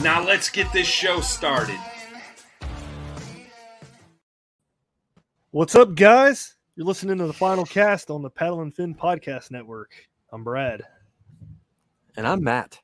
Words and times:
Now 0.00 0.24
let's 0.24 0.48
get 0.48 0.72
this 0.72 0.86
show 0.86 1.20
started. 1.20 1.78
What's 5.50 5.74
up, 5.74 5.94
guys? 5.94 6.56
You're 6.76 6.86
listening 6.86 7.18
to 7.18 7.26
the 7.26 7.32
final 7.32 7.64
cast 7.64 8.10
on 8.10 8.22
the 8.22 8.30
Paddle 8.30 8.62
and 8.62 8.74
Fin 8.74 8.94
Podcast 8.94 9.50
Network. 9.50 9.92
I'm 10.32 10.42
Brad. 10.42 10.82
And 12.16 12.26
I'm 12.26 12.42
Matt. 12.42 12.80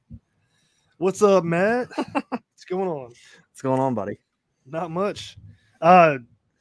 What's 0.98 1.23
up, 1.23 1.45
Matt? 1.45 1.89
What's 1.97 2.64
going 2.69 2.89
on? 2.89 3.12
What's 3.51 3.62
going 3.62 3.81
on, 3.81 3.95
buddy? 3.95 4.19
Not 4.67 4.91
much. 4.91 5.39
Uh, 5.81 6.19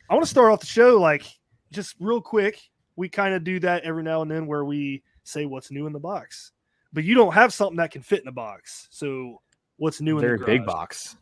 I 0.09 0.13
want 0.13 0.25
to 0.25 0.29
start 0.29 0.51
off 0.51 0.61
the 0.61 0.65
show 0.65 0.99
like 0.99 1.23
just 1.71 1.95
real 1.99 2.21
quick. 2.21 2.61
We 2.95 3.09
kind 3.09 3.33
of 3.33 3.43
do 3.43 3.59
that 3.59 3.83
every 3.83 4.03
now 4.03 4.21
and 4.21 4.31
then 4.31 4.47
where 4.47 4.63
we 4.63 5.03
say 5.23 5.45
what's 5.45 5.71
new 5.71 5.85
in 5.85 5.93
the 5.93 5.99
box, 5.99 6.53
but 6.93 7.03
you 7.03 7.13
don't 7.13 7.33
have 7.33 7.53
something 7.53 7.77
that 7.77 7.91
can 7.91 8.01
fit 8.01 8.19
in 8.19 8.25
the 8.25 8.31
box. 8.31 8.87
So, 8.89 9.41
what's 9.77 10.01
new 10.01 10.19
Very 10.19 10.35
in 10.35 10.39
the 10.39 10.45
big 10.45 10.65
box. 10.65 11.17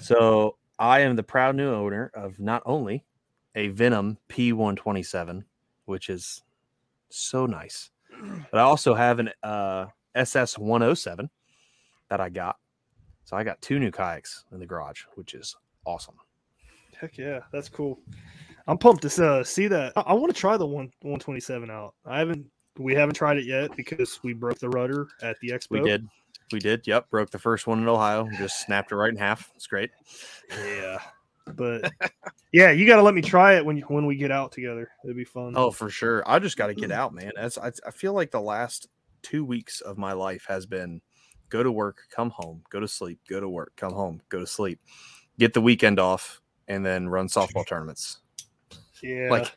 so 0.00 0.56
I 0.78 1.00
am 1.00 1.16
the 1.16 1.22
proud 1.22 1.56
new 1.56 1.72
owner 1.72 2.10
of 2.14 2.38
not 2.38 2.62
only 2.66 3.04
a 3.54 3.68
Venom 3.68 4.18
P127, 4.28 5.44
which 5.84 6.08
is 6.08 6.42
so 7.08 7.46
nice, 7.46 7.90
but 8.50 8.58
I 8.58 8.62
also 8.62 8.94
have 8.94 9.18
an 9.18 9.30
uh, 9.42 9.86
SS107 10.16 11.28
that 12.08 12.20
I 12.20 12.28
got. 12.28 12.56
So 13.24 13.36
I 13.36 13.44
got 13.44 13.60
two 13.62 13.78
new 13.78 13.90
kayaks 13.90 14.44
in 14.52 14.58
the 14.58 14.66
garage, 14.66 15.02
which 15.14 15.34
is 15.34 15.56
awesome. 15.86 16.16
Heck 16.98 17.18
yeah, 17.18 17.40
that's 17.52 17.68
cool. 17.68 17.98
I'm 18.66 18.78
pumped 18.78 19.02
to 19.02 19.26
uh, 19.26 19.44
see 19.44 19.66
that. 19.68 19.92
I, 19.96 20.12
want 20.12 20.32
to 20.32 20.40
try 20.40 20.56
the 20.56 20.66
one 20.66 20.86
127 21.00 21.70
out. 21.70 21.94
I 22.06 22.18
haven't. 22.18 22.46
We 22.78 22.94
haven't 22.94 23.14
tried 23.14 23.36
it 23.36 23.44
yet 23.44 23.76
because 23.76 24.20
we 24.22 24.32
broke 24.32 24.58
the 24.58 24.68
rudder 24.68 25.08
at 25.20 25.38
the 25.40 25.50
expo. 25.50 25.70
We 25.70 25.80
did. 25.82 26.08
We 26.52 26.58
did. 26.58 26.86
Yep. 26.86 27.10
Broke 27.10 27.30
the 27.30 27.38
first 27.38 27.66
one 27.66 27.78
in 27.78 27.88
Ohio. 27.88 28.28
Just 28.36 28.60
snapped 28.60 28.92
it 28.92 28.96
right 28.96 29.10
in 29.10 29.16
half. 29.16 29.50
It's 29.54 29.66
great. 29.66 29.90
Yeah, 30.50 30.98
but 31.54 31.90
yeah, 32.52 32.70
you 32.70 32.86
got 32.86 32.96
to 32.96 33.02
let 33.02 33.14
me 33.14 33.22
try 33.22 33.54
it 33.54 33.64
when 33.64 33.76
you, 33.76 33.84
when 33.84 34.06
we 34.06 34.16
get 34.16 34.30
out 34.30 34.52
together. 34.52 34.90
It'd 35.04 35.16
be 35.16 35.24
fun. 35.24 35.54
Oh, 35.56 35.70
for 35.70 35.90
sure. 35.90 36.22
I 36.26 36.38
just 36.38 36.56
got 36.56 36.68
to 36.68 36.74
get 36.74 36.90
mm. 36.90 36.94
out, 36.94 37.14
man. 37.14 37.32
As 37.36 37.58
I, 37.58 37.72
I 37.86 37.90
feel 37.90 38.12
like 38.12 38.30
the 38.30 38.40
last 38.40 38.88
two 39.22 39.44
weeks 39.44 39.80
of 39.80 39.98
my 39.98 40.12
life 40.12 40.44
has 40.48 40.66
been 40.66 41.00
go 41.48 41.62
to 41.62 41.70
work, 41.70 41.98
come 42.10 42.30
home, 42.30 42.62
go 42.70 42.80
to 42.80 42.88
sleep, 42.88 43.20
go 43.28 43.40
to 43.40 43.48
work, 43.48 43.72
come 43.76 43.92
home, 43.92 44.20
go 44.28 44.40
to 44.40 44.46
sleep, 44.46 44.80
get 45.38 45.52
the 45.52 45.60
weekend 45.60 45.98
off, 45.98 46.40
and 46.68 46.84
then 46.84 47.08
run 47.08 47.28
softball 47.28 47.66
tournaments. 47.66 48.18
yeah. 49.02 49.28
Like 49.30 49.52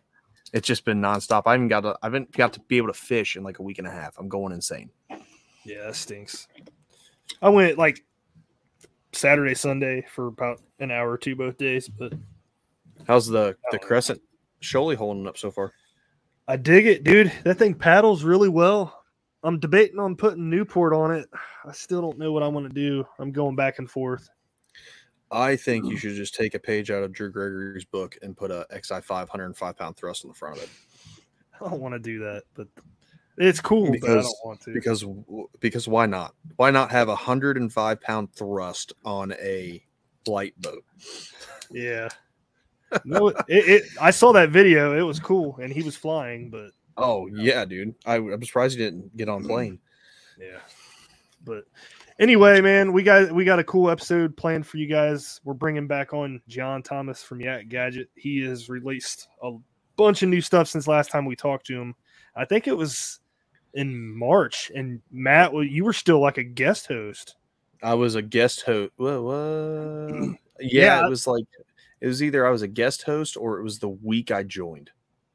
it's 0.53 0.67
just 0.67 0.85
been 0.85 1.01
nonstop. 1.01 1.43
I 1.45 1.53
haven't 1.53 1.67
got 1.69 1.81
to, 1.81 1.97
I 2.01 2.07
haven't 2.07 2.31
got 2.31 2.53
to 2.53 2.59
be 2.61 2.77
able 2.77 2.87
to 2.87 2.93
fish 2.93 3.35
in 3.35 3.43
like 3.43 3.59
a 3.59 3.63
week 3.63 3.77
and 3.77 3.87
a 3.87 3.91
half. 3.91 4.17
I'm 4.17 4.29
going 4.29 4.53
insane. 4.53 4.89
yeah, 5.65 5.85
that 5.85 5.95
stinks. 5.95 6.47
I 7.41 7.49
went 7.49 7.77
like 7.77 8.03
Saturday, 9.13 9.55
Sunday 9.55 10.05
for 10.09 10.27
about 10.27 10.61
an 10.79 10.91
hour 10.91 11.11
or 11.11 11.17
two 11.17 11.35
both 11.35 11.57
days, 11.57 11.87
but 11.87 12.13
How's 13.07 13.27
the 13.27 13.55
the 13.71 13.79
crescent 13.79 14.21
Shoalie 14.61 14.95
holding 14.95 15.27
up 15.27 15.37
so 15.37 15.51
far? 15.51 15.73
I 16.47 16.57
dig 16.57 16.87
it, 16.87 17.03
dude. 17.03 17.31
That 17.43 17.55
thing 17.55 17.73
paddles 17.73 18.23
really 18.23 18.49
well. 18.49 19.03
I'm 19.43 19.59
debating 19.59 19.99
on 19.99 20.15
putting 20.15 20.49
Newport 20.49 20.93
on 20.93 21.11
it. 21.11 21.29
I 21.65 21.71
still 21.71 22.01
don't 22.01 22.17
know 22.17 22.31
what 22.31 22.43
I 22.43 22.47
want 22.47 22.67
to 22.67 22.73
do. 22.73 23.05
I'm 23.19 23.31
going 23.31 23.55
back 23.55 23.77
and 23.77 23.89
forth. 23.89 24.29
I 25.31 25.55
think 25.55 25.85
you 25.85 25.97
should 25.97 26.15
just 26.15 26.35
take 26.35 26.55
a 26.55 26.59
page 26.59 26.91
out 26.91 27.03
of 27.03 27.11
Drew 27.11 27.31
Gregory's 27.31 27.85
book 27.85 28.17
and 28.21 28.37
put 28.37 28.51
a 28.51 28.65
XI 28.71 29.01
505 29.01 29.77
pound 29.77 29.97
thrust 29.97 30.23
on 30.23 30.29
the 30.29 30.35
front 30.35 30.57
of 30.57 30.63
it. 30.63 30.69
I 31.59 31.69
don't 31.69 31.81
want 31.81 31.93
to 31.93 31.99
do 31.99 32.19
that, 32.19 32.43
but 32.53 32.67
it's 33.37 33.59
cool. 33.61 33.85
but 33.87 33.95
I 33.95 33.99
Because- 33.99 34.25
don't 34.25 34.45
want 34.45 34.61
to. 34.61 34.73
because 34.73 35.05
because 35.59 35.87
why 35.87 36.05
not? 36.05 36.35
Why 36.55 36.71
not 36.71 36.91
have 36.91 37.09
a 37.09 37.15
hundred 37.15 37.57
and 37.57 37.71
five 37.71 37.99
pound 38.01 38.33
thrust 38.33 38.93
on 39.03 39.33
a 39.33 39.83
light 40.27 40.53
boat? 40.61 40.83
yeah. 41.71 42.09
No, 43.03 43.27
it, 43.29 43.43
it, 43.47 43.83
I 43.99 44.11
saw 44.11 44.31
that 44.33 44.49
video. 44.51 44.97
It 44.97 45.01
was 45.01 45.19
cool, 45.19 45.57
and 45.61 45.73
he 45.73 45.81
was 45.83 45.97
flying, 45.97 46.49
but 46.49 46.71
Oh 46.97 47.27
yeah, 47.27 47.65
dude. 47.65 47.93
I, 48.05 48.15
I'm 48.15 48.41
surprised 48.43 48.77
he 48.77 48.83
didn't 48.83 49.15
get 49.17 49.27
on 49.29 49.43
plane. 49.43 49.79
Yeah. 50.37 50.59
But 51.45 51.63
anyway, 52.19 52.59
man, 52.59 52.91
we 52.91 53.03
got 53.03 53.31
we 53.31 53.45
got 53.45 53.57
a 53.59 53.63
cool 53.63 53.89
episode 53.89 54.35
planned 54.35 54.67
for 54.67 54.75
you 54.75 54.85
guys. 54.85 55.39
We're 55.45 55.53
bringing 55.53 55.87
back 55.87 56.13
on 56.13 56.41
John 56.49 56.83
Thomas 56.83 57.23
from 57.23 57.39
Yak 57.39 57.69
Gadget. 57.69 58.09
He 58.15 58.41
has 58.43 58.67
released 58.67 59.29
a 59.41 59.51
bunch 59.95 60.23
of 60.23 60.29
new 60.29 60.41
stuff 60.41 60.67
since 60.67 60.87
last 60.89 61.09
time 61.09 61.23
we 61.25 61.37
talked 61.37 61.67
to 61.67 61.79
him. 61.79 61.95
I 62.35 62.43
think 62.43 62.67
it 62.67 62.75
was 62.75 63.19
in 63.75 64.17
March, 64.17 64.71
and 64.73 65.01
Matt, 65.11 65.53
well, 65.53 65.63
you 65.63 65.83
were 65.83 65.93
still 65.93 66.19
like 66.19 66.37
a 66.37 66.43
guest 66.43 66.87
host. 66.87 67.35
I 67.83 67.93
was 67.93 68.15
a 68.15 68.21
guest 68.21 68.61
host. 68.63 68.91
What? 68.97 69.21
what? 69.23 70.35
Yeah. 70.61 71.01
Yeah, 71.01 71.05
it 71.05 71.09
was 71.09 71.27
like 71.27 71.43
it 71.99 72.07
was 72.07 72.23
either 72.23 72.47
I 72.47 72.49
was 72.49 72.61
a 72.61 72.67
guest 72.69 73.03
host 73.03 73.35
or 73.35 73.59
it 73.59 73.63
was 73.63 73.77
the 73.77 73.89
week 73.89 74.31
I 74.31 74.41
joined. 74.43 74.89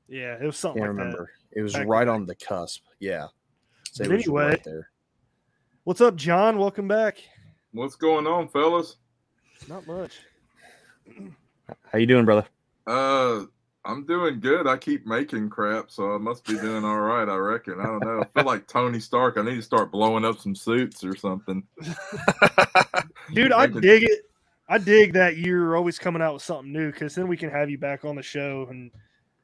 Yeah, 0.09 0.37
it 0.41 0.47
was 0.47 0.56
something 0.56 0.83
Can't 0.83 0.97
like 0.97 0.99
remember. 0.99 1.31
It 1.53 1.61
was 1.61 1.75
Back- 1.75 1.87
right 1.87 2.09
on 2.09 2.25
the 2.25 2.34
cusp. 2.37 2.83
Yeah. 3.01 3.27
So 3.93 4.05
it 4.05 4.09
But 4.09 4.17
was 4.17 4.25
anyway, 4.25 4.45
right 4.47 4.65
there. 4.65 4.89
What's 5.84 6.01
up, 6.01 6.17
John? 6.17 6.57
Welcome 6.57 6.89
back. 6.89 7.19
What's 7.72 7.97
going 7.97 8.27
on, 8.27 8.49
fellas? 8.49 8.97
Not 9.69 9.87
much. 9.87 10.21
How 11.92 11.98
you 11.98 12.07
doing, 12.07 12.25
brother? 12.25 12.47
Uh, 12.87 13.42
I'm 13.84 14.04
doing 14.04 14.41
good. 14.41 14.66
I 14.66 14.77
keep 14.77 15.06
making 15.06 15.48
crap, 15.48 15.91
so 15.91 16.15
I 16.15 16.18
must 16.18 16.44
be 16.44 16.59
doing 16.59 16.84
all 16.84 17.00
right. 17.00 17.28
I 17.28 17.36
reckon. 17.36 17.80
I 17.80 17.84
don't 17.86 18.04
know. 18.04 18.21
I 18.21 18.24
feel 18.24 18.44
like 18.44 18.66
Tony 18.66 19.00
Stark. 19.00 19.38
I 19.38 19.42
need 19.42 19.56
to 19.56 19.62
start 19.62 19.91
blowing 19.91 20.24
up 20.24 20.38
some 20.38 20.54
suits 20.54 21.03
or 21.03 21.16
something. 21.16 21.62
Dude, 23.34 23.53
I 23.53 23.66
dig 23.66 24.03
it. 24.04 24.30
I 24.68 24.78
dig 24.78 25.15
that 25.15 25.36
you're 25.38 25.77
always 25.77 25.98
coming 25.98 26.22
out 26.22 26.34
with 26.34 26.42
something 26.42 26.72
new 26.72 26.92
because 26.92 27.15
then 27.15 27.27
we 27.27 27.36
can 27.36 27.50
have 27.50 27.71
you 27.71 27.78
back 27.78 28.04
on 28.04 28.16
the 28.16 28.22
show. 28.22 28.66
And 28.71 28.91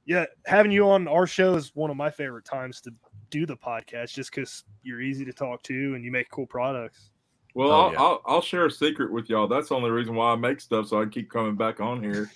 yeah, 0.05 0.27
having 0.45 0.71
you 0.71 0.89
on 0.89 1.09
our 1.09 1.27
show 1.27 1.55
is 1.55 1.75
one 1.75 1.91
of 1.91 1.97
my 1.97 2.11
favorite 2.11 2.45
times 2.45 2.81
to 2.83 2.93
do 3.31 3.47
the 3.47 3.57
podcast 3.57 4.13
just 4.13 4.31
because 4.31 4.65
you're 4.83 5.01
easy 5.01 5.25
to 5.25 5.33
talk 5.33 5.63
to 5.65 5.95
and 5.95 6.05
you 6.05 6.13
make 6.13 6.31
cool 6.31 6.47
products. 6.47 7.11
Well, 7.55 7.71
Oh, 7.71 7.81
I'll, 7.81 7.93
yeah. 7.93 8.01
I'll 8.03 8.23
I'll 8.27 8.43
share 8.43 8.67
a 8.67 8.71
secret 8.71 9.11
with 9.11 9.31
y'all. 9.31 9.49
That's 9.49 9.71
the 9.71 9.75
only 9.77 9.91
reason 9.91 10.15
why 10.15 10.33
I 10.33 10.37
make 10.37 10.61
stuff, 10.61 10.89
so 10.89 11.01
I 11.01 11.07
keep 11.07 11.31
coming 11.31 11.57
back 11.57 11.81
on 11.81 12.03
here. 12.03 12.31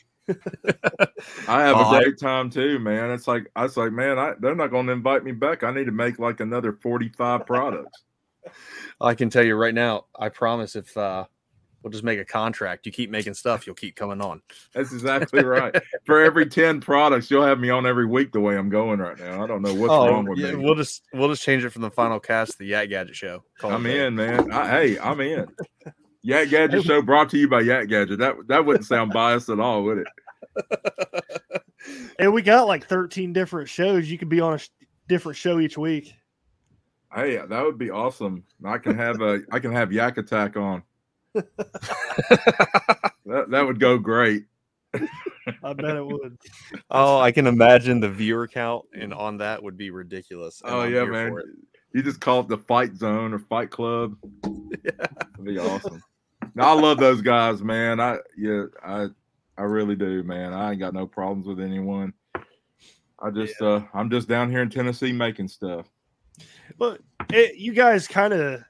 I 1.48 1.62
have 1.62 1.76
Oh, 1.76 1.96
a 1.96 2.00
great 2.00 2.18
time 2.18 2.50
too, 2.50 2.78
man. 2.78 3.10
It's 3.10 3.28
like 3.28 3.50
I 3.56 3.62
was 3.62 3.76
like, 3.76 3.92
man, 3.92 4.18
I, 4.18 4.34
they're 4.38 4.54
not 4.54 4.70
going 4.70 4.86
to 4.86 4.92
invite 4.92 5.24
me 5.24 5.32
back. 5.32 5.62
I 5.64 5.72
need 5.72 5.86
to 5.86 5.92
make 5.92 6.18
like 6.18 6.40
another 6.40 6.72
forty-five 6.72 7.46
products. 7.46 8.02
I 9.00 9.14
can 9.14 9.30
tell 9.30 9.44
you 9.44 9.54
right 9.54 9.74
now, 9.74 10.06
I 10.18 10.28
promise 10.28 10.76
if 10.76 10.96
uh 10.96 11.24
We'll 11.82 11.90
just 11.90 12.04
make 12.04 12.18
a 12.18 12.24
contract. 12.24 12.84
You 12.84 12.92
keep 12.92 13.10
making 13.10 13.34
stuff, 13.34 13.66
you'll 13.66 13.74
keep 13.74 13.96
coming 13.96 14.20
on. 14.20 14.42
That's 14.74 14.92
exactly 14.92 15.42
right. 15.42 15.74
For 16.04 16.20
every 16.22 16.46
ten 16.46 16.80
products, 16.80 17.30
you'll 17.30 17.44
have 17.44 17.58
me 17.58 17.70
on 17.70 17.86
every 17.86 18.04
week 18.06 18.32
the 18.32 18.40
way 18.40 18.56
I'm 18.56 18.68
going 18.68 19.00
right 19.00 19.18
now. 19.18 19.42
I 19.42 19.46
don't 19.46 19.62
know 19.62 19.74
what's 19.74 19.96
wrong 19.96 20.26
with 20.26 20.38
Oh, 20.40 20.42
yeah, 20.42 20.52
me. 20.52 20.62
we'll 20.62 20.74
just 20.74 21.02
we'll 21.14 21.30
just 21.30 21.42
change 21.42 21.64
it 21.64 21.70
from 21.70 21.82
the 21.82 21.90
final 21.90 22.20
cast 22.20 22.52
to 22.52 22.58
the 22.58 22.66
Yak 22.66 22.90
Gadget 22.90 23.16
Show. 23.16 23.44
I'm 23.64 23.86
in, 23.86 24.14
man. 24.14 24.52
I, 24.52 24.68
hey, 24.68 24.98
I'm 24.98 25.20
in. 25.20 25.46
Yak 26.22 26.50
Gadget 26.50 26.84
Show 26.84 27.02
brought 27.02 27.30
to 27.30 27.38
you 27.38 27.48
by 27.48 27.60
Yak 27.60 27.88
Gadget. 27.88 28.18
That 28.18 28.36
that 28.48 28.64
wouldn't 28.64 28.84
sound 28.84 29.12
biased 29.12 29.48
at 29.48 29.60
all, 29.60 29.82
would 29.84 29.98
it? 29.98 30.08
And 32.18 32.34
we 32.34 32.42
got 32.42 32.66
like 32.66 32.86
13 32.86 33.32
different 33.32 33.68
shows. 33.68 34.10
You 34.10 34.18
could 34.18 34.28
be 34.28 34.40
on 34.40 34.54
a 34.54 34.58
sh- 34.58 34.68
different 35.08 35.38
show 35.38 35.58
each 35.58 35.78
week. 35.78 36.14
Hey, 37.12 37.36
that 37.36 37.64
would 37.64 37.78
be 37.78 37.90
awesome. 37.90 38.44
I 38.62 38.76
can 38.76 38.94
have 38.96 39.22
a 39.22 39.40
I 39.50 39.58
can 39.58 39.72
have 39.72 39.90
Yak 39.90 40.18
Attack 40.18 40.56
on. 40.56 40.82
that 41.34 41.46
that 43.24 43.66
would 43.66 43.80
go 43.80 43.96
great. 43.96 44.44
I 44.94 45.72
bet 45.72 45.96
it 45.96 46.06
would. 46.06 46.36
Oh, 46.90 47.18
I 47.18 47.32
can 47.32 47.46
imagine 47.46 48.00
the 48.00 48.10
viewer 48.10 48.46
count 48.46 48.84
and 48.92 49.14
on 49.14 49.38
that 49.38 49.62
would 49.62 49.76
be 49.76 49.90
ridiculous. 49.90 50.60
Oh 50.64 50.80
I'm 50.80 50.92
yeah, 50.92 51.04
man. 51.04 51.34
You 51.92 52.02
just 52.02 52.20
call 52.20 52.40
it 52.40 52.48
the 52.48 52.58
Fight 52.58 52.94
Zone 52.96 53.32
or 53.32 53.38
Fight 53.38 53.70
Club. 53.70 54.16
That'd 54.42 55.44
be 55.44 55.58
awesome. 55.58 56.02
I 56.58 56.72
love 56.72 56.98
those 56.98 57.22
guys, 57.22 57.62
man. 57.62 58.00
I 58.00 58.18
yeah, 58.36 58.64
I 58.84 59.08
I 59.56 59.62
really 59.62 59.96
do, 59.96 60.22
man. 60.22 60.52
I 60.52 60.70
ain't 60.70 60.80
got 60.80 60.94
no 60.94 61.06
problems 61.06 61.46
with 61.46 61.60
anyone. 61.60 62.12
I 63.18 63.30
just 63.30 63.60
uh 63.60 63.82
I'm 63.92 64.10
just 64.10 64.28
down 64.28 64.50
here 64.50 64.62
in 64.62 64.70
Tennessee 64.70 65.12
making 65.12 65.48
stuff. 65.48 65.86
But 66.78 67.00
it, 67.30 67.56
you 67.56 67.72
guys 67.72 68.08
kind 68.08 68.32
of 68.32 68.62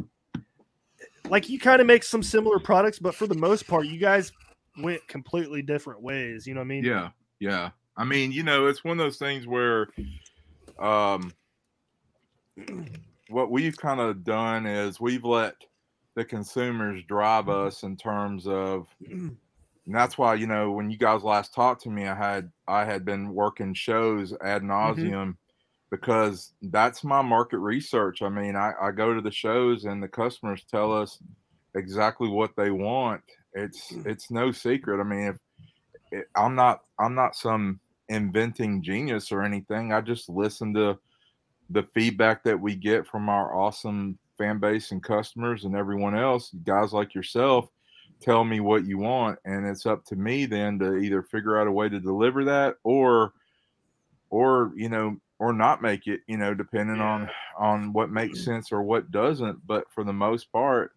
like 1.28 1.48
you 1.48 1.58
kind 1.58 1.80
of 1.80 1.86
make 1.86 2.02
some 2.02 2.22
similar 2.22 2.58
products, 2.58 2.98
but 2.98 3.14
for 3.14 3.26
the 3.26 3.34
most 3.34 3.66
part, 3.68 3.86
you 3.86 3.98
guys 3.98 4.32
went 4.78 5.06
completely 5.06 5.62
different 5.62 6.02
ways. 6.02 6.46
You 6.46 6.54
know 6.54 6.60
what 6.60 6.66
I 6.66 6.68
mean? 6.68 6.84
Yeah, 6.84 7.10
yeah. 7.38 7.70
I 7.96 8.04
mean, 8.04 8.32
you 8.32 8.42
know, 8.42 8.66
it's 8.66 8.82
one 8.82 8.98
of 8.98 9.04
those 9.04 9.18
things 9.18 9.46
where 9.46 9.88
um 10.78 11.32
what 13.28 13.50
we've 13.50 13.76
kind 13.76 14.00
of 14.00 14.24
done 14.24 14.66
is 14.66 15.00
we've 15.00 15.24
let 15.24 15.54
the 16.16 16.24
consumers 16.24 17.02
drive 17.04 17.46
mm-hmm. 17.46 17.66
us 17.66 17.82
in 17.82 17.96
terms 17.96 18.46
of 18.46 18.86
mm-hmm. 19.02 19.28
and 19.28 19.94
that's 19.94 20.18
why 20.18 20.34
you 20.34 20.46
know 20.46 20.70
when 20.72 20.90
you 20.90 20.98
guys 20.98 21.22
last 21.22 21.54
talked 21.54 21.82
to 21.82 21.90
me 21.90 22.06
i 22.06 22.14
had 22.14 22.50
i 22.68 22.84
had 22.84 23.04
been 23.04 23.32
working 23.32 23.74
shows 23.74 24.32
ad 24.42 24.62
mm-hmm. 24.62 24.70
nauseum 24.70 25.36
because 25.90 26.52
that's 26.62 27.02
my 27.02 27.20
market 27.20 27.58
research. 27.58 28.22
I 28.22 28.28
mean 28.28 28.56
I, 28.56 28.72
I 28.80 28.90
go 28.92 29.12
to 29.12 29.20
the 29.20 29.30
shows 29.30 29.84
and 29.84 30.02
the 30.02 30.08
customers 30.08 30.64
tell 30.70 30.92
us 30.92 31.18
exactly 31.74 32.28
what 32.28 32.52
they 32.56 32.70
want. 32.70 33.22
It's 33.52 33.92
mm. 33.92 34.06
it's 34.06 34.30
no 34.30 34.52
secret. 34.52 35.00
I 35.00 35.04
mean 35.04 35.28
if 35.28 35.36
it, 36.12 36.26
i'm 36.34 36.56
not 36.56 36.80
i'm 36.98 37.14
not 37.14 37.36
some 37.36 37.80
inventing 38.08 38.82
genius 38.82 39.30
or 39.30 39.42
anything. 39.42 39.92
I 39.92 40.00
just 40.00 40.28
listen 40.28 40.74
to 40.74 40.98
the 41.68 41.84
feedback 41.94 42.42
that 42.44 42.60
we 42.60 42.74
get 42.74 43.06
from 43.06 43.28
our 43.28 43.54
awesome 43.54 44.18
fan 44.40 44.58
base 44.58 44.90
and 44.90 45.02
customers 45.02 45.64
and 45.64 45.76
everyone 45.76 46.16
else 46.16 46.50
guys 46.64 46.94
like 46.94 47.14
yourself 47.14 47.69
tell 48.22 48.42
me 48.42 48.60
what 48.60 48.87
you 48.87 48.96
want 48.96 49.38
and 49.44 49.66
it's 49.66 49.84
up 49.84 50.02
to 50.04 50.16
me 50.16 50.46
then 50.46 50.78
to 50.78 50.96
either 50.96 51.22
figure 51.22 51.60
out 51.60 51.66
a 51.66 51.72
way 51.72 51.90
to 51.90 52.00
deliver 52.00 52.42
that 52.44 52.76
or 52.82 53.34
or 54.31 54.72
you 54.75 54.88
know 54.88 55.14
or 55.38 55.52
not 55.52 55.82
make 55.82 56.06
it 56.06 56.20
you 56.26 56.38
know 56.38 56.54
depending 56.54 57.00
on 57.00 57.28
on 57.58 57.92
what 57.92 58.10
makes 58.10 58.44
sense 58.44 58.72
or 58.72 58.82
what 58.82 59.10
doesn't. 59.10 59.58
But 59.66 59.84
for 59.92 60.04
the 60.04 60.12
most 60.12 60.50
part 60.52 60.92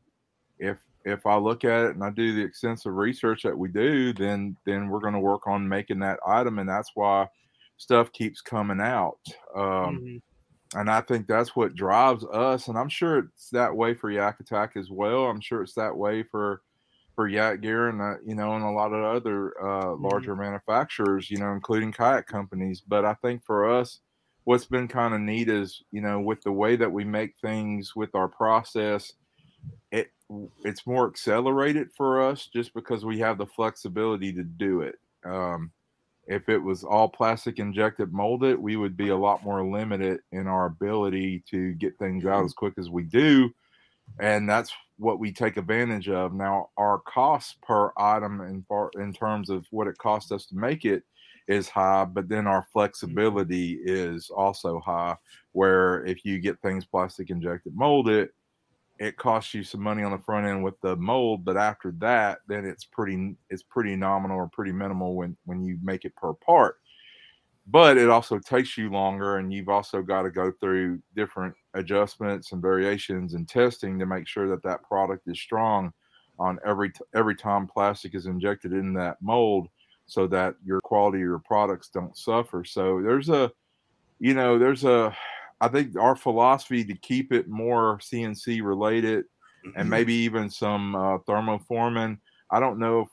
if 0.60 0.78
if 1.06 1.25
i 1.25 1.36
look 1.36 1.66
at 1.66 1.84
it 1.86 1.95
and 1.95 2.04
i 2.04 2.10
do 2.10 2.34
the 2.34 2.44
extensive 2.44 2.94
research 2.94 3.44
that 3.44 3.57
we 3.57 3.68
do 3.68 4.13
then 4.13 4.56
then 4.66 4.88
we're 4.88 5.00
going 5.00 5.13
to 5.13 5.19
work 5.19 5.48
on 5.48 5.68
making 5.68 6.00
that 6.00 6.19
item 6.25 6.60
and 6.60 6.69
that's 6.69 6.92
why 6.94 7.28
stuff 7.78 8.12
keeps 8.13 8.40
coming 8.40 8.80
out. 8.80 9.19
Um 9.56 10.00
Mhm. 10.00 10.22
And 10.75 10.90
I 10.90 11.02
think 11.02 11.28
that's 11.28 11.56
what 11.56 11.75
drives 11.75 12.25
us. 12.25 12.68
And 12.68 12.78
I'm 12.78 12.90
sure 12.90 13.20
it's 13.20 13.50
that 13.50 13.75
way 13.75 13.94
for 13.94 14.10
Yak 14.10 14.40
Attack 14.40 14.75
as 14.75 14.90
well. 14.90 15.25
I'm 15.25 15.42
sure 15.42 15.62
it's 15.62 15.75
that 15.75 15.96
way 15.96 16.24
for 16.24 16.62
for 17.16 17.28
Yak 17.28 17.62
Gear 17.62 17.90
and 17.90 18.02
uh, 18.02 18.16
you 18.25 18.36
know 18.36 18.56
and 18.56 18.64
a 18.64 18.70
lot 18.70 18.94
of 18.94 19.04
other 19.04 19.54
uh, 19.64 19.96
larger 19.96 20.36
manufacturers, 20.36 21.30
you 21.30 21.38
know, 21.38 21.52
including 21.52 21.92
kayak 21.92 22.28
companies. 22.28 22.81
But 22.81 23.06
I 23.06 23.14
think 23.16 23.44
for 23.46 23.70
us, 23.70 24.00
what's 24.46 24.66
been 24.66 24.88
kind 24.88 25.14
of 25.14 25.22
neat 25.22 25.50
is 25.50 25.84
you 25.92 26.02
know 26.02 26.20
with 26.20 26.42
the 26.42 26.52
way 26.52 26.76
that 26.76 26.92
we 26.92 27.04
make 27.04 27.36
things 27.42 27.96
with 27.96 28.16
our 28.16 28.28
process, 28.28 29.14
it 29.92 30.12
it's 30.64 30.88
more 30.88 31.08
accelerated 31.08 31.90
for 31.96 32.22
us 32.22 32.50
just 32.52 32.74
because 32.74 33.06
we 33.06 33.19
have 33.19 33.38
the 33.38 33.46
flexibility 33.46 34.34
to 34.34 34.44
do 34.44 34.81
it. 34.81 34.96
Um, 35.24 35.72
if 36.28 36.48
it 36.48 36.58
was 36.58 36.84
all 36.84 37.10
plastic 37.10 37.60
injected 37.60 38.14
molded, 38.14 38.58
we 38.58 38.78
would 38.78 38.96
be 38.96 39.10
a 39.10 39.18
lot 39.18 39.44
more 39.44 39.66
limited 39.66 40.22
in 40.31 40.48
our 40.48 40.66
ability 40.68 41.44
to 41.50 41.74
get 41.74 41.98
things 41.98 42.25
out 42.25 42.38
mm-hmm. 42.38 42.46
as 42.46 42.54
quick 42.54 42.74
as 42.78 42.90
we 42.90 43.04
do. 43.04 43.50
And 44.20 44.50
that's 44.50 44.72
what 44.98 45.20
we 45.20 45.31
take 45.31 45.58
advantage 45.58 46.10
of. 46.10 46.34
Now, 46.34 46.70
our 46.78 47.00
cost 47.00 47.62
per 47.62 47.92
item 47.98 48.42
in, 48.42 48.66
far, 48.68 48.92
in 48.96 49.14
terms 49.14 49.50
of 49.50 49.66
what 49.72 49.88
it 49.88 49.98
costs 49.98 50.31
us 50.31 50.46
to 50.48 50.56
make 50.56 50.86
it 50.86 51.04
is 51.48 51.68
high, 51.68 52.06
but 52.06 52.30
then 52.30 52.48
our 52.48 52.62
mm-hmm. 52.62 52.72
flexibility 52.72 53.80
is 53.84 54.30
also 54.30 54.80
high. 54.80 55.16
Where 55.52 56.06
if 56.06 56.24
you 56.24 56.40
get 56.40 56.62
things 56.62 56.86
plastic 56.86 57.30
injected 57.30 57.76
molded, 57.76 58.30
it 59.00 59.18
costs 59.18 59.54
you 59.54 59.63
some 59.63 59.81
money 59.81 60.04
on 60.04 60.12
the 60.12 60.19
front 60.19 60.45
end 60.48 60.63
with 60.63 60.80
the 60.81 60.95
mold, 60.95 61.44
but 61.44 61.57
after 61.57 61.92
that, 61.98 62.40
then 62.48 62.66
it's 62.66 62.86
pretty 62.86 63.36
it's 63.50 63.63
pretty 63.63 63.95
nominal 63.95 64.38
or 64.38 64.48
pretty 64.48 64.72
minimal 64.72 65.16
when 65.16 65.36
when 65.45 65.63
you 65.63 65.78
make 65.81 66.06
it 66.06 66.16
per 66.16 66.34
part. 66.34 66.78
But 67.66 67.98
it 67.98 68.10
also 68.10 68.40
takes 68.40 68.78
you 68.78 68.90
longer, 68.90 69.38
and 69.38 69.54
you've 69.54 69.69
also 69.69 70.01
got 70.01 70.24
to 70.24 70.30
go 70.30 70.51
through 70.60 71.00
different 71.16 71.56
adjustments 71.74 72.51
and 72.51 72.62
variations 72.62 73.34
and 73.34 73.48
testing 73.48 73.98
to 74.00 74.06
make 74.06 74.28
sure 74.28 74.50
that 74.50 74.63
that 74.63 74.84
product 74.84 75.28
is 75.28 75.40
strong 75.40 75.94
on 76.40 76.60
every 76.66 76.92
every 77.16 77.36
time 77.36 77.68
plastic 77.68 78.16
is 78.16 78.25
injected 78.25 78.74
in 78.74 78.94
that 78.94 79.18
mold, 79.22 79.69
so 80.06 80.28
that 80.28 80.56
your 80.63 80.81
quality 80.81 81.19
of 81.19 81.22
your 81.22 81.40
products 81.40 81.90
don't 81.90 82.18
suffer. 82.18 82.63
So 82.66 83.01
there's 83.01 83.30
a, 83.30 83.51
you 84.19 84.34
know, 84.34 84.60
there's 84.60 84.84
a 84.84 85.16
I 85.63 85.68
think 85.69 85.98
our 85.98 86.15
philosophy 86.15 86.83
to 86.83 86.95
keep 86.95 87.31
it 87.31 87.48
more 87.48 88.00
CNC 88.00 88.62
related 88.63 89.25
and 89.77 89.89
maybe 89.89 90.13
even 90.13 90.50
some 90.50 90.94
uh, 90.95 91.19
thermoforming. 91.19 92.19
I 92.51 92.60
don't 92.60 92.80
know 92.80 93.01
if, 93.01 93.07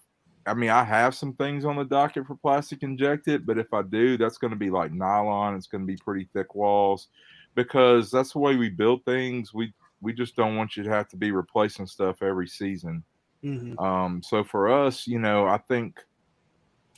I 0.47 0.55
mean, 0.55 0.71
I 0.71 0.83
have 0.83 1.15
some 1.15 1.35
things 1.35 1.65
on 1.65 1.77
the 1.77 1.85
docket 1.85 2.27
for 2.27 2.35
plastic 2.35 2.83
injected, 2.83 3.47
but 3.47 3.57
if 3.59 3.73
I 3.73 3.83
do, 3.83 4.17
that's 4.17 4.39
going 4.39 4.51
to 4.51 4.57
be 4.57 4.71
like 4.71 4.93
nylon. 4.93 5.55
It's 5.55 5.69
going 5.69 5.83
to 5.83 5.87
be 5.87 5.97
pretty 5.97 6.29
thick 6.33 6.55
walls 6.57 7.09
because 7.55 8.11
that's 8.11 8.33
the 8.33 8.41
way 8.41 8.57
we 8.57 8.69
build 8.69 9.05
things. 9.05 9.55
We, 9.55 9.73
we 10.01 10.13
just 10.13 10.35
don't 10.35 10.57
want 10.57 10.77
you 10.77 10.83
to 10.83 10.91
have 10.91 11.09
to 11.11 11.17
be 11.17 11.31
replacing 11.31 11.87
stuff 11.87 12.21
every 12.23 12.49
season. 12.49 13.05
Mhm. 13.45 13.81
Um, 13.81 14.23
so 14.23 14.43
for 14.43 14.69
us, 14.69 15.07
you 15.07 15.19
know, 15.21 15.47
I 15.47 15.59
think 15.59 16.01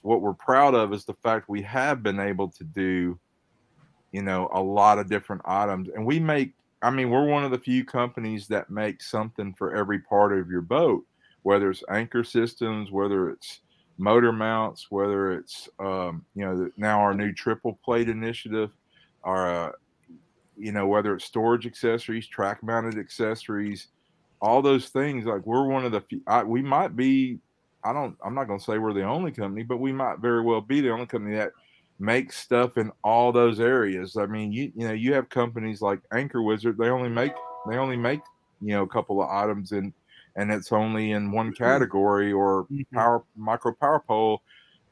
what 0.02 0.20
we're 0.20 0.34
proud 0.34 0.74
of 0.74 0.92
is 0.92 1.04
the 1.04 1.14
fact 1.14 1.48
we 1.48 1.62
have 1.62 2.02
been 2.02 2.18
able 2.18 2.48
to 2.50 2.64
do, 2.64 3.20
you 4.12 4.22
know, 4.22 4.48
a 4.52 4.60
lot 4.60 4.98
of 4.98 5.08
different 5.08 5.42
items. 5.44 5.88
And 5.94 6.06
we 6.06 6.18
make, 6.20 6.52
I 6.82 6.90
mean, 6.90 7.10
we're 7.10 7.26
one 7.26 7.44
of 7.44 7.50
the 7.50 7.58
few 7.58 7.84
companies 7.84 8.46
that 8.48 8.70
make 8.70 9.02
something 9.02 9.54
for 9.54 9.74
every 9.74 9.98
part 9.98 10.38
of 10.38 10.50
your 10.50 10.60
boat, 10.60 11.04
whether 11.42 11.70
it's 11.70 11.82
anchor 11.90 12.22
systems, 12.22 12.90
whether 12.90 13.30
it's 13.30 13.60
motor 13.98 14.32
mounts, 14.32 14.86
whether 14.90 15.32
it's, 15.32 15.68
um, 15.78 16.24
you 16.34 16.44
know, 16.44 16.70
now 16.76 17.00
our 17.00 17.14
new 17.14 17.32
triple 17.32 17.78
plate 17.84 18.08
initiative, 18.08 18.70
our, 19.24 19.68
uh, 19.68 19.72
you 20.56 20.72
know, 20.72 20.86
whether 20.86 21.14
it's 21.14 21.24
storage 21.24 21.66
accessories, 21.66 22.26
track 22.26 22.62
mounted 22.62 22.98
accessories, 22.98 23.88
all 24.42 24.60
those 24.60 24.88
things 24.88 25.24
like 25.24 25.46
we're 25.46 25.66
one 25.66 25.86
of 25.86 25.92
the 25.92 26.00
few 26.00 26.20
I, 26.26 26.42
we 26.42 26.60
might 26.60 26.96
be 26.96 27.38
i 27.84 27.92
don't 27.92 28.16
i'm 28.22 28.34
not 28.34 28.48
going 28.48 28.58
to 28.58 28.64
say 28.64 28.76
we're 28.76 28.92
the 28.92 29.04
only 29.04 29.30
company 29.30 29.62
but 29.62 29.78
we 29.78 29.92
might 29.92 30.18
very 30.18 30.42
well 30.42 30.60
be 30.60 30.80
the 30.80 30.90
only 30.90 31.06
company 31.06 31.36
that 31.36 31.52
makes 31.98 32.36
stuff 32.36 32.76
in 32.76 32.90
all 33.04 33.32
those 33.32 33.60
areas 33.60 34.16
i 34.16 34.26
mean 34.26 34.52
you 34.52 34.72
you 34.74 34.86
know 34.86 34.92
you 34.94 35.12
have 35.14 35.28
companies 35.28 35.80
like 35.80 36.00
anchor 36.12 36.42
wizard 36.42 36.76
they 36.78 36.88
only 36.88 37.08
make 37.08 37.44
they 37.64 37.76
only 37.76 37.96
make 37.96 38.22
you 38.60 38.68
know 38.74 38.82
a 38.82 38.88
couple 38.88 39.22
of 39.22 39.28
items 39.30 39.72
and 39.72 39.94
and 40.36 40.50
it's 40.52 40.72
only 40.72 41.12
in 41.12 41.30
one 41.32 41.52
category 41.52 42.32
or 42.32 42.68
Mhm. 42.68 42.82
power 42.94 43.24
micro 43.36 43.72
power 43.74 44.02
pole 44.06 44.42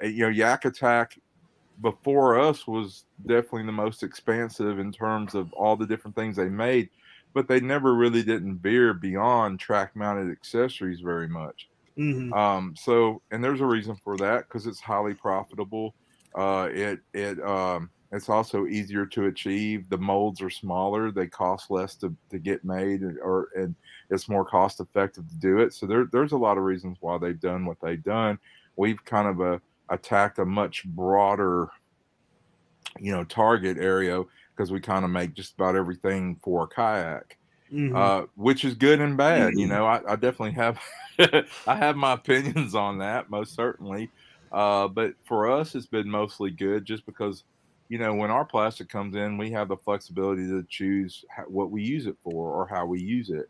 Uh, 0.03 0.07
you 0.07 0.21
know 0.21 0.29
yak 0.29 0.65
attack 0.65 1.15
before 1.81 2.39
us 2.39 2.67
was 2.67 3.07
definitely 3.27 3.65
the 3.67 3.73
most 3.73 4.03
expansive 4.03 4.79
in 4.79 4.93
terms 4.93 5.35
of 5.35 5.53
all 5.55 5.77
the 5.77 5.87
different 5.87 6.17
things 6.17 6.37
they 6.37 6.49
made 6.49 6.91
but 7.35 7.49
they 7.49 7.61
never 7.61 7.95
really 7.95 8.23
didn't 8.23 8.59
veer 8.61 8.93
beyond 8.93 9.61
track 9.61 9.95
mounted 9.95 10.31
accessories 10.33 11.01
very 11.01 11.29
much. 11.29 11.69
Mhm. 11.97 12.35
Um, 12.37 12.75
so, 12.77 13.23
and 13.31 13.43
there's 13.45 13.61
a 13.61 13.67
reason 13.67 13.97
for 13.97 14.17
that 14.19 14.45
because 14.49 14.67
it's 14.67 14.81
highly 14.81 15.15
profitable. 15.15 15.97
Uh, 16.35 16.69
it, 16.73 17.01
it, 17.13 17.43
um, 17.43 17.91
it's 18.13 18.29
also 18.29 18.67
easier 18.67 19.07
to 19.07 19.27
achieve. 19.27 19.89
The 19.89 19.99
molds 19.99 20.41
are 20.43 20.51
smaller; 20.51 21.13
they 21.13 21.29
cost 21.29 21.71
less 21.71 21.95
to, 21.97 22.15
to 22.31 22.39
get 22.39 22.65
made, 22.65 23.03
or 23.03 23.49
and 23.55 23.75
it's 24.11 24.29
more 24.29 24.45
cost 24.45 24.81
effective 24.81 25.29
to 25.29 25.35
do 25.37 25.59
it. 25.59 25.73
So 25.73 25.87
there, 25.87 26.09
there's 26.11 26.33
a 26.33 26.39
lot 26.39 26.59
of 26.59 26.65
reasons 26.65 26.97
why 27.01 27.19
they've 27.19 27.39
done 27.39 27.65
what 27.67 27.81
they've 27.81 28.03
done. 28.03 28.39
We've 28.77 29.05
kind 29.05 29.29
of 29.29 29.41
uh, 29.41 29.59
attacked 29.91 30.41
a 30.41 30.45
much 30.45 30.85
broader, 30.85 31.69
you 32.99 33.13
know, 33.13 33.23
target 33.25 33.79
area 33.79 34.25
because 34.57 34.73
we 34.73 34.81
kind 34.81 35.05
of 35.05 35.11
make 35.11 35.35
just 35.35 35.55
about 35.55 35.77
everything 35.77 36.41
for 36.43 36.65
a 36.65 36.67
kayak. 36.67 37.37
Mm-hmm. 37.73 37.95
Uh, 37.95 38.23
which 38.35 38.65
is 38.65 38.75
good 38.75 39.01
and 39.01 39.17
bad. 39.17 39.51
Mm-hmm. 39.51 39.59
You 39.61 39.67
know, 39.69 39.87
I, 39.87 40.01
I 40.05 40.17
definitely 40.17 40.53
have 40.53 40.81
I 41.69 41.77
have 41.77 41.95
my 41.97 42.15
opinions 42.15 42.75
on 42.75 42.99
that, 42.99 43.31
most 43.31 43.55
certainly. 43.55 44.11
Uh, 44.53 44.89
but 44.89 45.15
for 45.25 45.51
us, 45.51 45.75
it's 45.75 45.87
been 45.87 46.09
mostly 46.09 46.51
good 46.51 46.85
just 46.85 47.07
because, 47.07 47.45
you 47.89 47.99
know, 47.99 48.15
when 48.15 48.31
our 48.31 48.45
plastic 48.45 48.89
comes 48.89 49.15
in, 49.15 49.39
we 49.39 49.51
have 49.51 49.69
the 49.69 49.77
flexibility 49.77 50.47
to 50.47 50.65
choose 50.69 51.25
how, 51.29 51.45
what 51.45 51.71
we 51.71 51.83
use 51.83 52.07
it 52.07 52.17
for 52.23 52.53
or 52.53 52.67
how 52.67 52.87
we 52.87 53.01
use 53.01 53.31
it. 53.31 53.49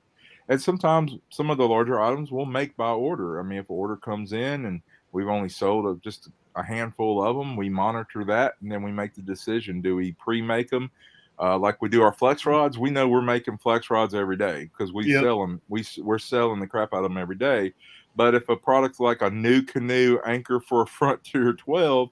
And 0.49 0.61
sometimes 0.61 1.17
some 1.31 1.49
of 1.49 1.59
the 1.59 1.69
larger 1.69 2.01
items 2.01 2.33
we'll 2.33 2.45
make 2.45 2.77
by 2.77 2.91
order. 2.91 3.39
I 3.39 3.45
mean, 3.45 3.61
if 3.61 3.71
an 3.71 3.77
order 3.77 3.97
comes 3.97 4.33
in 4.33 4.67
and 4.67 4.83
we've 5.13 5.29
only 5.29 5.49
sold 5.49 5.87
a, 5.87 6.01
just 6.01 6.29
a 6.57 6.63
handful 6.63 7.25
of 7.25 7.37
them, 7.37 7.57
we 7.57 7.69
monitor 7.69 8.25
that 8.25 8.55
and 8.61 8.71
then 8.71 8.83
we 8.83 8.91
make 8.91 9.15
the 9.15 9.23
decision: 9.23 9.81
do 9.81 9.95
we 9.95 10.13
pre-make 10.13 10.69
them? 10.69 10.91
Uh, 11.39 11.57
like 11.57 11.81
we 11.81 11.89
do 11.89 12.03
our 12.03 12.13
flex 12.13 12.45
rods, 12.45 12.77
we 12.77 12.91
know 12.91 13.09
we're 13.09 13.23
making 13.23 13.57
flex 13.57 13.89
rods 13.89 14.13
every 14.13 14.37
day 14.37 14.65
because 14.65 14.93
we 14.93 15.07
yep. 15.07 15.23
sell 15.23 15.41
them. 15.41 15.61
We 15.69 15.87
we're 15.99 16.19
selling 16.19 16.61
the 16.61 16.67
crap 16.67 16.93
out 16.93 16.99
of 16.99 17.05
them 17.05 17.17
every 17.17 17.37
day. 17.37 17.73
But 18.21 18.35
if 18.35 18.51
a 18.51 18.57
product's 18.57 19.01
like 19.01 19.23
a 19.23 19.31
NuCanoe 19.31 20.21
anchor 20.27 20.61
for 20.61 20.83
a 20.83 20.87
Frontier 20.87 21.53
12, 21.55 22.11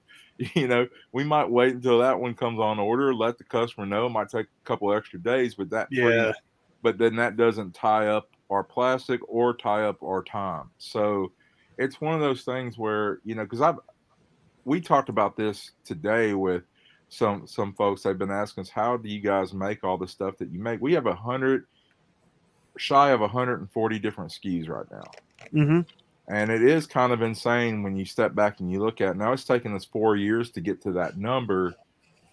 you 0.55 0.67
know, 0.67 0.87
we 1.11 1.23
might 1.23 1.47
wait 1.47 1.75
until 1.75 1.99
that 1.99 2.19
one 2.19 2.33
comes 2.33 2.59
on 2.59 2.79
order, 2.79 3.13
let 3.13 3.37
the 3.37 3.43
customer 3.43 3.85
know. 3.85 4.07
It 4.07 4.09
might 4.09 4.27
take 4.27 4.47
a 4.47 4.65
couple 4.65 4.91
extra 4.91 5.19
days, 5.21 5.53
but 5.53 5.69
that 5.69 5.87
yeah. 5.91 6.31
but 6.81 6.97
then 6.97 7.15
that 7.17 7.37
doesn't 7.37 7.75
tie 7.75 8.07
up 8.07 8.31
our 8.49 8.63
plastic 8.63 9.21
or 9.29 9.53
tie 9.53 9.83
up 9.83 10.01
our 10.01 10.23
time. 10.23 10.71
So 10.79 11.31
it's 11.77 12.01
one 12.01 12.15
of 12.15 12.21
those 12.21 12.41
things 12.41 12.75
where 12.75 13.19
you 13.23 13.35
know, 13.35 13.43
because 13.43 13.61
I've 13.61 13.77
we 14.65 14.81
talked 14.81 15.09
about 15.09 15.37
this 15.37 15.73
today 15.85 16.33
with 16.33 16.63
some 17.09 17.45
some 17.45 17.71
folks 17.75 18.01
they've 18.01 18.17
been 18.17 18.31
asking 18.31 18.61
us 18.61 18.69
how 18.71 18.97
do 18.97 19.09
you 19.09 19.21
guys 19.21 19.53
make 19.53 19.83
all 19.83 19.99
the 19.99 20.07
stuff 20.07 20.39
that 20.39 20.51
you 20.51 20.59
make 20.59 20.81
we 20.81 20.93
have 20.93 21.05
a 21.05 21.15
hundred 21.15 21.65
shy 22.77 23.11
of 23.11 23.19
140 23.19 23.99
different 23.99 24.31
SKUs 24.31 24.69
right 24.69 24.85
now 24.91 25.11
mm-hmm. 25.53 25.81
And 26.29 26.51
it 26.51 26.61
is 26.61 26.87
kind 26.87 27.11
of 27.11 27.21
insane 27.21 27.83
when 27.83 27.95
you 27.95 28.05
step 28.05 28.35
back 28.35 28.59
and 28.59 28.71
you 28.71 28.79
look 28.79 29.01
at 29.01 29.11
it. 29.11 29.17
now 29.17 29.33
it's 29.33 29.43
taken 29.43 29.75
us 29.75 29.85
four 29.85 30.15
years 30.15 30.49
to 30.51 30.61
get 30.61 30.81
to 30.81 30.91
that 30.91 31.17
number 31.17 31.75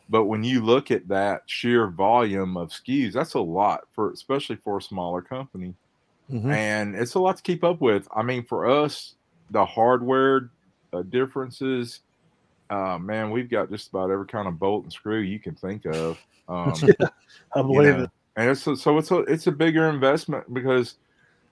but 0.08 0.26
when 0.26 0.44
you 0.44 0.60
look 0.60 0.90
at 0.92 1.08
that 1.08 1.42
sheer 1.46 1.88
volume 1.88 2.56
of 2.56 2.70
SKUs 2.70 3.12
that's 3.12 3.34
a 3.34 3.40
lot 3.40 3.84
for 3.92 4.12
especially 4.12 4.56
for 4.56 4.78
a 4.78 4.82
smaller 4.82 5.22
company 5.22 5.74
mm-hmm. 6.30 6.50
and 6.50 6.94
it's 6.94 7.14
a 7.14 7.18
lot 7.18 7.36
to 7.36 7.42
keep 7.42 7.64
up 7.64 7.80
with 7.80 8.06
i 8.14 8.22
mean 8.22 8.44
for 8.44 8.68
us 8.68 9.14
the 9.50 9.64
hardware 9.64 10.50
uh, 10.92 11.02
differences 11.02 12.00
uh, 12.70 12.98
man, 12.98 13.30
we've 13.30 13.48
got 13.48 13.70
just 13.70 13.88
about 13.90 14.10
every 14.10 14.26
kind 14.26 14.48
of 14.48 14.58
bolt 14.58 14.84
and 14.84 14.92
screw 14.92 15.20
you 15.20 15.38
can 15.38 15.54
think 15.54 15.86
of. 15.86 16.18
Um, 16.48 16.74
yeah, 16.82 17.08
I 17.54 17.62
believe 17.62 17.88
you 17.88 17.96
know, 17.96 18.02
it. 18.04 18.10
And 18.36 18.50
it's 18.50 18.66
a, 18.66 18.76
so 18.76 18.98
it's 18.98 19.10
a 19.10 19.18
it's 19.20 19.46
a 19.46 19.52
bigger 19.52 19.88
investment 19.88 20.52
because 20.52 20.96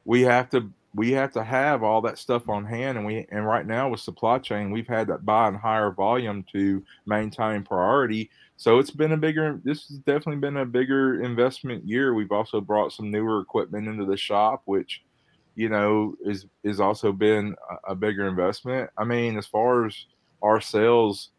we 0.04 0.22
have 0.22 0.50
to 0.50 0.70
we 0.94 1.10
have 1.10 1.32
to 1.32 1.42
have 1.42 1.82
all 1.82 2.00
that 2.02 2.18
stuff 2.18 2.48
on 2.48 2.64
hand, 2.64 2.96
and 2.96 3.06
we 3.06 3.26
and 3.30 3.44
right 3.44 3.66
now 3.66 3.88
with 3.88 4.00
supply 4.00 4.38
chain, 4.38 4.70
we've 4.70 4.86
had 4.86 5.08
to 5.08 5.18
buy 5.18 5.48
in 5.48 5.54
higher 5.54 5.90
volume 5.90 6.44
to 6.52 6.82
maintain 7.04 7.64
priority. 7.64 8.30
So 8.56 8.78
it's 8.78 8.92
been 8.92 9.12
a 9.12 9.16
bigger. 9.16 9.60
This 9.64 9.88
has 9.88 9.98
definitely 9.98 10.36
been 10.36 10.58
a 10.58 10.64
bigger 10.64 11.22
investment 11.22 11.86
year. 11.86 12.14
We've 12.14 12.30
also 12.30 12.60
brought 12.60 12.92
some 12.92 13.10
newer 13.10 13.40
equipment 13.40 13.88
into 13.88 14.04
the 14.04 14.16
shop, 14.16 14.62
which 14.66 15.02
you 15.56 15.68
know 15.68 16.14
is 16.24 16.46
is 16.62 16.78
also 16.78 17.12
been 17.12 17.56
a, 17.70 17.92
a 17.92 17.94
bigger 17.96 18.28
investment. 18.28 18.88
I 18.96 19.02
mean, 19.02 19.36
as 19.36 19.46
far 19.46 19.86
as 19.86 20.06
our 20.42 20.60
sales, 20.60 21.30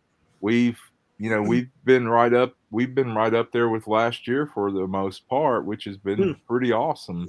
we've 0.42 0.80
you 1.18 1.30
know 1.30 1.42
we've 1.42 1.70
been 1.86 2.10
right 2.10 2.34
up 2.34 2.56
we've 2.72 2.94
been 2.94 3.16
right 3.16 3.34
up 3.34 3.54
there 3.54 3.70
with 3.70 3.88
last 3.88 4.28
year 4.28 4.52
for 4.54 4.70
the 4.70 4.86
most 4.86 5.26
part, 5.30 5.66
which 5.66 5.86
has 5.86 5.96
been 5.96 6.22
hmm. 6.22 6.32
pretty 6.46 6.74
awesome. 6.74 7.26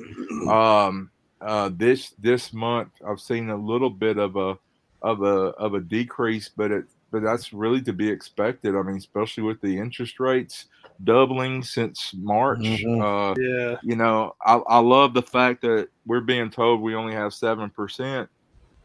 Um, 0.50 1.10
uh, 1.40 1.70
this 1.74 2.14
this 2.18 2.52
month 2.52 2.92
I've 3.06 3.20
seen 3.20 3.50
a 3.50 3.56
little 3.56 3.90
bit 3.90 4.18
of 4.18 4.36
a 4.36 4.58
of 5.02 5.22
a 5.22 5.52
of 5.56 5.74
a 5.74 5.80
decrease, 5.80 6.48
but 6.48 6.70
it 6.70 6.84
but 7.10 7.22
that's 7.22 7.52
really 7.52 7.80
to 7.82 7.92
be 7.92 8.08
expected. 8.08 8.74
I 8.74 8.82
mean, 8.82 8.96
especially 8.96 9.44
with 9.44 9.60
the 9.60 9.78
interest 9.78 10.18
rates 10.18 10.66
doubling 11.04 11.62
since 11.62 12.12
March. 12.14 12.60
Mm-hmm. 12.60 13.00
Uh, 13.00 13.34
yeah, 13.38 13.76
you 13.82 13.96
know, 13.96 14.34
I, 14.44 14.56
I 14.56 14.78
love 14.78 15.14
the 15.14 15.22
fact 15.22 15.62
that 15.62 15.88
we're 16.06 16.20
being 16.20 16.50
told 16.50 16.80
we 16.80 16.94
only 16.94 17.14
have 17.14 17.34
seven 17.34 17.70
percent 17.70 18.28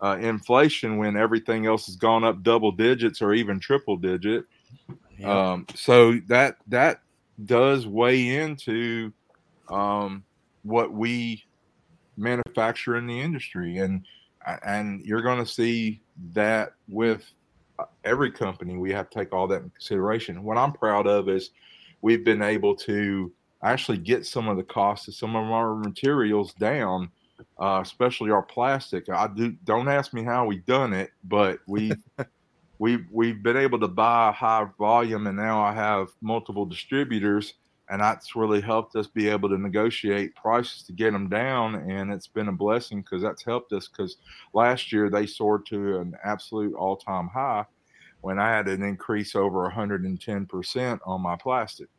uh, 0.02 0.18
inflation 0.20 0.98
when 0.98 1.16
everything 1.16 1.66
else 1.66 1.86
has 1.86 1.96
gone 1.96 2.24
up 2.24 2.44
double 2.44 2.72
digits 2.72 3.22
or 3.22 3.34
even 3.34 3.60
triple 3.60 3.98
digit. 3.98 4.46
Yeah. 5.18 5.52
Um, 5.52 5.68
so 5.76 6.20
that 6.28 6.58
that 6.68 7.02
does 7.46 7.88
weigh 7.88 8.38
into 8.38 9.14
um, 9.70 10.24
what 10.64 10.92
we 10.92 11.44
manufacture 12.22 12.98
in 12.98 13.08
the 13.08 13.20
industry, 13.20 13.80
and 13.80 14.06
and 14.66 15.02
you're 15.06 15.22
going 15.22 15.44
to 15.44 15.50
see 15.50 16.02
that 16.34 16.74
with 16.88 17.30
uh, 17.80 17.86
every 18.04 18.32
company. 18.32 18.78
We 18.78 18.92
have 18.92 19.10
to 19.10 19.20
take 19.20 19.34
all 19.34 19.48
that 19.48 19.64
in 19.64 19.70
consideration. 19.70 20.44
What 20.44 20.58
I'm 20.58 20.74
proud 20.74 21.08
of 21.08 21.30
is 21.30 21.52
we've 22.02 22.24
been 22.24 22.42
able 22.42 22.76
to 22.78 23.32
actually 23.64 24.00
get 24.00 24.26
some 24.26 24.48
of 24.48 24.58
the 24.58 24.64
costs 24.64 25.08
of 25.08 25.16
some 25.16 25.36
of 25.36 25.52
our 25.52 25.76
materials 25.76 26.54
down 26.54 27.12
uh, 27.60 27.80
especially 27.82 28.32
our 28.32 28.42
plastic. 28.42 29.10
I 29.10 29.28
do 29.28 29.52
don't 29.64 29.88
ask 29.88 30.14
me 30.14 30.24
how 30.24 30.46
we've 30.46 30.66
done 30.66 30.94
it, 30.94 31.12
but 31.24 31.60
we 31.68 31.92
we 32.80 33.06
we've 33.12 33.42
been 33.42 33.58
able 33.58 33.80
to 33.80 33.88
buy 33.88 34.32
high 34.32 34.68
volume, 34.78 35.28
and 35.28 35.38
now 35.38 35.62
I 35.62 35.74
have 35.74 36.10
multiple 36.22 36.66
distributors, 36.66 37.54
and 37.92 38.02
that's 38.02 38.38
really 38.38 38.62
helped 38.62 38.96
us 38.96 39.06
be 39.06 39.28
able 39.28 39.50
to 39.50 39.58
negotiate 39.58 40.34
prices 40.34 40.82
to 40.84 40.94
get 40.94 41.12
them 41.12 41.28
down, 41.28 41.76
and 41.92 42.12
it's 42.12 42.26
been 42.26 42.48
a 42.48 42.54
blessing 42.54 43.02
because 43.02 43.22
that's 43.22 43.44
helped 43.44 43.74
us. 43.74 43.90
Because 43.90 44.16
last 44.54 44.94
year 44.94 45.10
they 45.10 45.28
soared 45.28 45.66
to 45.68 46.00
an 46.00 46.16
absolute 46.24 46.74
all 46.74 46.96
time 46.96 47.28
high 47.28 47.66
when 48.22 48.40
I 48.40 48.50
had 48.50 48.70
an 48.70 48.82
increase 48.82 49.36
over 49.36 49.64
110 49.64 50.46
percent 50.46 51.02
on 51.06 51.22
my 51.22 51.36
plastic. 51.36 51.90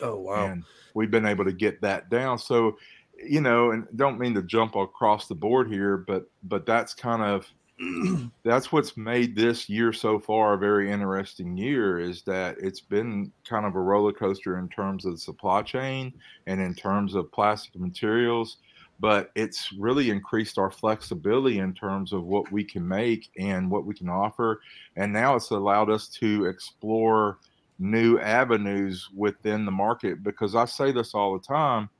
Oh 0.00 0.16
wow! 0.16 0.46
And 0.46 0.64
we've 0.94 1.10
been 1.10 1.26
able 1.26 1.44
to 1.44 1.52
get 1.52 1.82
that 1.82 2.08
down. 2.08 2.38
So 2.38 2.78
you 3.22 3.42
know, 3.42 3.72
and 3.72 3.86
don't 3.96 4.18
mean 4.18 4.34
to 4.34 4.42
jump 4.42 4.76
across 4.76 5.28
the 5.28 5.34
board 5.34 5.70
here, 5.70 5.98
but 5.98 6.30
but 6.44 6.64
that's 6.64 6.94
kind 6.94 7.22
of 7.22 7.46
that's 8.44 8.72
what's 8.72 8.96
made 8.96 9.36
this 9.36 9.68
year 9.68 9.92
so 9.92 10.18
far 10.18 10.54
a 10.54 10.58
very 10.58 10.90
interesting 10.90 11.56
year 11.56 11.98
is 11.98 12.22
that 12.22 12.56
it's 12.58 12.80
been 12.80 13.30
kind 13.46 13.66
of 13.66 13.74
a 13.74 13.80
roller 13.80 14.12
coaster 14.12 14.58
in 14.58 14.68
terms 14.68 15.04
of 15.04 15.12
the 15.12 15.18
supply 15.18 15.60
chain 15.62 16.12
and 16.46 16.60
in 16.60 16.74
terms 16.74 17.14
of 17.14 17.30
plastic 17.32 17.78
materials 17.78 18.58
but 18.98 19.30
it's 19.34 19.72
really 19.74 20.10
increased 20.10 20.58
our 20.58 20.70
flexibility 20.70 21.58
in 21.58 21.74
terms 21.74 22.12
of 22.12 22.24
what 22.24 22.50
we 22.50 22.64
can 22.64 22.86
make 22.86 23.28
and 23.38 23.70
what 23.70 23.84
we 23.84 23.94
can 23.94 24.08
offer. 24.08 24.60
And 24.96 25.12
now 25.12 25.36
it's 25.36 25.50
allowed 25.50 25.90
us 25.90 26.08
to 26.20 26.46
explore 26.46 27.38
new 27.78 28.18
avenues 28.20 29.08
within 29.14 29.66
the 29.66 29.70
market 29.70 30.22
because 30.22 30.54
i 30.54 30.64
say 30.64 30.90
this 30.90 31.14
all 31.14 31.34
the 31.34 31.44
time 31.44 31.90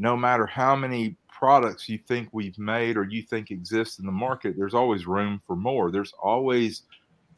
no 0.00 0.16
matter 0.16 0.46
how 0.46 0.74
many 0.74 1.14
products 1.28 1.86
you 1.86 1.98
think 2.08 2.30
we've 2.32 2.58
made 2.58 2.96
or 2.96 3.04
you 3.04 3.22
think 3.22 3.50
exist 3.50 3.98
in 3.98 4.06
the 4.06 4.12
market, 4.12 4.56
there's 4.56 4.72
always 4.72 5.06
room 5.06 5.40
for 5.46 5.54
more. 5.54 5.90
There's 5.90 6.14
always 6.22 6.82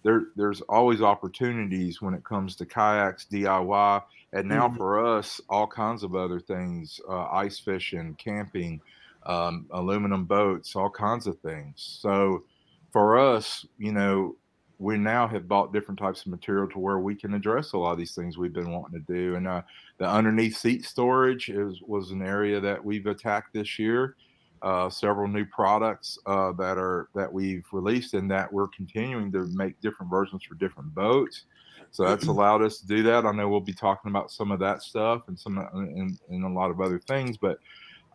there 0.05 0.27
there's 0.37 0.61
always 0.63 1.03
opportunities 1.03 2.01
when 2.01 2.15
it 2.15 2.25
comes 2.25 2.55
to 2.57 2.65
kayaks, 2.65 3.27
DIY, 3.31 4.03
and 4.33 4.49
now 4.49 4.69
mm-hmm. 4.69 4.77
for 4.77 5.05
us, 5.05 5.41
all 5.49 5.67
kinds 5.67 6.05
of 6.05 6.15
other 6.15 6.39
things, 6.39 7.01
uh, 7.09 7.27
ice 7.33 7.59
fishing, 7.59 8.15
camping, 8.15 8.81
um, 9.27 9.67
aluminum 9.73 10.25
boats, 10.25 10.77
all 10.77 10.91
kinds 10.91 11.27
of 11.27 11.39
things. 11.41 11.99
So 12.01 12.45
for 12.93 13.19
us, 13.19 13.67
you 13.77 13.93
know, 13.93 14.37
we 14.83 14.99
now 14.99 15.29
have 15.29 15.47
bought 15.47 15.73
different 15.73 15.99
types 15.99 16.23
of 16.23 16.27
material 16.27 16.69
to 16.69 16.79
where 16.79 16.99
we 16.99 17.15
can 17.15 17.35
address 17.35 17.73
a 17.73 17.79
lot 17.79 17.93
of 17.93 17.99
these 17.99 18.15
things 18.15 18.37
we've 18.37 18.53
been 18.53 18.73
wanting 18.73 19.01
to 19.01 19.13
do. 19.13 19.37
And 19.37 19.47
uh, 19.47 19.63
the 19.99 20.09
underneath 20.09 20.57
seat 20.57 20.85
storage 20.85 21.49
is 21.49 21.81
was 21.83 22.11
an 22.11 22.21
area 22.21 22.61
that 22.61 22.85
we've 22.85 23.07
attacked 23.07 23.53
this 23.53 23.79
year. 23.79 24.17
Uh, 24.61 24.89
several 24.89 25.29
new 25.29 25.45
products 25.45 26.19
uh, 26.27 26.53
that 26.53 26.79
are 26.79 27.09
that 27.15 27.33
we've 27.33 27.65
released 27.73 28.15
and 28.15 28.31
that 28.31 28.53
we're 28.53 28.69
continuing 28.69 29.31
to 29.33 29.47
make 29.55 29.81
different 29.81 30.11
versions 30.11 30.43
for 30.43 30.55
different 30.57 30.93
boats. 30.95 31.45
So 31.93 32.05
that's 32.05 32.27
allowed 32.27 32.63
us 32.63 32.79
to 32.79 32.87
do 32.87 33.03
that. 33.05 33.27
I 33.27 33.33
know 33.33 33.49
we'll 33.49 33.61
be 33.61 33.73
talking 33.73 34.11
about 34.11 34.31
some 34.31 34.51
of 34.51 34.59
that 34.61 34.83
stuff 34.83 35.23
and 35.29 35.39
some 35.39 35.59
and, 35.75 36.19
and 36.29 36.45
a 36.45 36.49
lot 36.49 36.71
of 36.71 36.81
other 36.81 36.99
things, 36.99 37.37
but 37.37 37.59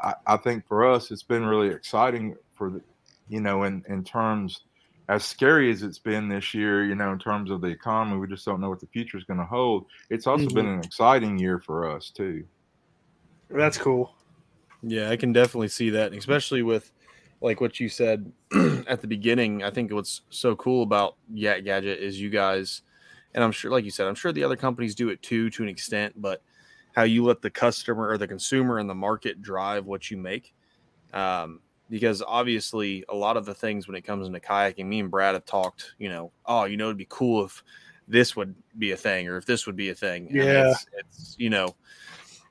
I, 0.01 0.13
I 0.25 0.37
think 0.37 0.67
for 0.67 0.85
us 0.85 1.11
it's 1.11 1.23
been 1.23 1.45
really 1.45 1.67
exciting 1.67 2.35
for 2.53 2.69
the, 2.71 2.81
you 3.29 3.39
know 3.39 3.63
in 3.63 3.83
in 3.87 4.03
terms 4.03 4.61
as 5.09 5.23
scary 5.23 5.71
as 5.71 5.83
it's 5.83 5.99
been 5.99 6.27
this 6.27 6.53
year, 6.53 6.83
you 6.83 6.95
know, 6.95 7.11
in 7.13 7.19
terms 7.19 7.49
of 7.49 7.61
the 7.61 7.67
economy, 7.67 8.17
we 8.17 8.27
just 8.27 8.45
don't 8.45 8.59
know 8.59 8.69
what 8.69 8.81
the 8.81 8.87
future 8.87 9.17
is 9.17 9.23
going 9.23 9.39
to 9.39 9.45
hold. 9.45 9.85
It's 10.09 10.27
also 10.27 10.49
Mhm. 10.49 10.53
been 10.53 10.67
an 10.67 10.83
exciting 10.83 11.37
year 11.37 11.59
for 11.59 11.89
us 11.89 12.11
too. 12.11 12.45
That's 13.49 13.77
cool. 13.77 14.13
Yeah, 14.81 15.09
I 15.09 15.15
can 15.17 15.33
definitely 15.33 15.69
see 15.69 15.89
that, 15.91 16.13
especially 16.13 16.61
with 16.61 16.91
like 17.41 17.61
what 17.61 17.79
you 17.79 17.87
said 17.89 18.31
at 18.87 19.01
the 19.01 19.07
beginning. 19.07 19.63
I 19.63 19.71
think 19.71 19.91
what's 19.91 20.21
so 20.29 20.55
cool 20.55 20.83
about 20.83 21.17
Yak 21.33 21.63
Gadget 21.63 21.99
is 21.99 22.19
you 22.19 22.29
guys, 22.29 22.81
and 23.33 23.43
I'm 23.43 23.51
sure, 23.51 23.71
like 23.71 23.85
you 23.85 23.91
said, 23.91 24.07
I'm 24.07 24.15
sure 24.15 24.31
the 24.31 24.43
other 24.43 24.55
companies 24.55 24.95
do 24.95 25.09
it 25.09 25.21
too 25.21 25.49
to 25.51 25.63
an 25.63 25.69
extent, 25.69 26.19
but 26.21 26.43
how 26.95 27.03
you 27.03 27.23
let 27.23 27.41
the 27.41 27.49
customer 27.49 28.09
or 28.09 28.17
the 28.17 28.27
consumer 28.27 28.79
and 28.79 28.89
the 28.89 28.95
market 28.95 29.41
drive 29.41 29.85
what 29.85 30.09
you 30.11 30.17
make. 30.17 30.53
Um, 31.13 31.61
because 31.89 32.21
obviously, 32.25 33.03
a 33.09 33.15
lot 33.15 33.37
of 33.37 33.45
the 33.45 33.53
things 33.53 33.87
when 33.87 33.95
it 33.95 34.01
comes 34.01 34.27
into 34.27 34.39
kayaking, 34.39 34.85
me 34.85 34.99
and 34.99 35.11
Brad 35.11 35.33
have 35.33 35.45
talked, 35.45 35.93
you 35.97 36.09
know, 36.09 36.31
oh, 36.45 36.65
you 36.65 36.77
know, 36.77 36.85
it'd 36.85 36.97
be 36.97 37.07
cool 37.09 37.45
if 37.45 37.63
this 38.07 38.35
would 38.35 38.55
be 38.77 38.91
a 38.91 38.97
thing 38.97 39.27
or 39.27 39.37
if 39.37 39.45
this 39.45 39.65
would 39.65 39.75
be 39.75 39.89
a 39.89 39.95
thing. 39.95 40.27
Yeah. 40.31 40.71
It's, 40.71 40.85
it's, 40.93 41.35
you 41.37 41.49
know, 41.49 41.75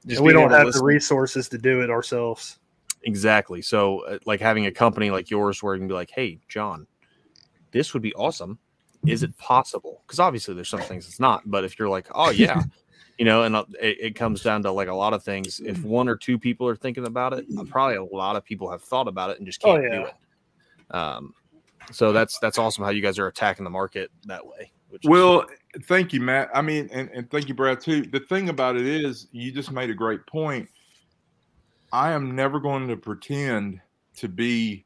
just 0.07 0.21
we 0.21 0.33
don't 0.33 0.51
have 0.51 0.67
listen- 0.67 0.81
the 0.81 0.85
resources 0.85 1.49
to 1.51 1.59
do 1.59 1.83
it 1.83 1.91
ourselves. 1.91 2.59
Exactly. 3.05 3.63
So, 3.63 4.01
uh, 4.01 4.19
like 4.27 4.41
having 4.41 4.67
a 4.67 4.73
company 4.73 5.11
like 5.11 5.31
yours 5.31 5.63
where 5.63 5.75
you 5.75 5.81
can 5.81 5.89
be 5.89 5.95
like, 5.95 6.11
hey, 6.11 6.41
John, 6.49 6.87
this 7.71 7.95
would 7.95 8.03
be 8.03 8.13
awesome. 8.15 8.59
Is 9.07 9.23
it 9.23 9.37
possible? 9.39 10.03
Because 10.05 10.19
obviously 10.19 10.55
there's 10.55 10.69
some 10.69 10.81
things 10.81 11.07
it's 11.07 11.21
not. 11.21 11.43
But 11.49 11.63
if 11.63 11.79
you're 11.79 11.89
like, 11.89 12.09
oh, 12.13 12.31
yeah, 12.31 12.65
you 13.19 13.25
know, 13.25 13.43
and 13.43 13.57
uh, 13.57 13.65
it, 13.81 13.97
it 14.01 14.15
comes 14.15 14.43
down 14.43 14.63
to 14.63 14.71
like 14.71 14.89
a 14.89 14.95
lot 14.95 15.13
of 15.13 15.23
things. 15.23 15.61
If 15.61 15.83
one 15.83 16.09
or 16.09 16.17
two 16.17 16.39
people 16.39 16.69
are 16.69 16.77
thinking 16.77 17.07
about 17.07 17.33
it, 17.33 17.47
uh, 17.59 17.65
probably 17.65 17.97
a 17.97 18.05
lot 18.05 18.37
of 18.37 18.45
people 18.45 18.71
have 18.71 18.83
thought 18.83 19.09
about 19.09 19.31
it 19.31 19.39
and 19.39 19.47
just 19.47 19.65
Oh, 19.65 19.75
can't 19.77 19.91
do 19.91 19.99
yeah. 19.99 20.07
it. 20.07 20.95
Um, 20.95 21.35
so 21.93 22.13
that's 22.13 22.39
that's 22.39 22.59
awesome 22.59 22.85
how 22.85 22.91
you 22.91 23.03
guys 23.03 23.19
are 23.19 23.27
attacking 23.27 23.65
the 23.65 23.71
market 23.71 24.11
that 24.27 24.47
way. 24.47 24.73
Well, 25.05 25.45
thank 25.85 26.13
you, 26.13 26.21
Matt. 26.21 26.49
I 26.55 26.63
mean, 26.63 26.89
and, 26.93 27.11
and 27.11 27.31
thank 27.31 27.49
you, 27.49 27.55
Brad, 27.55 27.81
too. 27.81 28.03
The 28.03 28.21
thing 28.21 28.49
about 28.49 28.77
it 28.77 28.87
is, 28.87 29.27
you 29.33 29.53
just 29.53 29.71
made 29.71 29.91
a 29.91 29.95
great 29.95 30.25
point. 30.27 30.69
I 31.93 32.13
am 32.13 32.35
never 32.35 32.61
going 32.61 32.89
to 32.89 32.97
pretend 32.97 33.81
to 34.17 34.29
be 34.29 34.86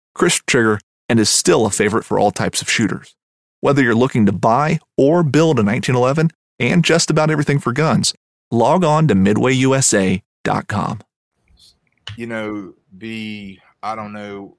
crisp 0.13 0.45
trigger, 0.47 0.79
and 1.09 1.19
is 1.19 1.29
still 1.29 1.65
a 1.65 1.71
favorite 1.71 2.03
for 2.03 2.19
all 2.19 2.31
types 2.31 2.61
of 2.61 2.69
shooters. 2.69 3.15
Whether 3.59 3.83
you're 3.83 3.95
looking 3.95 4.25
to 4.25 4.31
buy 4.31 4.79
or 4.97 5.23
build 5.23 5.59
a 5.59 5.63
1911 5.63 6.31
and 6.59 6.83
just 6.83 7.09
about 7.09 7.29
everything 7.29 7.59
for 7.59 7.73
guns, 7.73 8.13
log 8.49 8.83
on 8.83 9.07
to 9.07 9.15
midwayusa.com. 9.15 10.99
you 12.17 12.27
know, 12.27 12.73
the 12.97 13.59
I 13.83 13.95
don't 13.95 14.13
know, 14.13 14.57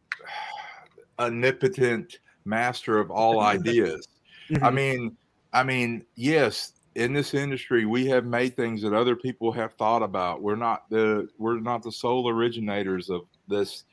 omnipotent 1.19 2.19
master 2.45 2.99
of 2.99 3.11
all 3.11 3.41
ideas. 3.55 4.07
I 4.51 4.55
mm-hmm. 4.55 4.75
mean, 4.75 5.17
I 5.53 5.63
mean, 5.63 6.05
yes, 6.15 6.73
in 6.95 7.13
this 7.13 7.35
industry, 7.35 7.87
we 7.87 8.07
have 8.07 8.25
made 8.25 8.57
things 8.57 8.83
that 8.83 8.93
other 8.93 9.17
people 9.17 9.53
have 9.53 9.75
thought 9.75 10.03
about. 10.03 10.43
We're 10.43 10.57
not 10.57 10.89
the 10.91 11.29
we're 11.39 11.61
not 11.61 11.83
the 11.83 11.93
sole 11.93 12.29
originators 12.29 13.11
of 13.11 13.23
this 13.49 13.85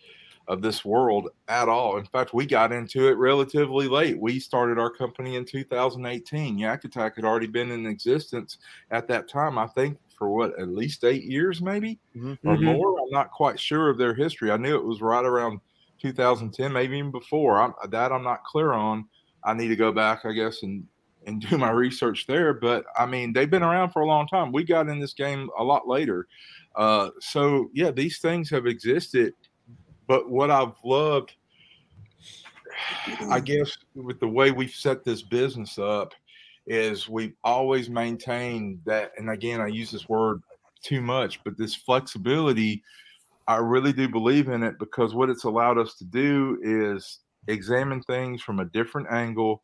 of 0.49 0.61
this 0.61 0.83
world 0.83 1.29
at 1.47 1.69
all. 1.69 1.97
In 1.97 2.05
fact, 2.05 2.33
we 2.33 2.45
got 2.45 2.71
into 2.73 3.07
it 3.07 3.13
relatively 3.17 3.87
late. 3.87 4.19
We 4.19 4.39
started 4.39 4.77
our 4.79 4.89
company 4.89 5.35
in 5.37 5.45
2018. 5.45 6.57
Yak 6.57 6.83
Attack 6.83 7.15
had 7.15 7.23
already 7.25 7.47
been 7.47 7.71
in 7.71 7.85
existence 7.85 8.57
at 8.91 9.07
that 9.07 9.29
time. 9.29 9.57
I 9.57 9.67
think 9.67 9.97
for 10.17 10.29
what 10.35 10.59
at 10.59 10.67
least 10.69 11.05
eight 11.05 11.23
years, 11.23 11.61
maybe 11.61 11.99
or 12.43 12.57
Mhm. 12.57 12.63
more. 12.63 12.99
I'm 12.99 13.11
not 13.11 13.31
quite 13.31 13.57
sure 13.59 13.89
of 13.89 13.97
their 13.97 14.13
history. 14.13 14.51
I 14.51 14.57
knew 14.57 14.75
it 14.75 14.83
was 14.83 15.01
right 15.01 15.23
around 15.23 15.61
2010, 15.99 16.73
maybe 16.73 16.97
even 16.97 17.11
before. 17.11 17.61
I'm, 17.61 17.73
that 17.89 18.11
I'm 18.11 18.23
not 18.23 18.43
clear 18.43 18.73
on. 18.73 19.07
I 19.45 19.53
need 19.53 19.69
to 19.69 19.75
go 19.77 19.91
back, 19.93 20.25
I 20.25 20.33
guess, 20.33 20.63
and 20.63 20.85
and 21.27 21.41
do 21.41 21.57
my 21.57 21.69
research 21.71 22.25
there. 22.27 22.53
But 22.53 22.85
I 22.97 23.05
mean, 23.05 23.33
they've 23.33 23.49
been 23.49 23.61
around 23.63 23.91
for 23.91 24.01
a 24.01 24.05
long 24.07 24.25
time. 24.27 24.51
We 24.51 24.63
got 24.63 24.87
in 24.87 24.99
this 24.99 25.13
game 25.13 25.49
a 25.59 25.63
lot 25.63 25.87
later. 25.87 26.27
Uh, 26.75 27.11
so 27.19 27.69
yeah, 27.73 27.91
these 27.91 28.19
things 28.19 28.49
have 28.49 28.65
existed. 28.65 29.33
But 30.09 30.27
what 30.27 30.49
I've 30.49 30.73
loved, 30.83 31.35
I 33.21 33.39
mm. 33.39 33.45
guess, 33.45 33.77
with 33.93 34.19
the 34.19 34.27
way 34.27 34.49
we've 34.49 34.73
set 34.73 35.05
this 35.05 35.21
business 35.21 35.77
up, 35.77 36.13
is 36.65 37.07
we've 37.07 37.35
always 37.43 37.91
maintained 37.91 38.81
that. 38.85 39.11
And 39.17 39.29
again, 39.29 39.61
I 39.61 39.67
use 39.67 39.91
this 39.91 40.09
word 40.09 40.41
too 40.81 41.01
much, 41.01 41.43
but 41.43 41.59
this 41.59 41.75
flexibility, 41.75 42.81
I 43.47 43.57
really 43.57 43.93
do 43.93 44.09
believe 44.09 44.49
in 44.49 44.63
it 44.63 44.79
because 44.79 45.13
what 45.13 45.29
it's 45.29 45.43
allowed 45.43 45.77
us 45.77 45.93
to 45.97 46.05
do 46.05 46.57
is 46.63 47.19
examine 47.47 48.01
things 48.01 48.41
from 48.41 48.61
a 48.61 48.65
different 48.65 49.11
angle. 49.11 49.61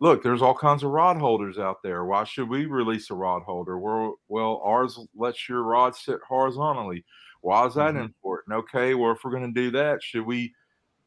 Look, 0.00 0.24
there's 0.24 0.42
all 0.42 0.56
kinds 0.56 0.82
of 0.82 0.90
rod 0.90 1.18
holders 1.18 1.58
out 1.60 1.84
there. 1.84 2.04
Why 2.04 2.24
should 2.24 2.48
we 2.48 2.66
release 2.66 3.10
a 3.10 3.14
rod 3.14 3.42
holder? 3.42 3.78
Well, 3.78 4.16
well, 4.26 4.60
ours 4.64 4.98
lets 5.14 5.48
your 5.48 5.62
rod 5.62 5.94
sit 5.94 6.18
horizontally. 6.26 7.04
Why 7.40 7.66
is 7.66 7.74
that 7.74 7.96
important? 7.96 8.56
Okay, 8.56 8.94
well, 8.94 9.12
if 9.12 9.24
we're 9.24 9.30
going 9.30 9.52
to 9.52 9.60
do 9.60 9.70
that, 9.72 10.02
should 10.02 10.26
we 10.26 10.54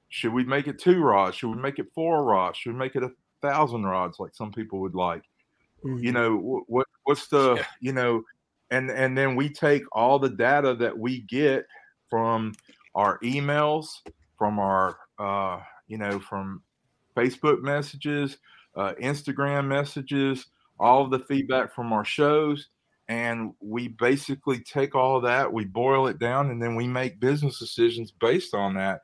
should 0.10 0.34
we 0.34 0.44
make 0.44 0.68
it 0.68 0.80
two 0.80 1.02
rods? 1.02 1.38
Should 1.38 1.56
we 1.56 1.62
make 1.62 1.80
it 1.80 1.88
four 1.94 2.24
rods? 2.24 2.58
Should 2.58 2.74
we 2.74 2.80
make 2.80 2.96
it 2.96 3.04
a 3.04 3.12
thousand 3.42 3.84
rods 3.84 4.20
like 4.20 4.36
some 4.36 4.52
people 4.52 4.80
would 4.80 4.96
like? 4.96 5.24
you 5.84 6.12
know 6.12 6.64
what 6.68 6.88
what's 7.04 7.28
the 7.28 7.64
you 7.80 7.94
know 7.94 8.24
and 8.70 8.90
and 8.92 9.18
then 9.18 9.36
we 9.36 9.50
take 9.50 9.84
all 9.92 10.20
the 10.20 10.30
data 10.30 10.76
that 10.76 10.98
we 10.98 11.22
get 11.22 11.66
from 12.10 12.54
our 12.96 13.20
emails 13.20 13.88
from 14.38 14.60
our 14.60 14.98
uh 15.20 15.60
you 15.88 15.98
know 15.98 16.20
from 16.20 16.62
facebook 17.16 17.62
messages 17.62 18.38
uh 18.76 18.94
instagram 19.02 19.66
messages 19.68 20.48
all 20.80 21.04
of 21.04 21.12
the 21.12 21.20
feedback 21.20 21.74
from 21.74 21.92
our 21.92 22.06
shows 22.06 22.68
and 23.12 23.54
we 23.60 23.90
basically 23.90 24.60
take 24.62 24.96
all 24.96 25.20
that 25.20 25.52
we 25.52 25.66
boil 25.66 26.08
it 26.08 26.18
down 26.18 26.50
and 26.50 26.62
then 26.62 26.76
we 26.76 26.88
make 26.88 27.20
business 27.20 27.60
decisions 27.60 28.10
based 28.12 28.54
on 28.54 28.74
that 28.76 29.02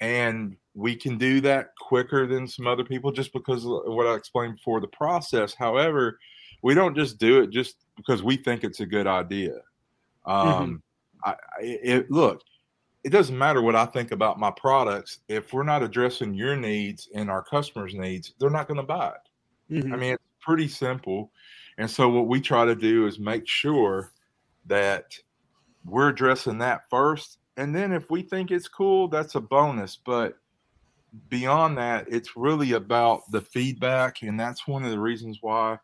and 0.00 0.56
we 0.74 0.96
can 0.96 1.18
do 1.18 1.40
that 1.42 1.76
quicker 1.78 2.26
than 2.26 2.48
some 2.48 2.66
other 2.66 2.84
people 2.84 3.12
just 3.12 3.32
because 3.32 3.64
of 3.66 3.82
what 3.86 4.06
I 4.06 4.14
explained 4.14 4.56
before 4.56 4.80
the 4.80 4.88
process. 4.88 5.54
However, 5.54 6.18
we 6.62 6.74
don't 6.74 6.96
just 6.96 7.18
do 7.18 7.42
it 7.42 7.50
just 7.50 7.76
because 7.96 8.22
we 8.22 8.36
think 8.36 8.64
it's 8.64 8.80
a 8.80 8.86
good 8.86 9.06
idea. 9.06 9.60
Um, 10.26 10.82
I, 11.24 11.30
I- 11.32 11.62
it, 11.62 12.10
look, 12.10 12.42
it 13.04 13.10
doesn't 13.10 13.36
matter 13.36 13.60
what 13.62 13.76
I 13.76 13.84
think 13.86 14.10
about 14.12 14.40
my 14.40 14.50
products. 14.50 15.18
If 15.28 15.52
we're 15.52 15.62
not 15.62 15.82
addressing 15.82 16.34
your 16.34 16.56
needs 16.56 17.08
and 17.14 17.30
our 17.30 17.44
customers' 17.44 17.94
needs, 17.94 18.32
they're 18.38 18.48
not 18.50 18.66
going 18.66 18.78
to 18.80 18.82
buy 18.86 19.12
it. 19.12 19.74
Mhm. 19.84 19.92
I 19.92 19.96
mean, 19.96 20.14
it's 20.14 20.22
pretty 20.40 20.68
simple. 20.68 21.30
And 21.78 21.90
so 21.90 22.08
what 22.08 22.28
we 22.28 22.40
try 22.40 22.64
to 22.64 22.74
do 22.74 23.06
is 23.06 23.18
make 23.18 23.46
sure 23.48 24.12
that 24.66 25.14
we're 25.84 26.08
addressing 26.08 26.58
that 26.58 26.82
first. 26.88 27.38
And 27.56 27.74
then 27.74 27.92
if 27.92 28.10
we 28.10 28.22
think 28.22 28.50
it's 28.50 28.68
cool, 28.68 29.08
that's 29.08 29.34
a 29.34 29.40
bonus. 29.40 29.96
But 29.96 30.38
beyond 31.28 31.78
that, 31.78 32.06
it's 32.08 32.36
really 32.36 32.72
about 32.72 33.22
the 33.30 33.40
feedback. 33.40 34.22
And 34.22 34.38
that's 34.38 34.66
one 34.66 34.84
of 34.84 34.90
the 34.90 34.98
reasons 34.98 35.38
why 35.40 35.78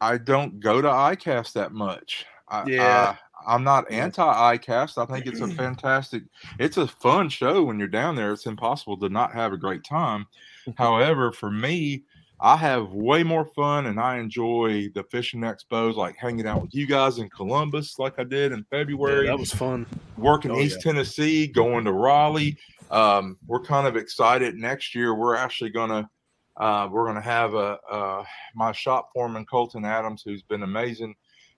I 0.00 0.18
don't 0.18 0.60
go 0.60 0.80
to 0.80 0.88
ICAST 0.88 1.52
that 1.54 1.72
much. 1.72 2.26
I, 2.48 2.64
Yeah. 2.66 3.16
I, 3.16 3.54
I'm 3.54 3.64
not 3.64 3.90
anti 3.90 4.56
ICAST. 4.56 4.98
I 4.98 5.06
think 5.06 5.26
it's 5.26 5.40
a 5.40 5.48
fantastic, 5.54 6.24
it's 6.58 6.76
a 6.76 6.86
fun 6.86 7.28
show 7.28 7.62
when 7.62 7.78
you're 7.78 7.88
down 7.88 8.16
there. 8.16 8.32
It's 8.32 8.46
impossible 8.46 8.98
to 8.98 9.08
not 9.08 9.32
have 9.32 9.52
a 9.52 9.58
great 9.58 9.84
time. 9.84 10.26
However, 10.76 11.32
for 11.32 11.50
me, 11.50 12.04
I 12.40 12.56
have 12.56 12.92
way 12.92 13.22
more 13.24 13.46
fun 13.46 13.86
and 13.86 13.98
I 13.98 14.18
enjoy 14.18 14.88
the 14.94 15.02
fishing 15.10 15.40
expos, 15.40 15.96
like 15.96 16.16
hanging 16.16 16.46
out 16.46 16.62
with 16.62 16.74
you 16.74 16.86
guys 16.86 17.18
in 17.18 17.28
Columbus, 17.30 17.98
like 17.98 18.18
I 18.18 18.24
did 18.24 18.52
in 18.52 18.58
Yeah, 18.58 18.64
February 18.78 19.26
that 19.26 19.38
was 19.38 19.52
fun. 19.52 19.86
working 20.16 20.52
Oh, 20.52 20.60
East 20.60 20.80
Tennessee, 20.80 21.46
going 21.48 21.84
to 21.84 21.92
Raleigh. 21.92 22.56
Um, 22.90 23.38
we're 23.46 23.60
kind 23.60 23.86
of 23.86 23.96
excited. 23.96 24.54
Next 24.54 24.94
year, 24.94 25.14
we're 25.14 25.34
actually 25.36 25.70
gonna 25.70 26.08
uh, 26.56 26.88
we're 26.90 27.06
gonna 27.06 27.20
have 27.20 27.54
a 27.54 27.78
uh, 27.90 28.24
my 28.54 28.72
shop 28.72 29.10
foreman 29.12 29.44
Colton 29.44 29.84
Adams, 29.84 30.22
who's 30.24 30.42
been 30.42 30.62
amazing. 30.62 31.14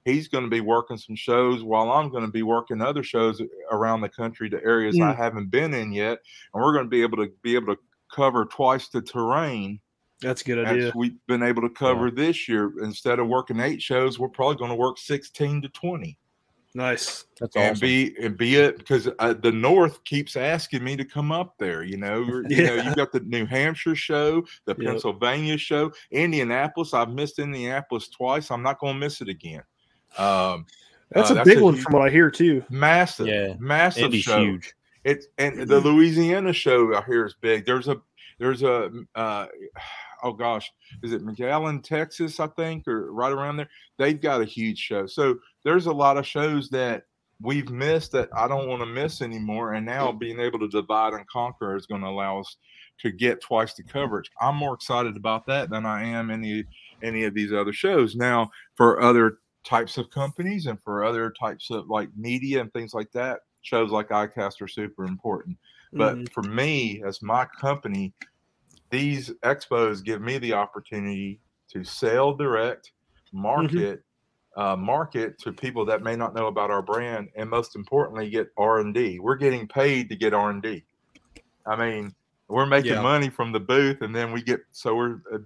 He's 0.07 0.29
going 0.29 0.45
to 0.45 0.51
be 0.51 0.63
working 0.63 0.97
some 0.97 1.15
shows 1.15 1.63
while 1.63 1.93
I'm 1.93 2.09
going 2.09 2.25
to 2.25 2.33
be 2.33 2.43
working 2.43 2.81
other 2.81 3.03
shows 3.03 3.43
around 3.71 4.01
the 4.01 4.09
country 4.09 4.49
to 4.49 4.57
areas 4.65 4.99
I 4.99 5.13
Mm. 5.13 5.17
haven't 5.19 5.51
been 5.51 5.75
in 5.75 5.93
yet, 5.93 6.19
and 6.55 6.63
we're 6.63 6.73
going 6.73 6.87
to 6.87 6.91
be 6.91 7.03
able 7.03 7.19
to 7.19 7.31
be 7.43 7.55
able 7.55 7.75
to 7.77 7.81
cover 8.11 8.47
twice 8.47 8.89
the 8.89 9.03
terrain 9.03 9.79
That's 10.23 10.43
a 10.43 10.45
good 10.45 10.67
idea. 10.67 10.89
as 10.89 10.95
we've 10.95 11.17
been 11.27 11.43
able 11.43 11.63
to 11.63 11.71
cover 11.71 12.11
this 12.11 12.49
year. 12.49 12.73
Instead 12.83 13.19
of 13.19 13.29
working 13.29 13.59
eight 13.61 13.81
shows, 13.81 14.19
we're 14.19 14.29
probably 14.29 14.57
going 14.57 14.71
to 14.71 14.75
work 14.77 14.99
sixteen 14.99 15.63
to 15.63 15.69
twenty 15.71 16.19
Nice. 16.73 17.25
That's 17.41 17.57
and 17.57 17.73
awesome. 17.73 17.81
be 17.81 18.15
and 18.23 18.37
be 18.37 18.55
it 18.57 18.79
because 18.79 19.09
uh, 19.19 19.33
the 19.33 19.51
North 19.51 20.05
keeps 20.05 20.37
asking 20.37 20.85
me 20.85 20.97
to 20.97 21.05
come 21.05 21.33
up 21.33 21.55
there. 21.59 21.83
You 21.83 21.97
know, 21.97 22.23
You're- 22.27 22.47
you 22.55 22.63
know, 22.65 22.75
you've 22.75 22.95
got 22.97 23.11
the 23.11 23.21
New 23.21 23.45
Hampshire 23.45 23.97
show, 23.97 24.43
the 24.67 24.77
Yep. 24.79 24.87
Pennsylvania 24.87 25.59
show, 25.59 25.91
Indianapolis. 26.13 26.95
I've 26.95 27.11
missed 27.11 27.41
Indianapolis 27.41 28.09
twice. 28.09 28.51
I'm 28.53 28.63
not 28.63 28.79
going 28.79 28.95
to 28.95 29.01
miss 29.01 29.21
it 29.21 29.29
again. 29.29 29.63
Um, 30.17 30.65
That's 31.13 31.31
Uh, 31.31 31.35
a 31.35 31.37
that's 31.39 31.49
big 31.49 31.59
a 31.59 31.65
one 31.65 31.75
huge- 31.75 31.83
from 31.83 31.93
what 31.95 32.03
I 32.07 32.11
hear 32.11 32.31
too. 32.31 32.63
massive, 32.71 33.27
Yeah, 33.27 33.55
massive 33.59 34.05
Indy's 34.05 34.23
show. 34.23 34.41
huge. 34.41 34.75
It's 35.03 35.27
and 35.39 35.67
the 35.67 35.81
Louisiana 35.81 36.53
show 36.53 36.95
I 36.95 37.03
hear 37.07 37.25
is 37.27 37.35
big. 37.41 37.65
There's 37.67 37.89
a 37.89 37.97
there's 38.39 38.63
a 38.63 38.91
uh, 39.17 39.47
oh 40.23 40.33
gosh, 40.33 40.71
is 41.03 41.13
it 41.13 41.25
McAllen, 41.25 41.83
Texas? 41.83 42.41
I 42.41 42.47
think 42.49 42.87
or 42.89 43.13
right 43.13 43.33
around 43.33 43.57
there. 43.57 43.69
They've 43.99 44.21
got 44.21 44.41
a 44.41 44.45
huge 44.45 44.79
show. 44.79 45.07
So 45.07 45.39
there's 45.65 45.87
a 45.87 45.93
lot 45.93 46.17
of 46.17 46.27
shows 46.27 46.69
that 46.71 47.05
we've 47.43 47.71
missed 47.71 48.13
that 48.13 48.29
I 48.37 48.47
don't 48.49 48.69
want 48.69 48.83
to 48.83 48.87
miss 48.87 49.23
anymore. 49.23 49.75
And 49.75 49.87
now 49.87 50.13
being 50.13 50.41
able 50.41 50.59
to 50.59 50.69
divide 50.69 51.15
and 51.15 51.27
conquer 51.29 51.75
is 51.77 51.87
going 51.87 52.03
to 52.03 52.09
allow 52.09 52.41
us 52.41 52.57
to 52.99 53.11
get 53.11 53.41
twice 53.41 53.73
the 53.75 53.83
coverage. 53.83 54.31
I'm 54.41 54.57
more 54.57 54.75
excited 54.75 55.17
about 55.17 55.47
that 55.47 55.71
than 55.71 55.87
I 55.87 56.03
am 56.05 56.31
any 56.31 56.65
any 57.03 57.25
of 57.25 57.33
these 57.33 57.53
other 57.53 57.73
shows. 57.73 58.15
Now 58.15 58.51
for 58.77 59.01
other 59.01 59.39
types 59.65 59.97
of 59.97 60.11
companies 60.11 60.67
and 60.67 60.79
for 60.83 61.03
other 61.05 61.31
types 61.31 61.71
of 61.71 61.89
like 61.89 62.11
media 62.17 62.61
and 62.61 62.71
things 62.75 62.93
like 62.93 63.11
that, 63.13 63.41
shows 63.63 63.91
like 63.91 64.09
iCast 64.09 64.61
are 64.61 64.69
super 64.69 65.05
important. 65.05 65.57
But 65.93 66.17
Mhm. 66.17 66.33
for 66.33 66.43
me, 66.43 67.03
as 67.05 67.21
my 67.23 67.47
company, 67.47 68.13
these 68.91 69.31
expos 69.45 70.05
give 70.05 70.21
me 70.21 70.39
the 70.39 70.53
opportunity 70.53 71.41
to 71.69 71.85
sell 71.85 72.35
direct, 72.35 72.93
market, 73.33 74.03
uh, 74.57 74.75
market 74.77 75.39
to 75.39 75.53
people 75.53 75.85
that 75.87 76.03
may 76.03 76.17
not 76.17 76.35
know 76.35 76.49
about 76.49 76.71
our 76.71 76.83
brand, 76.83 77.29
and 77.37 77.49
most 77.49 77.77
importantly, 77.77 78.29
get 78.29 78.49
R 78.57 78.81
and 78.81 78.93
D. 78.93 79.21
We're 79.21 79.37
getting 79.37 79.69
paid 79.69 80.09
to 80.09 80.17
get 80.17 80.35
R 80.35 80.51
and 80.51 80.63
D. 80.63 80.85
I 81.67 81.77
mean, 81.77 82.15
we're 82.49 82.67
making 82.67 82.93
Yeah. 82.95 83.03
money 83.03 83.31
from 83.31 83.53
the 83.53 83.61
booth, 83.61 84.03
and 84.03 84.15
then 84.15 84.33
we 84.33 84.43
get 84.43 84.61
so 84.73 84.97
we're 84.97 85.21
uh, 85.33 85.39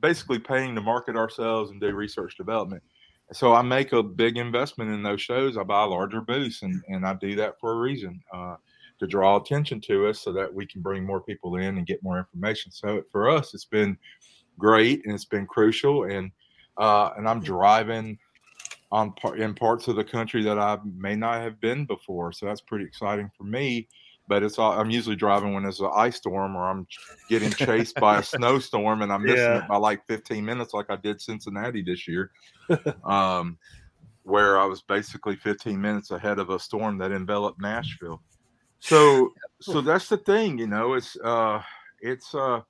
basically 0.00 0.38
paying 0.38 0.74
to 0.74 0.80
market 0.80 1.16
ourselves 1.16 1.70
and 1.70 1.80
do 1.80 1.92
research 1.94 2.36
development. 2.36 2.82
So 3.32 3.54
I 3.54 3.62
make 3.62 3.92
a 3.92 4.02
big 4.02 4.36
investment 4.36 4.90
in 4.90 5.02
those 5.02 5.22
shows. 5.22 5.56
I 5.56 5.62
buy 5.62 5.84
larger 5.84 6.20
booths, 6.20 6.62
and 6.62 6.82
and 6.88 7.06
I 7.06 7.14
do 7.14 7.34
that 7.36 7.58
for 7.60 7.72
a 7.72 7.76
reason. 7.76 8.20
Uh, 8.32 8.56
to 9.00 9.06
draw 9.06 9.36
attention 9.36 9.80
to 9.80 10.06
us 10.06 10.20
so 10.20 10.30
that 10.32 10.52
we 10.52 10.66
can 10.66 10.80
bring 10.82 11.04
more 11.04 11.20
people 11.20 11.56
in 11.56 11.78
and 11.78 11.86
get 11.86 12.02
more 12.02 12.18
information. 12.18 12.70
So 12.70 13.02
for 13.10 13.28
us, 13.28 13.54
it's 13.54 13.64
been 13.64 13.96
great 14.58 15.04
and 15.04 15.14
it's 15.14 15.24
been 15.24 15.46
crucial. 15.46 16.04
And 16.04 16.30
uh, 16.76 17.10
and 17.16 17.28
I'm 17.28 17.40
driving 17.40 18.18
on 18.92 19.12
par- 19.14 19.36
in 19.36 19.54
parts 19.54 19.88
of 19.88 19.96
the 19.96 20.04
country 20.04 20.42
that 20.44 20.58
I 20.58 20.78
may 20.84 21.16
not 21.16 21.40
have 21.42 21.60
been 21.60 21.84
before. 21.86 22.32
So 22.32 22.46
that's 22.46 22.60
pretty 22.60 22.84
exciting 22.84 23.30
for 23.36 23.44
me. 23.44 23.88
But 24.28 24.42
it's 24.44 24.58
all, 24.58 24.72
I'm 24.78 24.90
usually 24.90 25.16
driving 25.16 25.54
when 25.54 25.64
there's 25.64 25.80
an 25.80 25.90
ice 25.92 26.16
storm 26.16 26.54
or 26.54 26.68
I'm 26.70 26.86
getting 27.28 27.50
chased 27.50 27.98
by 27.98 28.18
a 28.18 28.22
snowstorm 28.22 29.02
and 29.02 29.12
I'm 29.12 29.24
missing 29.24 29.38
Yeah. 29.38 29.58
it 29.58 29.68
by 29.68 29.76
like 29.76 30.06
15 30.06 30.44
minutes, 30.44 30.72
like 30.72 30.88
I 30.88 30.96
did 30.96 31.20
Cincinnati 31.20 31.82
this 31.82 32.06
year, 32.06 32.30
um, 33.04 33.58
where 34.22 34.58
I 34.60 34.66
was 34.66 34.82
basically 34.82 35.34
15 35.34 35.80
minutes 35.80 36.12
ahead 36.12 36.38
of 36.38 36.50
a 36.50 36.60
storm 36.60 36.96
that 36.98 37.10
enveloped 37.10 37.60
Nashville. 37.60 38.22
So, 38.80 39.32
so 39.60 39.80
that's 39.80 40.08
the 40.08 40.16
thing, 40.16 40.58
you 40.58 40.66
know. 40.66 40.94
It's 40.94 41.16
uh, 41.22 41.62
it's 42.00 42.34
uh, 42.34 42.60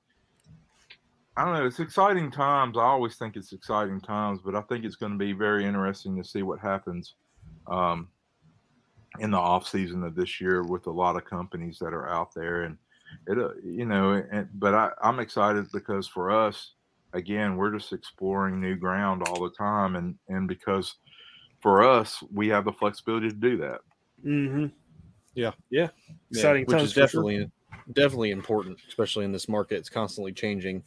I 1.35 1.45
don't 1.45 1.53
know. 1.53 1.65
It's 1.65 1.79
exciting 1.79 2.29
times. 2.29 2.77
I 2.77 2.83
always 2.83 3.15
think 3.15 3.35
it's 3.35 3.53
exciting 3.53 4.01
times, 4.01 4.39
but 4.43 4.55
I 4.55 4.61
think 4.61 4.85
it's 4.85 4.97
going 4.97 5.13
to 5.13 5.17
be 5.17 5.33
very 5.33 5.65
interesting 5.65 6.15
to 6.17 6.27
see 6.27 6.43
what 6.43 6.59
happens 6.59 7.15
um, 7.67 8.09
in 9.19 9.31
the 9.31 9.37
off 9.37 9.67
season 9.67 10.03
of 10.03 10.15
this 10.15 10.41
year 10.41 10.63
with 10.63 10.87
a 10.87 10.91
lot 10.91 11.15
of 11.15 11.25
companies 11.25 11.79
that 11.79 11.93
are 11.93 12.09
out 12.09 12.33
there, 12.35 12.63
and 12.63 12.77
it, 13.27 13.37
uh, 13.37 13.53
you 13.63 13.85
know, 13.85 14.23
and, 14.31 14.47
but 14.55 14.73
I, 14.73 14.89
I'm 15.01 15.19
excited 15.19 15.71
because 15.71 16.07
for 16.07 16.31
us, 16.31 16.73
again, 17.13 17.55
we're 17.55 17.71
just 17.71 17.93
exploring 17.93 18.59
new 18.59 18.75
ground 18.75 19.23
all 19.27 19.41
the 19.41 19.55
time, 19.57 19.95
and 19.95 20.15
and 20.27 20.47
because 20.47 20.95
for 21.61 21.83
us, 21.83 22.21
we 22.33 22.49
have 22.49 22.65
the 22.65 22.73
flexibility 22.73 23.29
to 23.29 23.35
do 23.35 23.57
that. 23.57 23.79
Mm-hmm. 24.25 24.65
Yeah. 25.33 25.51
Yeah. 25.69 25.89
Exciting 26.31 26.65
which 26.65 26.81
is 26.81 26.91
for 26.91 26.95
sure. 26.95 27.05
definitely 27.05 27.51
definitely 27.93 28.31
important, 28.31 28.79
especially 28.87 29.25
in 29.25 29.31
this 29.31 29.47
market. 29.49 29.77
It's 29.77 29.89
constantly 29.89 30.31
changing, 30.33 30.83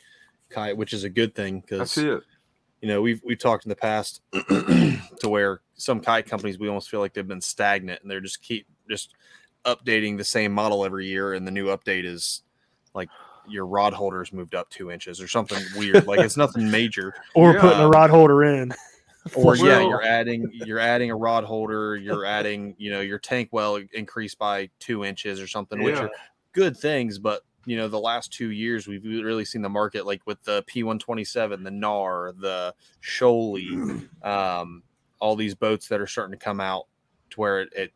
kite, 0.50 0.76
which 0.76 0.92
is 0.92 1.04
a 1.04 1.10
good 1.10 1.34
thing 1.34 1.60
because 1.60 1.96
you 1.96 2.20
know 2.82 3.00
we've 3.02 3.20
we've 3.24 3.38
talked 3.38 3.64
in 3.64 3.68
the 3.70 3.76
past 3.76 4.20
to 4.32 5.28
where 5.28 5.60
some 5.74 6.00
kayak 6.00 6.26
companies 6.26 6.58
we 6.58 6.68
almost 6.68 6.90
feel 6.90 7.00
like 7.00 7.14
they've 7.14 7.26
been 7.26 7.40
stagnant 7.40 8.00
and 8.02 8.10
they're 8.10 8.20
just 8.20 8.42
keep 8.42 8.66
just 8.88 9.14
updating 9.64 10.16
the 10.18 10.24
same 10.24 10.52
model 10.52 10.84
every 10.84 11.06
year, 11.06 11.32
and 11.32 11.46
the 11.46 11.50
new 11.50 11.66
update 11.66 12.04
is 12.04 12.42
like 12.94 13.08
your 13.48 13.66
rod 13.66 13.92
holders 13.92 14.32
moved 14.32 14.54
up 14.54 14.70
two 14.70 14.90
inches 14.90 15.20
or 15.20 15.28
something 15.28 15.62
weird. 15.76 16.06
like 16.06 16.20
it's 16.20 16.36
nothing 16.36 16.70
major. 16.70 17.14
Or 17.34 17.52
Yeah. 17.54 17.60
putting 17.60 17.80
a 17.80 17.88
rod 17.88 18.10
holder 18.10 18.44
in. 18.44 18.72
Or 19.34 19.56
yeah, 19.56 19.80
you're 19.80 20.02
adding 20.02 20.50
you're 20.52 20.78
adding 20.78 21.10
a 21.10 21.16
rod 21.16 21.44
holder, 21.44 21.96
you're 21.96 22.26
adding 22.26 22.74
you 22.78 22.90
know 22.90 23.00
your 23.00 23.18
tank 23.18 23.48
well 23.52 23.80
increased 23.92 24.38
by 24.38 24.68
two 24.78 25.04
inches 25.04 25.40
or 25.40 25.46
something, 25.46 25.82
which 25.82 25.96
are 25.96 26.10
good 26.52 26.76
things. 26.76 27.18
But 27.18 27.42
you 27.64 27.76
know 27.76 27.88
the 27.88 27.98
last 27.98 28.32
two 28.32 28.50
years 28.50 28.86
we've 28.86 29.04
really 29.04 29.46
seen 29.46 29.62
the 29.62 29.68
market 29.70 30.04
like 30.04 30.20
with 30.26 30.42
the 30.42 30.62
P127, 30.64 31.64
the 31.64 31.70
NAR, 31.70 32.32
the 32.38 32.74
Shoalie, 33.02 34.06
um, 34.22 34.82
all 35.20 35.36
these 35.36 35.54
boats 35.54 35.88
that 35.88 36.00
are 36.00 36.06
starting 36.06 36.38
to 36.38 36.44
come 36.44 36.60
out 36.60 36.86
to 37.30 37.40
where 37.40 37.62
it 37.62 37.72
it, 37.74 37.92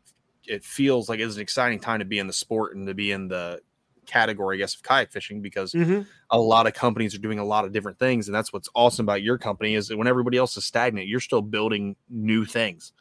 it 0.47 0.63
feels 0.63 1.09
like 1.09 1.19
it's 1.19 1.35
an 1.35 1.41
exciting 1.41 1.79
time 1.79 1.99
to 1.99 2.05
be 2.05 2.17
in 2.17 2.25
the 2.25 2.33
sport 2.33 2.75
and 2.75 2.87
to 2.87 2.95
be 2.95 3.11
in 3.11 3.27
the 3.27 3.61
category, 4.09 4.57
I 4.57 4.59
guess, 4.59 4.75
of 4.75 4.83
kayak 4.83 5.11
fishing 5.11 5.41
because 5.41 5.73
Mhm. 5.73 6.05
a 6.31 6.37
lot 6.39 6.67
of 6.67 6.73
companies 6.73 7.13
are 7.15 7.19
doing 7.19 7.39
a 7.39 7.45
lot 7.45 7.63
of 7.65 7.71
different 7.71 7.97
things 7.99 8.27
and 8.27 8.35
that's 8.35 8.51
what's 8.51 8.67
awesome 8.75 9.05
about 9.05 9.21
your 9.21 9.37
company 9.37 9.75
is 9.75 9.87
that 9.87 9.97
when 9.97 10.07
everybody 10.07 10.37
else 10.37 10.57
is 10.57 10.65
stagnant 10.65 11.07
you're 11.07 11.19
still 11.19 11.41
building 11.41 11.95
new 12.09 12.45
things 12.45 12.91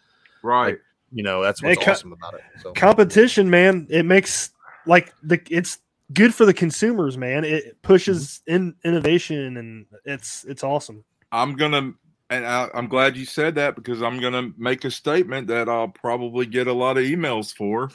Right. 0.43 0.79
you 1.13 1.23
know 1.23 1.43
that's 1.43 1.63
what's 1.63 1.83
co- 1.85 1.93
awesome 1.93 2.13
about 2.13 2.35
it 2.35 2.43
so 2.63 2.73
Competition, 2.73 3.51
man. 3.51 3.87
It 3.91 4.05
makes 4.05 4.51
like 4.87 5.13
the 5.23 5.41
it's 5.51 5.79
good 6.13 6.35
for 6.35 6.47
the 6.47 6.55
consumers, 6.55 7.19
man. 7.19 7.45
It 7.45 7.81
pushes 7.83 8.41
in 8.47 8.75
innovation 8.85 9.57
and 9.57 9.87
it's 10.05 10.45
it's 10.45 10.63
awesome. 10.65 11.05
I'm 11.33 11.55
gonna, 11.57 11.93
and 12.31 12.47
I, 12.47 12.69
I'm 12.75 12.89
glad 12.89 13.17
you 13.17 13.25
said 13.25 13.55
that 13.55 13.75
because 13.75 14.03
I'm 14.03 14.21
gonna 14.21 14.51
make 14.59 14.85
a 14.85 14.91
statement 14.91 15.47
that 15.49 15.69
I'll 15.69 15.89
probably 15.89 16.47
get 16.47 16.67
a 16.67 16.73
lot 16.73 16.99
of 16.99 17.05
emails 17.05 17.55
for. 17.55 17.91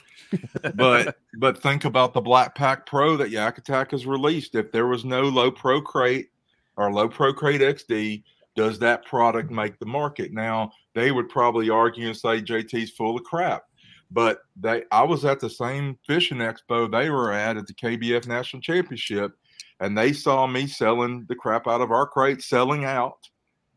but 0.76 1.18
but 1.38 1.62
think 1.62 1.86
about 1.86 2.14
the 2.14 2.22
BlackPak 2.22 2.86
Pro 2.86 3.16
that 3.18 3.30
Yak 3.30 3.60
Attack 3.60 3.92
has 3.92 4.06
released. 4.06 4.56
If 4.56 4.72
there 4.72 4.88
was 4.88 5.06
no 5.06 5.22
low 5.22 5.52
pro 5.52 5.82
crate 5.82 6.30
or 6.78 6.92
low 6.92 7.08
pro 7.08 7.34
crate 7.34 7.62
XD, 7.62 8.24
does 8.56 8.80
that 8.80 9.06
product 9.06 9.52
make 9.52 9.78
the 9.78 9.86
market? 9.86 10.34
Now 10.34 10.72
they 10.96 11.12
would 11.12 11.30
probably 11.30 11.70
argue 11.70 12.08
and 12.08 12.18
say 12.18 12.42
JT's 12.42 12.92
full 12.92 13.18
of 13.18 13.24
crap. 13.24 13.64
But 14.10 14.42
they, 14.56 14.84
I 14.92 15.04
was 15.04 15.26
at 15.26 15.40
the 15.40 15.50
same 15.50 15.98
fishing 16.06 16.38
expo 16.38 16.92
they 16.92 17.10
were 17.10 17.32
at 17.32 17.58
at 17.58 17.66
the 17.66 17.74
KBF 17.74 18.28
National 18.28 18.62
Championship, 18.62 19.34
and 19.80 19.98
they 19.98 20.14
saw 20.14 20.46
me 20.46 20.68
selling 20.68 21.26
the 21.30 21.36
crap 21.36 21.68
out 21.68 21.82
of 21.82 21.92
our 21.92 22.06
crate, 22.06 22.44
selling 22.44 22.86
out, 22.86 23.18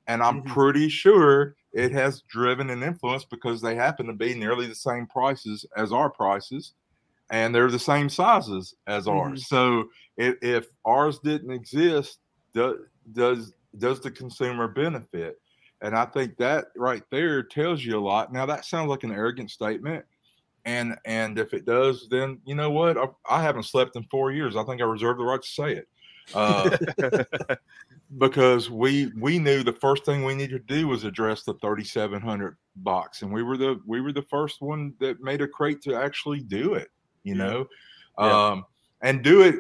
and 0.07 0.23
I'm 0.23 0.43
Mhm. 0.43 0.45
pretty 0.45 0.89
sure 0.89 1.57
it 1.73 1.93
has 1.93 2.23
driven 2.23 2.71
an 2.71 2.83
influence 2.83 3.25
because 3.25 3.61
they 3.61 3.75
happen 3.75 4.07
to 4.07 4.13
be 4.15 4.35
nearly 4.35 4.67
the 4.67 4.75
same 4.75 5.07
prices 5.07 5.67
as 5.77 5.93
our 5.93 6.11
prices, 6.11 6.75
and 7.31 7.55
they're 7.55 7.71
the 7.71 7.79
same 7.79 8.09
sizes 8.09 8.75
as 8.87 9.09
ours. 9.09 9.49
So 9.49 9.91
if, 10.17 10.37
if 10.43 10.69
ours 10.85 11.19
didn't 11.21 11.51
exist, 11.53 12.21
do, 12.55 12.87
does 13.13 13.55
does 13.79 14.01
the 14.01 14.11
consumer 14.11 14.69
benefit? 14.69 15.37
And 15.83 15.97
I 15.97 16.07
think 16.07 16.39
that 16.39 16.69
right 16.77 17.03
there 17.11 17.43
tells 17.43 17.85
you 17.85 17.99
a 17.99 18.01
lot. 18.01 18.33
Now 18.33 18.47
that 18.47 18.65
sounds 18.65 18.89
like 18.89 19.05
an 19.05 19.13
arrogant 19.13 19.51
statement, 19.51 20.05
and 20.65 20.99
and 21.05 21.39
if 21.39 21.55
it 21.55 21.65
does, 21.67 22.09
then 22.11 22.41
you 22.47 22.55
know 22.55 22.71
what? 22.71 22.99
I, 22.99 23.07
I 23.29 23.43
haven't 23.43 23.65
slept 23.65 23.97
in 23.97 24.05
four 24.05 24.33
years. 24.33 24.57
I 24.57 24.65
think 24.65 24.81
I 24.81 24.85
reserve 24.85 25.19
the 25.19 25.25
right 25.25 25.43
to 25.43 25.49
say 25.49 25.77
it. 25.77 25.89
Uh, 26.33 26.77
because 28.19 28.71
we 28.71 29.13
we 29.19 29.39
knew 29.39 29.63
the 29.63 29.73
first 29.73 30.05
thing 30.05 30.25
we 30.25 30.35
needed 30.35 30.67
to 30.67 30.75
do 30.75 30.87
was 30.89 31.05
address 31.05 31.43
the 31.43 31.55
3700 31.55 32.57
box 32.77 33.23
and 33.23 33.33
we 33.33 33.43
were 33.43 33.57
the 33.57 33.81
we 33.87 34.01
were 34.01 34.13
the 34.13 34.23
first 34.23 34.61
one 34.61 34.95
that 35.01 35.21
made 35.21 35.41
a 35.41 35.49
crate 35.49 35.83
to 35.83 35.95
actually 35.95 36.41
do 36.41 36.75
it 36.75 36.89
you 37.25 37.35
Yeah. 37.35 37.45
know 37.45 37.67
Yeah. 38.21 38.51
um 38.51 38.65
and 39.03 39.25
do 39.25 39.43
it 39.43 39.57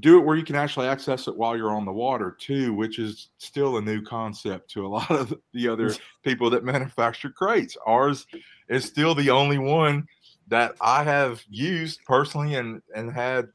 do 0.00 0.18
it 0.18 0.24
where 0.24 0.36
you 0.36 0.42
can 0.42 0.56
actually 0.56 0.86
access 0.88 1.28
it 1.28 1.36
while 1.36 1.56
you're 1.56 1.70
on 1.74 1.84
the 1.84 1.92
water 1.92 2.34
too 2.40 2.72
which 2.72 2.98
is 2.98 3.28
still 3.38 3.76
a 3.76 3.82
new 3.82 4.00
concept 4.02 4.70
to 4.70 4.86
a 4.86 4.88
lot 4.96 5.10
of 5.10 5.34
the 5.52 5.68
other 5.68 5.94
people 6.22 6.48
that 6.50 6.64
manufacture 6.64 7.30
crates 7.30 7.76
ours 7.86 8.26
is 8.68 8.84
still 8.84 9.14
the 9.14 9.28
only 9.30 9.58
one 9.58 10.06
that 10.48 10.74
i 10.80 11.02
have 11.02 11.42
used 11.50 12.00
personally 12.06 12.54
and 12.54 12.80
and 12.96 13.12
had 13.12 13.48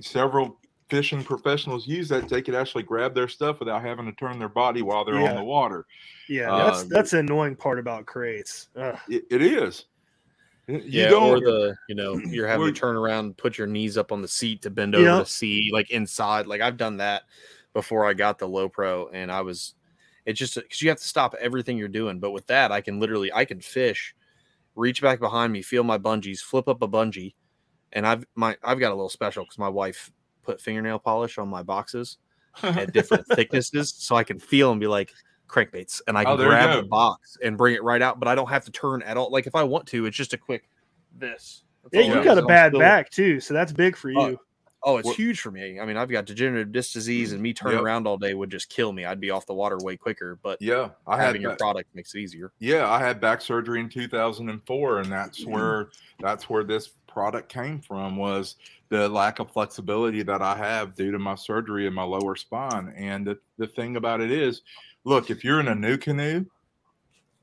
several 0.00 0.57
fishing 0.88 1.22
professionals 1.22 1.86
use 1.86 2.08
that 2.08 2.28
they 2.28 2.42
could 2.42 2.54
actually 2.54 2.82
grab 2.82 3.14
their 3.14 3.28
stuff 3.28 3.60
without 3.60 3.82
having 3.82 4.06
to 4.06 4.12
turn 4.12 4.38
their 4.38 4.48
body 4.48 4.82
while 4.82 5.04
they're 5.04 5.20
Yeah. 5.20 5.30
on 5.30 5.36
the 5.36 5.44
water. 5.44 5.86
Yeah, 6.28 6.52
Uh, 6.52 6.64
that's 6.64 6.84
that's 6.84 7.10
the 7.12 7.18
annoying 7.18 7.56
part 7.56 7.78
about 7.78 8.06
crates. 8.06 8.68
It, 8.74 9.24
it 9.30 9.42
is. 9.42 9.86
You 10.66 10.82
yeah, 10.84 11.08
don't. 11.08 11.30
or 11.30 11.40
the 11.40 11.76
you 11.88 11.94
know 11.94 12.18
you're 12.26 12.46
having 12.46 12.66
to 12.66 12.72
turn 12.72 12.96
around, 12.96 13.36
put 13.38 13.56
your 13.56 13.66
knees 13.66 13.96
up 13.96 14.12
on 14.12 14.20
the 14.22 14.28
seat 14.28 14.62
to 14.62 14.70
bend 14.70 14.94
over 14.94 15.04
Yeah. 15.04 15.18
to 15.18 15.26
see 15.26 15.70
like 15.72 15.90
inside. 15.90 16.46
Like 16.46 16.60
I've 16.60 16.76
done 16.76 16.98
that 16.98 17.22
before 17.72 18.06
I 18.06 18.14
got 18.14 18.38
the 18.38 18.48
low 18.48 18.68
pro, 18.68 19.08
and 19.08 19.32
I 19.32 19.40
was 19.40 19.74
it's 20.26 20.38
just 20.38 20.56
because 20.56 20.82
you 20.82 20.90
have 20.90 20.98
to 20.98 21.04
stop 21.04 21.34
everything 21.40 21.78
you're 21.78 21.88
doing. 21.88 22.20
But 22.20 22.32
with 22.32 22.46
that, 22.48 22.70
I 22.70 22.82
can 22.82 23.00
literally 23.00 23.32
I 23.32 23.46
can 23.46 23.60
fish, 23.60 24.14
reach 24.74 25.00
back 25.00 25.20
behind 25.20 25.52
me, 25.54 25.62
feel 25.62 25.84
my 25.84 25.96
bungees, 25.96 26.40
flip 26.40 26.68
up 26.68 26.82
a 26.82 26.88
bungee, 26.88 27.34
and 27.94 28.06
I've 28.06 28.26
my 28.34 28.56
I've 28.62 28.78
got 28.78 28.92
a 28.92 28.94
little 28.94 29.08
special 29.08 29.44
because 29.44 29.58
my 29.58 29.70
wife 29.70 30.12
put 30.48 30.60
fingernail 30.60 30.98
polish 30.98 31.36
on 31.38 31.46
my 31.48 31.62
boxes 31.62 32.16
at 32.62 32.92
different 32.98 33.26
thicknesses, 33.26 33.94
so 33.96 34.16
I 34.16 34.24
can 34.24 34.38
feel 34.38 34.70
and 34.72 34.80
be 34.80 34.86
like 34.86 35.12
crankbaits, 35.46 36.00
and 36.08 36.16
I 36.16 36.22
Oh, 36.22 36.24
can 36.24 36.36
there 36.38 36.46
you 36.46 36.50
grab 36.52 36.74
go. 36.76 36.80
the 36.82 36.88
box 36.88 37.36
and 37.42 37.56
bring 37.58 37.74
it 37.74 37.82
right 37.82 38.00
out. 38.00 38.18
But 38.18 38.28
I 38.28 38.34
don't 38.34 38.48
have 38.48 38.64
to 38.64 38.70
turn 38.70 39.02
at 39.02 39.16
all. 39.16 39.30
Like 39.30 39.46
if 39.46 39.54
I 39.54 39.62
want 39.62 39.86
to, 39.88 40.06
it's 40.06 40.16
just 40.16 40.32
a 40.32 40.38
quick 40.38 40.68
this. 41.16 41.64
That's 41.92 42.06
Yeah, 42.06 42.14
you 42.18 42.24
got 42.24 42.38
a 42.38 42.42
bad 42.42 42.70
still- 42.72 42.80
back 42.80 43.10
too, 43.10 43.40
so 43.40 43.52
that's 43.54 43.72
big 43.72 43.96
for 43.96 44.10
you. 44.10 44.18
Oh, 44.20 44.36
Oh, 44.82 44.98
it's 44.98 45.06
What- 45.06 45.16
huge 45.16 45.40
for 45.40 45.50
me. 45.50 45.80
I 45.80 45.84
mean, 45.84 45.96
I've 45.96 46.08
got 46.08 46.24
degenerative 46.24 46.72
disc 46.72 46.92
disease, 46.92 47.30
mm, 47.30 47.34
and 47.34 47.42
me 47.42 47.52
turning 47.52 47.78
Yep. 47.78 47.84
around 47.84 48.06
all 48.06 48.16
day 48.16 48.34
would 48.34 48.50
just 48.50 48.68
kill 48.68 48.92
me. 48.92 49.04
I'd 49.04 49.20
be 49.20 49.30
off 49.30 49.44
the 49.46 49.54
water 49.54 49.76
way 49.78 49.96
quicker. 49.96 50.38
But 50.40 50.62
yeah, 50.62 50.90
I 51.06 51.16
had 51.16 51.26
having 51.26 51.42
your 51.42 51.52
that- 51.52 51.58
product 51.58 51.94
makes 51.94 52.14
it 52.14 52.20
easier. 52.20 52.52
yeah, 52.60 52.88
I 52.88 53.00
had 53.00 53.20
back 53.20 53.40
surgery 53.40 53.80
in 53.80 53.88
2004, 53.88 55.00
and 55.00 55.10
that's 55.10 55.44
mm. 55.44 55.50
where 55.50 55.88
that's 56.20 56.48
where 56.48 56.62
this 56.64 56.90
product 57.06 57.48
came 57.48 57.80
from 57.80 58.16
was 58.16 58.56
the 58.90 59.08
lack 59.08 59.40
of 59.40 59.50
flexibility 59.50 60.22
that 60.22 60.42
I 60.42 60.56
have 60.56 60.94
due 60.94 61.10
to 61.10 61.18
my 61.18 61.34
surgery 61.34 61.86
in 61.86 61.92
my 61.92 62.04
lower 62.04 62.36
spine. 62.36 62.94
And 62.96 63.26
the, 63.26 63.38
the 63.58 63.66
thing 63.66 63.96
about 63.96 64.20
it 64.20 64.30
is, 64.30 64.62
look, 65.04 65.30
if 65.30 65.44
you're 65.44 65.60
in 65.60 65.68
a 65.68 65.74
NuCanoe, 65.74 66.46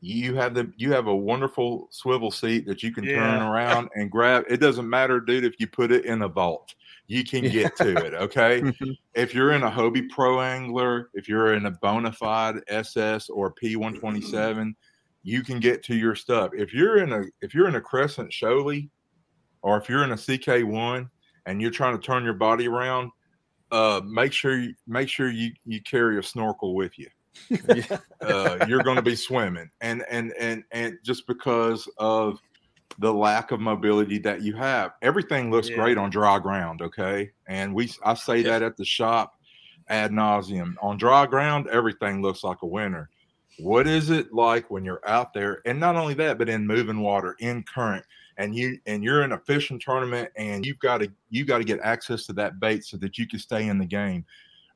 you 0.02 0.36
have 0.36 0.54
the 0.54 0.72
you 0.78 0.92
have 0.94 1.08
a 1.08 1.16
wonderful 1.16 1.88
swivel 1.90 2.32
seat 2.32 2.66
that 2.68 2.84
you 2.84 2.92
can 2.94 3.06
turn 3.06 3.42
around 3.42 3.90
and 3.96 4.12
grab. 4.12 4.46
It 4.50 4.58
doesn't 4.58 4.90
matter, 4.90 5.20
dude, 5.20 5.44
if 5.44 5.60
you 5.60 5.68
put 5.68 5.92
it 5.92 6.06
in 6.06 6.22
a 6.22 6.28
vault, 6.28 6.76
you 7.08 7.24
can 7.24 7.44
get 7.44 7.76
to 7.78 7.96
it. 7.96 8.14
Okay. 8.14 8.64
if 9.14 9.34
you're 9.34 9.52
in 9.52 9.64
a 9.64 9.72
Hobie 9.72 10.10
Pro 10.10 10.42
Angler, 10.42 11.10
if 11.14 11.28
you're 11.30 11.54
in 11.54 11.66
a 11.68 11.72
Bonafide 11.72 12.62
SS 12.68 13.30
or 13.30 13.54
P127, 13.54 14.74
you 15.24 15.44
can 15.44 15.60
get 15.60 15.84
to 15.84 15.96
your 15.96 16.16
stuff. 16.16 16.52
If 16.54 16.74
you're 16.74 16.98
in 16.98 17.12
a 17.12 17.24
if 17.42 17.54
you're 17.54 17.68
in 17.68 17.76
a 17.76 17.82
Crescent 17.82 18.32
Shoalie, 18.32 18.90
or 19.62 19.78
if 19.78 19.90
you're 19.90 20.04
in 20.04 20.12
a 20.12 20.16
CK1 20.16 21.10
and 21.48 21.62
you're 21.62 21.72
trying 21.72 21.98
to 21.98 22.02
turn 22.04 22.24
your 22.24 22.34
body 22.34 22.68
around, 22.68 23.12
uh, 23.72 24.02
make 24.06 24.32
sure 24.32 24.60
you 24.60 24.74
make 24.88 25.10
sure 25.10 25.30
you 25.30 25.52
you 25.66 25.82
carry 25.82 26.20
a 26.20 26.24
snorkel 26.24 26.76
with 26.76 26.98
you. 26.98 27.10
uh, 28.22 28.66
you're 28.68 28.84
going 28.84 28.96
to 28.96 29.02
be 29.02 29.16
swimming, 29.16 29.70
and 29.82 30.04
and 30.10 30.32
and 30.40 30.64
and 30.72 30.98
just 31.04 31.28
because 31.28 31.90
of 31.98 32.40
the 33.00 33.14
lack 33.14 33.52
of 33.52 33.60
mobility 33.60 34.18
that 34.20 34.42
you 34.42 34.56
have, 34.56 34.94
everything 35.02 35.52
looks 35.52 35.70
Yeah. 35.70 35.76
great 35.76 35.98
on 35.98 36.10
dry 36.10 36.40
ground. 36.40 36.82
Okay, 36.82 37.32
and 37.48 37.74
we 37.74 37.92
I 38.04 38.14
say 38.14 38.42
that 38.44 38.62
at 38.64 38.78
the 38.78 38.86
shop 38.86 39.34
ad 39.88 40.12
nauseum. 40.12 40.76
On 40.82 40.98
dry 40.98 41.26
ground, 41.26 41.68
everything 41.68 42.22
looks 42.22 42.44
like 42.44 42.62
a 42.62 42.68
winner. 42.68 43.10
What 43.58 43.88
is 43.88 44.10
it 44.10 44.34
like 44.34 44.70
when 44.70 44.84
you're 44.84 45.08
out 45.08 45.34
there, 45.34 45.62
and 45.66 45.80
not 45.80 45.96
only 45.96 46.14
that, 46.16 46.38
but 46.38 46.50
in 46.50 46.68
moving 46.68 47.00
water, 47.00 47.36
in 47.40 47.64
current, 47.64 48.06
and 48.38 48.54
you 48.56 48.80
and 48.86 49.04
you're 49.04 49.24
in 49.24 49.32
a 49.32 49.40
fishing 49.40 49.80
tournament, 49.80 50.30
and 50.36 50.66
you've 50.66 50.80
got 50.80 50.98
to 51.00 51.12
you 51.30 51.46
got 51.46 51.60
to 51.60 51.64
get 51.64 51.80
access 51.82 52.26
to 52.26 52.34
that 52.34 52.60
bait 52.60 52.84
so 52.84 52.98
that 52.98 53.18
you 53.18 53.28
can 53.28 53.40
stay 53.40 53.68
in 53.68 53.78
the 53.78 53.86
game. 53.86 54.26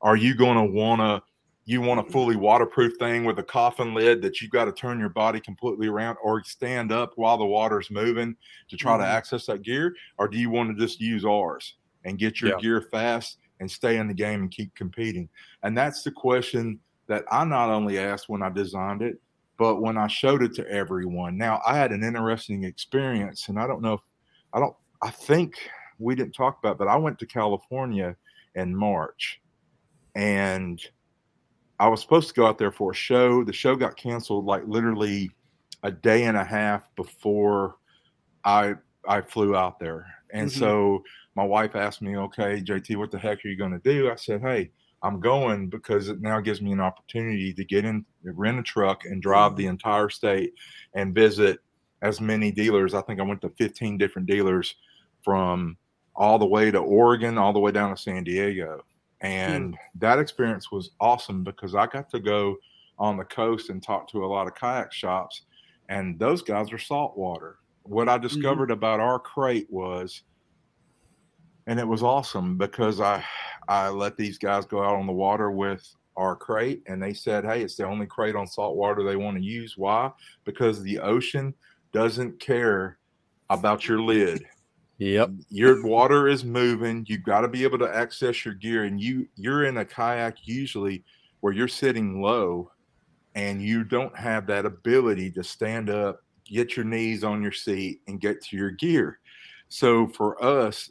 Are 0.02 0.16
you 0.16 0.34
going 0.34 0.56
to 0.56 0.72
want 0.72 1.00
to? 1.00 1.22
You 1.66 1.80
want 1.80 2.00
a 2.00 2.10
fully 2.10 2.36
waterproof 2.36 2.94
thing 2.98 3.24
with 3.24 3.38
a 3.38 3.42
coffin 3.42 3.94
lid 3.94 4.22
that 4.22 4.40
you've 4.40 4.50
got 4.50 4.64
to 4.64 4.72
turn 4.72 4.98
your 4.98 5.10
body 5.10 5.40
completely 5.40 5.88
around, 5.88 6.16
or 6.22 6.42
stand 6.42 6.90
up 6.90 7.12
while 7.16 7.36
the 7.36 7.44
water's 7.44 7.90
moving 7.90 8.36
to 8.68 8.76
try 8.76 8.96
to 8.96 9.04
Mhm. 9.04 9.06
access 9.06 9.46
that 9.46 9.62
gear, 9.62 9.94
or 10.18 10.26
do 10.26 10.38
you 10.38 10.50
want 10.50 10.70
to 10.76 10.82
just 10.84 11.00
use 11.00 11.24
ours 11.24 11.76
and 12.04 12.18
get 12.18 12.40
your 12.40 12.52
Yeah. 12.52 12.58
gear 12.58 12.80
fast 12.80 13.38
and 13.60 13.70
stay 13.70 13.98
in 13.98 14.08
the 14.08 14.14
game 14.14 14.40
and 14.42 14.50
keep 14.50 14.74
competing? 14.74 15.28
And 15.62 15.76
that's 15.76 16.02
the 16.02 16.10
question 16.10 16.80
that 17.06 17.24
I 17.30 17.44
not 17.44 17.68
only 17.70 17.98
asked 17.98 18.28
when 18.28 18.42
I 18.42 18.48
designed 18.48 19.02
it, 19.02 19.20
but 19.58 19.82
when 19.82 19.98
I 19.98 20.06
showed 20.06 20.42
it 20.42 20.54
to 20.54 20.66
everyone. 20.70 21.36
Now 21.36 21.60
I 21.66 21.76
had 21.76 21.92
an 21.92 22.02
interesting 22.02 22.64
experience, 22.64 23.48
and 23.48 23.58
I 23.60 23.66
don't 23.66 23.82
know 23.82 23.94
if 23.94 24.00
I 24.54 24.60
don't 24.60 24.76
I 25.02 25.10
think 25.10 25.54
we 25.98 26.14
didn't 26.14 26.34
talk 26.34 26.58
about, 26.58 26.72
it, 26.72 26.78
but 26.78 26.88
I 26.88 26.96
went 26.96 27.18
to 27.20 27.26
California 27.26 28.16
in 28.54 28.74
March 28.74 29.40
and 30.14 30.80
I 31.80 31.88
was 31.88 32.02
supposed 32.02 32.28
to 32.30 32.34
go 32.34 32.46
out 32.46 32.58
there 32.58 32.72
for 32.72 32.92
a 32.92 32.96
show. 32.96 33.44
The 33.44 33.54
show 33.54 33.76
got 33.76 33.96
canceled 33.98 34.46
like 34.46 34.64
literally 34.66 35.30
a 35.84 35.92
day 35.92 36.24
and 36.24 36.38
a 36.38 36.44
half 36.44 36.84
before 36.96 37.76
I 38.44 38.74
I 39.08 39.22
flew 39.22 39.56
out 39.56 39.78
there. 39.80 40.06
And 40.32 40.48
Mhm. 40.48 40.52
so 40.52 41.02
my 41.34 41.44
wife 41.44 41.76
asked 41.76 42.02
me, 42.02 42.16
"Okay, 42.16 42.62
JT, 42.62 42.96
what 42.96 43.10
the 43.10 43.18
heck 43.18 43.44
are 43.44 43.48
you 43.48 43.56
going 43.56 43.72
to 43.72 43.78
do?" 43.80 44.10
I 44.10 44.16
said, 44.16 44.42
"Hey, 44.42 44.72
I'm 45.02 45.20
going 45.20 45.70
because 45.70 46.08
it 46.08 46.20
now 46.20 46.40
gives 46.40 46.62
me 46.62 46.72
an 46.72 46.80
opportunity 46.80 47.54
to 47.54 47.64
get 47.64 47.84
in, 47.86 48.04
rent 48.24 48.58
a 48.58 48.62
truck, 48.62 49.04
and 49.06 49.22
drive 49.22 49.56
the 49.56 49.66
entire 49.66 50.10
state 50.10 50.52
and 50.94 51.14
visit 51.14 51.60
as 52.02 52.20
many 52.20 52.52
dealers. 52.52 52.94
I 52.94 53.02
think 53.02 53.20
I 53.20 53.24
went 53.24 53.42
to 53.42 53.50
15 53.50 53.98
different 53.98 54.28
dealers 54.28 54.76
from 55.24 55.78
all 56.14 56.38
the 56.38 56.46
way 56.46 56.70
to 56.70 56.78
Oregon, 56.78 57.38
all 57.38 57.52
the 57.54 57.60
way 57.60 57.72
down 57.72 57.90
to 57.90 58.02
San 58.02 58.24
Diego. 58.24 58.84
Hmm. 59.22 59.26
And 59.26 59.78
that 59.96 60.18
experience 60.18 60.72
was 60.72 60.90
awesome 61.00 61.44
because 61.44 61.74
I 61.74 61.86
got 61.86 62.10
to 62.10 62.20
go 62.20 62.56
on 62.98 63.16
the 63.16 63.24
coast 63.24 63.70
and 63.70 63.82
talk 63.82 64.08
to 64.10 64.24
a 64.24 64.26
lot 64.26 64.46
of 64.46 64.54
kayak 64.54 64.92
shops, 64.92 65.42
and 65.88 66.18
those 66.18 66.42
guys 66.42 66.72
are 66.72 66.78
saltwater. 66.78 67.58
What 67.82 68.08
I 68.08 68.16
mm-hmm. 68.16 68.26
discovered 68.26 68.70
about 68.70 69.00
our 69.00 69.18
crate 69.18 69.66
was, 69.70 70.22
and 71.66 71.80
it 71.80 71.86
was 71.86 72.02
awesome 72.02 72.56
because 72.58 73.00
I 73.00 73.24
I 73.68 73.88
let 73.88 74.16
these 74.16 74.38
guys 74.38 74.66
go 74.66 74.82
out 74.82 74.96
on 74.96 75.06
the 75.06 75.12
water 75.12 75.50
with 75.50 75.86
our 76.16 76.36
crate, 76.36 76.82
and 76.86 77.02
they 77.02 77.14
said, 77.14 77.44
"Hey, 77.44 77.62
it's 77.62 77.76
the 77.76 77.86
only 77.86 78.06
crate 78.06 78.36
on 78.36 78.46
saltwater 78.46 79.02
they 79.02 79.16
want 79.16 79.36
to 79.36 79.42
use. 79.42 79.76
Why? 79.76 80.10
Because 80.44 80.82
the 80.82 80.98
ocean 80.98 81.54
doesn't 81.92 82.38
care 82.38 82.98
about 83.48 83.88
your 83.88 84.00
lid 84.00 84.46
Yep. 85.00 85.30
your 85.48 85.82
water 85.82 86.28
is 86.28 86.44
moving 86.44 87.06
you've 87.08 87.22
got 87.22 87.40
to 87.40 87.48
be 87.48 87.64
able 87.64 87.78
to 87.78 87.88
access 87.88 88.44
your 88.44 88.52
gear 88.52 88.84
and 88.84 89.00
you 89.00 89.26
you're 89.34 89.64
in 89.64 89.78
a 89.78 89.84
kayak 89.84 90.46
usually 90.46 91.02
where 91.40 91.54
you're 91.54 91.68
sitting 91.68 92.20
low 92.20 92.70
and 93.34 93.62
you 93.62 93.82
don't 93.82 94.14
have 94.14 94.46
that 94.48 94.66
ability 94.66 95.30
to 95.30 95.42
stand 95.42 95.88
up 95.88 96.22
get 96.44 96.76
your 96.76 96.84
knees 96.84 97.24
on 97.24 97.42
your 97.42 97.52
seat 97.52 98.02
and 98.08 98.20
get 98.20 98.42
to 98.42 98.56
your 98.58 98.72
gear. 98.72 99.20
So 99.70 100.06
for 100.06 100.42
us 100.44 100.90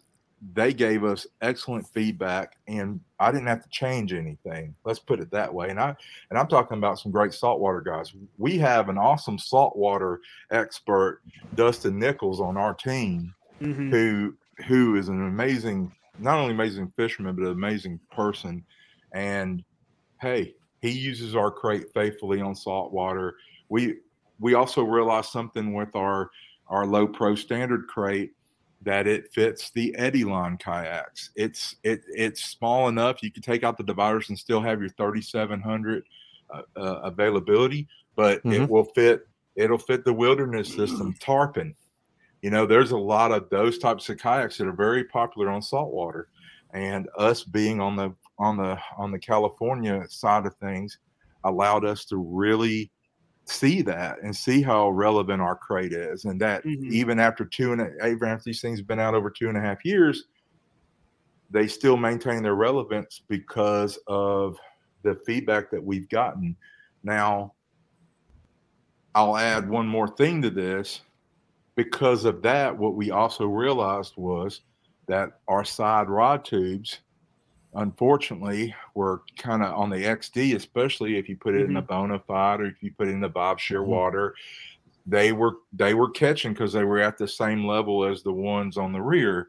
they 0.53 0.73
gave 0.73 1.03
us 1.03 1.27
excellent 1.41 1.85
feedback 1.89 2.55
and 2.69 3.01
i 3.19 3.29
didn't 3.29 3.47
have 3.47 3.61
to 3.61 3.67
change 3.67 4.13
anything 4.13 4.73
let's 4.85 4.97
put 4.97 5.19
it 5.19 5.29
that 5.29 5.53
way. 5.53 5.69
And 5.69 5.79
i 5.79 5.95
and 6.31 6.39
i'm 6.39 6.47
talking 6.47 6.79
about 6.79 6.97
some 6.97 7.11
great 7.11 7.33
saltwater 7.33 7.81
guys. 7.81 8.11
We 8.39 8.57
have 8.57 8.89
an 8.89 8.97
awesome 8.97 9.37
saltwater 9.37 10.21
expert 10.49 11.21
dustin 11.53 11.99
nichols 11.99 12.41
on 12.41 12.57
our 12.57 12.73
team 12.73 13.35
Mhm. 13.61 13.89
who 13.91 14.37
who 14.67 14.95
is 14.95 15.07
an 15.09 15.25
amazing 15.25 15.91
not 16.17 16.37
only 16.37 16.53
amazing 16.53 16.91
fisherman, 16.97 17.35
but 17.35 17.45
an 17.45 17.51
amazing 17.51 17.99
person. 18.11 18.65
And 19.13 19.63
hey, 20.21 20.55
he 20.81 20.89
uses 20.91 21.35
our 21.35 21.51
crate 21.51 21.87
faithfully 21.93 22.41
on 22.41 22.55
saltwater. 22.55 23.37
We 23.69 23.99
we 24.39 24.53
also 24.53 24.83
realized 24.83 25.29
something 25.29 25.73
with 25.73 25.95
our 25.95 26.29
our 26.67 26.85
low 26.85 27.07
pro 27.07 27.35
standard 27.35 27.87
crate 27.87 28.33
that 28.81 29.07
it 29.07 29.31
fits 29.33 29.71
the 29.71 29.93
Eddyline 29.97 30.59
kayaks. 30.59 31.31
It's 31.35 31.75
it 31.83 32.01
it's 32.07 32.43
small 32.43 32.87
enough 32.89 33.21
you 33.23 33.31
can 33.31 33.43
take 33.43 33.63
out 33.63 33.77
the 33.77 33.83
dividers 33.83 34.29
and 34.29 34.37
still 34.39 34.61
have 34.61 34.79
your 34.79 34.89
3700 34.89 36.03
uh, 36.53 36.61
uh, 36.75 37.01
availability, 37.03 37.87
but 38.15 38.43
Mhm. 38.43 38.53
it 38.53 38.69
will 38.69 38.85
fit. 38.85 39.27
It'll 39.55 39.77
fit 39.77 40.05
the 40.05 40.13
wilderness 40.13 40.73
system 40.73 41.13
tarpon. 41.19 41.75
You 42.41 42.49
know, 42.49 42.65
there's 42.65 42.91
a 42.91 42.97
lot 42.97 43.31
of 43.31 43.49
those 43.49 43.77
types 43.79 44.07
of 44.09 44.17
kayaks 44.17 44.57
that 44.57 44.67
are 44.67 44.73
very 44.73 45.03
popular 45.03 45.49
on 45.49 45.61
saltwater, 45.61 46.29
and 46.73 47.09
us 47.17 47.43
being 47.43 47.81
on 47.81 47.95
the 47.95 48.15
on 48.37 48.57
the 48.57 48.79
on 48.97 49.11
the 49.11 49.19
California 49.19 50.05
side 50.09 50.45
of 50.45 50.55
things 50.55 50.97
allowed 51.43 51.85
us 51.85 52.05
to 52.05 52.17
really 52.17 52.91
see 53.45 53.81
that 53.81 54.21
and 54.21 54.35
see 54.35 54.61
how 54.61 54.89
relevant 54.89 55.41
our 55.41 55.55
crate 55.55 55.91
is, 55.91 56.25
and 56.25 56.39
that 56.39 56.63
Mhm. 56.63 56.91
even 56.91 57.19
after 57.19 57.43
two 57.43 57.73
and 57.73 57.81
a, 57.81 58.07
even 58.07 58.29
after 58.29 58.43
these 58.45 58.61
things 58.61 58.79
have 58.79 58.87
been 58.87 58.99
out 58.99 59.15
over 59.15 59.29
two 59.29 59.49
and 59.49 59.57
a 59.57 59.61
half 59.61 59.83
years, 59.83 60.25
they 61.49 61.67
still 61.67 61.97
maintain 61.97 62.43
their 62.43 62.55
relevance 62.55 63.21
because 63.27 63.97
of 64.07 64.57
the 65.03 65.15
feedback 65.25 65.71
that 65.71 65.83
we've 65.83 66.07
gotten. 66.09 66.55
Now, 67.03 67.55
I'll 69.15 69.35
add 69.35 69.67
one 69.67 69.87
more 69.87 70.07
thing 70.07 70.41
to 70.43 70.51
this. 70.51 71.01
Because 71.79 72.25
of 72.25 72.41
that, 72.41 72.77
what 72.77 72.95
we 72.95 73.09
also 73.09 73.45
realized 73.45 74.17
was 74.17 74.59
that 75.07 75.39
our 75.47 75.63
side 75.63 76.09
rod 76.09 76.43
tubes, 76.43 76.99
unfortunately, 77.73 78.75
were 78.95 79.21
kind 79.37 79.63
of 79.63 79.73
on 79.77 79.89
the 79.89 79.95
XD, 79.95 80.55
especially 80.57 81.17
if 81.17 81.29
you 81.29 81.37
put 81.37 81.55
it 81.55 81.61
in 81.61 81.67
mm-hmm. 81.67 81.75
the 81.75 81.81
Bonafide 81.81 82.59
or 82.59 82.65
if 82.65 82.83
you 82.83 82.91
put 82.91 83.07
it 83.07 83.11
in 83.11 83.21
the 83.21 83.29
Vibe 83.29 83.59
Shearwater. 83.59 84.31
Mm-hmm. 84.31 85.09
They 85.09 85.31
were 85.31 85.53
they 85.71 85.93
were 85.93 86.09
catching 86.09 86.51
because 86.51 86.73
they 86.73 86.83
were 86.83 86.99
at 86.99 87.17
the 87.17 87.29
same 87.29 87.65
level 87.65 88.03
as 88.03 88.23
the 88.23 88.33
ones 88.33 88.75
on 88.75 88.91
the 88.91 89.01
rear 89.01 89.47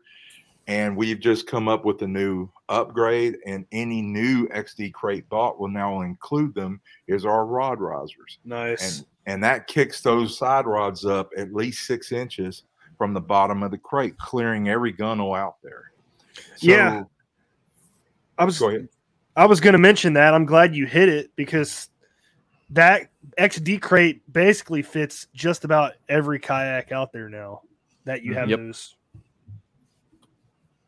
and 0.69 0.97
we've 0.97 1.19
just 1.19 1.49
come 1.49 1.67
up 1.67 1.85
with 1.85 2.01
a 2.03 2.07
new 2.07 2.49
upgrade 2.69 3.39
and 3.45 3.67
any 3.73 4.01
new 4.01 4.47
xd 4.49 4.93
crate 4.93 5.29
bought 5.29 5.59
will 5.59 5.69
now 5.69 6.03
include 6.03 6.55
them 6.55 6.81
is 7.09 7.25
our 7.25 7.45
rod 7.45 7.81
risers 7.81 8.39
Nice. 8.45 8.99
and 8.99 9.07
and 9.27 9.43
that 9.43 9.67
kicks 9.67 10.01
those 10.01 10.37
side 10.37 10.67
rods 10.67 11.05
up 11.05 11.31
at 11.37 11.55
least 11.55 11.87
six 11.87 12.13
inches 12.13 12.65
from 12.99 13.15
the 13.15 13.21
bottom 13.21 13.63
of 13.63 13.71
the 13.71 13.79
crate 13.79 14.17
clearing 14.19 14.69
every 14.69 14.93
gunnel 14.93 15.35
out 15.35 15.57
there 15.63 15.93
so, 16.57 16.67
Yeah. 16.67 17.05
I 18.39 18.45
was 18.45 18.59
go 18.59 18.69
ahead 18.69 18.89
I 19.37 19.47
was 19.47 19.61
going 19.61 19.73
to 19.73 19.79
mention 19.79 20.13
that. 20.15 20.35
I'm 20.35 20.45
glad 20.45 20.75
you 20.75 20.87
hit 20.87 21.09
it 21.09 21.31
because 21.37 21.89
that 22.71 23.09
XD 23.39 23.81
crate 23.81 24.23
basically 24.33 24.83
fits 24.83 25.29
just 25.35 25.65
about 25.65 25.95
every 26.09 26.39
kayak 26.39 26.93
out 26.93 27.13
there 27.13 27.29
now 27.29 27.63
that 28.05 28.23
you 28.23 28.33
mm-hmm. 28.33 28.41
have 28.41 28.51
Yep. 28.51 28.59
those. 28.59 28.97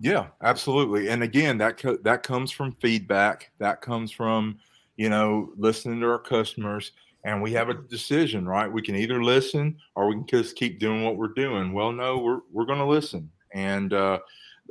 Yeah, 0.01 0.27
absolutely. 0.43 1.09
And 1.09 1.23
again, 1.23 1.59
that 1.59 1.79
co- 1.79 1.99
that 1.99 2.25
comes 2.25 2.51
from 2.51 2.73
feedback. 2.73 3.53
That 3.59 3.81
comes 3.81 4.11
from 4.11 4.59
you 4.97 5.09
know 5.09 5.53
listening 5.57 6.01
to 6.01 6.11
our 6.11 6.19
customers, 6.19 6.93
and 7.25 7.41
we 7.43 7.53
have 7.53 7.69
a 7.69 7.75
decision, 7.75 8.47
right? 8.47 8.71
We 8.71 8.83
can 8.83 8.97
either 8.97 9.23
listen 9.23 9.79
or 9.95 10.09
we 10.09 10.15
can 10.15 10.27
just 10.27 10.57
keep 10.57 10.79
doing 10.79 11.05
what 11.05 11.17
we're 11.17 11.29
doing. 11.29 11.73
Well, 11.73 11.93
no, 11.93 12.19
we're 12.19 12.41
we're 12.51 12.67
going 12.67 12.79
to 12.79 12.87
listen, 12.87 13.31
and 13.55 13.93
uh, 13.93 14.19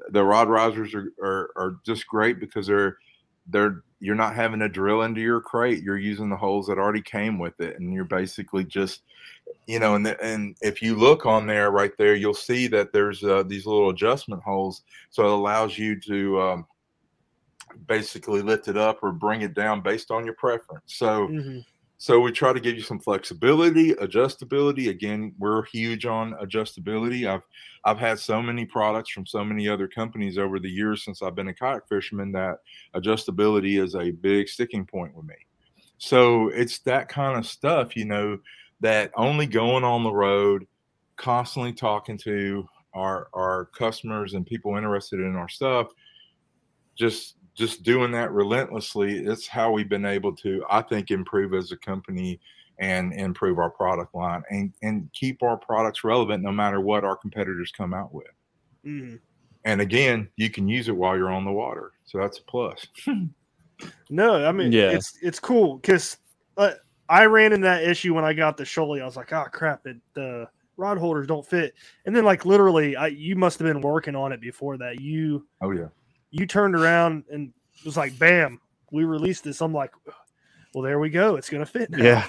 the 0.10 0.24
rod 0.24 0.50
risers 0.50 0.94
are, 0.94 1.12
are 1.22 1.52
are 1.56 1.76
just 1.86 2.08
great 2.08 2.40
because 2.40 2.68
they're 2.68 2.98
they're 3.48 3.84
you're 4.00 4.16
not 4.16 4.36
having 4.36 4.60
to 4.60 4.70
drill 4.70 5.04
into 5.04 5.22
your 5.22 5.42
crate. 5.42 5.84
You're 5.84 5.98
using 5.98 6.30
the 6.30 6.38
holes 6.38 6.68
that 6.68 6.78
already 6.80 7.02
came 7.02 7.38
with 7.40 7.60
it, 7.62 7.80
and 7.80 7.94
you're 7.94 8.04
basically 8.04 8.64
just 8.64 9.04
you 9.68 9.80
know, 9.80 9.96
and 9.96 10.06
the, 10.06 10.22
and 10.24 10.56
if 10.62 10.82
you 10.82 10.96
look 10.96 11.26
on 11.26 11.46
there 11.46 11.72
right 11.72 11.96
there, 11.98 12.16
you'll 12.16 12.34
see 12.34 12.68
that 12.68 12.92
there's 12.92 13.24
uh, 13.24 13.44
these 13.44 13.66
little 13.66 13.90
adjustment 13.90 14.42
holes 14.42 14.84
so 15.10 15.26
it 15.26 15.32
allows 15.32 15.78
you 15.78 16.00
to 16.00 16.42
um, 16.42 16.66
basically 17.88 18.42
lift 18.42 18.68
it 18.68 18.78
up 18.78 19.00
or 19.02 19.12
bring 19.12 19.42
it 19.42 19.54
down 19.54 19.82
based 19.82 20.12
on 20.12 20.26
your 20.26 20.36
preference. 20.36 20.96
So, 20.96 21.28
Mhm. 21.28 21.66
So 22.02 22.20
we 22.20 22.32
try 22.32 22.52
to 22.52 22.60
give 22.60 22.76
you 22.76 22.82
some 22.82 23.00
flexibility, 23.00 23.94
adjustability. 23.94 24.90
Again, 24.90 25.36
we're 25.38 25.64
huge 25.66 26.08
on 26.08 26.34
adjustability. 26.42 27.28
I've 27.28 27.44
I've 27.86 28.00
had 28.00 28.18
so 28.18 28.42
many 28.42 28.66
products 28.66 29.12
from 29.12 29.28
so 29.28 29.46
many 29.46 29.70
other 29.70 29.88
companies 29.88 30.40
over 30.40 30.58
the 30.58 30.68
years 30.68 31.06
since 31.06 31.22
I've 31.22 31.36
been 31.36 31.50
a 31.50 31.54
kayak 31.54 31.88
fisherman 31.88 32.32
that 32.32 32.58
adjustability 32.96 33.80
is 33.80 33.94
a 33.94 34.10
big 34.10 34.50
sticking 34.50 34.84
point 34.84 35.16
with 35.16 35.28
me. 35.28 35.36
So 36.00 36.48
it's 36.48 36.80
that 36.80 37.08
kind 37.08 37.38
of 37.38 37.46
stuff, 37.46 37.96
you 37.96 38.06
know, 38.06 38.40
that 38.80 39.12
only 39.16 39.46
going 39.46 39.84
on 39.84 40.02
the 40.02 40.12
road, 40.12 40.66
constantly 41.18 41.72
talking 41.72 42.18
to 42.24 42.68
our 42.96 43.28
our 43.36 43.66
customers 43.78 44.34
and 44.34 44.44
people 44.44 44.76
interested 44.76 45.20
in 45.20 45.36
our 45.36 45.50
stuff, 45.50 45.92
just 46.96 47.36
just 47.56 47.84
doing 47.84 48.12
that 48.12 48.32
relentlessly, 48.32 49.20
it's 49.20 49.48
how 49.48 49.72
we've 49.72 49.90
been 49.90 50.06
able 50.06 50.36
to, 50.38 50.64
I 50.70 50.82
think, 50.82 51.12
improve 51.12 51.54
as 51.54 51.72
a 51.72 51.78
company 51.78 52.40
and 52.80 53.14
improve 53.14 53.60
our 53.60 53.70
product 53.70 54.16
line 54.16 54.42
and 54.50 54.74
and 54.82 55.10
keep 55.14 55.44
our 55.44 55.58
products 55.58 56.04
relevant 56.04 56.42
no 56.42 56.52
matter 56.52 56.82
what 56.82 57.04
our 57.04 57.16
competitors 57.16 57.72
come 57.76 57.94
out 57.94 58.14
with. 58.14 58.26
Mhm. 58.86 59.20
And 59.66 59.82
again, 59.82 60.30
you 60.38 60.50
can 60.50 60.68
use 60.68 60.88
it 60.88 60.96
while 60.96 61.16
you're 61.16 61.30
on 61.32 61.46
the 61.46 61.52
water, 61.52 61.92
so 62.06 62.18
that's 62.18 62.40
a 62.40 62.44
plus. 62.44 62.88
No, 64.10 64.46
I 64.46 64.52
mean, 64.52 64.72
Yeah. 64.72 64.92
it's 64.92 65.18
it's 65.22 65.40
cool 65.40 65.78
because 65.78 66.18
uh, 66.58 66.74
I 67.10 67.26
ran 67.26 67.54
in 67.54 67.62
that 67.62 67.84
issue 67.84 68.14
when 68.14 68.26
I 68.26 68.34
got 68.34 68.58
the 68.58 68.64
Shoalie. 68.64 69.02
I 69.02 69.06
was 69.06 69.16
like, 69.16 69.34
oh 69.34 69.46
crap, 69.52 69.88
it, 69.88 69.98
the 70.14 70.48
rod 70.78 70.98
holders 70.98 71.26
don't 71.28 71.46
fit. 71.46 71.74
And 72.06 72.16
then, 72.16 72.24
like, 72.24 72.46
literally, 72.46 72.96
I 72.96 73.08
you 73.08 73.36
must 73.36 73.58
have 73.60 73.68
been 73.68 73.82
working 73.82 74.16
on 74.16 74.32
it 74.34 74.42
before 74.42 74.78
that. 74.78 75.00
You 75.00 75.48
Oh 75.62 75.72
yeah, 75.72 75.88
you 76.32 76.46
turned 76.46 76.76
around 76.76 77.26
and 77.32 77.54
it 77.78 77.86
was 77.86 77.98
like, 77.98 78.18
bam, 78.18 78.60
we 78.92 79.04
released 79.04 79.44
this. 79.44 79.62
I'm 79.62 79.74
like, 79.74 79.92
well, 80.74 80.84
there 80.84 81.00
we 81.00 81.10
go. 81.10 81.36
It's 81.36 81.50
gonna 81.50 81.66
fit. 81.66 81.90
now. 81.92 82.04
Yeah. 82.04 82.28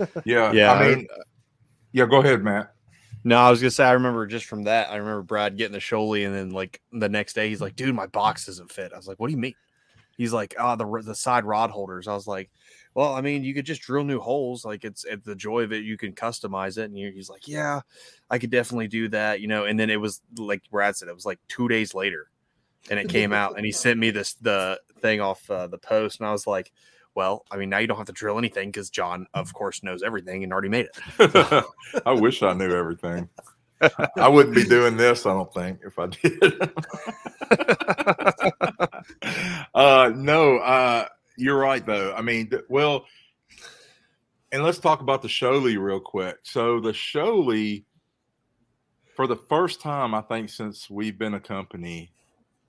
yeah, 0.24 0.52
Yeah, 0.52 0.72
I 0.72 0.88
mean, 0.88 1.06
yeah. 1.92 2.06
Go 2.06 2.20
ahead, 2.20 2.42
Matt. 2.42 2.72
No, 3.22 3.36
I 3.38 3.50
was 3.50 3.60
gonna 3.60 3.70
say 3.70 3.84
I 3.84 3.92
remember 3.92 4.26
just 4.26 4.46
from 4.46 4.64
that. 4.64 4.90
I 4.90 4.96
remember 4.96 5.22
Brad 5.22 5.56
getting 5.56 5.72
the 5.72 5.78
Shoalie, 5.78 6.26
and 6.26 6.34
then 6.34 6.50
like 6.50 6.80
the 6.92 7.08
next 7.08 7.34
day, 7.34 7.48
he's 7.48 7.60
like, 7.60 7.76
"Dude, 7.76 7.94
my 7.94 8.06
box 8.06 8.46
doesn't 8.46 8.72
fit." 8.72 8.92
I 8.92 8.96
was 8.96 9.06
like, 9.08 9.18
"What 9.20 9.28
do 9.28 9.32
you 9.32 9.38
mean?" 9.38 9.54
He's 10.18 10.32
like, 10.32 10.54
"Ah, 10.58 10.74
the 10.76 10.84
the 11.02 11.14
side 11.14 11.44
rod 11.44 11.70
holders." 11.70 12.06
I 12.08 12.14
was 12.14 12.26
like, 12.26 12.50
"Well, 12.94 13.14
I 13.14 13.20
mean, 13.20 13.44
you 13.44 13.54
could 13.54 13.64
just 13.66 13.82
drill 13.82 14.04
new 14.04 14.18
holes. 14.20 14.64
Like 14.64 14.84
it's 14.84 15.04
it's 15.04 15.24
the 15.24 15.36
joy 15.36 15.62
of 15.62 15.72
it. 15.72 15.84
You 15.84 15.96
can 15.96 16.12
customize 16.12 16.76
it." 16.76 16.84
And 16.86 16.96
he- 16.96 17.12
he's 17.12 17.30
like, 17.30 17.46
"Yeah, 17.48 17.80
I 18.28 18.38
could 18.38 18.50
definitely 18.50 18.88
do 18.88 19.08
that." 19.10 19.40
You 19.40 19.46
know. 19.46 19.64
And 19.64 19.78
then 19.78 19.90
it 19.90 20.00
was 20.00 20.20
like 20.36 20.62
Brad 20.70 20.96
said, 20.96 21.08
it 21.08 21.14
was 21.14 21.24
like 21.24 21.38
two 21.48 21.68
days 21.68 21.94
later, 21.94 22.28
and 22.90 22.98
it 22.98 23.08
came 23.08 23.32
out, 23.32 23.56
and 23.56 23.64
he 23.64 23.72
sent 23.72 23.98
me 23.98 24.10
this 24.10 24.34
the 24.34 24.80
thing 25.00 25.20
off 25.20 25.48
uh, 25.50 25.66
the 25.66 25.78
post, 25.78 26.20
and 26.20 26.28
I 26.28 26.32
was 26.32 26.46
like. 26.46 26.72
Well, 27.16 27.44
I 27.48 27.58
mean, 27.58 27.68
now 27.68 27.78
you 27.78 27.86
don't 27.86 27.98
have 27.98 28.08
to 28.08 28.12
drill 28.12 28.38
anything 28.38 28.72
because 28.72 28.90
John, 28.90 29.28
of 29.34 29.54
course, 29.54 29.84
knows 29.84 30.02
everything 30.02 30.42
and 30.42 30.52
already 30.52 30.68
made 30.68 30.88
it. 31.20 31.64
I 32.04 32.10
wish 32.12 32.42
I 32.42 32.54
knew 32.54 32.74
everything. 32.74 33.28
I 34.16 34.28
wouldn't 34.28 34.54
be 34.54 34.64
doing 34.64 34.96
this, 34.96 35.26
I 35.26 35.32
don't 35.32 35.52
think, 35.52 35.80
if 35.84 35.98
I 35.98 36.06
did. 36.06 36.52
uh, 39.74 40.12
no, 40.14 40.58
uh, 40.58 41.06
you're 41.36 41.58
right, 41.58 41.84
though. 41.84 42.14
I 42.14 42.22
mean, 42.22 42.50
well, 42.68 43.04
and 44.52 44.62
let's 44.62 44.78
talk 44.78 45.00
about 45.00 45.22
the 45.22 45.28
Shoalie 45.28 45.78
real 45.78 46.00
quick. 46.00 46.38
So, 46.42 46.80
the 46.80 46.92
Shoalie, 46.92 47.84
for 49.16 49.26
the 49.26 49.36
first 49.36 49.80
time, 49.80 50.14
I 50.14 50.20
think, 50.22 50.50
since 50.50 50.88
we've 50.88 51.18
been 51.18 51.34
a 51.34 51.40
company, 51.40 52.12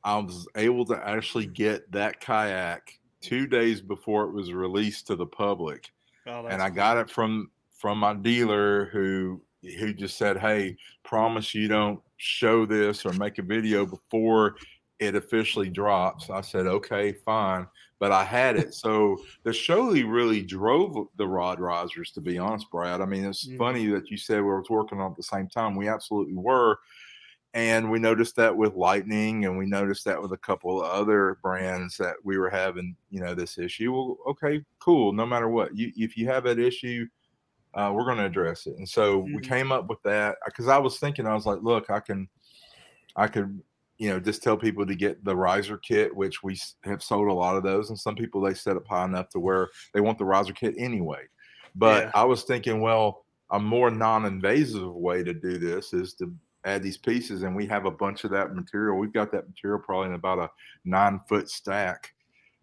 I 0.05 0.19
was 0.19 0.47
able 0.57 0.85
to 0.87 0.95
actually 1.07 1.47
get 1.47 1.91
that 1.93 2.21
kayak 2.21 2.99
two 3.21 3.47
days 3.47 3.81
before 3.81 4.25
it 4.25 4.33
was 4.33 4.53
released 4.53 5.07
to 5.07 5.17
the 5.17 5.27
public 5.27 5.91
Oh, 6.27 6.43
and 6.47 6.61
I 6.61 6.69
cool. 6.71 6.71
got 6.71 6.97
it 6.97 7.09
from 7.09 7.51
from 7.71 7.99
my 7.99 8.13
dealer 8.15 8.87
who 8.87 9.43
who 9.79 9.93
just 9.93 10.17
said, 10.17 10.37
"Hey, 10.37 10.77
promise 11.03 11.53
you 11.55 11.67
don't 11.67 12.01
show 12.17 12.65
this 12.65 13.05
or 13.05 13.13
make 13.13 13.37
a 13.39 13.43
video 13.43 13.85
before 13.85 14.57
it 14.99 15.15
officially 15.15 15.69
drops." 15.69 16.29
I 16.29 16.41
said, 16.41 16.67
"Okay, 16.67 17.13
fine," 17.13 17.67
but 17.99 18.11
I 18.11 18.23
had 18.23 18.57
it. 18.57 18.73
So 18.75 19.23
the 19.43 19.51
Shoalie 19.51 20.09
really 20.09 20.43
drove 20.43 21.07
the 21.17 21.27
rod 21.27 21.59
risers, 21.59 22.11
to 22.13 22.21
be 22.21 22.37
honest, 22.37 22.69
Brad. 22.71 23.01
I 23.01 23.05
mean, 23.05 23.25
it's 23.25 23.45
Mhm. 23.45 23.57
funny 23.57 23.87
that 23.87 24.09
you 24.11 24.17
said 24.17 24.37
we 24.37 24.43
were 24.43 24.63
working 24.69 24.99
on 25.01 25.07
it 25.09 25.13
at 25.13 25.17
the 25.17 25.23
same 25.23 25.49
time. 25.49 25.75
We 25.75 25.87
absolutely 25.87 26.35
were. 26.35 26.79
And 27.55 27.89
we 27.89 27.99
noticed 27.99 28.35
that 28.35 28.55
with 28.55 28.75
Lightning, 28.75 29.45
and 29.45 29.57
we 29.57 29.65
noticed 29.65 30.03
that 30.03 30.21
with 30.21 30.33
a 30.33 30.37
couple 30.37 30.83
of 30.83 30.91
other 30.91 31.37
brands 31.41 31.95
that 31.97 32.15
we 32.21 32.37
were 32.37 32.49
having, 32.49 32.97
you 33.09 33.21
know, 33.21 33.33
this 33.33 33.57
issue. 33.57 33.93
Well, 33.93 34.17
okay, 34.27 34.61
cool. 34.79 35.13
No 35.13 35.25
matter 35.25 35.47
what, 35.47 35.73
you 35.75 35.89
if 35.95 36.17
you 36.17 36.27
have 36.27 36.43
that 36.43 36.59
issue, 36.59 37.07
uh, 37.73 37.91
we're 37.95 38.03
going 38.03 38.17
to 38.17 38.25
address 38.25 38.67
it. 38.67 38.77
And 38.77 38.87
so 38.87 39.19
we 39.19 39.37
Mhm. 39.37 39.43
came 39.43 39.71
up 39.71 39.87
with 39.87 40.01
that 40.03 40.37
because 40.43 40.67
I 40.67 40.77
was 40.77 40.99
thinking, 40.99 41.25
I 41.25 41.33
was 41.33 41.45
like, 41.45 41.59
look, 41.61 41.89
I 41.89 42.01
can, 42.01 42.27
I 43.15 43.27
could 43.27 43.61
you 43.97 44.09
know, 44.09 44.19
just 44.19 44.43
tell 44.43 44.57
people 44.57 44.85
to 44.85 44.93
get 44.93 45.23
the 45.23 45.33
riser 45.33 45.77
kit, 45.77 46.13
which 46.13 46.43
we 46.43 46.59
have 46.83 47.01
sold 47.01 47.29
a 47.29 47.33
lot 47.33 47.55
of 47.55 47.63
those, 47.63 47.89
and 47.89 47.97
some 47.97 48.15
people 48.15 48.41
they 48.41 48.53
set 48.53 48.75
up 48.75 48.85
high 48.85 49.05
enough 49.05 49.29
to 49.29 49.39
where 49.39 49.69
they 49.93 50.01
want 50.01 50.17
the 50.17 50.25
riser 50.25 50.51
kit 50.51 50.75
anyway. 50.77 51.21
But 51.75 52.03
Yeah. 52.03 52.11
I 52.13 52.25
was 52.25 52.43
thinking, 52.43 52.81
well, 52.81 53.25
a 53.51 53.59
more 53.59 53.89
non-invasive 53.89 54.93
way 54.93 55.23
to 55.23 55.33
do 55.33 55.57
this 55.57 55.93
is 55.93 56.13
to 56.15 56.35
add 56.65 56.83
these 56.83 56.97
pieces, 56.97 57.43
and 57.43 57.55
we 57.55 57.65
have 57.67 57.85
a 57.85 57.91
bunch 57.91 58.23
of 58.23 58.31
that 58.31 58.53
material. 58.55 58.97
We've 58.97 59.13
got 59.13 59.31
that 59.31 59.47
material 59.47 59.79
probably 59.79 60.09
in 60.09 60.15
about 60.15 60.39
a 60.39 60.49
nine-foot 60.83 61.49
stack. 61.49 62.11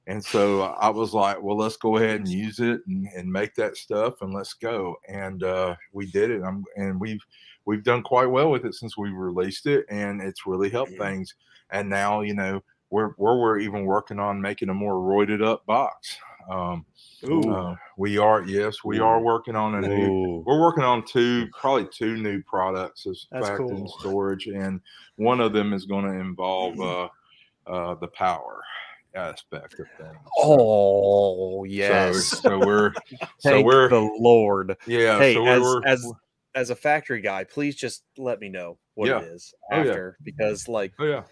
And 0.09 0.23
so 0.23 0.63
I 0.63 0.89
was 0.89 1.15
like, 1.15 1.41
well, 1.41 1.57
let's 1.57 1.77
go 1.77 1.97
ahead 1.97 2.17
and 2.17 2.29
use 2.29 2.59
it 2.59 2.81
and, 2.89 3.07
and 3.17 3.33
make 3.33 3.55
that 3.55 3.77
stuff 3.77 4.15
and 4.21 4.35
let's 4.35 4.55
go. 4.55 4.97
And 5.09 5.45
uh, 5.45 5.77
we 5.93 6.11
did 6.11 6.31
it. 6.31 6.43
I'm, 6.43 6.65
and 6.77 7.01
we've 7.01 7.25
we've 7.67 7.85
done 7.85 8.03
quite 8.03 8.27
well 8.27 8.51
with 8.51 8.65
it 8.65 8.75
since 8.75 8.97
we 8.97 9.11
released 9.11 9.67
it, 9.67 9.87
and 9.89 10.21
it's 10.21 10.45
really 10.45 10.71
helped 10.71 10.99
things. 10.99 11.33
And 11.71 11.89
now, 11.89 12.23
you 12.23 12.35
know, 12.35 12.65
we're 12.91 13.15
we're, 13.17 13.41
we're 13.41 13.59
even 13.61 13.85
working 13.85 14.19
on 14.19 14.43
making 14.43 14.71
a 14.71 14.75
more 14.75 14.95
roided 14.95 15.45
up 15.45 15.65
box. 15.67 16.19
Um, 16.51 16.85
uh, 17.31 17.75
we 17.97 18.19
are 18.19 18.43
yes, 18.43 18.77
we 18.85 18.99
are 18.99 19.21
working 19.21 19.55
on 19.57 19.77
a 19.77 19.89
new. 19.89 20.11
Ooh. 20.11 20.45
We're 20.47 20.61
working 20.61 20.85
on 20.85 21.05
two, 21.05 21.47
probably 21.59 21.89
two 21.93 22.17
new 22.17 22.43
products 22.43 23.07
as 23.07 23.27
That's 23.31 23.49
fact 23.49 23.61
in 23.61 23.69
cool. 23.69 23.97
storage, 24.01 24.47
and 24.47 24.81
one 25.17 25.41
of 25.41 25.53
them 25.53 25.73
is 25.73 25.85
going 25.87 26.05
to 26.05 26.19
involve 26.19 26.81
uh, 26.81 27.09
uh, 27.67 27.95
the 27.97 28.09
power 28.09 28.61
aspect 29.15 29.75
of 29.79 29.87
things. 29.99 30.17
Oh 30.39 31.65
yes. 31.65 32.41
So, 32.41 32.59
we're 32.59 32.93
so 33.39 33.63
we're 33.63 33.89
the 33.89 34.01
Lord. 34.01 34.77
yeah. 34.87 35.19
hey, 35.19 35.35
so 35.35 35.47
as 35.47 35.61
we're, 35.61 35.85
as 35.87 36.13
as 36.55 36.71
a 36.71 36.77
factory 36.77 37.21
guy, 37.21 37.45
please 37.45 37.77
just 37.77 38.03
let 38.19 38.41
me 38.41 38.49
know 38.49 38.79
what 38.95 39.09
Yeah. 39.09 39.21
it 39.21 39.25
is 39.25 39.55
Oh, 39.71 39.77
yeah. 39.77 39.89
after 39.89 40.19
because 40.25 40.67
like 40.69 40.93
oh 40.99 41.05
yeah, 41.05 41.23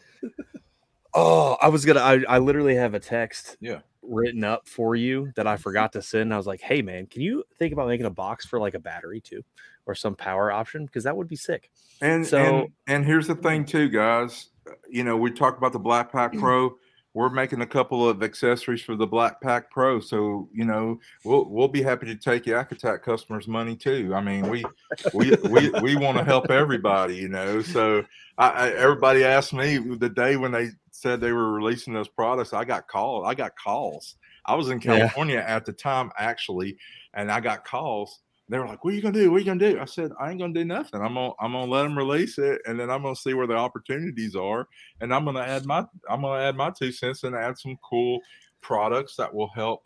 oh 1.14 1.56
I 1.60 1.68
was 1.68 1.84
gonna 1.84 2.00
I, 2.00 2.22
I 2.28 2.38
literally 2.38 2.74
have 2.74 2.94
a 2.94 3.00
text 3.00 3.56
Yeah. 3.60 3.80
written 4.02 4.44
up 4.44 4.68
for 4.68 4.96
you 4.96 5.32
that 5.36 5.46
I 5.46 5.54
mm-hmm. 5.54 5.62
forgot 5.62 5.92
to 5.94 6.02
send. 6.02 6.32
I 6.32 6.36
was 6.36 6.46
like, 6.46 6.60
hey 6.60 6.82
man, 6.82 7.06
can 7.06 7.22
you 7.22 7.44
think 7.58 7.72
about 7.72 7.88
making 7.88 8.06
a 8.06 8.10
box 8.10 8.46
for 8.46 8.58
like 8.58 8.74
a 8.74 8.80
battery 8.80 9.20
too? 9.20 9.42
Or 9.86 9.94
some 9.94 10.14
power 10.14 10.52
option? 10.52 10.86
Because 10.86 11.04
that 11.04 11.16
would 11.16 11.28
be 11.28 11.36
sick. 11.36 11.70
and 12.00 12.26
So- 12.26 12.38
and 12.38 12.68
and 12.86 13.04
here's 13.04 13.26
the 13.26 13.34
thing 13.34 13.64
too, 13.64 13.88
guys. 13.88 14.48
Uh, 14.66 14.72
you 14.88 15.04
know, 15.04 15.16
we 15.16 15.30
talked 15.30 15.58
about 15.58 15.72
the 15.72 15.80
BlackPak 15.80 16.32
mm. 16.34 16.40
Pro. 16.40 16.76
We're 17.12 17.28
making 17.28 17.60
a 17.60 17.66
couple 17.66 18.08
of 18.08 18.22
accessories 18.22 18.82
for 18.82 18.94
the 18.94 19.06
BlackPak 19.06 19.64
Pro, 19.70 19.98
so 19.98 20.48
you 20.52 20.64
know 20.64 21.00
we'll 21.24 21.44
we'll 21.46 21.68
be 21.68 21.82
happy 21.82 22.06
to 22.06 22.14
take 22.14 22.46
Yak 22.46 22.70
Attack 22.70 23.02
customers' 23.02 23.48
money 23.48 23.74
too. 23.74 24.12
I 24.14 24.20
mean, 24.20 24.48
we 24.48 24.64
we 25.12 25.34
we, 25.50 25.70
we 25.82 25.96
want 25.96 26.18
to 26.18 26.24
help 26.24 26.50
everybody, 26.50 27.16
you 27.16 27.28
know. 27.28 27.62
So 27.62 28.04
I, 28.38 28.48
I, 28.48 28.68
everybody 28.70 29.24
asked 29.24 29.52
me 29.52 29.78
the 29.96 30.08
day 30.08 30.36
when 30.36 30.52
they 30.52 30.68
said 30.92 31.20
they 31.20 31.32
were 31.32 31.52
releasing 31.52 31.92
those 31.94 32.08
products. 32.08 32.52
I 32.52 32.64
got 32.64 32.86
called. 32.86 33.26
I 33.26 33.34
got 33.34 33.56
calls. 33.56 34.14
I 34.46 34.54
was 34.54 34.68
in 34.70 34.80
Yeah. 34.80 34.98
California 34.98 35.44
at 35.46 35.66
the 35.66 35.72
time 35.72 36.12
actually, 36.16 36.76
and 37.14 37.30
I 37.30 37.40
got 37.40 37.64
calls. 37.64 38.20
They 38.50 38.58
were 38.58 38.66
like, 38.66 38.84
"What 38.84 38.92
are 38.92 38.96
you 38.96 39.02
gonna 39.02 39.14
do? 39.14 39.30
What 39.30 39.36
are 39.36 39.40
you 39.40 39.46
gonna 39.46 39.72
do?" 39.72 39.80
I 39.80 39.84
said, 39.84 40.10
"I 40.20 40.30
ain't 40.30 40.40
gonna 40.40 40.52
do 40.52 40.64
nothing. 40.64 41.00
I'm 41.00 41.14
gonna 41.14 41.32
I'm 41.40 41.52
gonna 41.52 41.70
let 41.70 41.84
them 41.84 41.96
release 41.96 42.36
it, 42.36 42.60
and 42.66 42.78
then 42.78 42.90
I'm 42.90 43.02
gonna 43.02 43.14
see 43.14 43.32
where 43.32 43.46
the 43.46 43.56
opportunities 43.56 44.34
are, 44.34 44.66
and 45.00 45.14
I'm 45.14 45.24
gonna 45.24 45.40
add 45.40 45.64
my 45.64 45.86
I'm 46.08 46.22
gonna 46.22 46.42
add 46.42 46.56
my 46.56 46.70
two 46.70 46.90
cents 46.90 47.22
and 47.22 47.36
add 47.36 47.56
some 47.56 47.78
cool 47.88 48.20
products 48.60 49.16
that 49.16 49.32
will 49.32 49.50
help 49.54 49.82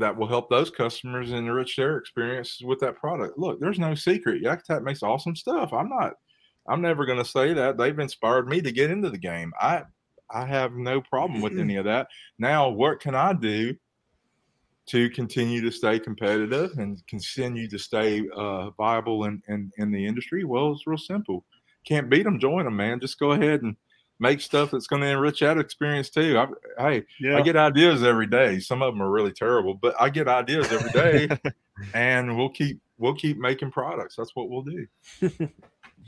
that 0.00 0.16
will 0.16 0.28
help 0.28 0.48
those 0.48 0.70
customers 0.70 1.32
enrich 1.32 1.76
their 1.76 1.96
experiences 1.96 2.62
with 2.62 2.78
that 2.80 2.96
product. 2.96 3.38
Look, 3.38 3.58
there's 3.58 3.78
no 3.78 3.94
secret. 3.94 4.42
Yak 4.42 4.60
Attack 4.60 4.82
makes 4.82 5.02
awesome 5.02 5.34
stuff. 5.34 5.72
I'm 5.72 5.88
not. 5.88 6.14
I'm 6.68 6.82
never 6.82 7.06
going 7.06 7.18
to 7.18 7.24
say 7.24 7.54
that. 7.54 7.78
They've 7.78 7.98
inspired 7.98 8.46
me 8.46 8.60
to 8.60 8.70
get 8.70 8.90
into 8.90 9.08
the 9.08 9.18
game. 9.18 9.52
I 9.58 9.84
I 10.30 10.44
have 10.44 10.72
no 10.74 11.00
problem 11.00 11.40
with 11.40 11.52
mm-hmm. 11.52 11.62
any 11.62 11.76
of 11.76 11.86
that. 11.86 12.08
Now, 12.38 12.68
what 12.68 13.00
can 13.00 13.14
I 13.14 13.32
do 13.32 13.74
to 14.88 15.10
continue 15.10 15.60
to 15.62 15.70
stay 15.70 15.98
competitive 15.98 16.72
and 16.78 17.04
continue 17.06 17.68
to 17.68 17.78
stay 17.78 18.24
uh, 18.36 18.70
viable 18.70 19.24
in, 19.24 19.42
in 19.48 19.70
in 19.78 19.90
the 19.92 20.06
industry? 20.06 20.44
Well, 20.44 20.72
it's 20.72 20.86
real 20.86 20.98
simple. 20.98 21.44
Can't 21.86 22.10
beat 22.10 22.24
them, 22.24 22.40
join 22.40 22.64
them, 22.64 22.76
man. 22.76 23.00
Just 23.00 23.18
go 23.18 23.32
ahead 23.32 23.62
and 23.62 23.76
make 24.20 24.40
stuff 24.40 24.70
that's 24.72 24.86
going 24.86 25.02
to 25.02 25.08
enrich 25.08 25.40
that 25.40 25.58
experience 25.58 26.10
too. 26.10 26.38
I, 26.38 26.90
hey, 26.90 27.04
Yeah. 27.20 27.36
I 27.38 27.42
get 27.42 27.56
ideas 27.56 28.02
every 28.02 28.26
day. 28.26 28.58
Some 28.60 28.82
of 28.82 28.92
them 28.92 29.02
are 29.02 29.10
really 29.10 29.32
terrible, 29.32 29.74
but 29.74 29.94
I 30.00 30.10
get 30.10 30.28
ideas 30.28 30.70
every 30.72 30.90
day, 30.90 31.28
and 31.94 32.36
we'll 32.36 32.50
keep 32.50 32.80
we'll 32.98 33.14
keep 33.14 33.38
making 33.38 33.70
products. 33.70 34.16
That's 34.16 34.34
what 34.34 34.50
we'll 34.50 34.62
do. 34.62 34.86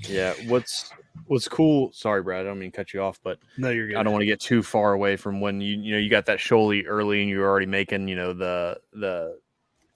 Yeah. 0.08 0.34
What's 0.48 0.92
what's 1.26 1.48
cool? 1.48 1.92
Sorry, 1.92 2.22
Brad. 2.22 2.40
I 2.40 2.48
don't 2.48 2.58
mean 2.58 2.70
to 2.70 2.76
cut 2.76 2.92
you 2.92 3.02
off, 3.02 3.20
but 3.22 3.38
no, 3.56 3.70
you're 3.70 3.88
good. 3.88 3.96
I 3.96 4.02
don't 4.02 4.12
want 4.12 4.22
to 4.22 4.26
get 4.26 4.40
too 4.40 4.62
far 4.62 4.92
away 4.92 5.16
from 5.16 5.40
when 5.40 5.60
you 5.60 5.76
you 5.78 5.92
know 5.92 5.98
you 5.98 6.10
got 6.10 6.26
that 6.26 6.38
Shoalie 6.38 6.84
early 6.86 7.20
and 7.20 7.30
you're 7.30 7.48
already 7.48 7.66
making 7.66 8.08
you 8.08 8.16
know 8.16 8.32
the 8.32 8.78
the 8.92 9.38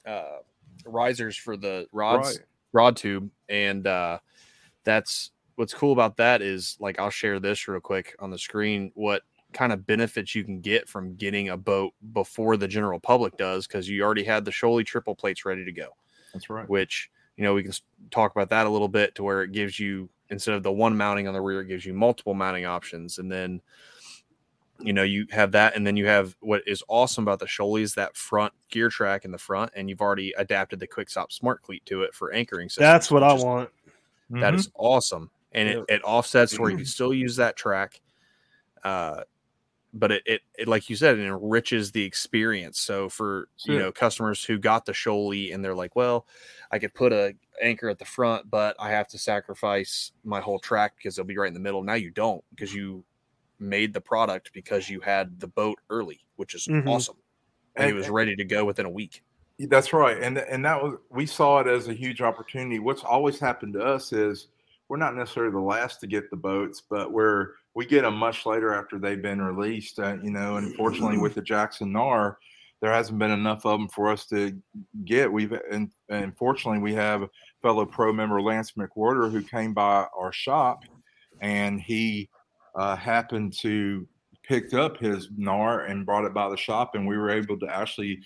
uh, 0.07 0.39
risers 0.85 1.37
for 1.37 1.57
the 1.57 1.87
rods 1.93 2.39
Right. 2.39 2.47
rod 2.73 2.97
tube 2.97 3.31
and 3.49 3.87
uh, 3.87 4.19
that's 4.85 5.31
what's 5.57 5.73
cool 5.73 5.93
about 5.93 6.17
that 6.19 6.43
is 6.43 6.77
like 6.81 6.99
I'll 6.99 7.11
share 7.11 7.41
this 7.41 7.67
real 7.69 7.81
quick 7.81 8.15
on 8.19 8.31
the 8.31 8.39
screen 8.39 8.91
what 8.95 9.23
kind 9.53 9.73
of 9.73 9.87
benefits 9.87 10.35
you 10.35 10.45
can 10.45 10.61
get 10.61 10.89
from 10.89 11.15
getting 11.15 11.49
a 11.49 11.57
boat 11.57 11.93
before 12.13 12.57
the 12.57 12.67
general 12.67 12.99
public 12.99 13.37
does 13.37 13.67
because 13.67 13.89
you 13.89 14.03
already 14.03 14.25
had 14.25 14.45
the 14.45 14.51
Shoalie 14.51 14.85
triple 14.85 15.15
plates 15.15 15.45
ready 15.45 15.65
to 15.65 15.73
go 15.73 15.89
That's 16.33 16.51
right. 16.51 16.69
which 16.69 17.09
you 17.37 17.45
know 17.45 17.55
we 17.55 17.63
can 17.63 17.73
talk 18.11 18.33
about 18.33 18.51
that 18.51 18.67
a 18.67 18.71
little 18.71 18.89
bit 18.89 19.15
to 19.15 19.23
where 19.23 19.43
it 19.43 19.53
gives 19.53 19.79
you 19.79 20.09
instead 20.31 20.55
of 20.55 20.63
the 20.63 20.73
one 20.73 20.97
mounting 20.97 21.27
on 21.29 21.35
the 21.35 21.41
rear 21.41 21.61
it 21.61 21.67
gives 21.67 21.85
you 21.85 21.93
multiple 21.95 22.35
mounting 22.35 22.65
options 22.65 23.19
and 23.19 23.31
then 23.31 23.61
you 24.81 24.93
know 24.93 25.03
you 25.03 25.27
have 25.31 25.53
that 25.53 25.77
and 25.77 25.87
then 25.87 25.97
you 25.97 26.07
have 26.07 26.35
what 26.41 26.63
is 26.67 26.83
awesome 26.89 27.23
about 27.25 27.39
the 27.39 27.47
Shoalie 27.47 27.83
is 27.83 27.95
that 27.95 28.17
front 28.17 28.53
gear 28.71 28.89
track 28.89 29.25
in 29.25 29.31
the 29.31 29.39
front 29.39 29.71
and 29.77 29.89
you've 29.89 30.01
already 30.01 30.33
adapted 30.37 30.81
the 30.81 30.87
quick 30.87 31.09
stop 31.11 31.31
smart 31.33 31.63
cleat 31.63 31.85
to 31.87 32.03
it 32.03 32.13
for 32.15 32.33
anchoring 32.33 32.69
systems, 32.69 32.83
That's 32.85 33.11
what 33.11 33.23
which 33.23 33.31
I 33.31 33.35
is- 33.37 33.45
want. 33.45 33.71
that 34.31 34.55
is 34.55 34.71
awesome 34.75 35.31
and 35.53 35.69
Yeah. 35.69 35.75
it, 35.81 35.85
it 35.89 36.03
offsets 36.05 36.55
to 36.55 36.61
where 36.61 36.71
you 36.71 36.77
can 36.79 36.87
still 36.87 37.15
use 37.15 37.37
that 37.37 37.57
track 37.57 38.01
uh 38.83 39.23
but 39.95 40.11
it, 40.13 40.23
it, 40.27 40.43
it 40.59 40.69
like 40.69 40.91
you 40.91 40.97
said 40.97 41.19
it 41.19 41.25
enriches 41.25 41.93
the 41.93 42.03
experience. 42.05 42.81
So 42.81 43.09
for 43.09 43.49
you 43.65 43.79
know 43.79 43.93
customers 43.93 44.45
who 44.45 44.59
got 44.59 44.85
the 44.85 44.93
Shoalie 44.93 45.55
and 45.55 45.65
they're 45.65 45.75
like 45.75 45.97
well 45.97 46.27
i 46.73 46.79
could 46.79 46.93
put 46.95 47.13
a 47.13 47.35
anchor 47.63 47.89
at 47.89 47.99
the 47.99 48.05
front 48.05 48.51
but 48.51 48.75
i 48.81 48.91
have 48.91 49.07
to 49.09 49.19
sacrifice 49.19 50.13
my 50.25 50.41
whole 50.41 50.59
track 50.59 50.97
because 50.97 51.15
they'll 51.15 51.25
be 51.25 51.39
right 51.39 51.49
in 51.49 51.55
the 51.55 51.61
middle. 51.61 51.83
Now 51.83 51.95
you 51.95 52.11
don't 52.11 52.45
because 52.51 52.75
you 52.75 53.05
made 53.61 53.95
the 53.95 54.01
product 54.01 54.53
because 54.53 54.91
you 54.91 55.01
had 55.01 55.39
the 55.41 55.47
boat 55.49 55.79
early 55.89 56.21
which 56.37 56.55
is 56.55 56.67
Mhm. 56.67 56.89
awesome. 56.89 57.17
And, 57.77 57.91
it 57.91 57.95
was 57.95 58.09
ready 58.09 58.37
to 58.37 58.45
go 58.45 58.65
within 58.65 58.87
a 58.87 58.91
week. 58.91 59.23
That's 59.59 59.93
right, 59.93 60.21
and 60.21 60.37
and 60.39 60.65
that 60.65 60.83
was 60.83 60.99
we 61.11 61.27
saw 61.27 61.61
it 61.61 61.69
as 61.69 61.87
a 61.89 61.95
huge 61.95 62.21
opportunity. 62.21 62.81
What's 62.81 63.05
always 63.05 63.39
happened 63.39 63.75
to 63.75 63.81
us 63.85 64.13
is 64.13 64.49
we're 64.89 64.97
not 64.97 65.15
necessarily 65.15 65.53
the 65.53 65.61
last 65.61 66.01
to 66.01 66.07
get 66.09 66.29
the 66.31 66.37
boats, 66.37 66.81
but 66.81 67.13
we're 67.13 67.53
we 67.75 67.87
get 67.87 68.03
them 68.03 68.17
much 68.17 68.47
later 68.47 68.73
after 68.73 68.99
they've 68.99 69.23
been 69.23 69.43
released. 69.43 69.99
Uh, 69.99 70.17
you 70.23 70.31
know, 70.31 70.57
unfortunately, 70.57 71.19
with 71.19 71.35
the 71.35 71.43
Jackson 71.43 71.93
Knarr, 71.93 72.37
there 72.81 72.93
hasn't 72.93 73.19
been 73.19 73.31
enough 73.31 73.65
of 73.67 73.79
them 73.79 73.89
for 73.89 74.11
us 74.11 74.27
to 74.27 74.57
get. 75.05 75.31
We've 75.31 75.53
and, 75.71 75.91
and 76.09 76.37
fortunately 76.37 76.81
we 76.81 76.95
have 76.95 77.29
fellow 77.63 77.85
pro 77.87 78.13
member 78.13 78.41
Lance 78.41 78.73
McWhorter 78.73 79.31
who 79.31 79.43
came 79.43 79.75
by 79.75 80.07
our 80.17 80.33
shop, 80.33 80.85
and 81.41 81.81
he 81.81 82.29
uh, 82.77 82.97
happened 82.97 83.55
to 83.61 84.07
picked 84.43 84.75
up 84.75 84.99
his 84.99 85.29
Knarr 85.31 85.91
and 85.91 86.05
brought 86.05 86.27
it 86.27 86.35
by 86.35 86.49
the 86.51 86.57
shop, 86.57 86.95
and 86.95 87.07
we 87.07 87.17
were 87.17 87.31
able 87.31 87.59
to 87.59 87.67
actually 87.67 88.21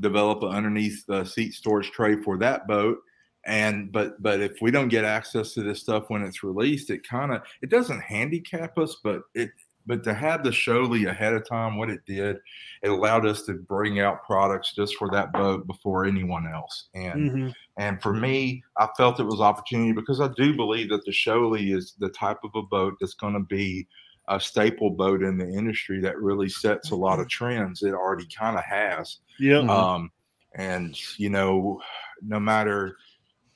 develop 0.00 0.42
an 0.42 0.50
underneath 0.50 1.04
the 1.06 1.24
seat 1.24 1.52
storage 1.52 1.90
tray 1.90 2.16
for 2.16 2.38
that 2.38 2.66
boat 2.66 2.98
and 3.46 3.92
but 3.92 4.22
but 4.22 4.40
if 4.40 4.60
we 4.60 4.70
don't 4.70 4.88
get 4.88 5.04
access 5.04 5.52
to 5.54 5.62
this 5.62 5.80
stuff 5.80 6.04
when 6.08 6.22
it's 6.22 6.42
released 6.42 6.90
it 6.90 7.06
kind 7.06 7.32
of 7.32 7.42
it 7.62 7.70
doesn't 7.70 8.00
handicap 8.00 8.76
us 8.78 8.96
but 9.02 9.22
it 9.34 9.50
but 9.86 10.02
to 10.02 10.14
have 10.14 10.42
the 10.42 10.50
Shoalie 10.50 11.10
ahead 11.10 11.34
of 11.34 11.46
time 11.46 11.76
what 11.76 11.90
it 11.90 12.00
did 12.06 12.36
it 12.82 12.88
allowed 12.88 13.26
us 13.26 13.42
to 13.42 13.54
bring 13.54 14.00
out 14.00 14.24
products 14.24 14.74
just 14.74 14.96
for 14.96 15.10
that 15.10 15.32
boat 15.32 15.66
before 15.66 16.06
anyone 16.06 16.46
else 16.46 16.88
and 16.94 17.30
hmm 17.30 17.48
and 17.76 18.00
for 18.00 18.12
me, 18.12 18.62
I 18.78 18.88
felt 18.96 19.18
it 19.18 19.24
was 19.24 19.40
opportunity 19.40 19.92
because 19.92 20.20
I 20.20 20.28
do 20.36 20.54
believe 20.54 20.90
that 20.90 21.04
the 21.04 21.10
Shoalie 21.10 21.74
is 21.74 21.94
the 21.98 22.10
type 22.10 22.38
of 22.44 22.50
a 22.54 22.62
boat 22.62 22.94
that's 23.00 23.14
going 23.14 23.34
to 23.34 23.40
be 23.40 23.88
a 24.28 24.40
staple 24.40 24.90
boat 24.90 25.22
in 25.22 25.36
the 25.36 25.48
industry 25.48 26.00
that 26.00 26.18
really 26.18 26.48
sets 26.48 26.92
a 26.92 26.96
lot 26.96 27.18
of 27.18 27.28
trends. 27.28 27.82
It 27.82 27.92
already 27.92 28.26
kind 28.26 28.56
of 28.56 28.64
has. 28.64 29.18
Yep. 29.38 29.64
Mhm. 29.64 29.70
Um, 29.70 30.10
and 30.54 30.96
you 31.18 31.30
know, 31.30 31.82
no 32.22 32.38
matter 32.38 32.96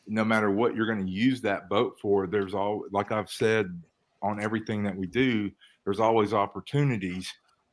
no 0.08 0.24
matter 0.24 0.50
what 0.50 0.74
you're 0.74 0.86
going 0.86 1.04
to 1.04 1.12
use 1.12 1.40
that 1.42 1.68
boat 1.68 1.96
for, 2.00 2.26
there's 2.26 2.54
all 2.54 2.84
like 2.90 3.12
I've 3.12 3.30
said 3.30 3.80
on 4.22 4.42
everything 4.42 4.82
that 4.84 4.96
we 4.96 5.06
do, 5.06 5.50
there's 5.84 6.00
always 6.00 6.32
opportunities. 6.32 7.32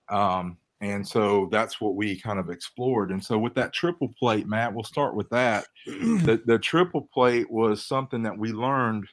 Um, 0.10 0.58
and 0.82 1.08
so 1.08 1.48
that's 1.52 1.80
what 1.80 1.96
we 1.96 2.20
kind 2.20 2.38
of 2.38 2.50
explored. 2.50 3.12
And 3.12 3.24
so 3.24 3.38
with 3.38 3.56
that 3.56 3.74
triple 3.74 4.14
plate, 4.20 4.46
Matt, 4.46 4.74
we'll 4.74 4.84
start 4.84 5.16
with 5.16 5.30
that. 5.30 5.66
the 5.86 6.42
the 6.46 6.60
triple 6.60 7.10
plate 7.14 7.50
was 7.50 7.86
something 7.86 8.22
that 8.24 8.38
we 8.38 8.52
learned 8.52 9.08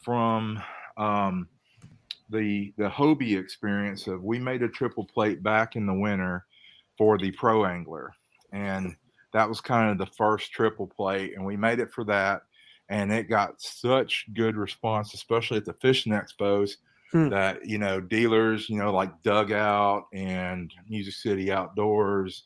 from 0.00 0.62
um, 0.96 1.48
the 2.30 2.72
the 2.76 2.88
Hobie 2.88 3.38
experience 3.38 4.06
of 4.06 4.22
we 4.22 4.38
made 4.38 4.62
a 4.62 4.68
triple 4.68 5.04
plate 5.04 5.42
back 5.42 5.76
in 5.76 5.86
the 5.86 5.94
winter 5.94 6.44
for 6.96 7.18
the 7.18 7.30
pro 7.32 7.64
angler, 7.64 8.12
and 8.52 8.96
that 9.32 9.48
was 9.48 9.60
kind 9.60 9.90
of 9.90 9.98
the 9.98 10.12
first 10.14 10.52
triple 10.52 10.86
plate, 10.86 11.34
and 11.36 11.44
we 11.44 11.56
made 11.56 11.80
it 11.80 11.92
for 11.92 12.04
that, 12.04 12.42
and 12.88 13.12
it 13.12 13.28
got 13.28 13.60
such 13.60 14.26
good 14.34 14.56
response, 14.56 15.14
especially 15.14 15.56
at 15.56 15.64
the 15.64 15.72
fishing 15.74 16.12
expos. 16.12 16.76
Hmm. 17.12 17.28
That 17.28 17.64
you 17.64 17.78
know, 17.78 18.00
dealers, 18.00 18.68
you 18.68 18.76
know, 18.76 18.92
like 18.92 19.22
Dugout 19.22 20.06
and 20.12 20.72
Music 20.88 21.14
City 21.14 21.52
Outdoors, 21.52 22.42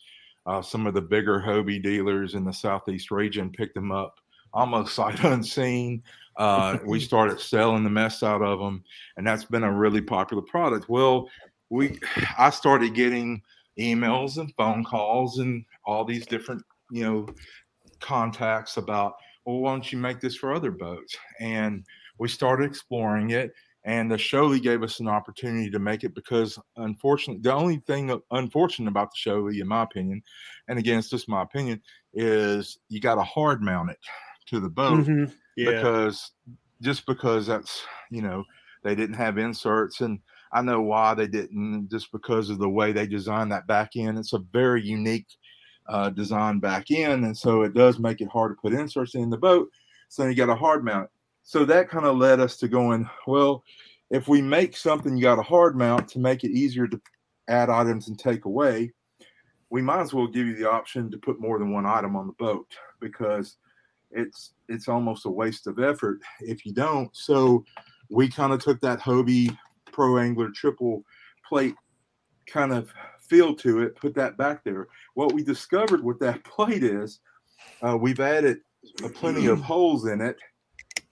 uh, 0.46 0.60
some 0.60 0.86
of 0.86 0.94
the 0.94 1.00
bigger 1.00 1.40
Hobie 1.40 1.82
dealers 1.82 2.34
in 2.34 2.44
the 2.44 2.52
southeast 2.52 3.10
region 3.10 3.50
picked 3.50 3.74
them 3.74 3.92
up 3.92 4.20
almost 4.52 4.94
sight 4.94 5.24
unseen. 5.24 6.02
Uh, 6.36 6.78
we 6.84 7.00
started 7.10 7.40
selling 7.40 7.84
the 7.84 7.90
mess 7.90 8.22
out 8.22 8.42
of 8.42 8.58
them, 8.58 8.84
and 9.16 9.26
that's 9.26 9.44
been 9.44 9.64
a 9.64 9.72
really 9.72 10.02
popular 10.02 10.42
product. 10.42 10.88
Well, 10.88 11.28
we 11.70 11.98
I 12.38 12.50
started 12.50 12.94
getting 12.94 13.42
emails 13.78 14.38
and 14.38 14.52
phone 14.56 14.84
calls 14.84 15.38
and 15.38 15.64
all 15.84 16.04
these 16.04 16.26
different 16.26 16.62
you 16.90 17.04
know 17.04 17.26
contacts 18.00 18.76
about 18.76 19.14
well 19.48 19.60
why 19.60 19.72
don't 19.72 19.90
you 19.90 19.98
make 19.98 20.20
this 20.20 20.36
for 20.36 20.52
other 20.52 20.70
boats 20.70 21.16
and 21.40 21.82
we 22.18 22.28
started 22.28 22.64
exploring 22.64 23.30
it 23.30 23.52
and 23.84 24.10
the 24.10 24.16
Shoalie 24.16 24.60
gave 24.60 24.82
us 24.82 25.00
an 25.00 25.08
opportunity 25.08 25.70
to 25.70 25.78
make 25.78 26.04
it 26.04 26.14
because 26.14 26.58
unfortunately 26.76 27.40
the 27.40 27.52
only 27.54 27.78
thing 27.86 28.20
unfortunate 28.30 28.90
about 28.90 29.10
the 29.10 29.30
Shoalie 29.30 29.60
in 29.60 29.66
my 29.66 29.82
opinion 29.82 30.22
and 30.68 30.78
again 30.78 30.98
it's 30.98 31.08
just 31.08 31.28
my 31.30 31.42
opinion 31.42 31.80
is 32.12 32.78
you 32.90 33.00
got 33.00 33.14
to 33.14 33.22
hard 33.22 33.62
mount 33.62 33.90
it 33.90 33.98
to 34.48 34.60
the 34.60 34.68
boat 34.68 35.06
Mhm. 35.06 35.32
Yeah. 35.56 35.70
because 35.72 36.32
just 36.82 37.06
because 37.06 37.46
that's 37.46 37.82
you 38.10 38.20
know 38.20 38.44
they 38.84 38.94
didn't 38.94 39.16
have 39.16 39.38
inserts 39.38 40.02
and 40.02 40.20
I 40.52 40.62
know 40.62 40.80
why 40.80 41.14
they 41.14 41.26
didn't 41.26 41.90
just 41.90 42.12
because 42.12 42.50
of 42.50 42.58
the 42.58 42.68
way 42.68 42.92
they 42.92 43.06
designed 43.06 43.52
that 43.52 43.66
back 43.66 43.90
end. 43.96 44.18
It's 44.18 44.32
a 44.32 44.38
very 44.38 44.82
unique 44.82 45.26
uh, 45.88 46.10
design 46.10 46.58
back 46.58 46.90
in. 46.90 47.24
and 47.24 47.36
so 47.36 47.62
it 47.62 47.74
does 47.74 47.98
make 47.98 48.20
it 48.20 48.28
hard 48.28 48.52
to 48.52 48.60
put 48.60 48.78
inserts 48.78 49.14
in 49.14 49.30
the 49.30 49.36
boat. 49.36 49.70
So 50.08 50.26
you 50.26 50.34
got 50.34 50.50
a 50.50 50.54
hard 50.54 50.84
mount. 50.84 51.08
So 51.42 51.64
that 51.64 51.88
kind 51.88 52.04
of 52.04 52.16
led 52.16 52.40
us 52.40 52.56
to 52.58 52.68
going 52.68 53.08
well. 53.26 53.64
If 54.10 54.28
we 54.28 54.40
make 54.42 54.76
something 54.76 55.16
you 55.16 55.22
got 55.22 55.38
a 55.38 55.42
hard 55.42 55.76
mount 55.76 56.08
to 56.08 56.18
make 56.18 56.44
it 56.44 56.50
easier 56.50 56.86
to 56.88 57.00
add 57.48 57.70
items 57.70 58.08
and 58.08 58.18
take 58.18 58.44
away, 58.44 58.92
we 59.70 59.82
might 59.82 60.00
as 60.00 60.14
well 60.14 60.26
give 60.26 60.46
you 60.46 60.56
the 60.56 60.70
option 60.70 61.10
to 61.10 61.18
put 61.18 61.40
more 61.40 61.58
than 61.58 61.72
one 61.72 61.86
item 61.86 62.16
on 62.16 62.26
the 62.26 62.32
boat 62.34 62.66
because 63.00 63.56
it's 64.10 64.54
it's 64.68 64.88
almost 64.88 65.26
a 65.26 65.30
waste 65.30 65.66
of 65.66 65.78
effort 65.78 66.20
if 66.40 66.64
you 66.64 66.72
don't. 66.72 67.14
So 67.14 67.64
we 68.08 68.28
kind 68.28 68.52
of 68.52 68.62
took 68.62 68.80
that 68.80 69.00
Hobie 69.00 69.56
Pro 69.92 70.18
Angler 70.18 70.50
triple 70.50 71.02
plate 71.46 71.74
kind 72.46 72.72
of 72.72 72.90
feel 73.28 73.54
to 73.56 73.82
it, 73.82 73.96
put 73.96 74.14
that 74.14 74.36
back 74.36 74.64
there. 74.64 74.88
What 75.14 75.32
we 75.32 75.42
discovered 75.42 76.02
with 76.02 76.18
that 76.20 76.42
plate 76.56 76.82
is 76.82 77.20
uh, 77.82 77.96
we've 77.96 78.20
added 78.20 78.60
plenty 79.14 79.46
of 79.46 79.60
holes 79.62 80.06
in 80.06 80.20
it, 80.20 80.36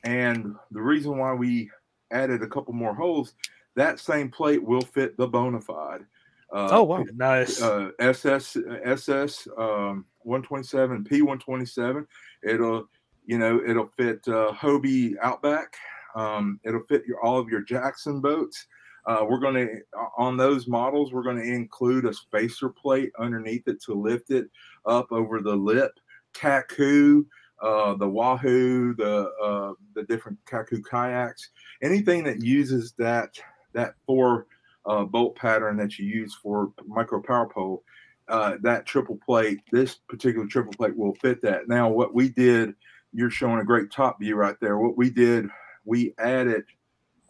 and 0.05 0.55
the 0.71 0.83
reason 0.83 1.19
why 1.19 1.33
we 1.35 1.71
added 2.11 2.43
a 2.43 2.49
couple 2.49 2.73
more 2.73 2.95
holes, 2.95 3.35
that 3.75 4.01
same 4.01 4.31
plate 4.31 4.63
will 4.63 4.81
fit 4.81 5.17
the 5.17 5.29
Bonafide. 5.29 6.07
Uh, 6.53 6.69
Oh 6.71 6.83
wow. 6.85 7.05
Nice. 7.15 7.61
uh, 7.61 7.91
SS 7.99 8.57
SS 8.85 9.49
um, 9.59 10.07
127 10.23 11.05
P 11.05 11.23
127. 11.23 12.07
It'll 12.45 12.89
you 13.27 13.39
know 13.39 13.61
it'll 13.67 13.91
fit 13.97 14.27
uh, 14.29 14.53
Hobie 14.53 15.15
Outback. 15.21 15.75
Um, 16.15 16.61
it'll 16.65 16.85
fit 16.85 17.05
your 17.07 17.21
all 17.23 17.39
of 17.39 17.49
your 17.49 17.63
Jackson 17.63 18.21
boats. 18.21 18.67
Uh, 19.07 19.25
we're 19.29 19.39
going 19.39 19.55
to 19.55 19.81
on 20.19 20.37
those 20.37 20.67
models 20.67 21.13
we're 21.13 21.23
going 21.23 21.37
to 21.37 21.43
include 21.43 22.05
a 22.05 22.13
spacer 22.13 22.69
plate 22.69 23.13
underneath 23.19 23.67
it 23.69 23.81
to 23.83 23.95
lift 23.95 24.31
it 24.31 24.49
up 24.85 25.11
over 25.13 25.41
the 25.41 25.55
lip. 25.55 25.93
Kaku, 26.35 27.25
uh, 27.63 27.95
the 27.95 28.09
Wahoo, 28.09 28.95
the 28.95 29.31
uh, 29.43 29.73
the 29.95 30.03
different 30.05 30.39
Kaku 30.45 30.83
kayaks, 30.91 31.51
anything 31.83 32.25
that 32.25 32.43
uses 32.43 32.95
that 32.99 33.31
that 33.73 33.95
four 34.07 34.47
uh, 34.87 35.05
bolt 35.05 35.37
pattern 35.37 35.77
that 35.77 35.99
you 35.99 36.07
use 36.07 36.35
for 36.43 36.73
micro 36.87 37.23
power 37.23 37.49
pole, 37.49 37.85
uh, 38.29 38.57
that 38.63 38.87
triple 38.87 39.19
plate, 39.25 39.61
this 39.73 39.95
particular 40.09 40.47
triple 40.47 40.73
plate 40.73 40.97
will 40.97 41.15
fit 41.17 41.41
that. 41.43 41.69
Now, 41.69 41.89
what 41.89 42.15
we 42.15 42.29
did, 42.29 42.75
you're 43.13 43.31
showing 43.31 43.61
a 43.61 43.65
great 43.65 43.91
top 43.91 44.21
view 44.21 44.37
right 44.37 44.57
there. 44.61 44.79
What 44.79 44.97
we 44.97 45.11
did, 45.11 45.49
we 45.85 46.15
added, 46.19 46.65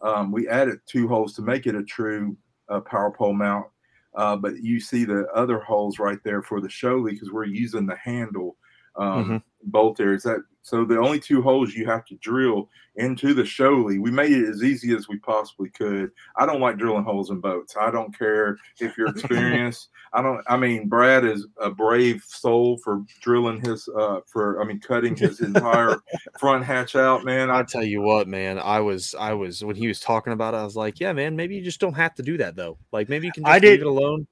um, 0.02 0.30
we 0.32 0.48
added 0.48 0.80
two 0.86 1.08
holes 1.08 1.34
to 1.34 1.42
make 1.42 1.66
it 1.66 1.74
a 1.74 1.82
true 1.82 2.36
uh, 2.68 2.80
power 2.80 3.10
pole 3.10 3.32
mount. 3.32 3.66
Uh, 4.14 4.36
but 4.36 4.62
you 4.62 4.80
see 4.80 5.04
the 5.04 5.26
other 5.34 5.60
holes 5.60 5.98
right 5.98 6.18
there 6.24 6.42
for 6.42 6.60
the 6.60 6.68
Shoalie 6.68 7.10
because 7.10 7.30
we're 7.30 7.44
using 7.44 7.86
the 7.86 7.96
handle 7.96 8.56
um, 8.98 9.42
bolt 9.64 9.96
there. 9.96 10.14
Is 10.14 10.22
that 10.24 10.40
so? 10.62 10.84
The 10.84 10.98
only 10.98 11.20
two 11.20 11.42
holes 11.42 11.74
you 11.74 11.86
have 11.86 12.04
to 12.06 12.14
drill 12.16 12.68
into 12.96 13.34
the 13.34 13.42
Shoalie. 13.42 14.00
We 14.00 14.10
made 14.10 14.32
it 14.32 14.48
as 14.48 14.62
easy 14.62 14.94
as 14.96 15.06
we 15.08 15.18
possibly 15.18 15.68
could. 15.70 16.10
I 16.36 16.46
don't 16.46 16.60
like 16.60 16.78
drilling 16.78 17.04
holes 17.04 17.30
in 17.30 17.40
boats. 17.40 17.76
I 17.78 17.90
don't 17.90 18.16
care 18.16 18.56
if 18.80 18.96
you're 18.96 19.08
experienced. 19.16 19.88
I 20.12 20.22
don't. 20.22 20.42
I 20.48 20.56
mean, 20.56 20.88
Brad 20.88 21.24
is 21.24 21.46
a 21.60 21.70
brave 21.70 22.22
soul 22.26 22.78
for 22.78 23.02
drilling 23.20 23.60
his. 23.60 23.88
Uh, 23.88 24.20
for 24.26 24.62
I 24.62 24.64
mean, 24.64 24.80
cutting 24.80 25.14
his 25.16 25.40
entire 25.40 25.98
front 26.40 26.64
hatch 26.64 26.96
out. 26.96 27.24
Man, 27.24 27.50
I 27.50 27.58
I 27.58 27.62
tell 27.64 27.84
you 27.84 28.00
what, 28.00 28.28
man, 28.28 28.58
I 28.58 28.80
was, 28.80 29.14
I 29.18 29.34
was 29.34 29.62
when 29.64 29.76
he 29.76 29.88
was 29.88 30.00
talking 30.00 30.32
about 30.32 30.54
it, 30.54 30.58
I 30.58 30.64
was 30.64 30.76
like, 30.76 31.00
yeah, 31.00 31.12
man, 31.12 31.36
maybe 31.36 31.56
you 31.56 31.62
just 31.62 31.80
don't 31.80 31.94
have 31.94 32.14
to 32.14 32.22
do 32.22 32.38
that 32.38 32.56
though. 32.56 32.78
Like 32.92 33.08
maybe 33.08 33.26
you 33.26 33.32
can 33.32 33.42
just 33.44 33.50
I 33.50 33.54
leave 33.54 33.62
did- 33.62 33.80
it 33.80 33.86
alone. 33.86 34.26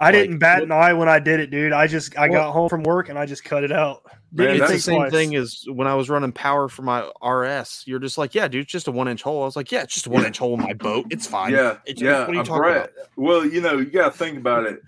I 0.00 0.06
like, 0.06 0.14
didn't 0.14 0.38
bat 0.38 0.62
an 0.62 0.72
eye 0.72 0.92
when 0.94 1.08
I 1.08 1.18
did 1.18 1.40
it, 1.40 1.50
dude. 1.50 1.72
I 1.72 1.86
just 1.86 2.16
I 2.16 2.28
Well- 2.28 2.46
got 2.46 2.52
home 2.52 2.68
from 2.68 2.82
work 2.84 3.08
and 3.10 3.18
I 3.18 3.26
just 3.26 3.44
cut 3.44 3.64
it 3.64 3.72
out. 3.72 4.02
Man, 4.32 4.46
Didn't 4.46 4.62
it's 4.62 4.72
the 4.72 4.78
same 4.78 5.00
twice. 5.00 5.12
thing 5.12 5.34
as 5.34 5.64
when 5.68 5.86
I 5.88 5.94
was 5.96 6.08
running 6.08 6.30
power 6.32 6.68
for 6.68 6.82
my 6.82 7.00
RS. 7.22 7.82
You're 7.86 7.98
just 7.98 8.16
like, 8.16 8.34
yeah, 8.34 8.46
dude, 8.48 8.62
it's 8.62 8.72
just 8.72 8.86
a 8.88 8.92
one 8.92 9.08
inch 9.08 9.22
hole. 9.22 9.42
I 9.42 9.44
was 9.44 9.56
like, 9.56 9.70
yeah, 9.72 9.82
it's 9.82 9.92
just 9.92 10.06
a 10.06 10.10
one 10.10 10.24
inch 10.24 10.38
hole 10.38 10.54
in 10.54 10.60
my 10.62 10.72
boat. 10.72 11.06
It's 11.10 11.26
fine. 11.26 11.52
Yeah, 11.52 11.78
It's, 11.84 12.00
yeah. 12.00 12.20
What 12.20 12.30
are 12.30 12.34
you 12.34 12.44
talking 12.44 12.62
Brad, 12.62 12.76
about? 12.76 12.90
Well, 13.16 13.44
you 13.44 13.60
know, 13.60 13.78
you 13.78 13.86
got 13.86 14.12
to 14.12 14.18
think 14.18 14.38
about 14.38 14.66
it. 14.66 14.80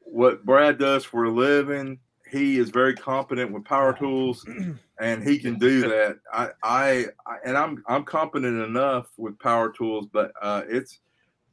What 0.00 0.44
Brad 0.44 0.78
does 0.78 1.02
for 1.04 1.24
a 1.24 1.30
living, 1.30 1.98
he 2.30 2.58
is 2.58 2.68
very 2.70 2.94
competent 2.94 3.50
with 3.52 3.64
power 3.64 3.92
tools, 3.92 4.46
and 5.00 5.22
he 5.26 5.38
can 5.38 5.58
do 5.58 5.80
that. 5.88 6.18
I, 6.32 6.50
I, 6.62 7.06
I 7.26 7.36
and 7.44 7.56
I'm, 7.56 7.82
I'm 7.88 8.04
competent 8.04 8.62
enough 8.62 9.06
with 9.16 9.38
power 9.38 9.70
tools, 9.72 10.06
but 10.12 10.30
uh, 10.42 10.62
it's, 10.68 11.00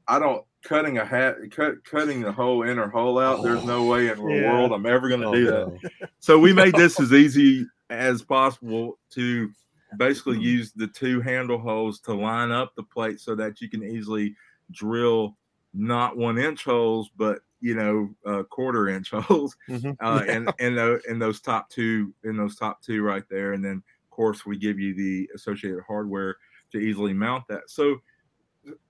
I 0.07 0.19
don't 0.19 0.43
cutting 0.64 0.97
a 0.99 1.05
hat, 1.05 1.36
cut, 1.51 1.84
cutting 1.84 2.22
the 2.22 2.32
whole 2.32 2.64
inner 2.64 2.88
hole 2.88 3.20
out. 3.20 3.43
There's 3.43 3.64
no 3.64 3.84
way 3.84 4.09
in 4.09 4.18
the 4.18 4.24
Yeah. 4.24 4.45
world 4.45 4.72
I'm 4.72 4.86
ever 4.86 5.07
going 5.09 5.22
to 5.22 5.28
Oh, 5.28 5.34
do 5.34 5.45
that. 5.47 6.12
So 6.20 6.38
we 6.39 6.53
made 6.53 6.76
this 6.76 6.99
as 6.99 7.14
easy 7.14 7.68
as 7.89 8.22
possible 8.22 8.99
to 9.12 9.51
basically 9.97 10.39
use 10.39 10.72
the 10.72 10.88
two 10.88 11.20
handle 11.22 11.57
holes 11.57 11.99
to 12.01 12.14
line 12.14 12.51
up 12.51 12.74
the 12.76 12.84
plate 12.84 13.20
so 13.20 13.36
that 13.36 13.59
you 13.59 13.70
can 13.70 13.84
easily 13.84 14.36
drill 14.72 15.38
not 15.74 16.18
one 16.18 16.38
inch 16.38 16.64
holes, 16.64 17.09
but 17.18 17.39
you 17.59 17.76
know, 17.76 18.09
uh, 18.26 18.43
quarter 18.43 18.88
inch 18.89 19.12
holes, 19.12 19.55
Mhm. 19.70 19.95
uh, 20.01 20.24
and 20.28 20.51
and 20.59 20.78
tho- 20.78 20.99
in 21.07 21.20
those 21.20 21.41
top 21.41 21.70
two, 21.70 22.14
in 22.24 22.36
those 22.38 22.55
top 22.55 22.82
two 22.82 23.03
right 23.03 23.24
there, 23.30 23.53
and 23.53 23.64
then 23.64 23.78
of 24.03 24.09
course 24.09 24.45
we 24.45 24.57
give 24.57 24.80
you 24.80 24.93
the 24.95 25.30
associated 25.36 25.82
hardware 25.88 26.38
to 26.72 26.78
easily 26.80 27.14
mount 27.14 27.43
that. 27.49 27.70
So, 27.70 27.97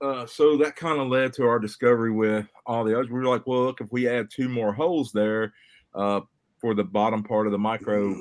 uh, 0.00 0.26
so 0.26 0.56
that 0.58 0.76
kind 0.76 1.00
of 1.00 1.08
led 1.08 1.32
to 1.34 1.44
our 1.44 1.58
discovery 1.58 2.10
with 2.10 2.46
all 2.66 2.84
the 2.84 2.94
others. 2.94 3.08
We 3.08 3.18
were 3.18 3.26
like, 3.26 3.46
well, 3.46 3.64
look, 3.64 3.80
if 3.80 3.90
we 3.90 4.08
add 4.08 4.30
two 4.30 4.48
more 4.48 4.72
holes 4.72 5.12
there 5.12 5.54
uh, 5.94 6.20
for 6.60 6.74
the 6.74 6.84
bottom 6.84 7.22
part 7.22 7.46
of 7.46 7.52
the 7.52 7.58
micro 7.58 8.14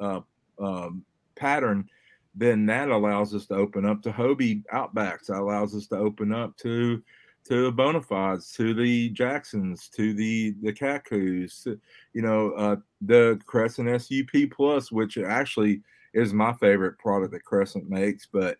uh, 0.00 0.20
um, 0.58 1.04
pattern, 1.34 1.88
then 2.34 2.66
that 2.66 2.88
allows 2.88 3.34
us 3.34 3.46
to 3.46 3.54
open 3.54 3.84
up 3.84 4.02
to 4.02 4.10
Hobie 4.10 4.62
Outbacks. 4.72 5.26
That 5.26 5.40
allows 5.40 5.74
us 5.74 5.86
to 5.88 5.96
open 5.96 6.32
up 6.32 6.56
to 6.58 7.02
to 7.44 7.64
the 7.64 7.72
Bonafides, 7.72 8.54
to 8.54 8.72
the 8.72 9.10
Jacksons, 9.10 9.88
to 9.96 10.14
the 10.14 10.54
the 10.62 10.72
Kakus, 10.72 11.64
to, 11.64 11.78
you 12.12 12.22
know, 12.22 12.52
uh, 12.52 12.76
the 13.00 13.40
Crescent 13.46 14.00
SUP 14.00 14.50
Plus, 14.50 14.92
which 14.92 15.18
actually 15.18 15.82
is 16.14 16.32
my 16.32 16.52
favorite 16.54 16.98
product 16.98 17.32
that 17.32 17.44
Crescent 17.44 17.88
makes, 17.88 18.28
but 18.30 18.58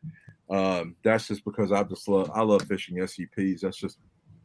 um, 0.53 0.96
that's 1.03 1.28
just 1.28 1.44
because 1.44 1.72
I 1.72 1.82
just 1.84 2.07
love 2.09 2.30
I 2.34 2.42
love 2.42 2.62
fishing 2.64 2.98
SUPs. 3.07 3.62
That's 3.62 3.78
just 3.78 3.98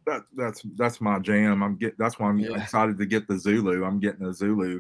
that 0.05 0.22
that's 0.36 0.62
that's 0.78 1.01
my 1.01 1.20
jam. 1.20 1.62
I'm 1.62 1.76
get 1.76 1.97
that's 1.97 2.18
why 2.18 2.30
I'm 2.30 2.39
Yeah. 2.39 2.64
excited 2.64 2.97
to 2.97 3.05
get 3.05 3.28
the 3.28 3.38
Zulu. 3.38 3.84
I'm 3.84 3.99
getting 3.99 4.26
a 4.26 4.34
Zulu 4.34 4.80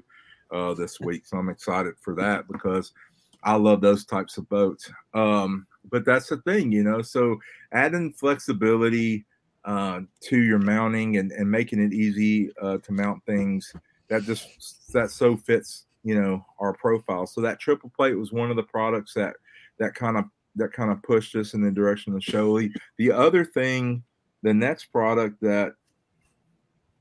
uh, 0.51 0.73
this 0.73 1.01
week, 1.01 1.25
so 1.25 1.37
I'm 1.37 1.49
excited 1.49 1.95
for 2.01 2.15
that 2.15 2.47
because 2.49 2.93
I 3.43 3.55
love 3.55 3.81
those 3.81 4.05
types 4.05 4.37
of 4.37 4.47
boats. 4.47 4.89
Um, 5.13 5.67
but 5.91 6.05
that's 6.05 6.29
the 6.29 6.37
thing, 6.37 6.71
you 6.71 6.83
know. 6.83 7.01
So 7.01 7.37
adding 7.73 8.13
flexibility 8.13 9.25
uh, 9.65 10.01
to 10.21 10.41
your 10.41 10.59
mounting 10.59 11.17
and, 11.17 11.33
and 11.33 11.51
making 11.51 11.81
it 11.81 11.93
easy 11.93 12.51
uh, 12.61 12.77
to 12.77 12.91
mount 12.93 13.21
things 13.25 13.73
that 14.09 14.23
just 14.23 14.93
that 14.93 15.11
so 15.11 15.35
fits 15.35 15.87
you 16.03 16.15
know 16.15 16.45
our 16.59 16.71
profile. 16.71 17.27
So 17.27 17.41
that 17.41 17.59
triple 17.59 17.91
plate 17.93 18.13
was 18.17 18.31
one 18.31 18.49
of 18.49 18.55
the 18.55 18.63
products 18.63 19.13
that 19.15 19.35
that 19.79 19.93
kind 19.93 20.15
of 20.15 20.23
that 20.57 20.73
kind 20.73 20.91
of 20.91 21.01
pushed 21.03 21.35
us 21.35 21.53
in 21.53 21.61
the 21.61 21.71
direction 21.71 22.13
of 22.13 22.21
Shoalie. 22.21 22.71
The 22.97 23.11
other 23.11 23.45
thing, 23.45 24.03
the 24.43 24.53
next 24.53 24.85
product 24.85 25.41
that 25.41 25.73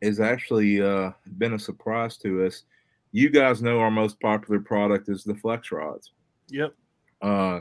is 0.00 0.20
actually 0.20 0.82
uh, 0.82 1.10
been 1.38 1.54
a 1.54 1.58
surprise 1.58 2.16
to 2.18 2.44
us. 2.44 2.64
You 3.12 3.30
guys 3.30 3.62
know 3.62 3.80
our 3.80 3.90
most 3.90 4.20
popular 4.20 4.60
product 4.60 5.08
is 5.08 5.24
the 5.24 5.34
flex 5.34 5.72
rods. 5.72 6.12
Yep. 6.50 6.74
Uh, 7.22 7.60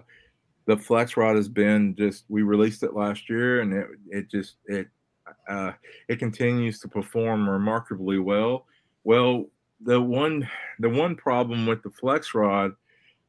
the 0.65 0.77
flex 0.77 1.15
rod 1.15 1.35
has 1.35 1.47
been 1.47 1.95
just 1.95 2.25
we 2.27 2.41
released 2.41 2.83
it 2.83 2.93
last 2.93 3.29
year 3.29 3.61
and 3.61 3.73
it 3.73 3.87
it 4.09 4.29
just 4.29 4.57
it 4.65 4.87
uh, 5.47 5.71
it 6.07 6.19
continues 6.19 6.79
to 6.79 6.87
perform 6.87 7.49
remarkably 7.49 8.19
well. 8.19 8.65
Well, 9.03 9.45
the 9.81 10.01
one 10.01 10.47
the 10.79 10.89
one 10.89 11.15
problem 11.15 11.65
with 11.65 11.83
the 11.83 11.91
flex 11.91 12.33
rod 12.33 12.71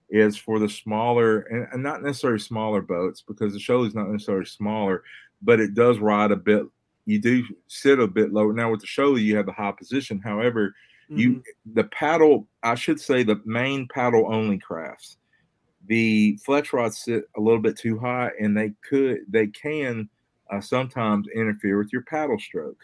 is 0.08 0.36
for 0.36 0.58
the 0.58 0.68
smaller 0.68 1.40
and, 1.40 1.66
and 1.72 1.82
not 1.82 2.02
necessarily 2.02 2.38
smaller 2.38 2.80
boats 2.80 3.22
because 3.26 3.52
the 3.52 3.60
show 3.60 3.84
is 3.84 3.94
not 3.94 4.08
necessarily 4.08 4.46
smaller, 4.46 5.02
but 5.42 5.60
it 5.60 5.74
does 5.74 5.98
ride 5.98 6.30
a 6.30 6.36
bit. 6.36 6.64
You 7.06 7.20
do 7.20 7.44
sit 7.68 7.98
a 7.98 8.06
bit 8.06 8.32
lower. 8.32 8.52
Now 8.52 8.70
with 8.70 8.80
the 8.80 8.86
show, 8.86 9.16
you 9.16 9.36
have 9.36 9.46
the 9.46 9.52
high 9.52 9.72
position. 9.72 10.20
However, 10.20 10.74
Mm-hmm. 11.10 11.20
you 11.20 11.42
the 11.74 11.84
paddle, 11.84 12.48
I 12.64 12.74
should 12.74 13.00
say 13.00 13.22
the 13.22 13.40
main 13.44 13.86
paddle 13.86 14.26
only 14.26 14.58
crafts. 14.58 15.18
The 15.86 16.36
flex 16.44 16.72
rods 16.72 16.98
sit 16.98 17.28
a 17.36 17.40
little 17.40 17.60
bit 17.60 17.78
too 17.78 17.96
high, 17.96 18.30
and 18.40 18.56
they 18.56 18.72
could 18.88 19.20
they 19.28 19.46
can 19.46 20.08
uh, 20.50 20.60
sometimes 20.60 21.28
interfere 21.28 21.78
with 21.78 21.92
your 21.92 22.02
paddle 22.02 22.40
stroke. 22.40 22.80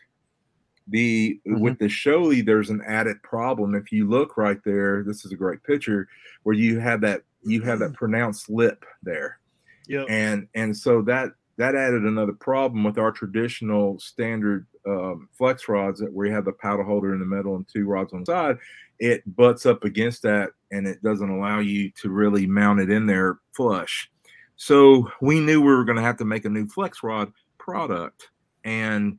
The 0.89 1.41
with 1.47 1.79
the 1.79 1.87
Shoalie, 1.87 2.45
there's 2.45 2.71
an 2.71 2.83
added 2.87 3.23
problem. 3.23 3.75
If 3.75 3.93
you 3.93 4.09
look 4.09 4.37
right 4.37 4.59
there, 4.65 5.03
this 5.05 5.25
is 5.25 5.33
a 5.33 5.37
great 5.37 5.63
picture 5.63 6.09
where 6.43 6.57
you 6.57 6.79
have 6.81 7.01
that 7.03 7.23
you 7.45 7.63
have 7.63 7.79
that 7.81 7.95
pronounced 7.95 8.51
lip 8.51 8.85
there, 9.03 9.39
Yeah. 9.87 10.05
and 10.09 10.49
and 10.55 10.77
so 10.77 11.03
that 11.03 11.31
that 11.57 11.75
added 11.75 12.03
another 12.03 12.33
problem 12.33 12.83
with 12.85 12.99
our 12.99 13.13
traditional 13.13 13.99
standard 13.99 14.67
um, 14.87 15.29
flex 15.37 15.69
rods 15.69 16.01
that 16.01 16.13
where 16.13 16.27
you 16.27 16.33
have 16.33 16.45
the 16.47 16.53
paddle 16.53 16.85
holder 16.85 17.13
in 17.13 17.21
the 17.21 17.27
middle 17.27 17.55
and 17.57 17.67
two 17.69 17.87
rods 17.87 18.13
on 18.13 18.21
the 18.21 18.27
side. 18.27 18.59
It 18.99 19.23
butts 19.37 19.67
up 19.67 19.85
against 19.85 20.23
that, 20.23 20.51
and 20.71 20.87
it 20.87 21.03
doesn't 21.03 21.29
allow 21.29 21.59
you 21.61 21.91
to 22.03 22.11
really 22.11 22.47
mount 22.47 22.81
it 22.81 22.91
in 22.91 23.07
there 23.07 23.39
flush. 23.53 24.11
So 24.57 25.11
we 25.21 25.41
knew 25.41 25.61
we 25.61 25.73
were 25.75 25.85
going 25.85 25.97
to 25.97 26.03
have 26.03 26.17
to 26.19 26.25
make 26.25 26.45
a 26.45 26.49
new 26.51 26.67
flex 26.67 27.03
rod 27.03 27.33
product, 27.59 28.31
and 28.65 29.19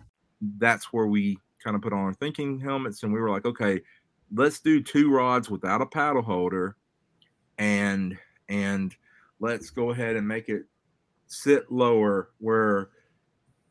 That's 0.57 0.91
where 0.91 1.07
we 1.07 1.37
kind 1.63 1.75
of 1.75 1.81
put 1.81 1.93
on 1.93 1.99
our 1.99 2.13
thinking 2.13 2.59
helmets 2.59 3.03
and 3.03 3.13
we 3.13 3.19
were 3.19 3.29
like 3.29 3.45
okay 3.45 3.79
let's 4.33 4.59
do 4.59 4.81
two 4.81 5.11
rods 5.11 5.47
without 5.49 5.81
a 5.81 5.85
paddle 5.85 6.23
holder 6.23 6.75
and 7.59 8.17
and 8.49 8.95
let's 9.39 9.69
go 9.69 9.91
ahead 9.91 10.15
and 10.15 10.27
make 10.27 10.49
it 10.49 10.63
sit 11.27 11.71
lower 11.71 12.31
where 12.39 12.89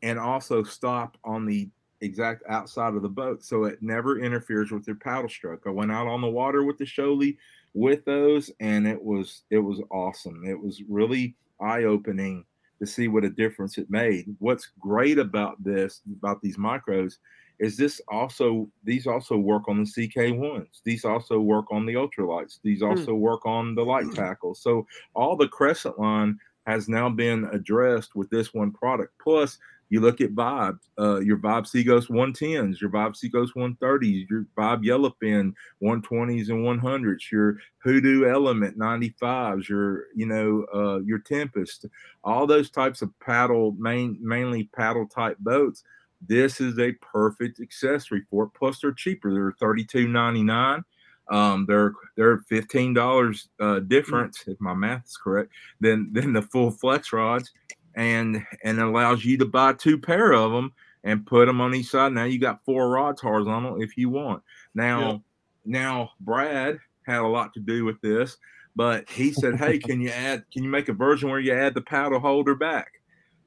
and 0.01 0.17
also 0.17 0.63
stop 0.63 1.17
on 1.23 1.45
the 1.45 1.69
exact 2.01 2.43
outside 2.49 2.95
of 2.95 3.03
the 3.03 3.09
boat 3.09 3.43
so 3.43 3.65
it 3.65 3.81
never 3.81 4.19
interferes 4.19 4.71
with 4.71 4.87
your 4.87 4.95
paddle 4.95 5.29
stroke. 5.29 5.63
I 5.67 5.69
went 5.69 5.91
out 5.91 6.07
on 6.07 6.21
the 6.21 6.29
water 6.29 6.63
with 6.63 6.77
the 6.77 6.85
Shoalie 6.85 7.37
with 7.73 8.03
those 8.05 8.49
and 8.59 8.87
it 8.87 9.01
was 9.01 9.43
it 9.49 9.59
was 9.59 9.81
awesome. 9.91 10.43
It 10.45 10.59
was 10.59 10.81
really 10.89 11.35
eye-opening 11.59 12.45
to 12.81 12.87
see 12.87 13.07
what 13.07 13.23
a 13.23 13.29
difference 13.29 13.77
it 13.77 13.89
made. 13.89 14.25
What's 14.39 14.71
great 14.79 15.19
about 15.19 15.63
this, 15.63 16.01
about 16.17 16.41
these 16.41 16.57
micros, 16.57 17.17
is 17.59 17.77
this 17.77 18.01
also 18.07 18.67
these 18.83 19.05
also 19.05 19.37
work 19.37 19.69
on 19.69 19.83
the 19.83 19.89
CK1s. 19.89 20.81
These 20.83 21.05
also 21.05 21.39
work 21.39 21.65
on 21.71 21.85
the 21.85 21.93
ultralights. 21.93 22.59
These 22.63 22.79
hmm. 22.79 22.87
also 22.87 23.13
work 23.13 23.45
on 23.45 23.75
the 23.75 23.85
light 23.85 24.05
hmm. 24.05 24.13
tackles. 24.13 24.61
So 24.61 24.87
all 25.13 25.37
the 25.37 25.47
Crescent 25.47 25.99
line 25.99 26.39
has 26.65 26.89
now 26.89 27.07
been 27.07 27.47
addressed 27.53 28.15
with 28.15 28.29
this 28.31 28.53
one 28.53 28.71
product. 28.71 29.13
Plus, 29.21 29.59
you 29.91 29.99
look 29.99 30.21
at 30.21 30.33
Vibe, 30.33 30.79
uh, 30.97 31.19
your 31.19 31.37
Vibe 31.37 31.67
Seaghost 31.67 32.09
110s, 32.09 32.79
your 32.79 32.89
Vibe 32.89 33.13
Seaghost 33.13 33.49
130s, 33.57 34.29
your 34.29 34.45
Vibe 34.57 34.85
Yellowfin 34.85 35.53
120s 35.83 36.49
and 36.49 36.81
100s, 36.81 37.29
your 37.29 37.57
Hoodoo 37.79 38.25
Element 38.25 38.79
95s, 38.79 39.67
your 39.67 40.05
you 40.15 40.25
know 40.25 40.65
uh, 40.73 40.99
your 41.01 41.19
Tempest, 41.19 41.87
all 42.23 42.47
those 42.47 42.69
types 42.69 43.01
of 43.01 43.11
paddle 43.19 43.75
main 43.77 44.17
mainly 44.21 44.69
paddle 44.73 45.07
type 45.07 45.37
boats. 45.39 45.83
This 46.25 46.61
is 46.61 46.79
a 46.79 46.93
perfect 46.93 47.59
accessory 47.59 48.23
for 48.29 48.45
it. 48.45 48.51
Plus, 48.57 48.79
they're 48.79 48.93
cheaper. 48.93 49.33
They're 49.33 49.55
thirty 49.59 49.83
two 49.83 50.07
ninety 50.07 50.43
nine. 50.43 50.85
Um, 51.29 51.65
they're 51.67 51.91
they're 52.15 52.37
fifteen 52.47 52.93
dollars 52.93 53.49
uh, 53.59 53.79
difference 53.79 54.45
if 54.47 54.59
my 54.61 54.73
math 54.73 55.05
is 55.05 55.17
correct 55.17 55.51
than 55.81 56.13
than 56.13 56.31
the 56.31 56.43
full 56.43 56.71
flex 56.71 57.11
rods, 57.11 57.51
and 57.95 58.45
and 58.63 58.79
allows 58.79 59.25
you 59.25 59.37
to 59.37 59.45
buy 59.45 59.73
two 59.73 59.97
pair 59.97 60.33
of 60.33 60.51
them 60.51 60.73
and 61.03 61.25
put 61.25 61.45
them 61.45 61.61
on 61.61 61.73
each 61.73 61.87
side. 61.87 62.13
Now 62.13 62.25
you 62.25 62.39
got 62.39 62.63
four 62.65 62.89
rods 62.89 63.21
horizontal 63.21 63.81
if 63.81 63.97
you 63.97 64.09
want. 64.09 64.43
Now 64.73 64.99
Yeah. 64.99 65.17
now 65.65 66.11
Brad 66.19 66.79
had 67.05 67.19
a 67.19 67.27
lot 67.27 67.53
to 67.53 67.59
do 67.59 67.85
with 67.85 67.99
this, 68.01 68.37
but 68.75 69.09
he 69.09 69.31
said, 69.31 69.55
"Hey, 69.55 69.77
can 69.79 69.99
you 69.99 70.09
add? 70.09 70.43
Can 70.53 70.63
you 70.63 70.69
make 70.69 70.89
a 70.89 70.93
version 70.93 71.29
where 71.29 71.39
you 71.39 71.53
add 71.53 71.73
the 71.73 71.81
paddle 71.81 72.19
holder 72.19 72.55
back?" 72.55 72.91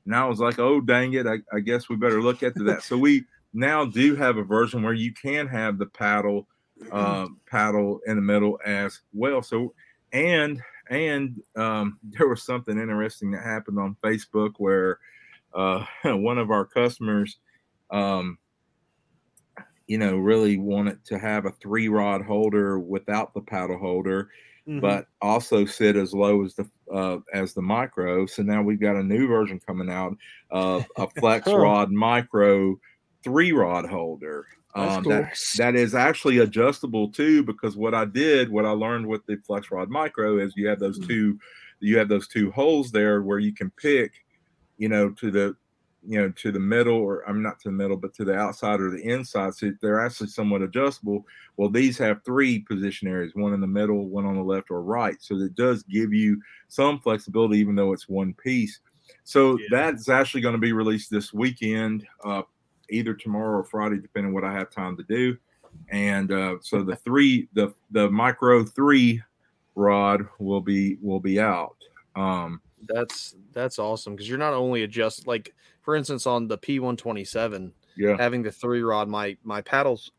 And 0.05 0.14
I 0.14 0.26
was 0.26 0.40
like, 0.40 0.59
"Oh, 0.59 0.80
dang 0.80 1.14
it! 1.14 1.26
I, 1.26 1.38
I 1.53 1.61
guess 1.61 1.88
we 1.88 1.97
better 1.97 2.20
look 2.20 2.42
into 2.42 2.64
that." 2.64 2.82
so 2.82 2.99
we 2.99 3.24
now 3.53 3.84
do 3.84 4.16
have 4.16 4.36
a 4.36 4.42
version 4.42 4.82
where 4.82 4.92
you 4.92 5.12
can 5.12 5.47
have 5.47 5.78
the 5.78 5.86
paddle 5.86 6.49
uh, 6.90 7.28
paddle 7.47 8.01
in 8.07 8.16
the 8.16 8.22
middle 8.22 8.59
as 8.64 9.01
well. 9.12 9.42
So 9.42 9.74
and 10.12 10.61
and 10.91 11.43
um, 11.57 11.99
there 12.05 12.28
was 12.28 12.43
something 12.43 12.78
interesting 12.78 13.30
that 13.32 13.43
happened 13.45 13.78
on 13.78 13.97
Facebook 14.05 14.55
where 14.59 14.99
uh, 15.55 15.87
one 16.05 16.39
of 16.39 16.51
our 16.51 16.66
customers, 16.66 17.39
um, 17.91 18.39
you 19.87 19.99
know, 19.99 20.16
really 20.16 20.57
wanted 20.59 21.05
to 21.07 21.18
have 21.18 21.45
a 21.45 21.51
three 21.53 21.89
rod 21.89 22.22
holder 22.22 22.78
without 22.78 23.35
the 23.35 23.41
paddle 23.41 23.78
holder 23.78 24.30
Mhm. 24.66 24.80
but 24.80 25.07
also 25.22 25.64
sit 25.66 25.97
as 25.97 26.12
low 26.14 26.45
as 26.45 26.55
the 26.57 26.70
uh, 26.93 27.18
as 27.32 27.55
the 27.55 27.62
micro. 27.62 28.26
So 28.26 28.43
now 28.43 28.62
we've 28.62 28.80
got 28.80 28.97
a 28.97 29.03
new 29.05 29.26
version 29.28 29.61
coming 29.61 29.91
out 29.91 30.16
of 30.51 30.87
a 30.99 31.09
flex 31.11 31.55
rod 31.57 31.93
micro 31.93 32.76
three 33.22 33.53
rod 33.53 33.87
holder. 33.87 34.47
Um, 34.74 35.04
cool. 35.04 35.12
that, 35.12 35.38
that 35.56 35.74
is 35.76 35.94
actually 35.94 36.38
adjustable 36.38 37.10
too, 37.10 37.44
because 37.44 37.76
what 37.76 37.94
I 37.94 38.04
did, 38.04 38.50
what 38.50 38.64
I 38.64 38.70
learned 38.70 39.06
with 39.06 39.24
the 39.26 39.36
flex 39.46 39.70
rod 39.70 39.88
micro 39.88 40.38
is 40.38 40.56
you 40.56 40.66
have 40.66 40.80
those 40.80 40.98
Mm. 40.98 41.06
two, 41.06 41.38
you 41.80 41.96
have 41.98 42.08
those 42.08 42.26
two 42.26 42.50
holes 42.50 42.90
there 42.90 43.22
where 43.22 43.38
you 43.38 43.54
can 43.54 43.70
pick, 43.70 44.12
you 44.76 44.88
know, 44.88 45.10
to 45.10 45.30
the, 45.30 45.56
you 46.06 46.20
know, 46.20 46.30
to 46.32 46.52
the 46.52 46.60
middle 46.60 46.96
or 46.96 47.22
I'm 47.28 47.40
not 47.40 47.60
to 47.60 47.68
the 47.68 47.72
middle, 47.72 47.96
but 47.96 48.12
to 48.14 48.24
the 48.24 48.34
outside 48.34 48.80
or 48.80 48.90
the 48.90 49.02
inside. 49.02 49.54
So 49.54 49.72
they're 49.80 50.04
actually 50.04 50.28
somewhat 50.28 50.62
adjustable. 50.62 51.24
Well, 51.56 51.70
these 51.70 51.96
have 51.98 52.24
three 52.24 52.58
position 52.58 53.08
areas, 53.08 53.32
one 53.34 53.54
in 53.54 53.60
the 53.60 53.66
middle, 53.66 54.08
one 54.08 54.26
on 54.26 54.34
the 54.34 54.42
left 54.42 54.70
or 54.70 54.82
right. 54.82 55.16
So 55.20 55.36
it 55.36 55.54
does 55.54 55.82
give 55.84 56.12
you 56.12 56.40
some 56.68 56.98
flexibility, 57.00 57.58
even 57.58 57.74
though 57.74 57.92
it's 57.92 58.08
one 58.08 58.34
piece. 58.34 58.80
So 59.22 59.56
Yeah. 59.56 59.66
that's 59.70 60.08
actually 60.08 60.40
going 60.42 60.54
to 60.54 60.60
be 60.60 60.72
released 60.72 61.10
this 61.10 61.32
weekend, 61.32 62.06
uh, 62.24 62.42
either 62.91 63.14
tomorrow 63.14 63.59
or 63.59 63.64
Friday, 63.64 63.99
depending 63.99 64.32
what 64.35 64.45
I 64.45 64.53
have 64.53 64.70
time 64.70 64.97
to 64.97 65.03
do. 65.05 65.37
And 65.91 66.30
uh, 66.32 66.57
so 66.61 66.82
the 66.82 66.97
three, 66.97 67.49
the 67.53 67.74
the 67.91 68.11
micro 68.11 68.64
three 68.64 69.22
rod 69.74 70.28
will 70.39 70.61
be 70.61 70.97
will 71.03 71.20
be 71.20 71.41
out. 71.41 71.76
Um, 72.16 72.61
That's 72.87 73.35
that's 73.53 73.78
awesome 73.78 74.14
because 74.14 74.28
you're 74.28 74.39
not 74.39 74.55
only 74.55 74.82
adjust 74.82 75.26
like 75.26 75.55
for 75.82 75.97
instance 75.97 76.26
on 76.26 76.49
the 76.49 76.59
P127 76.59 77.72
Yeah. 77.97 78.16
having 78.16 78.43
the 78.43 78.53
three 78.53 78.82
rod 78.82 79.09
my 79.09 79.37
my 79.43 79.61
paddles. 79.62 80.12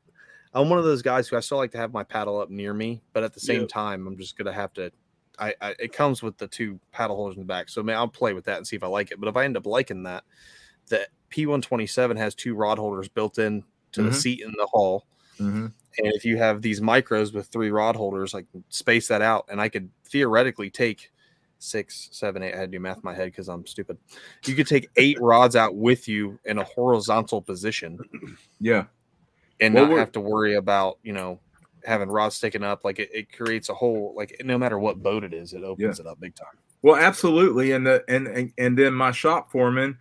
I'm 0.53 0.69
one 0.69 0.79
of 0.79 0.85
those 0.85 1.01
guys 1.01 1.27
who 1.27 1.35
I 1.35 1.41
still 1.41 1.57
like 1.57 1.71
to 1.71 1.77
have 1.77 1.93
my 1.93 2.03
paddle 2.03 2.39
up 2.39 2.49
near 2.49 2.73
me, 2.73 3.01
but 3.13 3.23
at 3.23 3.33
the 3.33 3.39
same 3.41 3.61
Yep. 3.61 3.69
time 3.69 4.07
I'm 4.07 4.17
just 4.17 4.37
gonna 4.37 4.53
have 4.53 4.73
to. 4.73 4.91
I, 5.37 5.53
I 5.61 5.75
it 5.79 5.93
comes 5.93 6.23
with 6.23 6.37
the 6.37 6.47
two 6.47 6.79
paddle 6.91 7.15
holders 7.17 7.35
in 7.35 7.41
the 7.41 7.47
back, 7.47 7.67
so 7.69 7.83
man, 7.83 7.97
I'll 7.97 8.07
play 8.07 8.33
with 8.33 8.45
that 8.45 8.57
and 8.57 8.65
see 8.65 8.77
if 8.77 8.83
I 8.83 8.87
like 8.87 9.11
it. 9.11 9.19
But 9.19 9.27
if 9.29 9.35
I 9.35 9.43
end 9.45 9.57
up 9.57 9.65
liking 9.65 10.03
that, 10.03 10.23
the 10.87 11.07
P127 11.35 12.17
has 12.17 12.33
two 12.35 12.55
rod 12.55 12.77
holders 12.79 13.07
built 13.09 13.37
in 13.39 13.63
to 13.91 14.03
the 14.03 14.09
Mhm. 14.09 14.13
seat 14.15 14.41
in 14.41 14.51
the 14.57 14.67
hall. 14.67 15.05
Mhm. 15.37 15.73
And 15.97 16.07
if 16.13 16.23
you 16.25 16.37
have 16.37 16.61
these 16.61 16.79
micros 16.81 17.33
with 17.33 17.47
three 17.47 17.71
rod 17.71 17.95
holders, 17.95 18.33
I 18.33 18.41
can 18.43 18.63
space 18.69 19.07
that 19.09 19.21
out, 19.21 19.45
and 19.49 19.59
I 19.59 19.69
could 19.69 19.89
theoretically 20.05 20.69
take 20.69 21.11
six, 21.59 22.09
seven, 22.11 22.43
eight. 22.43 22.53
I 22.53 22.57
had 22.57 22.71
to 22.71 22.77
do 22.77 22.81
math 22.81 22.97
in 22.97 23.01
my 23.03 23.13
head 23.13 23.25
because 23.31 23.47
I'm 23.49 23.65
stupid. 23.65 23.97
You 24.45 24.55
could 24.55 24.67
take 24.67 24.89
eight 24.97 25.17
rods 25.21 25.55
out 25.55 25.75
with 25.75 26.07
you 26.07 26.37
in 26.45 26.57
a 26.57 26.63
horizontal 26.63 27.41
position 27.41 27.99
Yeah. 28.59 28.85
and 29.59 29.73
Well, 29.73 29.87
not 29.87 29.97
have 29.97 30.11
to 30.13 30.19
worry 30.21 30.55
about 30.55 30.99
you 31.03 31.13
know 31.13 31.39
having 31.85 32.09
rods 32.09 32.35
sticking 32.35 32.63
up. 32.63 32.83
Like 32.83 32.99
it, 32.99 33.09
it 33.13 33.31
creates 33.31 33.69
a 33.69 33.73
whole 33.73 34.13
like 34.15 34.41
no 34.43 34.57
matter 34.57 34.77
what 34.79 35.01
boat 35.01 35.23
it 35.23 35.33
is, 35.33 35.53
it 35.53 35.63
opens 35.63 35.99
it 35.99 36.07
up 36.07 36.19
big 36.19 36.35
time. 36.35 36.57
Well, 36.81 36.97
absolutely, 36.97 37.71
and 37.71 37.85
the 37.87 38.03
and 38.07 38.27
and, 38.27 38.53
and 38.57 38.77
then 38.77 38.93
my 38.93 39.11
shop 39.11 39.49
foreman, 39.51 39.97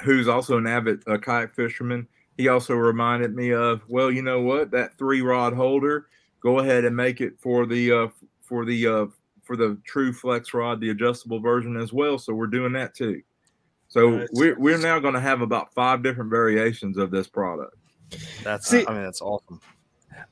who's 0.00 0.28
also 0.28 0.58
an 0.58 0.66
avid 0.66 1.02
uh, 1.06 1.18
kayak 1.18 1.54
fisherman, 1.54 2.06
he 2.36 2.48
also 2.48 2.74
reminded 2.74 3.34
me 3.34 3.52
of 3.52 3.82
well, 3.88 4.10
you 4.10 4.22
know 4.22 4.40
what, 4.40 4.70
that 4.70 4.96
three 4.98 5.22
rod 5.22 5.52
holder, 5.52 6.08
go 6.40 6.58
ahead 6.58 6.84
and 6.84 6.94
make 6.96 7.20
it 7.20 7.34
for 7.38 7.66
the 7.66 7.92
uh, 7.92 8.08
for 8.42 8.64
the 8.64 8.86
uh, 8.86 9.06
for 9.42 9.56
the 9.56 9.78
true 9.84 10.12
flex 10.12 10.52
rod, 10.54 10.80
the 10.80 10.90
adjustable 10.90 11.40
version 11.40 11.76
as 11.76 11.92
well. 11.92 12.18
So 12.18 12.34
we're 12.34 12.46
doing 12.48 12.72
that 12.72 12.94
too. 12.94 13.22
So 13.88 14.10
Nice. 14.10 14.28
we're 14.32 14.58
we're 14.58 14.78
now 14.78 14.98
going 14.98 15.14
to 15.14 15.20
have 15.20 15.40
about 15.40 15.72
five 15.72 16.02
different 16.02 16.30
variations 16.30 16.98
of 16.98 17.10
this 17.10 17.28
product. 17.28 17.76
That's 18.42 18.68
See- 18.68 18.84
I 18.86 18.92
mean 18.92 19.02
that's 19.04 19.22
awesome. 19.22 19.60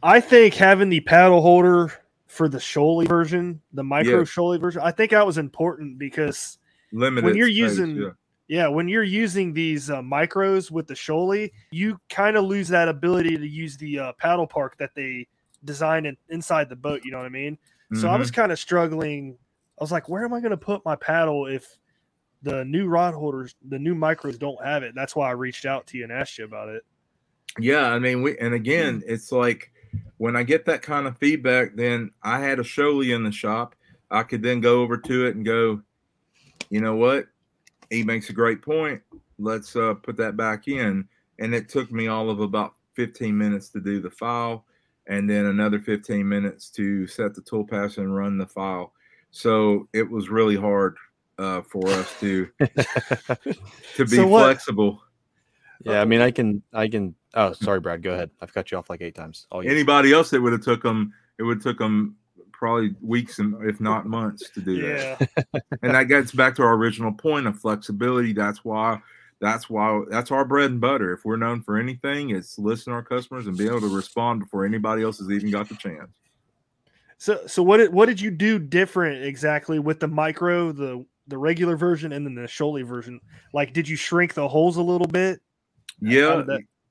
I 0.02 0.18
think 0.20 0.54
having 0.54 0.88
the 0.88 1.00
paddle 1.00 1.42
holder 1.42 1.92
for 2.26 2.48
the 2.48 2.58
Shoalie 2.58 3.06
version, 3.06 3.60
the 3.72 3.84
micro 3.84 4.18
Yeah. 4.18 4.22
Shoalie 4.24 4.60
version, 4.60 4.80
I 4.82 4.90
think 4.90 5.12
that 5.12 5.24
was 5.26 5.38
important 5.38 5.98
because 5.98 6.58
Limited. 6.92 7.36
you're 7.36 7.46
space, 7.46 7.56
using- 7.56 7.96
yeah. 7.96 8.10
Yeah, 8.48 8.68
when 8.68 8.88
you're 8.88 9.02
using 9.02 9.54
these 9.54 9.90
uh, 9.90 10.02
micros 10.02 10.70
with 10.70 10.86
the 10.86 10.94
Shoalie, 10.94 11.50
you 11.70 11.98
kind 12.10 12.36
of 12.36 12.44
lose 12.44 12.68
that 12.68 12.88
ability 12.88 13.38
to 13.38 13.48
use 13.48 13.76
the 13.76 13.98
uh, 13.98 14.12
paddle 14.18 14.46
park 14.46 14.76
that 14.78 14.90
they 14.94 15.26
designed 15.64 16.06
in, 16.06 16.16
inside 16.28 16.68
the 16.68 16.76
boat. 16.76 17.02
You 17.04 17.12
know 17.12 17.18
what 17.18 17.26
I 17.26 17.30
mean? 17.30 17.58
So 18.00 18.08
I 18.08 18.16
was 18.16 18.30
kind 18.32 18.50
of 18.50 18.58
struggling. 18.58 19.38
I 19.78 19.84
was 19.84 19.92
like, 19.92 20.08
where 20.08 20.24
am 20.24 20.32
I 20.32 20.40
going 20.40 20.50
to 20.50 20.56
put 20.56 20.84
my 20.84 20.96
paddle 20.96 21.46
if 21.46 21.78
the 22.42 22.64
new 22.64 22.88
rod 22.88 23.14
holders, 23.14 23.54
the 23.68 23.78
new 23.78 23.94
micros 23.94 24.36
don't 24.36 24.62
have 24.64 24.82
it? 24.82 24.94
That's 24.96 25.14
why 25.14 25.28
I 25.28 25.32
reached 25.32 25.64
out 25.64 25.86
to 25.88 25.98
you 25.98 26.02
and 26.02 26.12
asked 26.12 26.36
you 26.36 26.44
about 26.44 26.70
it. 26.70 26.82
Yeah, 27.58 27.88
I 27.88 28.00
mean, 28.00 28.22
we 28.22 28.36
and 28.38 28.52
again, 28.52 29.02
it's 29.06 29.30
like 29.30 29.70
when 30.16 30.34
I 30.34 30.42
get 30.42 30.64
that 30.66 30.82
kind 30.82 31.06
of 31.06 31.16
feedback, 31.18 31.76
then 31.76 32.10
I 32.22 32.40
had 32.40 32.58
a 32.58 32.64
Shoalie 32.64 33.14
in 33.14 33.22
the 33.22 33.30
shop. 33.30 33.76
I 34.10 34.24
could 34.24 34.42
then 34.42 34.60
go 34.60 34.82
over 34.82 34.96
to 34.96 35.26
it 35.26 35.36
and 35.36 35.44
go, 35.44 35.82
you 36.70 36.80
know 36.80 36.96
what? 36.96 37.26
He 37.90 38.02
makes 38.02 38.30
a 38.30 38.32
great 38.32 38.62
point. 38.62 39.00
Let's 39.38 39.74
uh, 39.76 39.94
put 39.94 40.16
that 40.18 40.36
back 40.36 40.68
in. 40.68 41.08
And 41.38 41.54
it 41.54 41.68
took 41.68 41.90
me 41.90 42.06
all 42.06 42.30
of 42.30 42.40
about 42.40 42.74
15 42.94 43.36
minutes 43.36 43.68
to 43.70 43.80
do 43.80 44.00
the 44.00 44.10
file, 44.10 44.64
and 45.08 45.28
then 45.28 45.46
another 45.46 45.80
15 45.80 46.26
minutes 46.26 46.70
to 46.70 47.06
set 47.06 47.34
the 47.34 47.40
tool 47.42 47.64
pass 47.64 47.98
and 47.98 48.14
run 48.14 48.38
the 48.38 48.46
file. 48.46 48.92
So 49.30 49.88
it 49.92 50.08
was 50.08 50.28
really 50.28 50.56
hard 50.56 50.96
uh, 51.38 51.62
for 51.62 51.88
us 51.88 52.08
to 52.20 52.48
to 52.60 54.04
be 54.04 54.16
So 54.16 54.28
flexible. 54.28 55.02
Yeah, 55.84 56.00
I 56.00 56.04
mean 56.04 56.20
I 56.20 56.30
can 56.30 56.62
I 56.72 56.86
can. 56.86 57.16
Oh, 57.34 57.52
sorry, 57.52 57.80
Brad. 57.80 58.02
Go 58.02 58.12
ahead. 58.12 58.30
I've 58.40 58.54
cut 58.54 58.70
you 58.70 58.78
off 58.78 58.88
like 58.88 59.02
eight 59.02 59.16
times. 59.16 59.48
Anybody 59.52 60.12
else 60.12 60.30
that 60.30 60.40
would 60.40 60.52
have 60.52 60.62
took 60.62 60.84
them 60.84 61.12
it 61.38 61.42
would 61.42 61.56
have 61.56 61.62
took 61.64 61.78
them 61.78 62.16
probably 62.64 62.94
weeks 63.02 63.40
and 63.40 63.54
if 63.68 63.78
not 63.78 64.06
months 64.06 64.48
to 64.48 64.58
do 64.58 64.80
that 64.80 65.28
and 65.82 65.94
that 65.94 66.04
gets 66.08 66.32
back 66.32 66.54
to 66.54 66.62
our 66.62 66.72
original 66.72 67.12
point 67.12 67.46
of 67.46 67.60
flexibility. 67.60 68.32
That's 68.32 68.64
why 68.64 69.02
that's 69.38 69.68
why 69.68 70.00
that's 70.08 70.30
our 70.30 70.46
bread 70.46 70.70
and 70.70 70.80
butter. 70.80 71.12
If 71.12 71.26
we're 71.26 71.36
known 71.36 71.60
for 71.60 71.76
anything 71.76 72.30
it's 72.30 72.58
listen 72.58 72.90
to 72.90 72.94
our 72.94 73.02
customers 73.02 73.48
and 73.48 73.54
be 73.54 73.66
able 73.66 73.82
to 73.82 73.94
respond 73.94 74.40
before 74.40 74.64
anybody 74.64 75.02
else 75.02 75.18
has 75.18 75.30
even 75.30 75.50
got 75.50 75.68
the 75.68 75.74
chance. 75.74 76.08
So 77.18 77.46
so 77.46 77.62
what 77.62 77.76
did 77.76 77.92
what 77.92 78.06
did 78.06 78.18
you 78.18 78.30
do 78.30 78.58
different 78.58 79.24
exactly 79.24 79.78
with 79.78 80.00
the 80.00 80.08
micro, 80.08 80.72
the 80.72 81.04
the 81.28 81.36
regular 81.36 81.76
version, 81.76 82.12
and 82.12 82.24
then 82.24 82.34
the 82.34 82.48
Shoalie 82.48 82.86
version? 82.86 83.20
Like, 83.52 83.74
did 83.74 83.86
you 83.86 83.96
shrink 83.96 84.32
the 84.32 84.48
holes 84.48 84.78
a 84.78 84.82
little 84.82 85.06
bit? 85.06 85.42
Yeah 86.00 86.42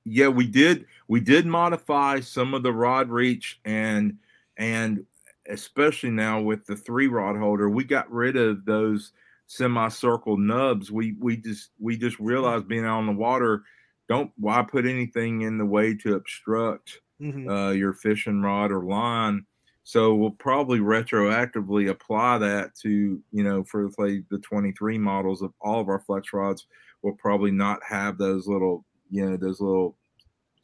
yeah 0.04 0.28
we 0.28 0.46
did 0.46 0.86
we 1.08 1.18
did 1.18 1.46
modify 1.46 2.20
some 2.20 2.54
of 2.54 2.62
the 2.62 2.72
rod 2.72 3.08
reach 3.10 3.58
and 3.64 4.18
and 4.56 5.04
especially 5.48 6.10
now 6.10 6.40
with 6.40 6.66
the 6.66 6.76
three 6.76 7.06
rod 7.08 7.36
holder 7.36 7.68
we 7.68 7.84
got 7.84 8.10
rid 8.10 8.36
of 8.36 8.64
those 8.64 9.12
semicircle 9.46 10.38
nubs. 10.38 10.90
We 10.90 11.12
we 11.20 11.36
just 11.36 11.70
we 11.78 11.96
just 11.98 12.18
realized 12.18 12.66
being 12.68 12.84
out 12.84 12.98
on 12.98 13.06
the 13.06 13.12
water 13.12 13.64
don't 14.08 14.32
why 14.36 14.62
put 14.62 14.86
anything 14.86 15.42
in 15.42 15.58
the 15.58 15.66
way 15.66 15.94
to 15.96 16.14
obstruct 16.14 17.00
Mhm. 17.20 17.48
uh, 17.48 17.72
your 17.72 17.92
fishing 17.92 18.42
rod 18.42 18.70
or 18.72 18.84
line? 18.84 19.46
So 19.82 20.14
we'll 20.14 20.30
probably 20.30 20.78
retroactively 20.80 21.88
apply 21.90 22.38
that 22.38 22.74
to 22.76 23.22
you 23.30 23.44
know 23.44 23.64
for 23.64 23.90
like 23.98 24.28
the 24.30 24.38
23 24.38 24.98
models 24.98 25.42
of 25.42 25.52
all 25.60 25.80
of 25.80 25.88
our 25.88 26.00
flex 26.00 26.32
rods. 26.32 26.66
We'll 27.02 27.14
probably 27.16 27.50
not 27.50 27.82
have 27.84 28.18
those 28.18 28.46
little 28.48 28.86
you 29.10 29.28
know 29.28 29.36
those 29.36 29.60
little 29.60 29.98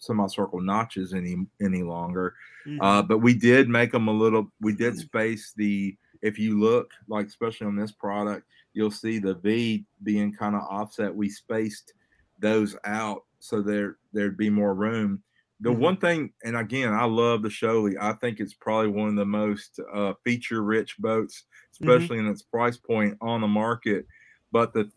semicircle 0.01 0.61
notches 0.61 1.15
any 1.15 1.37
any 1.63 1.83
longer 1.83 2.35
Mhm. 2.67 2.79
uh, 2.83 3.03
but 3.03 3.19
we 3.19 3.33
did 3.35 3.69
make 3.69 3.93
them 3.93 4.09
a 4.09 4.13
little 4.13 4.51
we 4.61 4.75
did 4.75 4.97
space 4.99 5.53
the 5.57 5.97
if 6.23 6.39
you 6.39 6.59
look 6.59 6.91
like 7.09 7.27
especially 7.27 7.67
on 7.67 7.77
this 7.77 7.93
product 7.93 8.47
you'll 8.75 8.91
see 8.91 9.19
the 9.19 9.35
v 9.35 9.87
being 10.03 10.33
kind 10.33 10.55
of 10.57 10.63
offset 10.63 11.15
we 11.15 11.29
spaced 11.29 11.95
those 12.39 12.77
out 12.85 13.25
so 13.39 13.63
there 13.63 13.97
there'd 14.13 14.37
be 14.37 14.51
more 14.51 14.75
room 14.75 15.23
the 15.61 15.71
Mhm. 15.71 15.79
one 15.79 15.97
thing 15.99 16.33
and 16.45 16.57
again 16.57 16.93
i 16.93 17.05
love 17.05 17.43
the 17.43 17.49
Shoalie. 17.51 17.97
i 18.01 18.13
think 18.15 18.41
it's 18.41 18.55
probably 18.55 18.91
one 18.91 19.09
of 19.11 19.17
the 19.17 19.25
most 19.27 19.79
uh, 19.93 20.15
feature 20.25 20.63
rich 20.63 20.97
boats 20.99 21.45
especially 21.73 22.19
in 22.19 22.27
its 22.27 22.43
price 22.43 22.77
point 22.79 23.17
on 23.21 23.41
the 23.43 23.49
market 23.49 24.07
but 24.53 24.73
the 24.73 24.91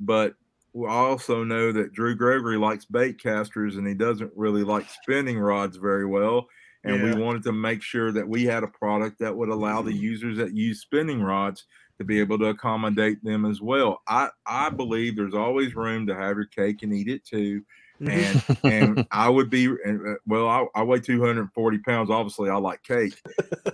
but 0.00 0.34
we 0.72 0.86
also 0.88 1.44
know 1.44 1.72
that 1.72 1.92
Drew 1.92 2.14
Gregory 2.14 2.56
likes 2.56 2.84
bait 2.84 3.20
casters 3.20 3.76
and 3.76 3.86
he 3.86 3.94
doesn't 3.94 4.32
really 4.36 4.62
like 4.64 4.86
spinning 5.02 5.38
rods 5.38 5.76
very 5.76 6.06
well. 6.06 6.48
And 6.84 6.96
Yeah. 6.96 7.14
we 7.14 7.20
wanted 7.22 7.42
to 7.44 7.52
make 7.52 7.82
sure 7.82 8.10
that 8.12 8.26
we 8.28 8.44
had 8.44 8.62
a 8.64 8.68
product 8.68 9.18
that 9.18 9.36
would 9.36 9.50
allow 9.50 9.82
the 9.82 9.92
users 9.92 10.38
that 10.38 10.54
use 10.54 10.80
spinning 10.80 11.22
rods 11.22 11.66
to 11.98 12.04
be 12.04 12.18
able 12.20 12.38
to 12.38 12.46
accommodate 12.46 13.22
them 13.22 13.44
as 13.44 13.60
well. 13.60 14.00
I, 14.08 14.30
I 14.46 14.70
believe 14.70 15.16
there's 15.16 15.34
always 15.34 15.74
room 15.76 16.06
to 16.06 16.14
have 16.14 16.36
your 16.36 16.46
cake 16.46 16.82
and 16.82 16.94
eat 16.94 17.08
it 17.08 17.24
too. 17.24 17.62
And 18.06 18.42
and 18.64 18.98
I 19.10 19.28
would 19.28 19.50
be 19.50 19.66
and, 19.66 20.08
uh, 20.08 20.14
well, 20.26 20.48
I, 20.48 20.64
I 20.74 20.82
weigh 20.82 21.00
240 21.00 21.78
pounds. 21.80 22.08
Obviously, 22.08 22.48
I 22.48 22.56
like 22.56 22.82
cake, 22.82 23.20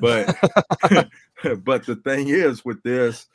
but 0.01 0.37
but 1.63 1.87
the 1.87 2.01
thing 2.05 2.29
is 2.29 2.65
with 2.65 2.83
this 2.83 3.27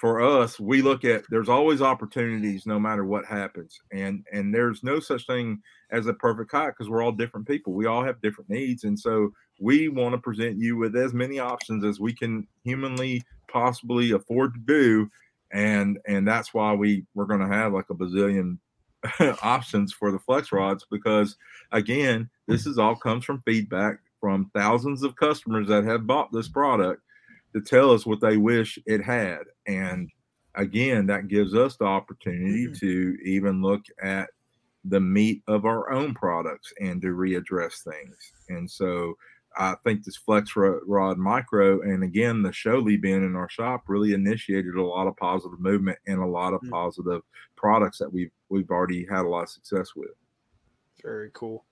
for 0.00 0.22
us 0.22 0.58
we 0.58 0.80
look 0.80 1.04
at 1.04 1.24
there's 1.28 1.50
always 1.50 1.82
opportunities 1.82 2.64
no 2.64 2.80
matter 2.80 3.04
what 3.04 3.26
happens. 3.26 3.78
And 3.92 4.24
and 4.32 4.52
there's 4.52 4.82
no 4.82 4.98
such 4.98 5.26
thing 5.26 5.60
as 5.90 6.06
a 6.06 6.14
perfect 6.14 6.50
kayak 6.50 6.74
because 6.76 6.88
we're 6.88 7.02
all 7.02 7.12
different 7.12 7.46
people. 7.46 7.74
We 7.74 7.84
all 7.84 8.02
have 8.02 8.22
different 8.22 8.48
needs. 8.48 8.84
And 8.84 8.98
so 8.98 9.32
we 9.60 9.88
want 9.88 10.14
to 10.14 10.18
present 10.18 10.56
you 10.56 10.78
with 10.78 10.96
as 10.96 11.12
many 11.12 11.38
options 11.38 11.84
as 11.84 12.00
we 12.00 12.14
can 12.14 12.48
humanly 12.64 13.22
possibly 13.48 14.12
afford 14.12 14.54
to 14.54 14.60
do. 14.60 15.10
And 15.52 15.98
and 16.06 16.26
that's 16.26 16.54
why 16.54 16.72
we 16.72 17.04
we're 17.14 17.26
going 17.26 17.46
to 17.46 17.54
have 17.54 17.74
like 17.74 17.90
a 17.90 17.94
bazillion 17.94 18.56
options 19.42 19.92
for 19.92 20.12
the 20.12 20.18
flex 20.18 20.50
rods 20.50 20.86
because 20.90 21.36
again 21.72 22.28
this 22.48 22.66
is 22.66 22.78
all 22.78 22.94
comes 22.94 23.24
from 23.24 23.42
feedback 23.46 23.98
from 24.20 24.50
thousands 24.54 25.02
of 25.02 25.16
customers 25.16 25.68
that 25.68 25.84
have 25.84 26.06
bought 26.06 26.30
this 26.32 26.48
product 26.48 27.02
to 27.54 27.60
tell 27.60 27.90
us 27.92 28.06
what 28.06 28.20
they 28.20 28.36
wish 28.36 28.78
it 28.86 29.02
had. 29.02 29.40
And 29.66 30.10
again, 30.54 31.06
that 31.06 31.28
gives 31.28 31.54
us 31.54 31.76
the 31.76 31.84
opportunity 31.84 32.70
to 32.72 33.16
even 33.24 33.62
look 33.62 33.82
at 34.02 34.30
the 34.84 35.00
meat 35.00 35.42
of 35.46 35.64
our 35.64 35.92
own 35.92 36.14
products 36.14 36.72
and 36.80 37.02
to 37.02 37.08
readdress 37.08 37.82
things. 37.82 38.32
And 38.48 38.70
so 38.70 39.14
I 39.56 39.74
think 39.84 40.04
this 40.04 40.16
Flex 40.16 40.52
Rod 40.56 41.18
Micro 41.18 41.82
and 41.82 42.04
again, 42.04 42.40
the 42.40 42.50
Shoalie 42.50 43.00
being 43.00 43.24
in 43.24 43.34
our 43.36 43.48
shop 43.48 43.82
really 43.88 44.12
initiated 44.14 44.76
a 44.76 44.82
lot 44.82 45.06
of 45.08 45.16
positive 45.16 45.60
movement 45.60 45.98
and 46.06 46.20
a 46.20 46.26
lot 46.26 46.54
of 46.54 46.60
Mm. 46.62 46.70
positive 46.70 47.22
products 47.56 47.98
that 47.98 48.12
we've 48.12 48.30
we've 48.48 48.70
already 48.70 49.04
had 49.06 49.24
a 49.24 49.28
lot 49.28 49.42
of 49.42 49.48
success 49.50 49.94
with. 49.96 50.10
Very 51.02 51.30
cool. 51.34 51.64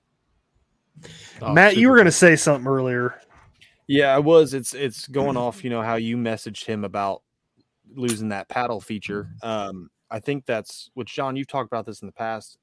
Oh, 1.41 1.53
Matt, 1.53 1.77
you 1.77 1.83
super 1.83 1.91
were 1.91 1.97
going 1.97 2.07
to 2.07 2.13
say 2.13 2.37
something 2.37 2.67
earlier. 2.69 3.21
Yeah, 3.89 4.15
I 4.15 4.19
was. 4.19 4.55
It's 4.55 4.75
it's 4.75 5.09
going 5.09 5.37
off. 5.45 5.65
You 5.65 5.71
know 5.71 5.83
how 5.83 5.97
you 5.97 6.17
messaged 6.17 6.65
him 6.67 6.85
about 6.85 7.23
losing 7.95 8.29
that 8.29 8.49
paddle 8.49 8.81
feature. 8.81 9.31
Um, 9.43 9.91
I 10.11 10.21
think 10.21 10.47
that's 10.47 10.91
which 10.95 11.13
John, 11.15 11.35
you've 11.37 11.49
talked 11.49 11.67
about 11.67 11.87
this 11.87 12.01
in 12.03 12.07
the 12.07 12.13
past, 12.13 12.59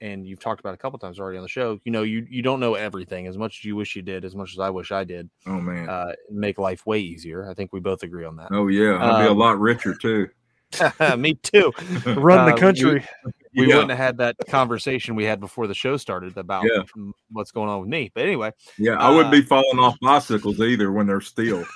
and 0.00 0.26
you've 0.26 0.38
talked 0.40 0.60
about 0.60 0.70
it 0.70 0.74
a 0.74 0.78
couple 0.78 0.98
times 0.98 1.18
already 1.20 1.38
on 1.38 1.42
the 1.42 1.48
show. 1.48 1.78
You 1.84 1.92
know, 1.92 2.02
you 2.02 2.26
you 2.30 2.40
don't 2.42 2.60
know 2.60 2.74
everything 2.74 3.26
as 3.26 3.36
much 3.36 3.58
as 3.60 3.64
you 3.64 3.76
wish 3.76 3.94
you 3.96 4.02
did, 4.02 4.24
as 4.24 4.34
much 4.34 4.52
as 4.52 4.58
I 4.60 4.70
wish 4.70 4.92
I 4.92 5.04
did. 5.04 5.28
Oh 5.46 5.60
man. 5.60 5.88
Uh, 5.88 6.12
make 6.30 6.58
life 6.58 6.86
way 6.86 7.00
easier. 7.00 7.48
I 7.50 7.54
think 7.54 7.72
we 7.72 7.80
both 7.80 8.02
agree 8.04 8.24
on 8.24 8.36
that. 8.36 8.48
oh 8.52 8.68
yeah, 8.68 8.96
I'd 8.98 9.22
be 9.22 9.26
a 9.28 9.32
um, 9.32 9.38
lot 9.38 9.58
richer 9.58 9.94
too. 9.94 10.28
Me 11.18 11.34
too. 11.34 11.72
Run 12.06 12.38
Uh, 12.40 12.46
the 12.46 12.52
we- 12.54 12.60
country. 12.60 13.04
We 13.56 13.68
Yeah. 13.68 13.74
wouldn't 13.76 13.90
have 13.90 13.98
had 13.98 14.18
that 14.18 14.36
conversation 14.48 15.14
we 15.14 15.24
had 15.24 15.40
before 15.40 15.66
the 15.66 15.74
show 15.74 15.96
started 15.96 16.36
about 16.36 16.64
Yeah. 16.64 16.82
what's 17.30 17.50
going 17.52 17.68
on 17.68 17.80
with 17.80 17.88
me. 17.88 18.10
But 18.14 18.24
anyway, 18.24 18.52
Yeah, 18.78 18.94
I 18.98 19.10
wouldn't 19.10 19.32
be 19.32 19.42
uh, 19.42 19.46
falling 19.46 19.78
off 19.78 19.96
bicycles 20.00 20.60
either 20.60 20.90
when 20.92 21.06
they're 21.06 21.20
steel. 21.20 21.64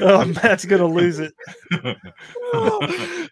Oh, 0.00 0.24
Matt's 0.24 0.64
gonna 0.64 0.86
lose 0.86 1.18
it. 1.18 1.32
Oh, 2.52 2.80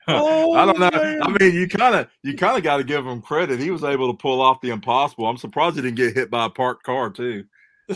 I 0.54 0.64
don't 0.66 0.78
know. 0.78 0.90
man. 0.90 1.22
I 1.22 1.28
mean, 1.38 1.54
you 1.54 1.68
kind 1.68 1.94
of 1.94 2.08
you 2.22 2.36
kind 2.36 2.56
of 2.56 2.62
got 2.62 2.76
to 2.78 2.84
give 2.84 3.06
him 3.06 3.20
credit. 3.22 3.58
He 3.60 3.70
was 3.70 3.82
able 3.84 4.12
to 4.12 4.16
pull 4.16 4.40
off 4.40 4.60
the 4.60 4.70
impossible. 4.70 5.26
I'm 5.26 5.36
surprised 5.36 5.76
he 5.76 5.82
didn't 5.82 5.96
get 5.96 6.14
hit 6.14 6.30
by 6.30 6.46
a 6.46 6.50
parked 6.50 6.84
car 6.84 7.10
too. 7.10 7.44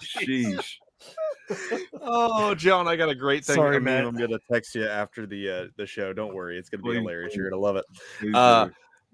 Sheesh. 0.00 0.74
Oh, 2.00 2.54
John, 2.54 2.88
I 2.88 2.96
got 2.96 3.08
a 3.08 3.14
great 3.14 3.44
thing. 3.44 3.56
Sorry, 3.56 3.80
man. 3.80 4.04
I'm 4.04 4.16
gonna 4.16 4.38
text 4.50 4.74
you 4.74 4.86
after 4.86 5.26
the 5.26 5.50
uh, 5.50 5.66
the 5.76 5.86
show. 5.86 6.12
Don't 6.12 6.34
worry, 6.34 6.58
it's 6.58 6.68
gonna 6.68 6.82
be 6.82 6.90
Please, 6.90 6.98
hilarious. 6.98 7.34
You're 7.34 7.50
gonna 7.50 7.62
love 7.62 7.76
it. 7.76 7.84
Please 8.18 8.34
Uh. 8.34 8.68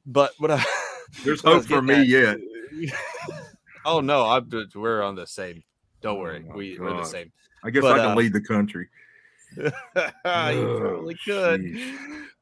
But 0.07 0.33
what 0.39 0.51
I, 0.53 0.65
There's 1.25 1.43
hope 1.43 1.65
for 1.65 1.83
me 1.83 1.95
at- 1.95 2.07
yet. 2.09 2.39
oh 3.85 4.01
no, 4.01 4.25
I'm 4.25 4.49
we're 4.75 5.03
on 5.03 5.15
the 5.17 5.27
same. 5.27 5.63
Don't 6.01 6.19
Oh 6.19 6.21
worry, 6.21 6.41
my 6.41 6.55
we, 6.55 6.79
we're 6.79 6.97
the 6.97 7.05
same. 7.05 7.33
I 7.65 7.71
guess 7.71 7.83
but, 7.83 7.99
I 7.99 8.03
can 8.03 8.13
uh, 8.13 8.15
lead 8.15 8.33
the 8.33 8.41
country. 8.41 8.89
you 9.57 9.73
Oh, 10.25 10.79
probably 10.81 11.17
could. 11.25 11.63
sheesh. 11.63 11.97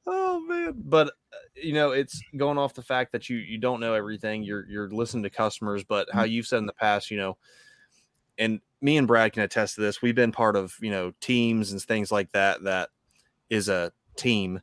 Oh 0.07 0.41
man, 0.41 0.75
but 0.77 1.09
uh, 1.09 1.37
you 1.55 1.73
know, 1.73 1.93
it's 1.93 2.21
going 2.37 2.59
off 2.59 2.75
the 2.75 2.83
fact 2.83 3.13
that 3.13 3.31
you 3.31 3.39
you 3.39 3.57
don't 3.57 3.81
know 3.81 3.95
everything. 3.95 4.43
You're 4.43 4.67
you're 4.69 4.91
listening 4.91 5.23
to 5.23 5.31
customers, 5.31 5.85
but 5.85 6.09
how 6.13 6.25
you've 6.25 6.47
said 6.47 6.59
in 6.59 6.67
the 6.67 6.73
past, 6.75 7.11
you 7.11 7.17
know, 7.17 7.39
and 8.39 8.61
me 8.81 8.97
and 8.97 9.07
Brad 9.07 9.33
can 9.33 9.43
attest 9.43 9.77
to 9.77 9.81
this. 9.81 10.03
We've 10.03 10.15
been 10.15 10.33
part 10.33 10.57
of 10.57 10.77
you 10.81 10.91
know 10.91 11.13
teams 11.21 11.73
and 11.73 11.81
things 11.83 12.13
like 12.13 12.33
that. 12.33 12.63
That 12.65 12.91
is 13.51 13.69
a 13.69 13.93
team 14.17 14.61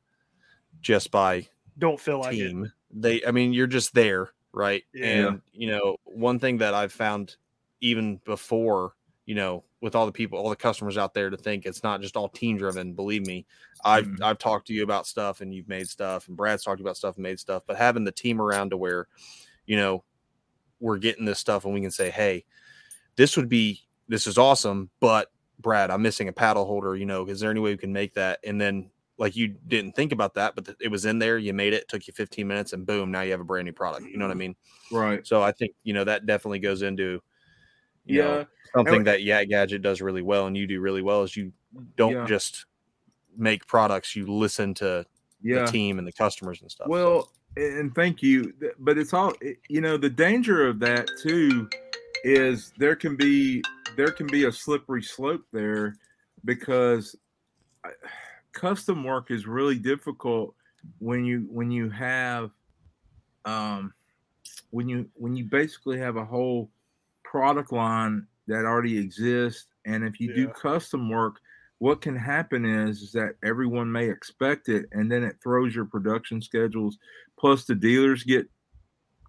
just 0.81 1.11
by 1.11 1.47
Don't 1.77 1.99
feel 1.99 2.19
like 2.19 2.33
it. 2.33 2.49
team. 2.49 2.71
They, 2.91 3.23
I 3.25 3.31
mean, 3.31 3.53
you're 3.53 3.67
just 3.67 3.93
there, 3.93 4.31
right? 4.53 4.83
Yeah. 4.93 5.29
And 5.29 5.41
you 5.53 5.67
know, 5.69 5.97
one 6.03 6.39
thing 6.39 6.57
that 6.59 6.73
I've 6.73 6.91
found 6.93 7.37
even 7.81 8.17
before, 8.25 8.93
you 9.25 9.35
know, 9.35 9.63
with 9.81 9.95
all 9.95 10.05
the 10.05 10.11
people, 10.11 10.37
all 10.37 10.49
the 10.49 10.55
customers 10.55 10.97
out 10.97 11.13
there 11.13 11.29
to 11.29 11.37
think 11.37 11.65
it's 11.65 11.83
not 11.83 12.01
just 12.01 12.15
all 12.17 12.29
team 12.29 12.57
driven. 12.57 12.93
Believe 12.93 13.25
me, 13.25 13.45
I've 13.85 14.05
Mhm. 14.05 14.21
I've 14.21 14.37
talked 14.37 14.67
to 14.67 14.73
you 14.73 14.83
about 14.83 15.07
stuff 15.07 15.41
and 15.41 15.53
you've 15.53 15.67
made 15.69 15.87
stuff, 15.89 16.27
and 16.27 16.37
Brad's 16.37 16.63
talked 16.63 16.81
about 16.81 16.97
stuff 16.97 17.15
and 17.15 17.23
made 17.23 17.39
stuff. 17.39 17.63
But 17.65 17.77
having 17.77 18.03
the 18.03 18.11
team 18.11 18.41
around 18.41 18.71
to 18.71 18.77
where, 18.77 19.07
you 19.65 19.77
know, 19.77 20.03
we're 20.79 20.97
getting 20.97 21.25
this 21.25 21.39
stuff 21.39 21.65
and 21.65 21.73
we 21.73 21.81
can 21.81 21.91
say, 21.91 22.09
hey, 22.09 22.43
this 23.15 23.35
would 23.37 23.49
be 23.49 23.81
this 24.07 24.27
is 24.27 24.37
awesome, 24.37 24.89
but 24.99 25.31
Brad, 25.59 25.91
I'm 25.91 26.01
missing 26.01 26.27
a 26.27 26.33
paddle 26.33 26.65
holder. 26.65 26.95
You 26.95 27.05
know, 27.05 27.25
is 27.25 27.39
there 27.39 27.51
any 27.51 27.59
way 27.59 27.71
we 27.71 27.77
can 27.77 27.93
make 27.93 28.13
that? 28.15 28.39
And 28.43 28.59
then 28.59 28.89
like 29.17 29.35
you 29.35 29.49
didn't 29.67 29.93
think 29.95 30.11
about 30.11 30.33
that, 30.33 30.55
but 30.55 30.67
it 30.81 30.87
was 30.89 31.05
in 31.05 31.19
there. 31.19 31.37
You 31.37 31.53
made 31.53 31.73
it. 31.73 31.87
Took 31.87 32.07
you 32.07 32.13
15 32.13 32.47
minutes, 32.47 32.73
and 32.73 32.85
boom, 32.85 33.11
now 33.11 33.21
you 33.21 33.31
have 33.31 33.39
a 33.41 33.43
brand 33.45 33.65
new 33.65 33.71
product. 33.73 34.07
You 34.07 34.17
know 34.17 34.25
what 34.25 34.31
I 34.31 34.35
mean? 34.39 34.55
Right. 34.91 35.25
So 35.25 35.41
I 35.43 35.51
think 35.51 35.73
you 35.83 35.93
know 35.93 36.03
that 36.03 36.25
definitely 36.25 36.59
goes 36.59 36.81
into 36.81 37.21
you 38.05 38.17
Yeah. 38.17 38.23
know 38.23 38.45
something 38.73 38.95
And- 38.95 39.07
that 39.07 39.21
Yak 39.23 39.49
Gadget 39.49 39.81
does 39.83 40.01
really 40.01 40.23
well, 40.23 40.47
and 40.47 40.57
you 40.57 40.65
do 40.67 40.81
really 40.81 41.01
well 41.03 41.21
is 41.23 41.37
you 41.37 41.53
don't 41.97 42.13
Yeah. 42.13 42.25
just 42.25 42.65
make 43.37 43.65
products. 43.67 44.15
You 44.15 44.25
listen 44.25 44.73
to 44.75 45.05
Yeah. 45.41 45.65
the 45.65 45.71
team 45.71 45.99
and 45.99 46.07
the 46.07 46.11
customers 46.11 46.61
and 46.61 46.71
stuff. 46.71 46.87
so. 46.87 46.91
Well, 46.91 47.31
and 47.55 47.93
thank 47.93 48.23
you, 48.23 48.53
but 48.79 48.97
it's 48.97 49.13
all 49.13 49.33
you 49.69 49.81
know. 49.81 49.97
The 49.97 50.09
danger 50.09 50.67
of 50.67 50.79
that 50.79 51.07
too 51.21 51.69
is 52.23 52.71
there 52.77 52.95
can 52.95 53.15
be 53.15 53.61
there 53.97 54.11
can 54.11 54.27
be 54.27 54.45
a 54.45 54.51
slippery 54.51 55.03
slope 55.03 55.43
there 55.51 55.95
because 56.45 57.15
custom 58.53 59.03
work 59.03 59.31
is 59.31 59.47
really 59.47 59.77
difficult 59.77 60.53
when 60.99 61.25
you 61.25 61.47
when 61.49 61.71
you 61.71 61.89
have 61.89 62.51
um 63.45 63.93
when 64.71 64.87
you 64.87 65.07
when 65.15 65.35
you 65.35 65.45
basically 65.45 65.97
have 65.97 66.15
a 66.15 66.25
whole 66.25 66.69
product 67.23 67.71
line 67.71 68.27
that 68.47 68.65
already 68.65 68.97
exists. 68.97 69.67
And 69.85 70.03
if 70.03 70.19
you 70.19 70.33
do 70.33 70.47
custom 70.49 71.09
work 71.09 71.39
what 71.81 71.99
can 71.99 72.15
happen 72.15 72.63
is, 72.63 73.01
is 73.01 73.11
that 73.11 73.33
everyone 73.43 73.91
may 73.91 74.07
expect 74.07 74.69
it 74.69 74.85
and 74.91 75.11
then 75.11 75.23
it 75.23 75.37
throws 75.41 75.73
your 75.73 75.85
production 75.85 76.39
schedules. 76.39 76.99
Plus 77.39 77.65
the 77.65 77.73
dealers 77.73 78.23
get 78.23 78.47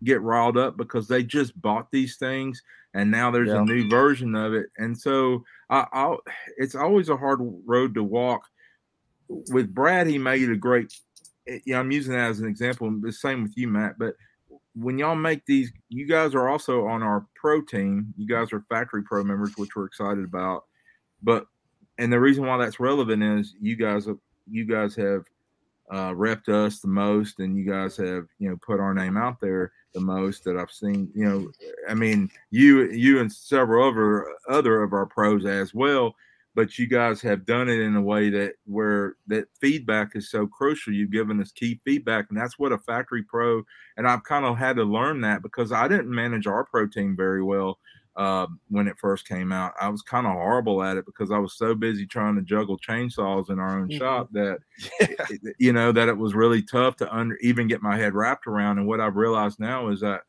get 0.05 0.21
riled 0.21 0.59
up 0.59 0.77
because 0.77 1.09
they 1.09 1.23
just 1.23 1.59
bought 1.63 1.91
these 1.91 2.17
things 2.17 2.63
and 2.95 3.11
now 3.11 3.31
there's 3.31 3.49
Yeah. 3.49 3.63
a 3.63 3.65
new 3.65 3.89
version 3.89 4.35
of 4.35 4.55
it. 4.55 4.67
And 4.79 4.99
so 4.99 5.45
I, 5.71 5.87
I'll 5.93 6.21
it's 6.59 6.75
always 6.75 7.09
a 7.09 7.17
hard 7.17 7.41
road 7.67 7.95
to 7.95 8.03
walk. 8.05 8.43
With 9.29 9.75
brad 9.75 10.07
he 10.07 10.19
made 10.19 10.51
a 10.51 10.57
great 10.57 10.93
eh, 11.49 11.59
yeah 11.65 11.79
i'm 11.81 11.91
using 11.91 12.13
that 12.13 12.29
as 12.31 12.41
an 12.41 12.49
example 12.49 12.93
the 13.01 13.11
same 13.13 13.43
with 13.43 13.57
you 13.57 13.67
matt 13.67 13.99
but 13.99 14.15
when 14.75 14.99
y'all 14.99 15.15
make 15.15 15.45
these 15.47 15.73
you 15.89 16.07
guys 16.07 16.35
are 16.35 16.49
also 16.49 16.87
on 16.87 17.03
our 17.03 17.27
pro 17.35 17.61
team. 17.63 18.13
You 18.17 18.27
guys 18.27 18.53
are 18.53 18.65
factory 18.69 19.03
pro 19.03 19.23
members 19.25 19.53
which 19.57 19.75
we're 19.77 19.87
excited 19.87 20.25
about. 20.25 20.65
But 21.23 21.47
and 21.99 22.13
the 22.13 22.21
reason 22.21 22.47
why 22.47 22.57
that's 22.59 22.81
relevant 22.81 23.23
is 23.23 23.55
you 23.61 23.77
guys 23.77 24.07
you 24.51 24.65
guys 24.67 24.95
have 24.97 25.25
uh, 25.93 26.11
repped 26.13 26.49
us 26.49 26.81
the 26.81 26.89
most, 26.89 27.39
and 27.39 27.57
you 27.57 27.71
guys 27.71 27.97
have 27.99 28.27
you 28.39 28.49
know 28.49 28.57
put 28.67 28.81
our 28.81 28.95
name 28.95 29.19
out 29.19 29.41
there 29.41 29.73
the 29.93 30.01
most 30.01 30.43
that 30.45 30.57
I've 30.57 30.71
seen. 30.71 31.11
You 31.15 31.25
know, 31.25 31.53
I 31.89 31.95
mean 31.95 32.31
you 32.51 32.91
you 32.91 33.21
and 33.21 33.31
several 33.31 33.87
other 33.87 34.27
other 34.49 34.83
of 34.83 34.95
our 34.95 35.07
pros 35.07 35.45
as 35.45 35.75
well. 35.75 36.17
But 36.55 36.79
you 36.79 36.87
guys 36.87 37.23
have 37.23 37.47
done 37.47 37.71
it 37.71 37.81
in 37.81 37.97
a 37.97 38.03
way 38.03 38.29
that 38.29 38.55
where 38.67 39.17
that 39.27 39.47
feedback 39.59 40.15
is 40.15 40.31
so 40.31 40.47
crucial. 40.47 40.93
You've 40.93 41.11
given 41.11 41.41
us 41.41 41.51
key 41.51 41.81
feedback, 41.85 42.27
and 42.29 42.39
that's 42.39 42.59
what 42.59 42.73
a 42.73 42.79
factory 42.79 43.23
pro. 43.23 43.63
And 43.97 44.07
I've 44.07 44.25
kind 44.25 44.45
of 44.45 44.59
had 44.59 44.77
to 44.77 44.85
learn 44.85 45.23
that 45.23 45.43
because 45.43 45.73
I 45.73 45.89
didn't 45.89 46.15
manage 46.15 46.47
our 46.47 46.65
pro 46.65 46.87
team 46.87 47.17
very 47.17 47.43
well 47.43 47.79
uh, 48.17 48.47
when 48.69 48.89
it 48.89 48.99
first 48.99 49.27
came 49.27 49.53
out. 49.53 49.73
I 49.81 49.89
was 49.89 50.03
kind 50.03 50.27
of 50.27 50.33
horrible 50.35 50.83
at 50.83 50.97
it 50.99 51.07
because 51.07 51.31
I 51.31 51.39
was 51.39 51.55
so 51.57 51.75
busy 51.75 52.07
trying 52.07 52.37
to 52.37 52.43
juggle 52.43 52.79
chainsaws 52.79 53.49
in 53.51 53.59
our 53.59 53.79
own 53.79 53.89
Mhm. 53.89 53.99
shop 53.99 54.29
that 54.33 54.59
it- 55.01 55.57
you 55.59 55.73
know 55.73 55.93
that 55.93 56.09
it 56.09 56.17
was 56.19 56.35
really 56.35 56.63
tough 56.63 56.97
to 56.97 57.15
under 57.15 57.37
even 57.37 57.69
get 57.69 57.81
my 57.83 57.97
head 57.97 58.15
wrapped 58.15 58.47
around. 58.47 58.79
And 58.79 58.87
what 58.87 59.01
I've 59.01 59.17
realized 59.17 59.59
now 59.61 59.89
is 59.89 60.01
that, 60.01 60.23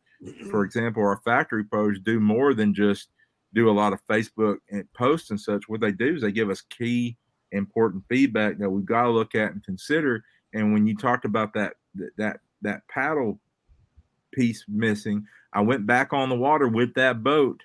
for 0.50 0.64
example, 0.64 1.04
our 1.04 1.20
factory 1.26 1.64
pros 1.66 2.00
do 2.00 2.20
more 2.22 2.54
than 2.54 2.74
just 2.74 3.10
do 3.54 3.70
a 3.70 3.72
lot 3.72 3.94
of 3.94 4.00
Facebook 4.08 4.58
and 4.72 4.92
posts 4.94 5.30
and 5.30 5.40
such. 5.40 5.68
What 5.68 5.82
they 5.82 5.92
do 5.92 6.16
is 6.16 6.22
they 6.22 6.32
give 6.32 6.50
us 6.50 6.62
key 6.62 7.18
important 7.52 8.04
feedback 8.10 8.58
that 8.58 8.70
we've 8.70 8.86
got 8.86 9.04
to 9.04 9.10
look 9.12 9.36
at 9.36 9.52
and 9.52 9.64
consider. 9.64 10.24
And 10.54 10.74
when 10.74 10.88
you 10.88 10.96
talked 10.96 11.26
about 11.26 11.54
that 11.54 11.76
that, 12.18 12.40
that 12.62 12.88
paddle 12.88 13.40
piece 14.32 14.66
missing, 14.68 15.28
I 15.54 15.62
went 15.62 15.86
back 15.86 16.14
on 16.14 16.30
the 16.30 16.36
water 16.36 16.68
with 16.68 16.94
that 16.96 17.22
boat 17.24 17.62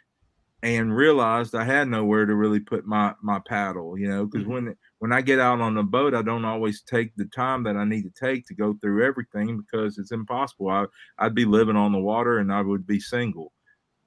and 0.63 0.95
realized 0.95 1.55
I 1.55 1.65
had 1.65 1.89
nowhere 1.89 2.27
to 2.27 2.35
really 2.35 2.61
put 2.61 2.87
my 2.87 3.15
my 3.23 3.41
paddle, 3.47 3.97
you 3.99 4.09
know, 4.09 4.27
because 4.27 4.47
when 4.47 4.75
when 4.99 5.13
I 5.13 5.21
get 5.21 5.39
out 5.39 5.61
on 5.61 5.75
the 5.75 5.83
boat, 5.83 6.15
I 6.15 6.23
don't 6.23 6.45
always 6.45 6.83
take 6.83 7.15
the 7.17 7.27
time 7.27 7.63
that 7.65 7.77
I 7.77 7.85
need 7.85 8.03
to 8.03 8.11
take 8.11 8.47
to 8.47 8.55
go 8.55 8.75
through 8.81 9.05
everything 9.05 9.59
because 9.59 9.99
it's 9.99 10.13
impossible. 10.13 10.69
I 10.69 10.87
I'd 11.19 11.35
be 11.35 11.45
living 11.45 11.77
on 11.77 11.93
the 11.93 11.99
water 11.99 12.39
and 12.39 12.53
I 12.53 12.63
would 12.63 12.87
be 12.87 12.99
single. 12.99 13.53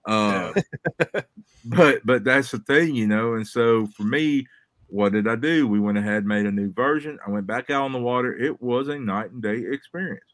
Uh, 0.06 0.54
but 1.66 2.02
but 2.06 2.24
that's 2.24 2.52
the 2.52 2.60
thing, 2.60 2.95
you 2.95 3.08
know. 3.08 3.36
And 3.36 3.47
so 3.47 3.88
for 3.95 4.04
me, 4.04 4.45
what 4.88 5.14
did 5.14 5.28
I 5.28 5.38
do? 5.38 5.68
We 5.68 5.80
went 5.80 5.97
ahead, 5.97 6.26
made 6.26 6.45
a 6.45 6.52
new 6.52 6.74
version. 6.74 7.18
I 7.26 7.30
went 7.30 7.47
back 7.47 7.70
out 7.70 7.84
on 7.84 7.93
the 7.93 7.99
water. 7.99 8.38
It 8.38 8.62
was 8.62 8.89
a 8.89 8.99
night 8.99 9.32
and 9.32 9.41
day 9.41 9.64
experience. 9.72 10.26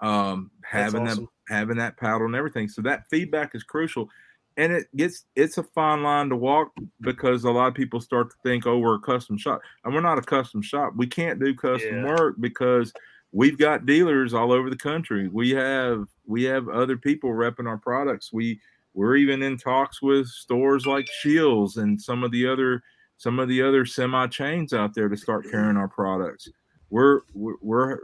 Um, 0.00 0.50
having 0.62 1.08
awesome. 1.08 1.28
that 1.48 1.54
having 1.54 1.78
that 1.78 1.96
paddle 1.96 2.26
and 2.26 2.36
everything. 2.36 2.68
So 2.68 2.82
that 2.82 3.08
feedback 3.10 3.54
is 3.54 3.64
crucial. 3.64 4.08
And 4.56 4.72
it 4.72 4.86
gets 4.96 5.24
it's 5.34 5.58
a 5.58 5.62
fine 5.62 6.02
line 6.02 6.30
to 6.30 6.36
walk 6.36 6.72
because 7.02 7.44
a 7.44 7.50
lot 7.50 7.66
of 7.68 7.74
people 7.74 8.00
start 8.00 8.30
to 8.30 8.36
think, 8.42 8.66
oh, 8.66 8.78
we're 8.78 8.94
a 8.94 9.00
custom 9.00 9.36
shop. 9.36 9.60
And 9.84 9.94
we're 9.94 10.00
not 10.00 10.18
a 10.18 10.22
custom 10.22 10.62
shop. 10.62 10.94
We 10.96 11.06
can't 11.06 11.38
do 11.38 11.54
custom 11.54 11.96
Yeah. 11.96 12.06
work 12.06 12.36
because 12.40 12.92
we've 13.32 13.58
got 13.58 13.84
dealers 13.84 14.32
all 14.32 14.52
over 14.52 14.70
the 14.70 14.76
country. 14.76 15.28
We 15.28 15.50
have 15.50 16.06
we 16.26 16.44
have 16.44 16.68
other 16.68 16.96
people 16.96 17.30
repping 17.30 17.68
our 17.68 17.76
products. 17.78 18.32
We 18.32 18.60
we're 18.94 19.16
even 19.16 19.42
in 19.42 19.58
talks 19.58 20.00
with 20.00 20.26
stores 20.26 20.86
like 20.86 21.06
Scheels 21.20 21.76
and 21.76 22.00
some 22.00 22.24
of 22.24 22.30
the 22.30 22.46
other 22.46 22.82
some 23.18 23.38
of 23.38 23.48
the 23.48 23.62
other 23.62 23.84
semi 23.84 24.26
chains 24.28 24.72
out 24.72 24.94
there 24.94 25.08
to 25.08 25.16
start 25.16 25.50
carrying 25.50 25.76
our 25.76 25.88
products. 25.88 26.48
We're 26.88 27.20
we're, 27.34 27.56
we're 27.60 27.98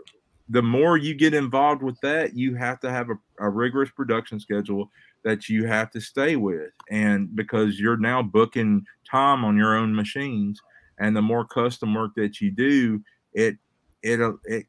the 0.49 0.63
more 0.63 0.99
you 0.99 1.15
get 1.15 1.33
involved 1.33 1.83
with 1.83 1.99
that, 2.03 2.37
you 2.37 2.55
have 2.57 2.79
to 2.81 2.91
have 2.91 3.09
a, 3.09 3.15
a 3.39 3.49
rigorous 3.49 3.91
production 3.91 4.39
schedule. 4.39 4.91
That 5.25 5.49
you 5.49 5.67
have 5.67 5.91
to 5.93 6.01
stay 6.01 6.37
with. 6.37 6.71
And 6.91 7.35
because 7.35 7.79
you're 7.79 7.97
now 7.97 8.23
booking 8.23 8.85
time 9.09 9.45
on 9.45 9.57
your 9.57 9.77
own 9.77 9.95
machines 9.95 10.61
and 10.99 11.17
the 11.17 11.23
more 11.23 11.45
custom 11.45 11.95
work 11.95 12.13
that 12.17 12.41
you 12.41 12.51
do 12.51 13.03
it 13.35 13.57
it 14.03 14.21
it 14.45 14.67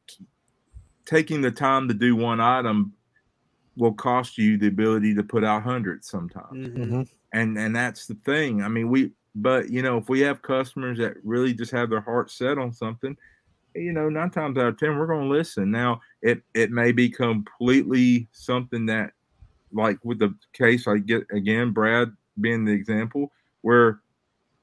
taking 1.06 1.42
the 1.42 1.52
time 1.52 1.88
to 1.88 1.94
do 1.94 2.16
one 2.16 2.40
item 2.40 2.94
will 3.76 3.94
cost 3.94 4.38
you 4.38 4.58
the 4.58 4.68
ability 4.68 5.14
to 5.16 5.24
put 5.24 5.44
out 5.44 5.64
hundreds 5.64 6.08
sometimes. 6.08 6.68
Mhm. 6.68 7.10
and 7.34 7.58
and 7.58 7.76
that's 7.76 8.06
the 8.08 8.16
thing. 8.26 8.62
I 8.62 8.68
mean 8.68 8.90
we 8.90 9.12
but 9.36 9.70
you 9.70 9.82
know 9.82 9.98
if 9.98 10.10
we 10.10 10.20
have 10.22 10.42
customers 10.42 10.98
that 11.00 11.16
really 11.24 11.54
just 11.54 11.72
have 11.72 11.90
their 11.90 12.02
heart 12.02 12.30
set 12.30 12.58
on 12.58 12.72
something 12.72 13.18
you 13.76 13.92
know 13.92 14.08
nine 14.10 14.30
times 14.30 14.58
out 14.60 14.68
of 14.68 14.78
ten 14.78 14.98
we're 14.98 15.08
going 15.08 15.28
to 15.28 15.34
listen. 15.36 15.72
Now 15.72 16.02
it 16.22 16.44
it 16.54 16.72
may 16.72 16.92
be 16.92 17.10
completely 17.10 18.28
something 18.32 18.86
that 18.88 19.14
like 19.74 19.98
with 20.04 20.20
the 20.20 20.34
case 20.54 20.88
i 20.88 20.98
get 20.98 21.24
again 21.32 21.72
brad 21.72 22.12
being 22.40 22.66
the 22.66 22.72
example 22.72 23.32
where 23.62 24.00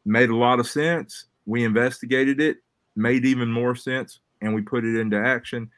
made 0.05 0.31
a 0.31 0.37
lot 0.37 0.61
of 0.61 0.67
sense 0.67 1.27
we 1.47 1.65
investigated 1.65 2.41
it 2.41 2.59
made 2.97 3.25
even 3.25 3.51
more 3.51 3.75
sense 3.75 4.21
and 4.41 4.55
we 4.55 4.63
put 4.63 4.85
it 4.85 4.99
into 4.99 5.19
action. 5.19 5.71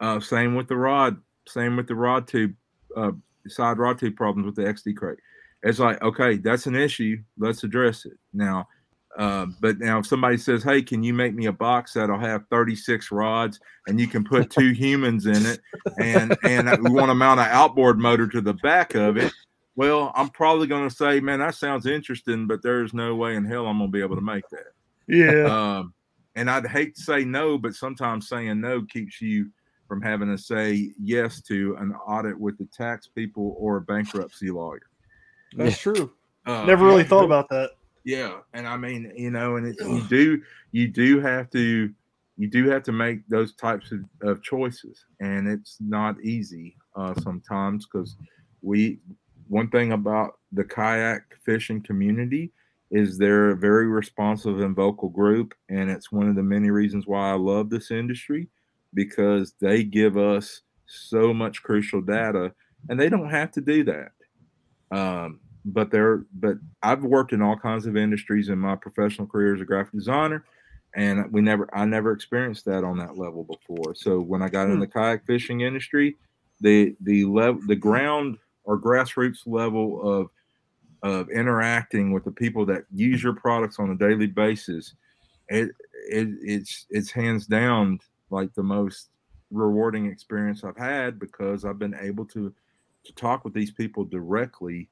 Uh, 0.00 0.20
same 0.20 0.54
with 0.54 0.68
the 0.68 0.76
rod 0.76 1.16
same 1.48 1.76
with 1.76 1.86
the 1.86 1.94
rod 1.94 2.28
tube 2.28 2.54
uh, 2.96 3.12
side 3.46 3.78
rod 3.78 3.98
tube 3.98 4.16
problems 4.16 4.44
with 4.44 4.56
the 4.56 4.62
xd 4.62 4.94
crate. 4.96 5.18
It's 5.62 5.78
like 5.78 6.02
okay 6.02 6.36
that's 6.36 6.66
an 6.66 6.76
issue 6.76 7.22
let's 7.38 7.64
address 7.64 8.04
it. 8.04 8.18
Now 8.34 8.68
uh, 9.16 9.46
but 9.60 9.78
now 9.78 9.98
if 9.98 10.06
somebody 10.06 10.36
says 10.36 10.62
hey 10.62 10.82
can 10.82 11.02
you 11.02 11.12
make 11.14 11.34
me 11.34 11.46
a 11.46 11.52
box 11.52 11.94
that'll 11.94 12.18
have 12.18 12.44
36 12.50 13.10
rods 13.10 13.58
and 13.86 13.98
you 14.00 14.06
can 14.06 14.24
put 14.24 14.50
two 14.58 14.70
humans 14.72 15.26
in 15.26 15.44
it 15.46 15.60
and 16.00 16.36
and 16.44 16.68
we 16.82 16.90
want 16.90 17.08
to 17.08 17.14
mount 17.14 17.40
an 17.40 17.48
outboard 17.50 17.98
motor 17.98 18.26
to 18.28 18.40
the 18.40 18.54
back 18.54 18.94
of 18.94 19.16
it 19.16 19.32
well 19.74 20.12
i'm 20.14 20.28
probably 20.28 20.66
going 20.66 20.88
to 20.88 20.94
say 20.94 21.20
man 21.20 21.38
that 21.38 21.54
sounds 21.54 21.86
interesting 21.86 22.46
but 22.46 22.62
there's 22.62 22.92
no 22.94 23.14
way 23.14 23.36
in 23.36 23.44
hell 23.44 23.66
i'm 23.66 23.78
going 23.78 23.90
to 23.90 23.92
be 23.92 24.02
able 24.02 24.16
to 24.16 24.22
make 24.22 24.44
that 24.50 24.72
Yeah. 25.08 25.78
um, 25.78 25.92
and 26.36 26.50
I'd 26.50 26.66
hate 26.66 26.94
to 26.96 27.00
say 27.00 27.24
no, 27.24 27.56
but 27.56 27.74
sometimes 27.74 28.28
saying 28.28 28.60
no 28.60 28.82
keeps 28.82 29.22
you 29.22 29.50
from 29.88 30.02
having 30.02 30.28
to 30.28 30.36
say 30.36 30.92
yes 31.00 31.40
to 31.42 31.74
an 31.80 31.92
audit 32.06 32.38
with 32.38 32.58
the 32.58 32.66
tax 32.66 33.06
people 33.08 33.56
or 33.58 33.78
a 33.78 33.80
bankruptcy 33.80 34.50
lawyer. 34.50 34.82
That's 35.56 35.78
true. 35.78 36.12
Uh, 36.44 36.64
Never 36.66 36.84
really 36.84 37.04
thought 37.04 37.24
about 37.24 37.48
that. 37.48 37.70
Yeah, 38.06 38.38
and 38.54 38.68
I 38.68 38.76
mean, 38.76 39.12
you 39.16 39.32
know, 39.32 39.56
and 39.56 39.66
it, 39.66 39.76
you 39.80 40.00
do 40.08 40.40
you 40.70 40.86
do 40.86 41.18
have 41.18 41.50
to 41.50 41.92
you 42.36 42.48
do 42.48 42.70
have 42.70 42.84
to 42.84 42.92
make 42.92 43.26
those 43.28 43.52
types 43.56 43.90
of, 43.90 43.98
of 44.22 44.44
choices, 44.44 45.04
and 45.20 45.48
it's 45.48 45.78
not 45.80 46.14
easy 46.22 46.76
uh, 46.94 47.14
sometimes 47.20 47.84
because 47.84 48.16
we 48.62 49.00
one 49.48 49.68
thing 49.70 49.90
about 49.90 50.38
the 50.52 50.62
kayak 50.62 51.36
fishing 51.44 51.82
community 51.82 52.52
is 52.92 53.18
they're 53.18 53.50
a 53.50 53.56
very 53.56 53.88
responsive 53.88 54.60
and 54.60 54.76
vocal 54.76 55.08
group, 55.08 55.52
and 55.68 55.90
it's 55.90 56.12
one 56.12 56.28
of 56.28 56.36
the 56.36 56.44
many 56.44 56.70
reasons 56.70 57.08
why 57.08 57.30
I 57.30 57.34
love 57.34 57.70
this 57.70 57.90
industry 57.90 58.48
because 58.94 59.52
they 59.60 59.82
give 59.82 60.16
us 60.16 60.62
so 60.86 61.34
much 61.34 61.64
crucial 61.64 62.02
data, 62.02 62.54
and 62.88 63.00
they 63.00 63.08
don't 63.08 63.30
have 63.30 63.50
to 63.50 63.60
do 63.60 63.82
that. 63.82 64.12
Um, 64.92 65.40
but 65.66 65.90
they're 65.90 66.24
but 66.34 66.56
I've 66.82 67.02
worked 67.02 67.32
in 67.32 67.42
all 67.42 67.56
kinds 67.56 67.86
of 67.86 67.96
industries 67.96 68.48
in 68.48 68.58
my 68.58 68.76
professional 68.76 69.26
career 69.26 69.54
as 69.54 69.60
a 69.60 69.64
graphic 69.64 69.92
designer, 69.92 70.44
and 70.94 71.30
we 71.32 71.40
never 71.40 71.68
I 71.76 71.84
never 71.84 72.12
experienced 72.12 72.64
that 72.66 72.84
on 72.84 72.96
that 72.98 73.18
level 73.18 73.44
before. 73.44 73.94
So 73.94 74.20
when 74.20 74.42
I 74.42 74.48
got 74.48 74.68
in 74.68 74.74
hmm. 74.74 74.80
the 74.80 74.86
kayak 74.86 75.26
fishing 75.26 75.62
industry, 75.62 76.16
the 76.60 76.96
the 77.00 77.24
level 77.24 77.60
the 77.66 77.76
ground 77.76 78.38
or 78.64 78.80
grassroots 78.80 79.40
level 79.46 80.00
of 80.02 80.30
of 81.02 81.30
interacting 81.30 82.12
with 82.12 82.24
the 82.24 82.30
people 82.30 82.64
that 82.66 82.84
use 82.92 83.22
your 83.22 83.34
products 83.34 83.78
on 83.78 83.90
a 83.90 83.96
daily 83.96 84.26
basis, 84.26 84.94
it, 85.48 85.70
it 86.08 86.28
it's 86.40 86.86
it's 86.90 87.10
hands 87.10 87.46
down 87.46 87.98
like 88.30 88.54
the 88.54 88.62
most 88.62 89.10
rewarding 89.50 90.06
experience 90.06 90.62
I've 90.62 90.76
had 90.76 91.18
because 91.18 91.64
I've 91.64 91.78
been 91.78 91.96
able 92.00 92.24
to 92.26 92.54
to 93.04 93.14
talk 93.14 93.44
with 93.44 93.54
these 93.54 93.70
people 93.72 94.04
directly 94.04 94.88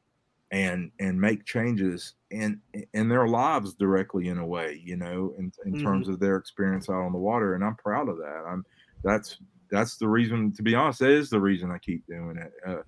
and 0.55 0.93
and 1.01 1.21
make 1.21 1.45
changes 1.45 2.15
in 2.31 2.61
in 2.93 3.09
their 3.09 3.27
lives 3.27 3.75
directly 3.75 4.29
in 4.29 4.39
a 4.39 4.47
way 4.47 4.81
you 4.85 4.97
know 4.97 5.35
in, 5.37 5.51
in 5.67 5.73
terms 5.83 6.07
of 6.09 6.21
their 6.21 6.37
experience 6.37 6.89
out 6.89 7.03
on 7.03 7.13
the 7.13 7.19
water 7.19 7.55
and 7.55 7.65
i'm 7.65 7.75
proud 7.77 8.09
of 8.09 8.17
that. 8.19 8.45
I'm 8.49 8.65
that's 9.03 9.39
that's 9.71 9.97
the 9.97 10.09
reason 10.09 10.53
to 10.53 10.63
be 10.63 10.77
honest 10.77 11.01
that 11.01 11.11
is 11.11 11.29
the 11.29 11.41
reason 11.41 11.73
i 11.73 11.79
keep 11.79 12.07
doing 12.07 12.37
it. 12.39 12.53
Uh, 12.67 12.83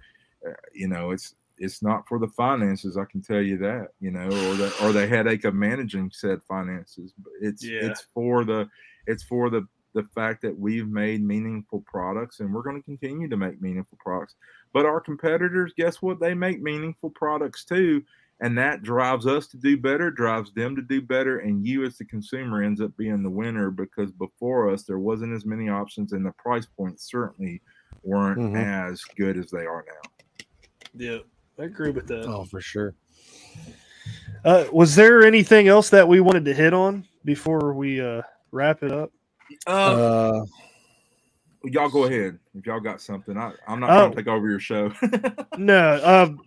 uh, 0.48 0.52
you 0.72 0.86
know 0.86 1.10
it's 1.10 1.34
it's 1.58 1.82
not 1.82 2.06
for 2.06 2.18
the 2.20 2.28
finances 2.28 2.96
i 2.96 3.04
can 3.04 3.20
tell 3.20 3.42
you 3.42 3.58
that 3.58 3.88
you 3.98 4.12
know 4.12 4.26
or 4.26 4.54
the 4.54 4.72
or 4.82 4.92
the 4.92 5.06
headache 5.06 5.44
of 5.44 5.54
managing 5.54 6.08
said 6.12 6.38
finances 6.46 7.12
but 7.18 7.32
it's 7.40 7.64
Yeah. 7.64 7.80
it's 7.82 8.06
for 8.14 8.44
the 8.44 8.68
it's 9.08 9.24
for 9.24 9.50
the 9.50 9.66
the 9.96 10.04
fact 10.14 10.42
that 10.42 10.56
we've 10.56 10.88
made 10.88 11.24
meaningful 11.24 11.82
products 11.86 12.40
and 12.40 12.52
we're 12.52 12.62
going 12.62 12.76
to 12.76 12.82
continue 12.84 13.28
to 13.28 13.36
make 13.36 13.60
meaningful 13.62 13.98
products 13.98 14.34
but 14.74 14.84
our 14.86 15.00
competitors 15.00 15.72
guess 15.76 16.00
what 16.02 16.20
they 16.20 16.34
make 16.34 16.60
meaningful 16.62 17.10
products 17.10 17.64
too 17.64 18.02
and 18.40 18.56
that 18.58 18.82
drives 18.82 19.26
us 19.26 19.46
to 19.46 19.56
do 19.56 19.76
better 19.78 20.10
drives 20.10 20.52
them 20.52 20.76
to 20.76 20.82
do 20.82 21.00
better 21.00 21.38
and 21.38 21.66
you 21.66 21.82
as 21.84 21.96
the 21.96 22.04
consumer 22.04 22.62
ends 22.62 22.80
up 22.82 22.94
being 22.98 23.22
the 23.22 23.30
winner 23.30 23.70
because 23.70 24.12
before 24.12 24.70
us 24.70 24.82
there 24.82 24.98
wasn't 24.98 25.34
as 25.34 25.46
many 25.46 25.68
options 25.70 26.12
and 26.12 26.24
the 26.26 26.32
price 26.32 26.66
points 26.66 27.10
certainly 27.10 27.60
weren't 28.02 28.38
Mhm. 28.38 28.90
as 28.90 29.02
good 29.16 29.38
as 29.38 29.50
they 29.50 29.64
are 29.64 29.84
now 29.86 30.44
Yeah. 30.94 31.18
I 31.58 31.64
agree 31.64 31.90
with 31.90 32.06
that. 32.08 32.26
Oh, 32.26 32.44
for 32.44 32.60
sure. 32.60 32.94
Uh, 34.44 34.66
was 34.70 34.94
there 34.94 35.24
anything 35.24 35.68
else 35.68 35.88
that 35.88 36.06
we 36.06 36.20
wanted 36.20 36.44
to 36.44 36.52
hit 36.52 36.74
on 36.74 37.06
before 37.24 37.72
we 37.72 37.98
uh, 37.98 38.20
wrap 38.52 38.82
it 38.82 38.92
up? 38.92 39.10
Uh, 39.66 40.44
y'all 41.64 41.88
go 41.88 42.04
ahead 42.04 42.38
if 42.54 42.64
y'all 42.66 42.78
got 42.78 43.00
something 43.00 43.36
I, 43.36 43.52
i'm 43.66 43.80
not 43.80 43.90
Oh. 43.90 43.94
trying 43.98 44.10
to 44.10 44.16
take 44.16 44.26
over 44.28 44.48
your 44.48 44.60
show 44.60 44.92
No. 45.58 46.00
Um, 46.04 46.40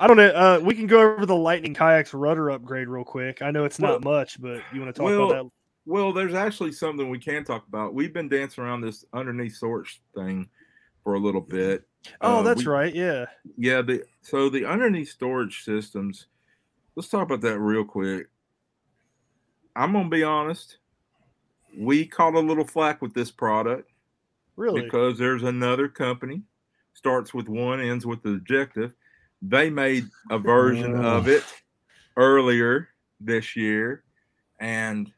I 0.00 0.06
don't 0.06 0.16
know. 0.16 0.28
Uh, 0.28 0.60
we 0.62 0.74
can 0.74 0.86
go 0.86 1.00
over 1.00 1.24
the 1.26 1.36
Lightning 1.36 1.72
Kayaks 1.74 2.12
rudder 2.12 2.50
upgrade 2.50 2.88
real 2.88 3.04
quick. 3.04 3.42
I 3.42 3.50
know 3.50 3.64
it's 3.64 3.78
not 3.78 4.02
much, 4.02 4.40
but 4.40 4.60
you 4.72 4.80
want 4.80 4.92
to 4.94 4.98
talk 4.98 5.04
well, 5.06 5.30
about 5.30 5.44
that? 5.44 5.50
Well, 5.86 6.12
there's 6.12 6.34
actually 6.34 6.72
something 6.72 7.08
we 7.08 7.18
can 7.18 7.44
talk 7.44 7.66
about. 7.68 7.94
We've 7.94 8.12
been 8.12 8.28
dancing 8.28 8.64
around 8.64 8.80
this 8.80 9.04
underneath 9.12 9.54
storage 9.54 10.00
thing 10.14 10.48
for 11.04 11.14
a 11.14 11.18
little 11.18 11.40
bit. 11.40 11.84
Oh, 12.20 12.38
Uh, 12.38 12.42
that's 12.42 12.64
we- 12.64 12.72
right. 12.72 12.92
Yeah. 12.94 13.26
Yeah, 13.56 13.82
the 13.82 14.02
so 14.22 14.48
the 14.48 14.64
underneath 14.64 15.10
storage 15.10 15.62
systems. 15.64 16.26
Let's 16.96 17.08
talk 17.08 17.22
about 17.22 17.40
that 17.42 17.58
real 17.60 17.84
quick. 17.84 18.26
I'm 19.76 19.92
gonna 19.92 20.08
be 20.08 20.24
honest. 20.24 20.78
We 21.78 22.06
caught 22.06 22.34
a 22.34 22.40
little 22.40 22.64
flack 22.66 23.00
with 23.00 23.14
this 23.14 23.30
product 23.30 23.90
Really? 24.56 24.82
because 24.82 25.16
there's 25.18 25.44
another 25.44 25.88
company 25.88 26.42
starts 26.94 27.32
with 27.32 27.48
one, 27.48 27.80
ends 27.80 28.04
with 28.04 28.22
the 28.22 28.30
objective. 28.34 28.94
They 29.40 29.70
made 29.70 30.06
a 30.30 30.38
version 30.38 30.96
of 30.96 31.28
it 31.28 31.44
earlier 32.16 32.88
this 33.20 33.54
year, 33.54 34.02
and 34.58 35.12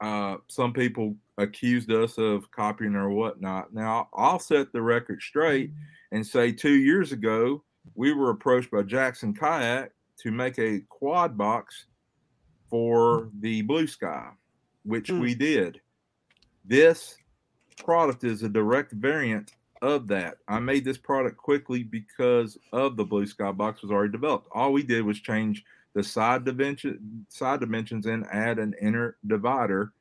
uh, 0.00 0.36
some 0.48 0.72
people 0.74 1.16
accused 1.38 1.90
us 1.90 2.18
of 2.18 2.50
copying 2.50 2.94
or 2.94 3.08
whatnot. 3.08 3.72
Now, 3.72 4.08
I'll 4.14 4.38
set 4.38 4.72
the 4.72 4.82
record 4.82 5.22
straight 5.22 5.70
and 6.10 6.26
say 6.26 6.52
two 6.52 6.74
years 6.74 7.12
ago, 7.12 7.64
we 7.94 8.12
were 8.12 8.28
approached 8.30 8.70
by 8.70 8.82
Jackson 8.82 9.32
Kayak 9.32 9.92
to 10.18 10.30
make 10.30 10.58
a 10.58 10.80
quad 10.90 11.38
box 11.38 11.86
for 12.68 13.30
the 13.40 13.62
Blue 13.62 13.86
Sky, 13.86 14.30
which 14.84 15.08
Hmm. 15.08 15.20
we 15.20 15.34
did. 15.34 15.80
This 16.64 17.16
product 17.76 18.24
is 18.24 18.42
a 18.42 18.48
direct 18.48 18.92
variant 18.92 19.52
of 19.80 20.06
that. 20.08 20.36
I 20.46 20.60
made 20.60 20.84
this 20.84 20.98
product 20.98 21.36
quickly 21.36 21.82
because 21.82 22.56
of 22.72 22.96
the 22.96 23.04
Blue 23.04 23.26
Sky 23.26 23.50
box 23.50 23.82
was 23.82 23.90
already 23.90 24.12
developed. 24.12 24.48
All 24.52 24.72
we 24.72 24.82
did 24.82 25.02
was 25.04 25.20
change 25.20 25.64
the 25.94 26.02
side 26.02 26.44
dimension 26.44 27.26
side 27.28 27.60
dimensions 27.60 28.06
and 28.06 28.24
add 28.32 28.58
an 28.58 28.74
inner 28.80 29.16
divider. 29.26 29.92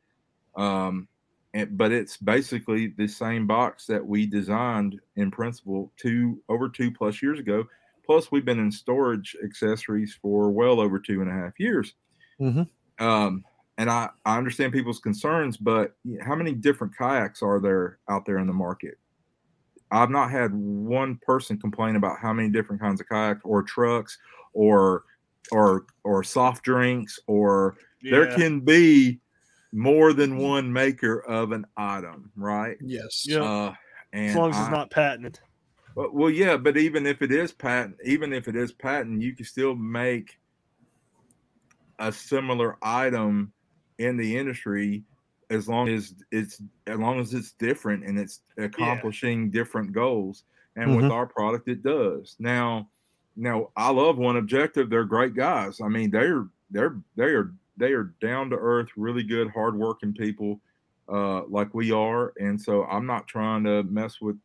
Um, 0.56 1.08
and, 1.54 1.78
but 1.78 1.92
it's 1.92 2.18
basically 2.18 2.88
the 2.88 3.08
same 3.08 3.48
box 3.48 3.86
that 3.88 4.06
we 4.06 4.26
designed 4.26 5.00
in 5.16 5.32
principle 5.32 5.92
two 5.98 6.42
over 6.48 6.70
two 6.70 6.92
plus 6.92 7.22
years 7.22 7.40
ago. 7.40 7.66
Plus, 8.06 8.32
we've 8.32 8.46
been 8.46 8.60
in 8.60 8.72
storage 8.72 9.36
accessories 9.44 10.18
for 10.22 10.52
well 10.52 10.80
over 10.80 11.00
two 11.00 11.22
and 11.22 11.30
a 11.30 11.34
half 11.34 11.60
years. 11.60 11.94
Mhm. 12.40 12.68
Um, 13.00 13.44
and 13.82 13.90
I, 13.90 14.10
I 14.26 14.38
understand 14.38 14.74
people's 14.74 15.00
concerns, 15.00 15.58
but 15.58 15.96
how 16.24 16.36
many 16.36 16.54
different 16.54 16.96
kayaks 16.96 17.42
are 17.42 17.60
there 17.60 17.98
out 18.08 18.26
there 18.28 18.38
in 18.38 18.46
the 18.46 18.54
market? 18.54 19.00
I've 19.90 20.12
not 20.12 20.30
had 20.30 20.54
one 20.54 21.18
person 21.26 21.58
complain 21.60 21.96
about 21.96 22.20
how 22.20 22.32
many 22.32 22.50
different 22.50 22.80
kinds 22.80 23.02
of 23.02 23.10
kayaks 23.10 23.42
or 23.44 23.64
trucks 23.64 24.20
or 24.54 25.04
or 25.52 25.86
or 26.04 26.24
soft 26.24 26.64
drinks 26.64 27.20
or 27.26 27.76
there 28.04 28.28
can 28.36 28.60
be 28.60 29.20
more 29.74 30.14
than 30.14 30.38
one 30.38 30.72
maker 30.72 31.22
of 31.24 31.52
an 31.52 31.66
item, 31.76 32.32
right? 32.36 32.78
yes. 32.82 33.26
Yeah. 33.28 33.42
Uh, 33.42 33.74
and 34.14 34.30
as 34.30 34.36
long 34.36 34.50
as 34.52 34.58
I- 34.58 34.62
it's 34.62 34.72
not 34.72 34.92
patented. 34.92 35.40
Well, 35.96 36.10
well, 36.14 36.30
yeah, 36.30 36.56
but 36.56 36.78
even 36.78 37.06
if 37.08 37.22
it 37.24 37.32
is 37.32 37.52
patent, 37.52 37.98
even 38.06 38.32
if 38.32 38.48
it 38.48 38.56
is 38.56 38.72
patent, 38.72 39.22
you 39.24 39.36
can 39.36 39.46
still 39.46 39.76
make 39.76 40.40
a 42.00 42.12
similar 42.12 42.78
item 42.82 43.52
in 44.02 44.18
the 44.18 44.38
industry 44.38 45.04
as 45.52 45.68
long 45.68 45.90
as 45.90 46.16
it's 46.32 46.62
as 46.88 46.98
long 46.98 47.20
as 47.20 47.34
it's 47.34 47.52
different 47.52 48.06
and 48.06 48.18
it's 48.18 48.42
accomplishing 48.58 49.46
yeah. 49.46 49.52
different 49.52 49.92
goals. 49.92 50.44
And 50.76 50.88
mm-hmm. 50.88 51.02
with 51.02 51.12
our 51.12 51.26
product, 51.26 51.68
it 51.68 51.84
does. 51.84 52.38
Now, 52.40 52.88
now 53.36 53.70
I 53.76 53.92
love 53.92 54.18
one 54.18 54.38
objective. 54.38 54.90
They're 54.90 55.04
great 55.04 55.36
guys. 55.36 55.82
I 55.82 55.90
mean, 55.90 56.10
they're 56.10 56.48
they're 56.72 56.96
they 57.18 57.26
are 57.26 57.54
they 57.78 57.92
are 57.92 58.14
down 58.22 58.50
to 58.52 58.56
earth, 58.56 58.90
really 58.96 59.24
good, 59.24 59.50
hardworking 59.50 60.14
people, 60.14 60.62
uh, 61.10 61.44
like 61.48 61.74
we 61.74 61.92
are. 61.92 62.34
And 62.40 62.60
so 62.60 62.86
I'm 62.86 63.06
not 63.06 63.28
trying 63.28 63.66
to 63.66 63.84
mess 63.84 64.22
with 64.22 64.38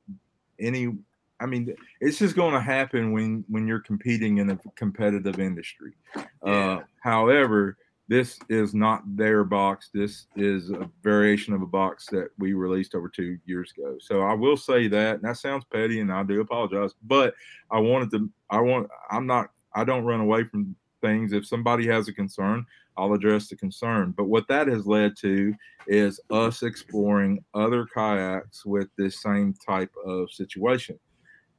any. 0.59 0.93
I 1.39 1.45
mean, 1.47 1.77
it's 2.01 2.19
just 2.19 2.35
going 2.35 2.55
to 2.55 2.61
happen 2.61 3.13
when 3.13 3.45
when 3.49 3.69
you're 3.69 3.81
competing 3.81 4.39
in 4.39 4.51
a 4.51 4.59
competitive 4.75 5.39
industry. 5.39 5.93
Yeah. 6.17 6.25
Uh, 6.43 6.81
however, 7.01 7.77
this 8.09 8.39
is 8.49 8.73
not 8.73 9.03
their 9.17 9.43
box. 9.43 9.91
This 9.93 10.27
is 10.37 10.71
a 10.71 10.89
variation 11.03 11.55
of 11.55 11.63
a 11.63 11.67
box 11.67 12.07
that 12.13 12.29
we 12.39 12.53
released 12.53 12.95
over 12.95 13.09
two 13.09 13.39
years 13.47 13.73
ago. 13.77 13.97
So 14.01 14.23
I 14.23 14.33
will 14.33 14.57
say 14.57 14.87
that, 14.89 15.17
and 15.17 15.25
that 15.25 15.39
sounds 15.39 15.65
petty, 15.73 16.01
and 16.01 16.13
I 16.13 16.23
do 16.23 16.41
apologize. 16.41 16.93
But 17.03 17.35
I 17.71 17.81
wanted 17.81 18.11
to. 18.13 18.31
I 18.51 18.61
want. 18.61 18.89
I'm 19.11 19.27
not. 19.27 19.51
I 19.75 19.85
don't 19.85 20.05
run 20.05 20.21
away 20.21 20.45
from 20.45 20.77
things. 21.03 21.33
If 21.33 21.47
somebody 21.47 21.87
has 21.89 22.07
a 22.07 22.13
concern, 22.13 22.65
I'll 22.97 23.13
address 23.13 23.49
the 23.49 23.57
concern. 23.57 24.15
But 24.17 24.25
what 24.25 24.47
that 24.49 24.69
has 24.69 24.87
led 24.87 25.17
to 25.19 25.55
is 25.89 26.21
us 26.31 26.63
exploring 26.63 27.45
other 27.55 27.87
kayaks 27.87 28.65
with 28.65 28.89
this 28.97 29.21
same 29.21 29.55
type 29.67 29.93
of 30.05 30.31
situation. 30.31 30.99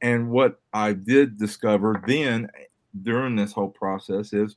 And 0.00 0.30
what 0.30 0.60
I 0.72 0.94
did 0.94 1.38
discover 1.38 2.02
then 2.06 2.48
during 3.02 3.36
this 3.36 3.52
whole 3.52 3.68
process 3.68 4.32
is 4.32 4.56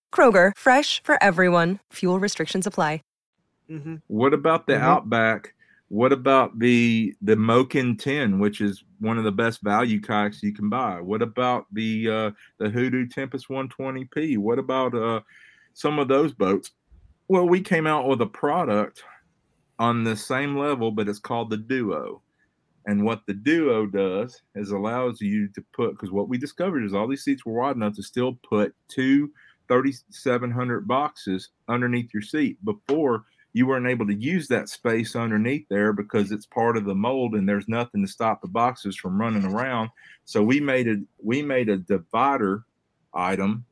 Kroger, 0.13 0.51
fresh 0.55 1.01
for 1.03 1.15
everyone. 1.23 1.79
Fuel 1.93 2.19
restrictions 2.19 2.67
apply. 2.67 3.01
Mm-hmm. 3.71 3.95
What 4.07 4.33
about 4.33 4.67
the 4.67 4.73
mm-hmm. 4.73 4.83
Outback? 4.83 5.53
What 5.87 6.11
about 6.11 6.59
the 6.59 7.15
the 7.21 7.35
Moken 7.35 7.97
10, 7.97 8.39
which 8.39 8.61
is 8.61 8.83
one 8.99 9.17
of 9.17 9.23
the 9.23 9.31
best 9.31 9.61
value 9.61 9.99
kayaks 9.99 10.43
you 10.43 10.53
can 10.53 10.69
buy? 10.69 10.99
What 10.99 11.21
about 11.21 11.65
the 11.71 12.09
uh, 12.09 12.31
the 12.59 12.69
Hoodoo 12.69 13.07
Tempest 13.07 13.47
120p? 13.49 14.37
What 14.37 14.59
about 14.59 14.93
uh, 14.93 15.21
some 15.73 15.99
of 15.99 16.07
those 16.07 16.33
boats? 16.33 16.71
Well, 17.27 17.47
we 17.47 17.61
came 17.61 17.87
out 17.87 18.07
with 18.07 18.21
a 18.21 18.25
product 18.25 19.03
on 19.79 20.03
the 20.03 20.15
same 20.15 20.57
level, 20.57 20.91
but 20.91 21.07
it's 21.07 21.19
called 21.19 21.49
the 21.49 21.57
Duo. 21.57 22.21
And 22.87 23.05
what 23.05 23.21
the 23.27 23.33
Duo 23.33 23.85
does 23.85 24.41
is 24.55 24.71
allows 24.71 25.21
you 25.21 25.47
to 25.49 25.63
put 25.73 25.91
because 25.91 26.11
what 26.11 26.27
we 26.29 26.37
discovered 26.37 26.83
is 26.83 26.93
all 26.93 27.07
these 27.07 27.23
seats 27.23 27.45
were 27.45 27.53
wide 27.53 27.75
enough 27.75 27.95
to 27.95 28.03
still 28.03 28.37
put 28.47 28.73
two 28.87 29.31
3,700 29.71 30.85
boxes 30.85 31.49
underneath 31.69 32.13
your 32.13 32.21
seat. 32.21 32.57
Before 32.65 33.23
you 33.53 33.67
weren't 33.67 33.87
able 33.87 34.05
to 34.07 34.13
use 34.13 34.47
that 34.49 34.67
space 34.67 35.15
underneath 35.15 35.65
there 35.69 35.93
because 35.93 36.31
it's 36.31 36.45
part 36.45 36.75
of 36.75 36.83
the 36.85 36.95
mold 36.95 37.35
and 37.35 37.47
there's 37.47 37.69
nothing 37.69 38.01
to 38.01 38.11
stop 38.11 38.41
the 38.41 38.47
boxes 38.49 38.97
from 38.97 39.19
running 39.19 39.45
around. 39.45 39.89
So 40.25 40.43
we 40.43 40.59
made 40.59 40.89
a 40.89 40.97
we 41.23 41.41
made 41.41 41.69
a 41.69 41.77
divider 41.77 42.63
item 43.13 43.65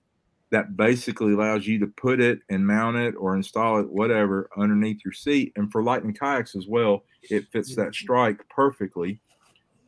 that 0.51 0.77
basically 0.77 1.33
allows 1.33 1.67
you 1.67 1.79
to 1.79 1.87
put 1.87 2.21
it 2.21 2.39
and 2.49 2.65
mount 2.65 2.95
it 2.95 3.13
or 3.15 3.35
install 3.35 3.79
it, 3.79 3.89
whatever, 3.89 4.49
underneath 4.57 4.99
your 5.03 5.13
seat. 5.13 5.51
And 5.57 5.71
for 5.71 5.83
Lightning 5.83 6.13
kayaks 6.13 6.55
as 6.55 6.65
well, 6.67 7.03
it 7.23 7.45
fits 7.51 7.75
that 7.75 7.93
strike 7.93 8.47
perfectly. 8.49 9.19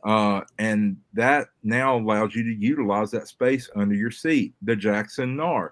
Uh, 0.04 0.40
and 0.58 0.96
that 1.14 1.48
now 1.62 1.96
allows 1.96 2.34
you 2.34 2.42
to 2.42 2.54
utilize 2.54 3.10
that 3.10 3.28
space 3.28 3.70
under 3.76 3.94
your 3.94 4.10
seat. 4.10 4.54
The 4.62 4.76
Jackson 4.76 5.36
Knarr 5.36 5.70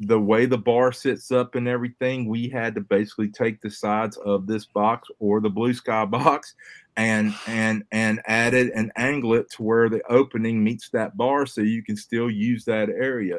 the 0.00 0.20
way 0.20 0.46
the 0.46 0.58
bar 0.58 0.92
sits 0.92 1.32
up 1.32 1.54
and 1.54 1.66
everything, 1.66 2.28
we 2.28 2.48
had 2.48 2.74
to 2.76 2.80
basically 2.80 3.28
take 3.28 3.60
the 3.60 3.70
sides 3.70 4.16
of 4.18 4.46
this 4.46 4.64
box 4.64 5.08
or 5.18 5.40
the 5.40 5.50
blue 5.50 5.74
sky 5.74 6.04
box 6.06 6.54
and 6.96 7.32
and 7.46 7.84
and 7.92 8.20
add 8.26 8.54
it 8.54 8.72
and 8.74 8.92
angle 8.96 9.34
it 9.34 9.50
to 9.50 9.62
where 9.62 9.88
the 9.88 10.02
opening 10.10 10.62
meets 10.62 10.90
that 10.90 11.16
bar 11.16 11.46
so 11.46 11.60
you 11.60 11.82
can 11.82 11.96
still 11.96 12.30
use 12.30 12.64
that 12.64 12.88
area. 12.88 13.38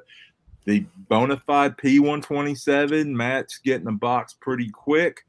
The 0.66 0.86
Bonafide 1.10 1.78
P127, 1.80 3.08
Matt's 3.08 3.58
getting 3.58 3.88
a 3.88 3.94
box 3.94 4.36
pretty 4.40 4.70
quick. 4.70 5.22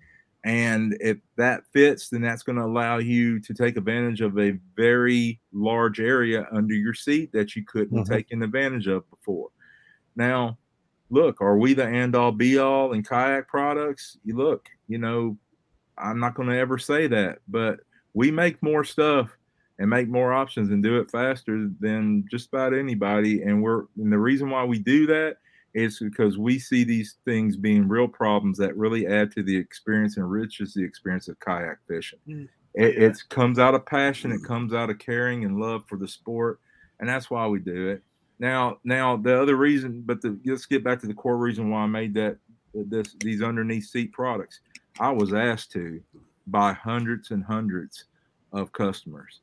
And 0.44 0.96
if 1.00 1.18
that 1.36 1.64
fits, 1.72 2.08
then 2.08 2.22
that's 2.22 2.42
going 2.42 2.56
to 2.56 2.64
allow 2.64 2.98
you 2.98 3.40
to 3.40 3.54
take 3.54 3.76
advantage 3.76 4.22
of 4.22 4.38
a 4.38 4.58
very 4.74 5.38
large 5.52 6.00
area 6.00 6.46
under 6.50 6.74
your 6.74 6.94
seat 6.94 7.30
that 7.32 7.54
you 7.54 7.64
couldn't 7.64 8.04
mm-hmm. 8.04 8.12
taken 8.12 8.42
advantage 8.42 8.86
of 8.86 9.08
before. 9.10 9.48
Now, 10.16 10.58
look, 11.10 11.40
are 11.40 11.58
we 11.58 11.74
the 11.74 11.86
end 11.86 12.14
all 12.14 12.32
be 12.32 12.58
all 12.58 12.92
in 12.92 13.02
kayak 13.02 13.48
products? 13.48 14.16
You 14.24 14.36
look, 14.36 14.68
you 14.88 14.98
know, 14.98 15.36
I'm 15.98 16.18
not 16.18 16.34
going 16.34 16.48
to 16.48 16.58
ever 16.58 16.78
say 16.78 17.06
that, 17.08 17.38
but 17.48 17.80
we 18.14 18.30
make 18.30 18.62
more 18.62 18.84
stuff 18.84 19.30
and 19.78 19.90
make 19.90 20.08
more 20.08 20.32
options 20.32 20.70
and 20.70 20.82
do 20.82 20.98
it 21.00 21.10
faster 21.10 21.70
than 21.80 22.24
just 22.30 22.48
about 22.48 22.74
anybody. 22.74 23.42
And 23.42 23.62
we're, 23.62 23.84
and 23.96 24.12
the 24.12 24.18
reason 24.18 24.50
why 24.50 24.64
we 24.64 24.78
do 24.78 25.06
that 25.06 25.36
is 25.74 25.98
because 25.98 26.36
we 26.36 26.58
see 26.58 26.84
these 26.84 27.16
things 27.24 27.56
being 27.56 27.88
real 27.88 28.08
problems 28.08 28.58
that 28.58 28.76
really 28.76 29.06
add 29.06 29.32
to 29.32 29.42
the 29.42 29.56
experience 29.56 30.16
and 30.16 30.24
enriches 30.24 30.74
the 30.74 30.82
experience 30.82 31.28
of 31.28 31.38
kayak 31.40 31.78
fishing. 31.86 32.18
Mm. 32.28 32.48
It, 32.74 33.02
it 33.02 33.18
comes 33.30 33.58
out 33.58 33.74
of 33.74 33.86
passion, 33.86 34.32
it 34.32 34.44
comes 34.44 34.72
out 34.72 34.90
of 34.90 34.98
caring 34.98 35.44
and 35.44 35.58
love 35.58 35.84
for 35.88 35.96
the 35.96 36.06
sport, 36.06 36.60
and 36.98 37.08
that's 37.08 37.30
why 37.30 37.46
we 37.46 37.58
do 37.58 37.88
it. 37.88 38.02
Now, 38.40 38.78
now 38.84 39.16
the 39.16 39.40
other 39.40 39.56
reason, 39.56 40.02
but 40.04 40.22
the, 40.22 40.36
let's 40.46 40.66
get 40.66 40.82
back 40.82 40.98
to 41.00 41.06
the 41.06 41.14
core 41.14 41.36
reason 41.36 41.70
why 41.70 41.82
I 41.82 41.86
made 41.86 42.14
that 42.14 42.38
this 42.74 43.14
these 43.20 43.42
underneath 43.42 43.84
seat 43.84 44.12
products. 44.12 44.60
I 44.98 45.10
was 45.10 45.34
asked 45.34 45.70
to 45.72 46.02
by 46.46 46.72
hundreds 46.72 47.30
and 47.30 47.44
hundreds 47.44 48.06
of 48.52 48.72
customers. 48.72 49.40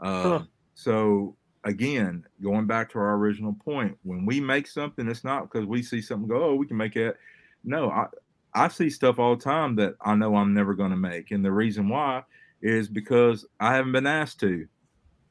Uh, 0.00 0.22
huh. 0.22 0.42
So 0.74 1.36
again, 1.64 2.26
going 2.42 2.66
back 2.66 2.90
to 2.90 2.98
our 2.98 3.14
original 3.14 3.54
point, 3.64 3.96
when 4.02 4.26
we 4.26 4.40
make 4.40 4.66
something, 4.66 5.08
it's 5.08 5.24
not 5.24 5.50
because 5.50 5.64
we 5.66 5.82
see 5.82 6.02
something 6.02 6.28
go, 6.28 6.42
oh, 6.42 6.54
we 6.56 6.66
can 6.66 6.76
make 6.76 6.96
it. 6.96 7.16
No, 7.64 7.90
I 7.90 8.06
I 8.54 8.68
see 8.68 8.90
stuff 8.90 9.20
all 9.20 9.36
the 9.36 9.44
time 9.44 9.76
that 9.76 9.94
I 10.00 10.16
know 10.16 10.34
I'm 10.34 10.52
never 10.52 10.74
going 10.74 10.90
to 10.90 10.96
make, 10.96 11.30
and 11.30 11.44
the 11.44 11.52
reason 11.52 11.88
why 11.88 12.24
is 12.60 12.88
because 12.88 13.46
I 13.60 13.74
haven't 13.74 13.92
been 13.92 14.06
asked 14.06 14.40
to. 14.40 14.66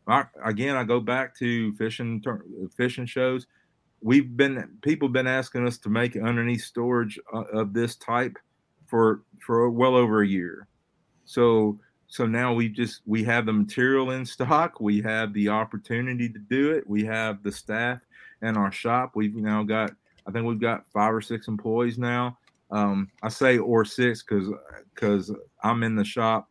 I, 0.07 0.25
again, 0.43 0.75
I 0.75 0.83
go 0.83 0.99
back 0.99 1.37
to 1.37 1.73
fishing 1.73 2.23
fishing 2.75 3.05
shows. 3.05 3.47
We've 4.01 4.35
been 4.35 4.77
people 4.81 5.09
been 5.09 5.27
asking 5.27 5.67
us 5.67 5.77
to 5.79 5.89
make 5.89 6.15
underneath 6.15 6.63
storage 6.63 7.19
uh, 7.33 7.43
of 7.53 7.73
this 7.73 7.95
type 7.95 8.37
for 8.87 9.23
for 9.45 9.69
well 9.69 9.95
over 9.95 10.21
a 10.21 10.27
year. 10.27 10.67
So 11.25 11.79
so 12.07 12.25
now 12.25 12.53
we 12.53 12.67
just 12.67 13.01
we 13.05 13.23
have 13.23 13.45
the 13.45 13.53
material 13.53 14.11
in 14.11 14.25
stock. 14.25 14.81
We 14.81 15.01
have 15.01 15.33
the 15.33 15.49
opportunity 15.49 16.27
to 16.29 16.39
do 16.39 16.71
it. 16.71 16.87
We 16.87 17.05
have 17.05 17.41
the 17.41 17.51
staff 17.51 18.01
in 18.41 18.57
our 18.57 18.71
shop. 18.71 19.11
We've 19.15 19.35
now 19.35 19.63
got 19.63 19.91
I 20.27 20.31
think 20.31 20.45
we've 20.45 20.59
got 20.59 20.85
five 20.87 21.13
or 21.13 21.21
six 21.21 21.47
employees 21.47 21.97
now. 21.97 22.37
Um, 22.69 23.09
I 23.21 23.29
say 23.29 23.57
or 23.57 23.85
six 23.85 24.23
because 24.23 24.49
because 24.93 25.31
I'm 25.63 25.83
in 25.83 25.95
the 25.95 26.03
shop 26.03 26.49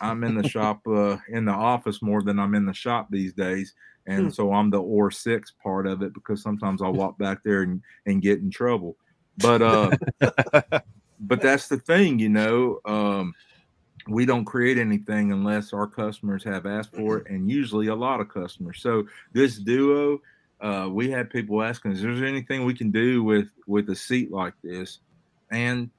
I, 0.00 0.10
am 0.10 0.24
in 0.24 0.34
the 0.34 0.48
shop 0.48 0.86
uh, 0.86 1.16
in 1.28 1.44
the 1.44 1.52
office 1.52 2.02
more 2.02 2.22
than 2.22 2.38
I'm 2.38 2.54
in 2.54 2.66
the 2.66 2.74
shop 2.74 3.08
these 3.10 3.32
days, 3.32 3.74
and 4.06 4.24
hmm. 4.24 4.30
so 4.30 4.52
I'm 4.52 4.70
the 4.70 4.80
or 4.80 5.10
six 5.10 5.52
part 5.62 5.86
of 5.86 6.02
it 6.02 6.14
because 6.14 6.42
sometimes 6.42 6.82
I'll 6.82 6.92
walk 6.92 7.18
back 7.18 7.42
there 7.44 7.62
and, 7.62 7.82
and 8.06 8.22
get 8.22 8.40
in 8.40 8.50
trouble. 8.50 8.96
But 9.38 9.62
uh, 9.62 9.90
but 11.20 11.40
that's 11.40 11.68
the 11.68 11.78
thing, 11.78 12.18
you 12.18 12.28
know. 12.28 12.80
Um, 12.84 13.34
we 14.08 14.26
don't 14.26 14.44
create 14.44 14.78
anything 14.78 15.32
unless 15.32 15.72
our 15.72 15.86
customers 15.86 16.42
have 16.44 16.66
asked 16.66 16.94
for 16.94 17.18
it, 17.18 17.28
and 17.28 17.50
usually 17.50 17.88
a 17.88 17.94
lot 17.94 18.20
of 18.20 18.28
customers. 18.28 18.80
So 18.80 19.06
this 19.32 19.58
duo, 19.58 20.20
uh, 20.60 20.88
we 20.90 21.10
had 21.10 21.30
people 21.30 21.62
asking, 21.62 21.92
"Is 21.92 22.02
there 22.02 22.24
anything 22.24 22.64
we 22.64 22.74
can 22.74 22.90
do 22.90 23.22
with 23.22 23.48
with 23.66 23.88
a 23.90 23.96
seat 23.96 24.30
like 24.30 24.54
this?" 24.62 25.00
And 25.50 25.90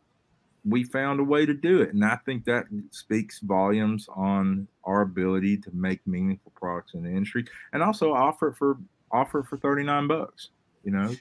we 0.65 0.83
found 0.83 1.19
a 1.19 1.23
way 1.23 1.45
to 1.45 1.53
do 1.53 1.81
it, 1.81 1.93
and 1.93 2.03
I 2.03 2.17
think 2.25 2.45
that 2.45 2.65
speaks 2.91 3.39
volumes 3.39 4.07
on 4.15 4.67
our 4.85 5.01
ability 5.01 5.57
to 5.57 5.71
make 5.73 6.05
meaningful 6.07 6.51
products 6.55 6.93
in 6.93 7.03
the 7.03 7.09
industry, 7.09 7.45
and 7.73 7.83
also 7.83 8.13
offer 8.13 8.49
it 8.49 8.55
for 8.55 8.77
offer 9.11 9.39
it 9.39 9.47
for 9.47 9.57
thirty 9.57 9.83
nine 9.83 10.07
bucks. 10.07 10.49
You 10.83 10.91
know, 10.91 11.15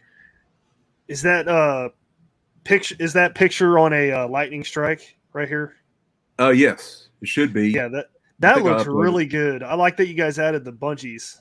Is 1.09 1.23
that 1.23 1.49
uh 1.49 1.91
picture? 2.65 2.97
Is 2.99 3.13
that 3.15 3.35
picture 3.35 3.79
on 3.79 3.93
a 3.93 4.13
uh, 4.13 4.29
lightning 4.29 4.65
strike 4.65 5.17
right 5.33 5.49
here? 5.49 5.75
uh, 6.39 6.51
yes, 6.51 7.09
it 7.21 7.29
should 7.29 7.53
be. 7.53 7.71
Yeah, 7.71 7.89
that 7.89 8.07
that 8.39 8.63
looks 8.63 8.87
really 8.87 9.27
good. 9.27 9.63
I 9.63 9.75
like 9.75 9.97
that 9.99 10.09
you 10.09 10.15
guys 10.15 10.39
added 10.39 10.65
the 10.65 10.73
bungees. 10.73 11.41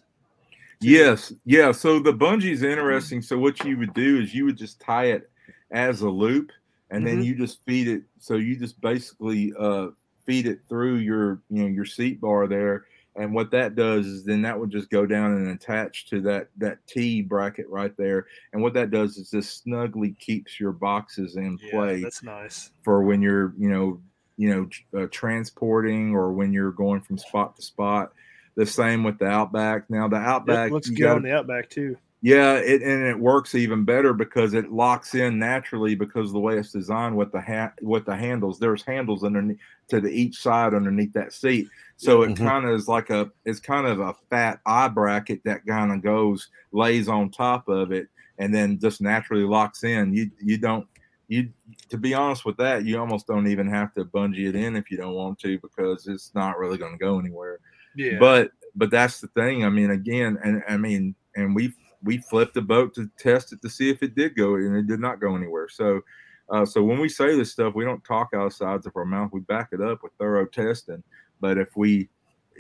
Yes, 0.81 1.31
yeah. 1.45 1.71
So 1.71 1.99
the 1.99 2.13
bungee 2.13 2.51
is 2.51 2.63
interesting. 2.63 3.21
So 3.21 3.37
what 3.37 3.63
you 3.63 3.77
would 3.77 3.93
do 3.93 4.19
is 4.19 4.33
you 4.33 4.45
would 4.45 4.57
just 4.57 4.79
tie 4.79 5.05
it 5.05 5.29
as 5.71 6.01
a 6.01 6.09
loop, 6.09 6.51
and 6.91 7.05
then 7.07 7.19
Mhm. 7.21 7.25
you 7.25 7.35
just 7.35 7.63
feed 7.65 7.87
it. 7.87 8.03
So 8.19 8.35
you 8.35 8.55
just 8.55 8.79
basically 8.81 9.53
uh, 9.57 9.87
feed 10.25 10.45
it 10.45 10.59
through 10.69 10.97
your 10.97 11.41
you 11.49 11.63
know 11.63 11.67
your 11.67 11.85
seat 11.85 12.21
bar 12.21 12.45
there, 12.47 12.85
and 13.15 13.33
what 13.33 13.49
that 13.51 13.75
does 13.75 14.05
is 14.05 14.23
then 14.23 14.41
that 14.43 14.59
would 14.59 14.69
just 14.69 14.89
go 14.91 15.05
down 15.05 15.31
and 15.33 15.47
attach 15.49 16.07
to 16.09 16.21
that 16.21 16.49
that 16.57 16.85
T 16.87 17.21
bracket 17.21 17.67
right 17.69 17.95
there. 17.97 18.27
And 18.53 18.61
what 18.61 18.73
that 18.75 18.91
does 18.91 19.17
is 19.17 19.31
just 19.31 19.63
snugly 19.63 20.11
keeps 20.19 20.59
your 20.59 20.71
boxes 20.73 21.35
in 21.37 21.57
Yeah, 21.63 21.71
place 21.71 22.03
that's 22.03 22.23
nice. 22.23 22.71
for 22.83 23.01
when 23.03 23.21
you're 23.21 23.53
you 23.57 23.69
know 23.69 23.99
you 24.37 24.49
know 24.93 25.01
uh, 25.01 25.07
transporting 25.11 26.13
or 26.15 26.31
when 26.31 26.51
you're 26.53 26.71
going 26.71 27.01
from 27.01 27.17
spot 27.17 27.55
to 27.55 27.61
spot. 27.61 28.13
The 28.55 28.65
same 28.65 29.03
with 29.05 29.17
the 29.17 29.27
Outback. 29.27 29.89
Now 29.89 30.07
the 30.09 30.17
Outback 30.17 30.69
It 30.69 30.73
looks 30.73 30.89
good 30.89 30.99
gotta- 30.99 31.15
on 31.15 31.23
the 31.23 31.31
Outback 31.33 31.69
too. 31.69 31.95
Yeah, 32.21 32.55
it 32.55 32.81
and 32.83 33.03
it 33.07 33.19
works 33.19 33.55
even 33.55 33.83
better 33.83 34.13
because 34.13 34.53
it 34.53 34.71
locks 34.71 35.15
in 35.15 35.39
naturally 35.39 35.95
because 35.95 36.27
of 36.27 36.33
the 36.33 36.39
way 36.39 36.57
it's 36.57 36.71
designed 36.71 37.17
with 37.17 37.31
the 37.31 37.41
ha- 37.41 37.73
with 37.81 38.05
the 38.05 38.15
handles. 38.15 38.59
There's 38.59 38.83
handles 38.83 39.23
underneath 39.23 39.57
to 39.89 39.99
the 39.99 40.09
each 40.09 40.37
side 40.39 40.73
underneath 40.73 41.13
that 41.13 41.33
seat, 41.33 41.67
so 41.97 42.21
it 42.21 42.35
Mhm. 42.35 42.35
kind 42.35 42.65
of 42.65 42.71
is 42.75 42.87
like 42.87 43.09
a 43.09 43.31
it's 43.45 43.59
kind 43.59 43.87
of 43.87 43.99
a 43.99 44.13
fat 44.29 44.59
eye 44.65 44.87
bracket 44.87 45.41
that 45.45 45.65
kind 45.65 45.91
of 45.91 46.03
goes 46.03 46.49
lays 46.71 47.07
on 47.09 47.31
top 47.31 47.67
of 47.67 47.91
it 47.91 48.07
and 48.37 48.53
then 48.53 48.79
just 48.79 49.01
naturally 49.01 49.43
locks 49.43 49.83
in. 49.83 50.13
You 50.13 50.29
you 50.39 50.57
don't 50.57 50.87
you 51.27 51.49
to 51.89 51.97
be 51.97 52.13
honest 52.13 52.45
with 52.45 52.57
that 52.57 52.83
you 52.85 52.99
almost 52.99 53.25
don't 53.27 53.47
even 53.47 53.67
have 53.67 53.93
to 53.93 54.03
bungee 54.05 54.47
it 54.49 54.55
in 54.55 54.75
if 54.75 54.91
you 54.91 54.97
don't 54.97 55.13
want 55.13 55.39
to 55.39 55.57
because 55.59 56.07
it's 56.07 56.33
not 56.35 56.57
really 56.57 56.77
going 56.77 56.91
to 56.91 56.97
go 56.97 57.19
anywhere 57.19 57.59
Yeah, 57.95 58.17
but 58.19 58.51
but 58.75 58.91
that's 58.91 59.21
the 59.21 59.27
thing 59.29 59.63
i 59.63 59.69
mean 59.69 59.91
again 59.91 60.37
and 60.43 60.61
i 60.67 60.75
mean 60.77 61.15
and 61.35 61.55
we 61.55 61.73
we 62.03 62.17
flipped 62.17 62.53
the 62.53 62.61
boat 62.61 62.93
to 62.95 63.09
test 63.17 63.53
it 63.53 63.61
to 63.61 63.69
see 63.69 63.89
if 63.89 64.01
it 64.03 64.15
did 64.15 64.35
go 64.35 64.55
and 64.55 64.75
it 64.75 64.87
did 64.87 64.99
not 64.99 65.19
go 65.19 65.35
anywhere. 65.35 65.67
So 65.69 66.01
uh, 66.49 66.65
so 66.65 66.83
when 66.83 66.99
we 66.99 67.07
say 67.07 67.35
this 67.35 67.51
stuff 67.51 67.75
we 67.75 67.85
don't 67.85 68.03
talk 68.03 68.29
out 68.35 68.49
the 68.49 68.55
sides 68.55 68.85
of 68.85 68.95
our 68.95 69.05
mouth. 69.05 69.31
We 69.31 69.41
back 69.41 69.69
it 69.71 69.81
up 69.81 70.03
with 70.03 70.13
thorough 70.19 70.45
testing. 70.45 71.03
But 71.39 71.57
if 71.57 71.69
we 71.75 72.09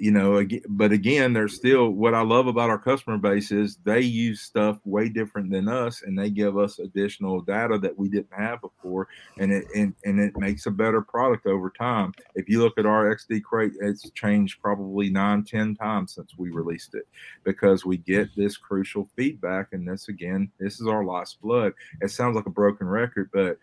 you 0.01 0.09
know 0.09 0.43
but 0.67 0.91
again 0.91 1.31
there's 1.31 1.55
still 1.55 1.91
what 1.91 2.15
i 2.15 2.21
love 2.21 2.47
about 2.47 2.71
our 2.71 2.79
customer 2.79 3.19
base 3.19 3.51
is 3.51 3.77
they 3.83 4.01
use 4.01 4.41
stuff 4.41 4.79
way 4.83 5.07
different 5.07 5.51
than 5.51 5.67
us 5.67 6.01
and 6.01 6.17
they 6.17 6.27
give 6.27 6.57
us 6.57 6.79
additional 6.79 7.39
data 7.41 7.77
that 7.77 7.95
we 7.95 8.09
didn't 8.09 8.33
have 8.35 8.59
before 8.61 9.07
and 9.37 9.51
it 9.51 9.63
and, 9.75 9.93
and 10.03 10.19
it 10.19 10.35
makes 10.37 10.65
a 10.65 10.71
better 10.71 11.03
product 11.03 11.45
over 11.45 11.69
time. 11.69 12.13
If 12.33 12.49
you 12.49 12.61
look 12.61 12.79
at 12.79 12.87
our 12.87 13.15
xd 13.15 13.43
crate 13.43 13.73
it's 13.79 14.09
changed 14.11 14.59
probably 14.59 15.11
nine 15.11 15.43
ten 15.43 15.75
times 15.75 16.15
since 16.15 16.31
we 16.35 16.49
released 16.49 16.95
it 16.95 17.07
because 17.43 17.85
we 17.85 17.97
get 17.97 18.35
this 18.35 18.57
crucial 18.57 19.07
feedback 19.15 19.67
and 19.71 19.87
this 19.87 20.07
again 20.07 20.51
this 20.59 20.81
is 20.81 20.87
our 20.87 21.03
life's 21.03 21.35
blood. 21.35 21.73
It 22.01 22.09
sounds 22.09 22.35
like 22.35 22.47
a 22.47 22.49
broken 22.49 22.87
record 22.87 23.29
but 23.31 23.59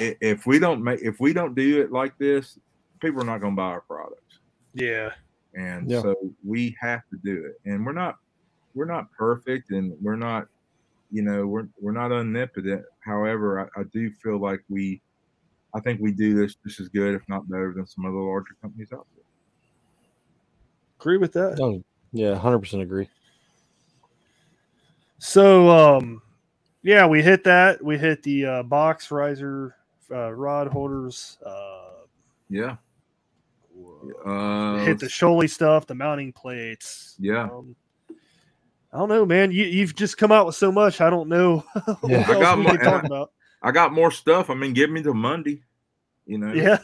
if 0.00 0.44
we 0.44 0.58
don't 0.58 0.82
make 0.82 1.02
if 1.02 1.20
we 1.20 1.32
don't 1.32 1.54
do 1.54 1.80
it 1.82 1.92
like 1.92 2.18
this 2.18 2.58
people 3.00 3.22
are 3.22 3.26
not 3.26 3.40
going 3.40 3.52
to 3.52 3.56
buy 3.56 3.62
our 3.62 3.82
products. 3.82 4.40
Yeah, 4.74 5.10
and 5.58 5.90
Yeah. 5.90 6.00
so 6.00 6.14
we 6.44 6.76
have 6.80 7.02
to 7.10 7.18
do 7.22 7.44
it 7.44 7.70
and 7.70 7.84
we're 7.84 7.92
not 7.92 8.16
we're 8.74 8.84
not 8.84 9.10
perfect 9.12 9.70
and 9.70 9.92
we're 10.00 10.16
not 10.16 10.46
you 11.10 11.22
know 11.22 11.46
we're 11.46 11.68
we're 11.80 11.92
not 11.92 12.12
omnipotent 12.12 12.84
however 13.00 13.70
I, 13.76 13.80
I 13.80 13.84
do 13.92 14.10
feel 14.10 14.38
like 14.38 14.60
we 14.68 15.00
i 15.74 15.80
think 15.80 16.00
we 16.00 16.12
do 16.12 16.34
this 16.34 16.54
just 16.66 16.80
as 16.80 16.88
good 16.88 17.14
if 17.14 17.22
not 17.28 17.48
better 17.48 17.72
than 17.74 17.86
some 17.86 18.04
other 18.06 18.16
larger 18.16 18.54
companies 18.62 18.92
out 18.92 19.06
there 19.14 19.24
agree 21.00 21.16
with 21.18 21.32
that. 21.32 21.60
Oh, 21.60 21.82
yeah, 22.12 22.34
hundred 22.34 22.60
percent 22.60 22.82
agree. 22.82 23.08
So, 25.18 25.68
um, 25.70 26.22
yeah, 26.82 27.06
we 27.06 27.22
hit 27.22 27.44
that. 27.44 27.82
We 27.84 27.98
hit 27.98 28.22
the 28.22 28.46
uh, 28.46 28.62
box 28.62 29.10
riser, 29.10 29.74
uh, 30.10 30.32
rod 30.32 30.68
holders. 30.68 31.38
Uh, 31.44 32.04
yeah 32.48 32.76
uh, 34.24 34.84
hit 34.84 34.98
the 34.98 35.06
Shoalie 35.06 35.50
stuff, 35.50 35.86
the 35.86 35.94
mounting 35.94 36.32
plates. 36.32 37.16
Yeah. 37.18 37.44
Um, 37.44 37.74
I 38.92 38.98
don't 38.98 39.08
know, 39.10 39.26
man. 39.26 39.52
You 39.52 39.64
you've 39.64 39.94
just 39.94 40.16
come 40.16 40.32
out 40.32 40.46
with 40.46 40.54
so 40.54 40.72
much. 40.72 41.00
I 41.00 41.10
don't 41.10 41.28
know 41.28 41.58
what 42.00 42.10
Yeah. 42.10 42.24
I 42.28 42.40
got 42.40 42.58
more- 42.58 42.76
can 42.76 42.84
talk 42.84 43.02
and 43.04 43.06
about. 43.12 43.32
i 43.62 43.72
got 43.72 43.92
more 43.92 44.12
stuff 44.12 44.50
i 44.50 44.54
mean 44.54 44.72
give 44.72 44.88
me 44.88 45.00
the 45.00 45.12
monday 45.12 45.60
you 46.26 46.38
know 46.38 46.52
Yeah, 46.52 46.78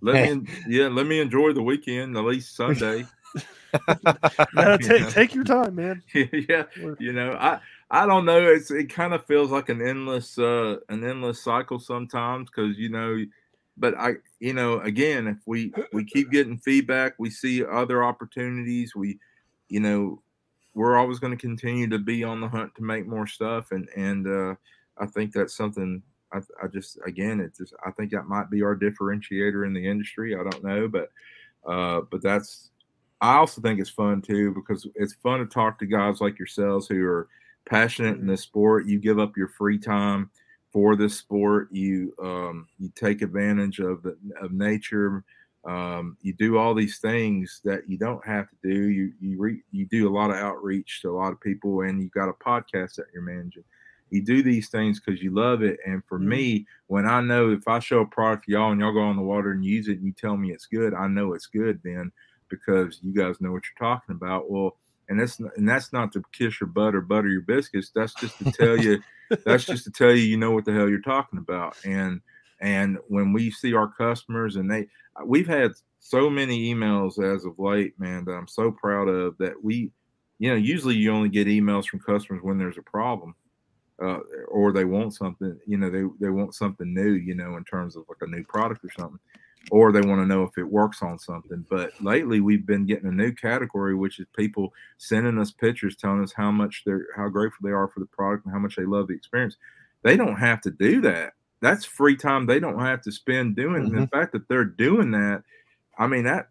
let 0.00 0.34
me 0.40 0.46
yeah 0.66 0.88
let 0.88 1.04
me 1.06 1.20
enjoy 1.20 1.52
the 1.52 1.62
weekend 1.62 2.16
at 2.16 2.24
least 2.24 2.56
sunday 2.56 3.04
no, 4.54 4.76
ta- 4.78 4.94
Yeah. 4.94 5.10
take 5.10 5.34
your 5.34 5.44
time, 5.44 5.74
man. 5.74 6.02
yeah 6.14 6.64
you 6.98 7.12
know 7.12 7.32
i 7.38 7.60
i 7.90 8.06
don't 8.06 8.24
know 8.24 8.40
it's 8.40 8.70
it 8.70 8.88
kind 8.88 9.12
of 9.12 9.26
feels 9.26 9.50
like 9.50 9.68
an 9.68 9.86
endless 9.86 10.38
uh 10.38 10.76
an 10.88 11.04
endless 11.04 11.44
cycle 11.44 11.78
sometimes 11.78 12.48
because 12.48 12.78
you 12.78 12.88
know 12.88 13.22
but 13.76 13.94
i 13.98 14.12
you 14.40 14.52
know 14.52 14.80
again 14.80 15.26
if 15.26 15.38
we 15.46 15.72
we 15.92 16.04
keep 16.04 16.30
getting 16.30 16.58
feedback 16.58 17.14
we 17.18 17.30
see 17.30 17.64
other 17.64 18.04
opportunities 18.04 18.94
we 18.94 19.18
you 19.68 19.80
know 19.80 20.20
we're 20.74 20.96
always 20.96 21.18
going 21.18 21.36
to 21.36 21.40
continue 21.40 21.88
to 21.88 21.98
be 21.98 22.24
on 22.24 22.40
the 22.40 22.48
hunt 22.48 22.74
to 22.74 22.82
make 22.82 23.06
more 23.06 23.26
stuff 23.26 23.72
and 23.72 23.88
and 23.96 24.26
uh 24.26 24.54
i 24.98 25.06
think 25.06 25.32
that's 25.32 25.56
something 25.56 26.02
I, 26.32 26.38
I 26.62 26.66
just 26.68 26.98
again 27.06 27.40
it's 27.40 27.58
just 27.58 27.74
i 27.86 27.90
think 27.90 28.10
that 28.12 28.26
might 28.26 28.50
be 28.50 28.62
our 28.62 28.76
differentiator 28.76 29.66
in 29.66 29.72
the 29.72 29.86
industry 29.86 30.34
i 30.34 30.42
don't 30.42 30.64
know 30.64 30.88
but 30.88 31.10
uh 31.66 32.02
but 32.10 32.22
that's 32.22 32.70
I 33.24 33.36
also 33.36 33.62
think 33.62 33.80
it's 33.80 33.88
fun 33.88 34.20
too 34.20 34.52
because 34.52 34.86
it's 34.96 35.14
fun 35.14 35.38
to 35.40 35.46
talk 35.46 35.78
to 35.78 35.86
guys 35.86 36.20
like 36.20 36.38
yourselves 36.38 36.86
who 36.86 37.02
are 37.06 37.28
passionate 37.64 38.18
in 38.18 38.26
this 38.26 38.42
sport. 38.42 38.86
You 38.86 38.98
give 38.98 39.18
up 39.18 39.34
your 39.34 39.48
free 39.48 39.78
time 39.78 40.30
for 40.74 40.96
this 40.96 41.16
sport. 41.16 41.68
You 41.70 42.12
um, 42.22 42.66
you 42.78 42.90
take 42.94 43.22
advantage 43.22 43.78
of 43.78 44.02
the 44.02 44.18
of 44.42 44.52
nature. 44.52 45.24
Um, 45.64 46.18
you 46.20 46.34
do 46.34 46.58
all 46.58 46.74
these 46.74 46.98
things 46.98 47.62
that 47.64 47.88
you 47.88 47.96
don't 47.96 48.26
have 48.26 48.50
to 48.50 48.56
do. 48.62 48.88
You 48.90 49.12
you 49.20 49.38
re, 49.38 49.62
you 49.70 49.86
do 49.86 50.08
a 50.08 50.12
lot 50.12 50.30
of 50.30 50.36
outreach 50.36 51.00
to 51.00 51.10
a 51.10 51.16
lot 51.16 51.32
of 51.32 51.40
people, 51.40 51.82
and 51.82 52.02
you 52.02 52.10
got 52.10 52.28
a 52.28 52.34
podcast 52.34 52.96
that 52.96 53.06
you're 53.14 53.22
managing. 53.22 53.64
You 54.10 54.22
do 54.22 54.42
these 54.42 54.68
things 54.68 55.00
because 55.00 55.22
you 55.22 55.30
love 55.30 55.62
it. 55.62 55.78
And 55.86 56.02
for 56.04 56.18
me, 56.18 56.66
when 56.88 57.06
I 57.06 57.20
know 57.20 57.52
if 57.52 57.66
I 57.66 57.78
show 57.78 58.00
a 58.00 58.06
product 58.06 58.44
to 58.44 58.52
y'all 58.52 58.70
and 58.70 58.80
y'all 58.80 58.92
go 58.92 59.00
on 59.00 59.16
the 59.16 59.22
water 59.22 59.52
and 59.52 59.64
use 59.64 59.88
it, 59.88 59.98
and 59.98 60.04
you 60.04 60.12
tell 60.12 60.36
me 60.36 60.52
it's 60.52 60.66
good, 60.66 60.92
I 60.92 61.06
know 61.06 61.32
it's 61.32 61.46
good 61.46 61.80
then 61.82 62.12
because 62.48 62.98
you 63.02 63.14
guys 63.14 63.40
know 63.40 63.52
what 63.52 63.62
you're 63.64 63.88
talking 63.88 64.14
about. 64.14 64.50
Well, 64.50 64.76
and 65.08 65.20
that's 65.20 65.40
not, 65.40 65.56
and 65.56 65.68
that's 65.68 65.92
not 65.92 66.12
to 66.12 66.22
kiss 66.32 66.60
your 66.60 66.68
butt 66.68 66.94
or 66.94 67.00
butter 67.00 67.28
your 67.28 67.42
biscuits. 67.42 67.90
That's 67.94 68.14
just 68.14 68.38
to 68.38 68.52
tell 68.52 68.78
you. 68.78 69.00
that's 69.44 69.64
just 69.64 69.84
to 69.84 69.90
tell 69.90 70.10
you 70.10 70.22
you 70.22 70.36
know 70.36 70.50
what 70.50 70.64
the 70.64 70.72
hell 70.72 70.88
you're 70.88 71.00
talking 71.00 71.38
about. 71.38 71.76
And 71.84 72.20
and 72.60 72.98
when 73.08 73.32
we 73.32 73.50
see 73.50 73.74
our 73.74 73.88
customers 73.88 74.56
and 74.56 74.70
they, 74.70 74.86
we've 75.24 75.46
had 75.46 75.72
so 76.00 76.30
many 76.30 76.72
emails 76.72 77.22
as 77.22 77.44
of 77.44 77.58
late, 77.58 77.98
man, 77.98 78.24
that 78.24 78.32
I'm 78.32 78.48
so 78.48 78.70
proud 78.70 79.08
of. 79.08 79.36
That 79.38 79.62
we, 79.62 79.90
you 80.38 80.50
know, 80.50 80.56
usually 80.56 80.94
you 80.94 81.12
only 81.12 81.28
get 81.28 81.46
emails 81.46 81.86
from 81.86 82.00
customers 82.00 82.42
when 82.42 82.58
there's 82.58 82.78
a 82.78 82.82
problem. 82.82 83.34
Uh, 84.02 84.18
or 84.48 84.72
they 84.72 84.84
want 84.84 85.14
something, 85.14 85.56
you 85.68 85.78
know, 85.78 85.88
they, 85.88 86.02
they 86.18 86.28
want 86.28 86.52
something 86.52 86.92
new, 86.92 87.12
you 87.12 87.32
know, 87.32 87.56
in 87.56 87.62
terms 87.62 87.94
of 87.94 88.04
like 88.08 88.18
a 88.22 88.26
new 88.26 88.42
product 88.42 88.84
or 88.84 88.90
something 88.98 89.20
or 89.70 89.92
they 89.92 90.00
want 90.00 90.20
to 90.20 90.26
know 90.26 90.42
if 90.42 90.58
it 90.58 90.64
works 90.64 91.02
on 91.02 91.18
something. 91.18 91.64
But 91.70 92.00
lately, 92.02 92.40
we've 92.40 92.66
been 92.66 92.86
getting 92.86 93.08
a 93.08 93.12
new 93.12 93.32
category, 93.32 93.94
which 93.94 94.18
is 94.18 94.26
people 94.36 94.72
sending 94.98 95.38
us 95.38 95.50
pictures 95.50 95.96
telling 95.96 96.22
us 96.22 96.32
how 96.32 96.50
much 96.50 96.82
they're 96.84 97.06
how 97.16 97.28
grateful 97.28 97.66
they 97.66 97.72
are 97.72 97.88
for 97.88 98.00
the 98.00 98.06
product 98.06 98.44
and 98.44 98.52
how 98.52 98.60
much 98.60 98.76
they 98.76 98.84
love 98.84 99.08
the 99.08 99.14
experience. 99.14 99.56
They 100.02 100.16
don't 100.16 100.36
have 100.36 100.60
to 100.62 100.70
do 100.70 101.00
that. 101.02 101.32
That's 101.60 101.84
free 101.84 102.16
time 102.16 102.46
they 102.46 102.60
don't 102.60 102.78
have 102.78 103.00
to 103.02 103.12
spend 103.12 103.56
doing. 103.56 103.76
And 103.76 103.92
the 103.92 103.96
mm-hmm. 104.02 104.18
fact 104.18 104.32
that 104.32 104.48
they're 104.48 104.64
doing 104.64 105.12
that, 105.12 105.42
I 105.98 106.06
mean 106.06 106.24
that 106.24 106.50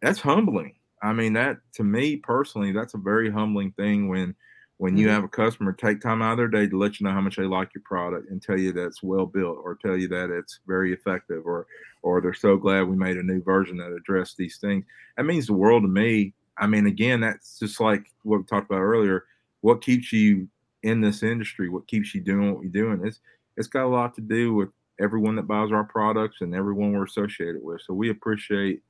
that's 0.00 0.20
humbling. 0.20 0.74
I 1.02 1.12
mean 1.14 1.32
that 1.34 1.58
to 1.74 1.84
me 1.84 2.16
personally, 2.16 2.72
that's 2.72 2.94
a 2.94 2.98
very 2.98 3.30
humbling 3.30 3.72
thing 3.72 4.08
when 4.08 4.34
when 4.80 4.96
you 4.96 5.08
mm-hmm. 5.08 5.14
have 5.16 5.24
a 5.24 5.28
customer 5.28 5.74
take 5.74 6.00
time 6.00 6.22
out 6.22 6.32
of 6.32 6.38
their 6.38 6.48
day 6.48 6.66
to 6.66 6.78
let 6.78 6.98
you 6.98 7.06
know 7.06 7.12
how 7.12 7.20
much 7.20 7.36
they 7.36 7.42
like 7.42 7.68
your 7.74 7.82
product 7.84 8.30
and 8.30 8.40
tell 8.40 8.58
you 8.58 8.72
that 8.72 8.86
it's 8.86 9.02
well 9.02 9.26
built 9.26 9.58
or 9.62 9.74
tell 9.74 9.94
you 9.94 10.08
that 10.08 10.30
it's 10.30 10.60
very 10.66 10.94
effective 10.94 11.44
or 11.44 11.66
or 12.00 12.22
they're 12.22 12.32
so 12.32 12.56
glad 12.56 12.88
we 12.88 12.96
made 12.96 13.18
a 13.18 13.22
new 13.22 13.42
version 13.42 13.76
that 13.76 13.92
addressed 13.92 14.38
these 14.38 14.56
things. 14.56 14.82
That 15.18 15.24
means 15.24 15.48
the 15.48 15.52
world 15.52 15.82
to 15.82 15.88
me. 15.88 16.32
I 16.56 16.66
mean 16.66 16.86
again 16.86 17.20
that's 17.20 17.58
just 17.58 17.78
like 17.78 18.10
what 18.22 18.38
we 18.38 18.44
talked 18.44 18.70
about 18.70 18.80
earlier. 18.80 19.26
What 19.60 19.82
keeps 19.82 20.14
you 20.14 20.48
in 20.82 21.02
this 21.02 21.22
industry? 21.22 21.68
What 21.68 21.86
keeps 21.86 22.14
you 22.14 22.22
doing 22.22 22.54
what 22.54 22.62
you're 22.62 22.72
doing? 22.72 23.06
It's 23.06 23.20
it's 23.58 23.68
got 23.68 23.84
a 23.84 23.86
lot 23.86 24.14
to 24.14 24.22
do 24.22 24.54
with 24.54 24.70
everyone 24.98 25.36
that 25.36 25.46
buys 25.46 25.72
our 25.72 25.84
products 25.84 26.38
and 26.40 26.54
everyone 26.54 26.92
we're 26.92 27.04
associated 27.04 27.62
with. 27.62 27.82
So 27.82 27.92
we 27.92 28.08
appreciate 28.08 28.80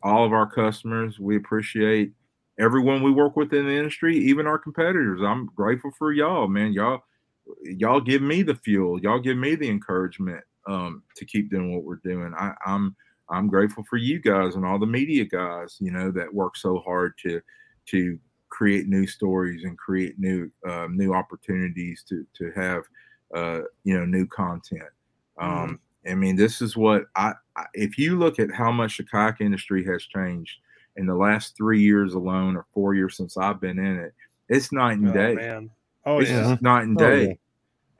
all 0.00 0.24
of 0.24 0.32
our 0.32 0.46
customers. 0.48 1.18
We 1.18 1.34
appreciate 1.34 2.12
everyone 2.58 3.02
we 3.02 3.10
work 3.10 3.36
with 3.36 3.52
in 3.52 3.66
the 3.66 3.72
industry, 3.72 4.16
even 4.16 4.46
our 4.46 4.58
competitors. 4.58 5.20
I'm 5.22 5.46
grateful 5.46 5.90
for 5.98 6.12
y'all, 6.12 6.48
man. 6.48 6.72
Y'all, 6.72 7.00
y'all 7.62 8.00
give 8.00 8.22
me 8.22 8.42
the 8.42 8.54
fuel. 8.54 9.00
Y'all 9.00 9.18
give 9.20 9.36
me 9.36 9.54
the 9.54 9.68
encouragement 9.68 10.42
um, 10.66 11.02
to 11.16 11.24
keep 11.24 11.50
doing 11.50 11.74
what 11.74 11.84
we're 11.84 12.00
doing. 12.04 12.32
I, 12.36 12.52
I'm 12.66 12.94
I'm 13.30 13.48
grateful 13.48 13.84
for 13.88 13.96
you 13.96 14.20
guys 14.20 14.54
and 14.54 14.66
all 14.66 14.78
the 14.78 14.86
media 14.86 15.24
guys, 15.24 15.78
you 15.80 15.90
know, 15.90 16.10
that 16.10 16.32
work 16.32 16.56
so 16.56 16.78
hard 16.80 17.14
to 17.22 17.40
to 17.86 18.18
create 18.50 18.86
new 18.86 19.06
stories 19.06 19.64
and 19.64 19.76
create 19.78 20.18
new 20.18 20.50
uh, 20.68 20.86
new 20.90 21.14
opportunities 21.14 22.04
to 22.08 22.26
to 22.34 22.52
have 22.54 22.84
uh, 23.34 23.60
you 23.84 23.98
know 23.98 24.04
new 24.04 24.26
content. 24.26 24.82
Um, 25.38 25.80
mm. 26.06 26.12
I 26.12 26.14
mean, 26.14 26.36
this 26.36 26.60
is 26.60 26.76
what 26.76 27.04
I, 27.16 27.32
I 27.56 27.64
if 27.74 27.98
you 27.98 28.18
look 28.18 28.38
at 28.38 28.52
how 28.52 28.70
much 28.70 28.98
the 28.98 29.04
kayak 29.04 29.40
industry 29.40 29.84
has 29.86 30.02
changed 30.04 30.58
in 30.96 31.06
the 31.06 31.14
last 31.14 31.56
three 31.56 31.80
years 31.80 32.14
alone 32.14 32.56
or 32.56 32.66
four 32.72 32.94
years 32.94 33.16
since 33.16 33.36
I've 33.36 33.60
been 33.60 33.78
in 33.78 33.98
it, 33.98 34.14
it's 34.48 34.72
night 34.72 34.98
and 34.98 35.08
Oh, 35.10 35.12
day. 35.12 35.34
man. 35.34 35.70
Oh, 36.06 36.20
it's 36.20 36.30
yeah. 36.30 36.50
just 36.50 36.62
night 36.62 36.82
and 36.82 37.00
Oh, 37.00 37.04
day. 37.10 37.26
yeah. 37.28 37.34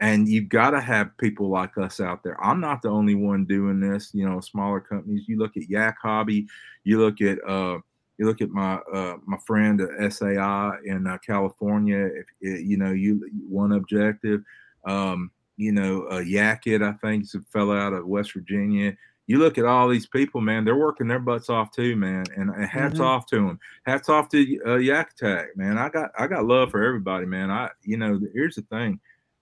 And 0.00 0.28
you've 0.28 0.48
got 0.48 0.70
to 0.70 0.80
have 0.80 1.16
people 1.18 1.48
like 1.48 1.78
us 1.78 2.00
out 2.00 2.22
there. 2.24 2.42
I'm 2.44 2.60
not 2.60 2.82
the 2.82 2.88
only 2.88 3.14
one 3.14 3.44
doing 3.44 3.78
this. 3.80 4.10
You 4.12 4.28
know, 4.28 4.40
smaller 4.40 4.80
companies. 4.80 5.28
You 5.28 5.38
look 5.38 5.56
at 5.56 5.68
Yak 5.70 5.96
Hobby. 6.02 6.46
You 6.82 6.98
look 7.00 7.20
at 7.20 7.38
uh, 7.48 7.78
you 8.18 8.26
look 8.26 8.40
at 8.42 8.50
my 8.50 8.74
uh, 8.92 9.16
my 9.24 9.38
friend 9.46 9.80
at 9.80 10.12
SAI 10.12 10.72
in 10.84 11.06
uh, 11.06 11.18
California. 11.18 12.06
If 12.06 12.26
you 12.40 12.76
know, 12.76 12.90
you 12.90 13.30
one 13.48 13.72
objective. 13.72 14.42
Um, 14.84 15.30
you 15.56 15.70
know, 15.70 16.08
uh, 16.10 16.18
Yak 16.18 16.66
It, 16.66 16.82
I 16.82 16.92
think, 16.94 17.22
is 17.24 17.34
a 17.36 17.40
fellow 17.52 17.76
out 17.76 17.92
of 17.92 18.04
West 18.06 18.32
Virginia. 18.32 18.96
You 19.26 19.38
look 19.38 19.56
at 19.56 19.64
all 19.64 19.88
these 19.88 20.06
people, 20.06 20.40
man. 20.40 20.64
They're 20.64 20.76
working 20.76 21.08
their 21.08 21.18
butts 21.18 21.48
off 21.48 21.70
too, 21.70 21.96
man. 21.96 22.24
And, 22.36 22.50
and 22.50 22.66
hats 22.66 22.98
Mhm. 22.98 23.04
off 23.04 23.26
to 23.26 23.36
them. 23.36 23.58
Hats 23.86 24.08
off 24.08 24.28
to 24.30 24.60
uh, 24.66 24.76
Yak 24.76 25.12
Attack, 25.12 25.56
man. 25.56 25.78
I 25.78 25.88
got 25.88 26.10
I 26.18 26.26
got 26.26 26.44
love 26.44 26.70
for 26.70 26.82
everybody, 26.82 27.24
man. 27.26 27.50
I 27.50 27.70
you 27.82 27.96
know, 27.96 28.20
here's 28.34 28.56
the 28.56 28.62
thing. 28.62 29.00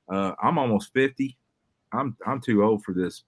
Uh, 0.08 0.32
I'm 0.42 0.58
almost 0.58 0.92
50. 0.92 1.36
I'm 1.92 2.16
I'm 2.26 2.40
too 2.40 2.62
old 2.62 2.84
for 2.84 2.92
this 2.94 3.24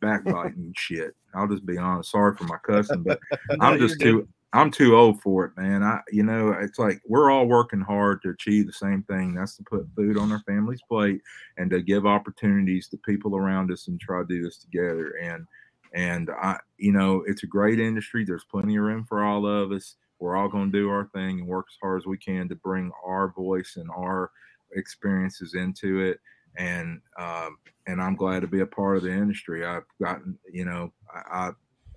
backbiting 0.00 0.72
shit. 0.76 1.14
I'll 1.34 1.48
just 1.48 1.66
be 1.66 1.76
honest. 1.78 2.10
Sorry 2.10 2.34
for 2.34 2.44
my 2.44 2.58
cussing, 2.64 3.02
but 3.02 3.20
I'm 3.60 3.78
just 3.78 4.00
too 4.00 4.26
I'm 4.54 4.70
too 4.70 4.96
old 4.96 5.20
for 5.20 5.44
it, 5.44 5.52
man. 5.58 5.82
I 5.82 6.00
you 6.10 6.22
know, 6.22 6.52
it's 6.52 6.78
like 6.78 7.02
we're 7.06 7.30
all 7.30 7.46
working 7.46 7.82
hard 7.82 8.22
to 8.22 8.30
achieve 8.30 8.66
the 8.66 8.72
same 8.72 9.02
thing. 9.02 9.34
That's 9.34 9.56
to 9.58 9.62
put 9.64 9.86
food 9.94 10.16
on 10.16 10.32
our 10.32 10.40
family's 10.46 10.80
plate 10.88 11.20
and 11.58 11.70
to 11.70 11.82
give 11.82 12.06
opportunities 12.06 12.88
to 12.88 12.96
people 12.98 13.36
around 13.36 13.70
us 13.70 13.88
and 13.88 14.00
try 14.00 14.20
to 14.20 14.26
do 14.26 14.42
this 14.42 14.56
together. 14.56 15.10
And 15.22 15.46
and 15.94 16.30
I 16.30 16.58
you 16.76 16.92
know, 16.92 17.24
it's 17.26 17.42
a 17.42 17.46
great 17.46 17.80
industry. 17.80 18.24
There's 18.24 18.44
plenty 18.44 18.76
of 18.76 18.84
room 18.84 19.04
for 19.04 19.22
all 19.24 19.46
of 19.46 19.72
us. 19.72 19.96
We're 20.20 20.36
all 20.36 20.48
going 20.48 20.72
to 20.72 20.78
do 20.78 20.88
our 20.90 21.06
thing 21.14 21.40
and 21.40 21.46
work 21.48 21.66
as 21.70 21.76
hard 21.82 22.00
as 22.00 22.06
we 22.06 22.18
can 22.18 22.48
to 22.48 22.54
bring 22.56 22.90
our 23.04 23.28
voice 23.32 23.74
and 23.76 23.88
our 23.90 24.30
experiences 24.72 25.54
into 25.54 26.00
it 26.00 26.20
and 26.56 27.00
um, 27.18 27.56
and 27.86 28.02
I'm 28.02 28.16
glad 28.16 28.40
to 28.40 28.48
be 28.48 28.60
a 28.60 28.66
part 28.66 28.96
of 28.96 29.02
the 29.04 29.12
industry. 29.12 29.64
I've 29.64 29.84
gotten, 30.02 30.38
you 30.52 30.64
know, 30.64 30.92
I 31.14 31.20
I, 31.48 31.50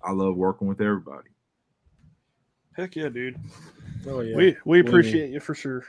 I 0.04 0.12
love 0.12 0.36
working 0.36 0.68
with 0.68 0.80
everybody. 0.80 1.30
Heck 2.76 2.96
yeah, 2.96 3.08
dude. 3.08 3.36
Oh 4.06 4.20
yeah. 4.20 4.36
We 4.36 4.56
we 4.64 4.80
We- 4.82 4.88
appreciate 4.88 5.30
you 5.30 5.40
for 5.40 5.54
sure. 5.54 5.84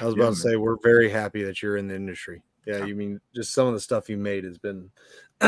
I 0.00 0.04
was 0.06 0.14
Yeah, 0.14 0.22
about 0.24 0.34
to 0.34 0.40
say 0.40 0.56
we're 0.56 0.76
very 0.82 1.08
happy 1.10 1.42
that 1.44 1.62
you're 1.62 1.76
in 1.76 1.88
the 1.88 1.94
industry. 1.94 2.42
Yeah, 2.66 2.84
you 2.84 2.94
mean 2.94 3.20
just 3.34 3.52
some 3.52 3.66
of 3.66 3.74
the 3.74 3.80
stuff 3.80 4.08
you 4.08 4.16
made 4.16 4.44
has 4.44 4.58
been 4.58 4.90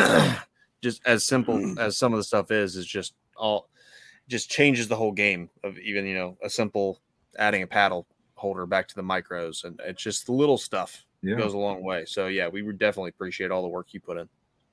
just 0.85 1.01
as 1.07 1.25
simple 1.25 1.57
mm. 1.59 1.79
as 1.79 1.97
some 1.97 2.13
of 2.13 2.19
the 2.19 2.25
stuff 2.33 2.51
is 2.51 2.77
is 2.77 2.87
just 2.87 3.15
all 3.37 3.69
just 4.29 4.51
changes 4.51 4.87
the 4.89 4.97
whole 4.97 5.13
game 5.13 5.49
of 5.65 5.79
even 5.79 6.07
you 6.07 6.15
know 6.15 6.37
a 6.43 6.51
simple 6.51 7.01
adding 7.39 7.63
a 7.63 7.67
paddle 7.67 8.07
holder 8.35 8.67
back 8.67 8.87
to 8.89 8.95
the 8.95 9.03
micros 9.03 9.65
and 9.65 9.81
it's 9.85 10.03
just 10.03 10.27
the 10.27 10.33
little 10.33 10.59
stuff 10.59 11.05
Yeah, 11.23 11.37
goes 11.37 11.55
a 11.55 11.59
long 11.59 11.83
way. 11.83 12.05
So 12.07 12.27
yeah, 12.29 12.49
we 12.49 12.63
would 12.63 12.79
definitely 12.79 13.11
appreciate 13.17 13.51
all 13.51 13.63
the 13.63 13.69
work 13.77 13.89
you 13.95 14.01
put 14.01 14.19
in. 14.19 14.29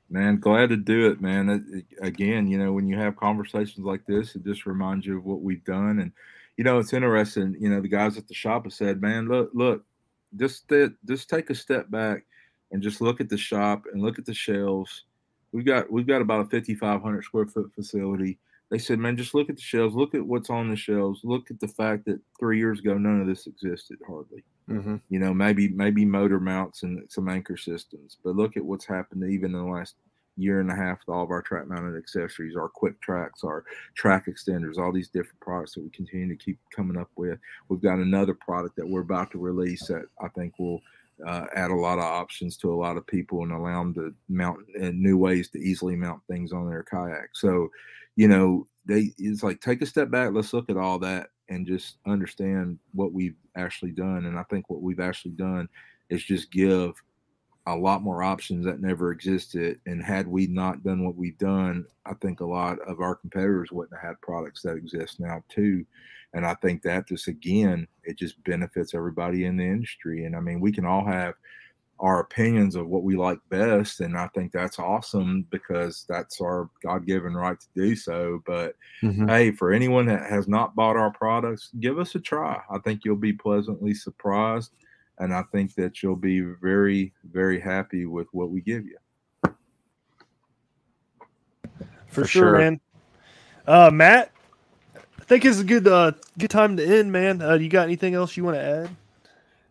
man, 0.09 0.39
glad 0.39 0.69
to 0.69 0.77
do 0.77 1.09
it, 1.11 1.21
man. 1.21 1.49
It, 1.49 1.63
it- 1.77 1.85
again, 2.09 2.47
you 2.47 2.57
know, 2.57 2.73
when 2.73 2.87
you 2.87 2.97
have 2.97 3.15
conversations 3.27 3.85
like 3.85 4.05
this, 4.05 4.35
it 4.35 4.43
just 4.43 4.65
reminds 4.65 5.05
you 5.05 5.17
of 5.17 5.25
what 5.25 5.41
we've 5.41 5.63
done, 5.63 5.99
and 5.99 6.11
you 6.57 6.63
know, 6.65 6.79
it's 6.79 6.93
interesting. 6.93 7.55
You 7.59 7.69
know, 7.69 7.81
the 7.81 7.87
guys 7.99 8.17
at 8.17 8.27
the 8.27 8.33
shop 8.33 8.65
have 8.65 8.73
said, 8.73 9.01
man, 9.01 9.27
look, 9.29 9.49
look, 9.53 9.85
just 10.35 10.67
th- 10.67 10.91
just 11.07 11.29
take 11.29 11.49
a 11.49 11.55
step 11.55 11.89
back 11.89 12.25
and 12.71 12.83
just 12.83 12.99
look 13.01 13.21
at 13.21 13.29
the 13.29 13.37
shop 13.37 13.83
and 13.91 14.01
look 14.01 14.19
at 14.19 14.25
the 14.25 14.33
shelves. 14.33 15.05
We've 15.51 15.65
got 15.65 15.91
we've 15.91 16.07
got 16.07 16.21
about 16.21 16.41
a 16.41 16.49
5,500 16.49 17.23
square 17.23 17.45
foot 17.45 17.71
facility. 17.73 18.39
They 18.69 18.77
said, 18.77 18.99
man, 18.99 19.17
just 19.17 19.35
look 19.35 19.49
at 19.49 19.57
the 19.57 19.61
shelves. 19.61 19.95
Look 19.95 20.15
at 20.15 20.25
what's 20.25 20.49
on 20.49 20.69
the 20.69 20.77
shelves. 20.77 21.19
Look 21.25 21.51
at 21.51 21.59
the 21.59 21.67
fact 21.67 22.05
that 22.05 22.21
three 22.39 22.57
years 22.57 22.79
ago 22.79 22.97
none 22.97 23.19
of 23.19 23.27
this 23.27 23.47
existed 23.47 23.99
hardly. 24.07 24.45
Mm-hmm. 24.69 24.97
You 25.09 25.19
know, 25.19 25.33
maybe 25.33 25.67
maybe 25.67 26.05
motor 26.05 26.39
mounts 26.39 26.83
and 26.83 27.03
some 27.09 27.27
anchor 27.27 27.57
systems. 27.57 28.17
But 28.23 28.37
look 28.37 28.55
at 28.55 28.63
what's 28.63 28.85
happened 28.85 29.29
even 29.29 29.53
in 29.53 29.65
the 29.65 29.71
last 29.71 29.95
year 30.37 30.61
and 30.61 30.71
a 30.71 30.75
half 30.75 30.99
with 30.99 31.13
all 31.13 31.23
of 31.23 31.31
our 31.31 31.41
track 31.41 31.67
mounted 31.67 31.97
accessories, 31.97 32.55
our 32.55 32.69
quick 32.69 32.99
tracks, 33.01 33.43
our 33.43 33.65
track 33.95 34.27
extenders, 34.27 34.77
all 34.77 34.91
these 34.91 35.09
different 35.09 35.39
products 35.41 35.73
that 35.73 35.83
we 35.83 35.89
continue 35.89 36.29
to 36.29 36.43
keep 36.43 36.57
coming 36.73 36.97
up 36.97 37.09
with. 37.15 37.37
We've 37.69 37.81
got 37.81 37.99
another 37.99 38.33
product 38.33 38.75
that 38.77 38.87
we're 38.87 39.01
about 39.01 39.31
to 39.31 39.37
release 39.37 39.85
that 39.87 40.05
I 40.21 40.29
think 40.29 40.57
will 40.57 40.81
uh, 41.25 41.45
add 41.55 41.71
a 41.71 41.75
lot 41.75 41.97
of 41.97 42.03
options 42.03 42.57
to 42.57 42.73
a 42.73 42.75
lot 42.75 42.97
of 42.97 43.07
people 43.07 43.43
and 43.43 43.51
allow 43.51 43.83
them 43.83 43.93
to 43.93 44.13
mount 44.29 44.59
uh, 44.81 44.91
new 44.93 45.17
ways 45.17 45.49
to 45.49 45.59
easily 45.59 45.95
mount 45.95 46.21
things 46.29 46.51
on 46.51 46.69
their 46.69 46.83
kayak. 46.83 47.29
So, 47.33 47.69
you 48.15 48.27
know, 48.27 48.67
they 48.85 49.13
it's 49.17 49.43
like 49.43 49.61
take 49.61 49.81
a 49.81 49.85
step 49.85 50.09
back, 50.09 50.31
let's 50.33 50.53
look 50.53 50.69
at 50.69 50.77
all 50.77 50.99
that 50.99 51.29
and 51.49 51.67
just 51.67 51.97
understand 52.07 52.79
what 52.93 53.11
we've 53.11 53.35
actually 53.55 53.91
done. 53.91 54.25
And 54.25 54.39
I 54.39 54.43
think 54.43 54.69
what 54.69 54.81
we've 54.81 54.99
actually 54.99 55.31
done 55.31 55.67
is 56.09 56.23
just 56.23 56.51
give 56.51 56.93
a 57.67 57.75
lot 57.75 58.01
more 58.01 58.23
options 58.23 58.65
that 58.65 58.81
never 58.81 59.11
existed. 59.11 59.79
And 59.85 60.03
had 60.03 60.27
we 60.27 60.47
not 60.47 60.83
done 60.83 61.05
what 61.05 61.15
we've 61.15 61.37
done, 61.37 61.85
I 62.05 62.13
think 62.15 62.39
a 62.39 62.45
lot 62.45 62.79
of 62.87 63.01
our 63.01 63.15
competitors 63.15 63.71
wouldn't 63.71 63.99
have 63.99 64.09
had 64.09 64.21
products 64.21 64.61
that 64.63 64.77
exist 64.77 65.19
now 65.19 65.43
too. 65.49 65.85
And 66.33 66.45
I 66.45 66.55
think 66.55 66.81
that 66.83 67.07
just 67.07 67.27
again, 67.27 67.87
it 68.03 68.17
just 68.17 68.41
benefits 68.43 68.93
everybody 68.93 69.45
in 69.45 69.57
the 69.57 69.65
industry. 69.65 70.25
And 70.25 70.35
I 70.35 70.39
mean, 70.39 70.59
we 70.59 70.71
can 70.71 70.85
all 70.85 71.05
have 71.05 71.33
our 71.99 72.21
opinions 72.21 72.75
of 72.75 72.87
what 72.87 73.03
we 73.03 73.15
like 73.15 73.37
best, 73.49 73.99
and 73.99 74.17
I 74.17 74.27
think 74.29 74.51
that's 74.51 74.79
awesome 74.79 75.45
because 75.51 76.03
that's 76.09 76.41
our 76.41 76.67
God-given 76.81 77.35
right 77.35 77.59
to 77.59 77.67
do 77.75 77.95
so. 77.95 78.41
But 78.47 78.75
hey, 79.01 79.51
for 79.51 79.71
anyone 79.71 80.07
that 80.07 80.27
has 80.27 80.47
not 80.47 80.75
bought 80.75 80.97
our 80.97 81.11
products, 81.11 81.69
give 81.79 81.99
us 81.99 82.15
a 82.15 82.19
try. 82.19 82.59
I 82.71 82.79
think 82.79 83.05
you'll 83.05 83.17
be 83.17 83.33
pleasantly 83.33 83.93
surprised, 83.93 84.71
and 85.19 85.31
I 85.31 85.43
think 85.51 85.75
that 85.75 86.01
you'll 86.01 86.15
be 86.15 86.39
very, 86.39 87.13
very 87.31 87.59
happy 87.59 88.07
with 88.07 88.25
what 88.31 88.49
we 88.49 88.61
give 88.61 88.83
you. 88.83 88.97
For, 89.43 89.53
For 92.07 92.25
sure, 92.25 92.27
sure. 92.27 92.57
man. 92.57 92.79
Uh, 93.67 93.91
Matt, 93.93 94.31
I 94.35 94.40
think 95.31 95.45
it's 95.45 95.59
a 95.59 95.63
good 95.63 95.87
uh 95.87 96.11
good 96.37 96.49
time 96.49 96.75
to 96.75 96.85
end, 96.85 97.09
man. 97.09 97.41
Uh, 97.41 97.53
you 97.53 97.69
got 97.69 97.83
anything 97.85 98.15
else 98.15 98.35
you 98.35 98.43
want 98.43 98.57
to 98.57 98.61
add? 98.61 98.89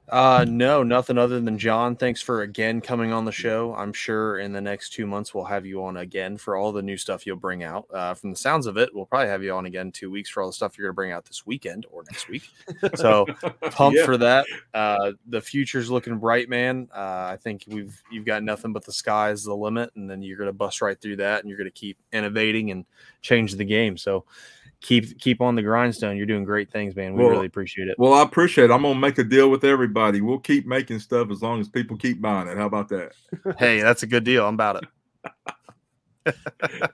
Uh, 0.08 0.44
no, 0.48 0.82
nothing 0.82 1.18
other 1.18 1.38
than 1.38 1.58
John. 1.58 1.94
Thanks 1.94 2.22
for 2.22 2.40
again 2.42 2.80
coming 2.80 3.12
on 3.12 3.26
the 3.26 3.30
show. 3.30 3.74
I'm 3.74 3.92
sure 3.92 4.38
in 4.38 4.52
the 4.52 4.60
next 4.60 4.94
two 4.94 5.06
months 5.06 5.34
we'll 5.34 5.44
have 5.44 5.66
you 5.66 5.84
on 5.84 5.98
again 5.98 6.38
for 6.38 6.56
all 6.56 6.72
the 6.72 6.82
new 6.82 6.96
stuff 6.96 7.26
you'll 7.26 7.36
bring 7.36 7.62
out. 7.62 7.86
Uh, 7.92 8.14
from 8.14 8.30
the 8.30 8.36
sounds 8.36 8.66
of 8.66 8.78
it, 8.78 8.88
we'll 8.94 9.04
probably 9.04 9.28
have 9.28 9.42
you 9.42 9.52
on 9.54 9.66
again 9.66 9.88
in 9.88 9.92
two 9.92 10.10
weeks 10.10 10.30
for 10.30 10.42
all 10.42 10.48
the 10.48 10.52
stuff 10.54 10.78
you're 10.78 10.86
going 10.86 10.94
to 10.94 10.96
bring 10.96 11.12
out 11.12 11.26
this 11.26 11.44
weekend 11.46 11.84
or 11.92 12.04
next 12.10 12.26
week. 12.28 12.50
So 12.96 13.26
pumped 13.70 13.98
Yeah. 13.98 14.06
for 14.06 14.16
that. 14.16 14.46
Uh, 14.72 15.12
the 15.26 15.42
future's 15.42 15.90
looking 15.90 16.16
bright, 16.16 16.48
man. 16.48 16.88
Uh, 16.92 17.28
I 17.30 17.38
think 17.40 17.64
we've 17.68 18.02
you've 18.10 18.24
got 18.24 18.42
nothing 18.42 18.72
but 18.72 18.84
the 18.86 18.92
sky's 18.92 19.44
the 19.44 19.54
limit, 19.54 19.92
and 19.94 20.10
then 20.10 20.22
you're 20.22 20.38
going 20.38 20.48
to 20.48 20.54
bust 20.54 20.80
right 20.80 20.98
through 20.98 21.16
that, 21.16 21.40
and 21.40 21.48
you're 21.50 21.58
going 21.58 21.70
to 21.70 21.78
keep 21.78 21.98
innovating 22.12 22.70
and 22.70 22.86
change 23.22 23.52
the 23.52 23.64
game. 23.64 23.96
So 23.98 24.24
keep 24.80 25.18
keep 25.18 25.40
on 25.40 25.54
the 25.54 25.62
grindstone. 25.62 26.16
You're 26.16 26.26
doing 26.26 26.44
great 26.44 26.70
things, 26.70 26.96
man. 26.96 27.14
We 27.14 27.22
Well, 27.22 27.30
really 27.30 27.46
appreciate 27.46 27.88
it. 27.88 27.98
Well, 27.98 28.14
I 28.14 28.22
appreciate 28.22 28.66
it. 28.66 28.70
I'm 28.72 28.82
gonna 28.82 28.98
make 28.98 29.18
a 29.18 29.24
deal 29.24 29.50
with 29.50 29.64
everybody. 29.64 30.20
We'll 30.20 30.38
keep 30.38 30.66
making 30.66 30.98
stuff 31.00 31.30
as 31.30 31.42
long 31.42 31.60
as 31.60 31.68
people 31.68 31.96
keep 31.96 32.20
buying 32.20 32.48
it. 32.48 32.56
How 32.56 32.66
about 32.66 32.88
that? 32.88 33.12
hey, 33.58 33.80
that's 33.82 34.02
a 34.02 34.06
good 34.06 34.24
deal. 34.24 34.46
I'm 34.46 34.54
about 34.54 34.82
it. 34.82 34.88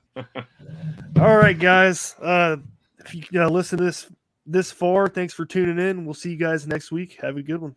All 1.20 1.36
right, 1.36 1.58
guys. 1.58 2.14
Uh, 2.20 2.56
if 2.98 3.14
you 3.14 3.42
uh, 3.42 3.48
listen 3.48 3.78
to 3.78 3.84
this 3.84 4.10
this 4.46 4.70
far, 4.70 5.08
thanks 5.08 5.34
for 5.34 5.44
tuning 5.44 5.78
in. 5.78 6.04
We'll 6.04 6.14
see 6.14 6.30
you 6.30 6.36
guys 6.36 6.66
next 6.66 6.92
week. 6.92 7.18
Have 7.22 7.36
a 7.36 7.42
good 7.42 7.60
one. 7.60 7.74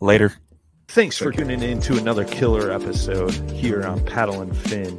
Later. 0.00 0.34
Thanks 0.88 1.18
for 1.18 1.30
tuning 1.30 1.62
in 1.62 1.80
to 1.80 1.98
another 1.98 2.24
killer 2.24 2.70
episode 2.72 3.32
here 3.50 3.86
on 3.86 4.02
Paddle 4.06 4.40
and 4.40 4.56
Fin. 4.56 4.98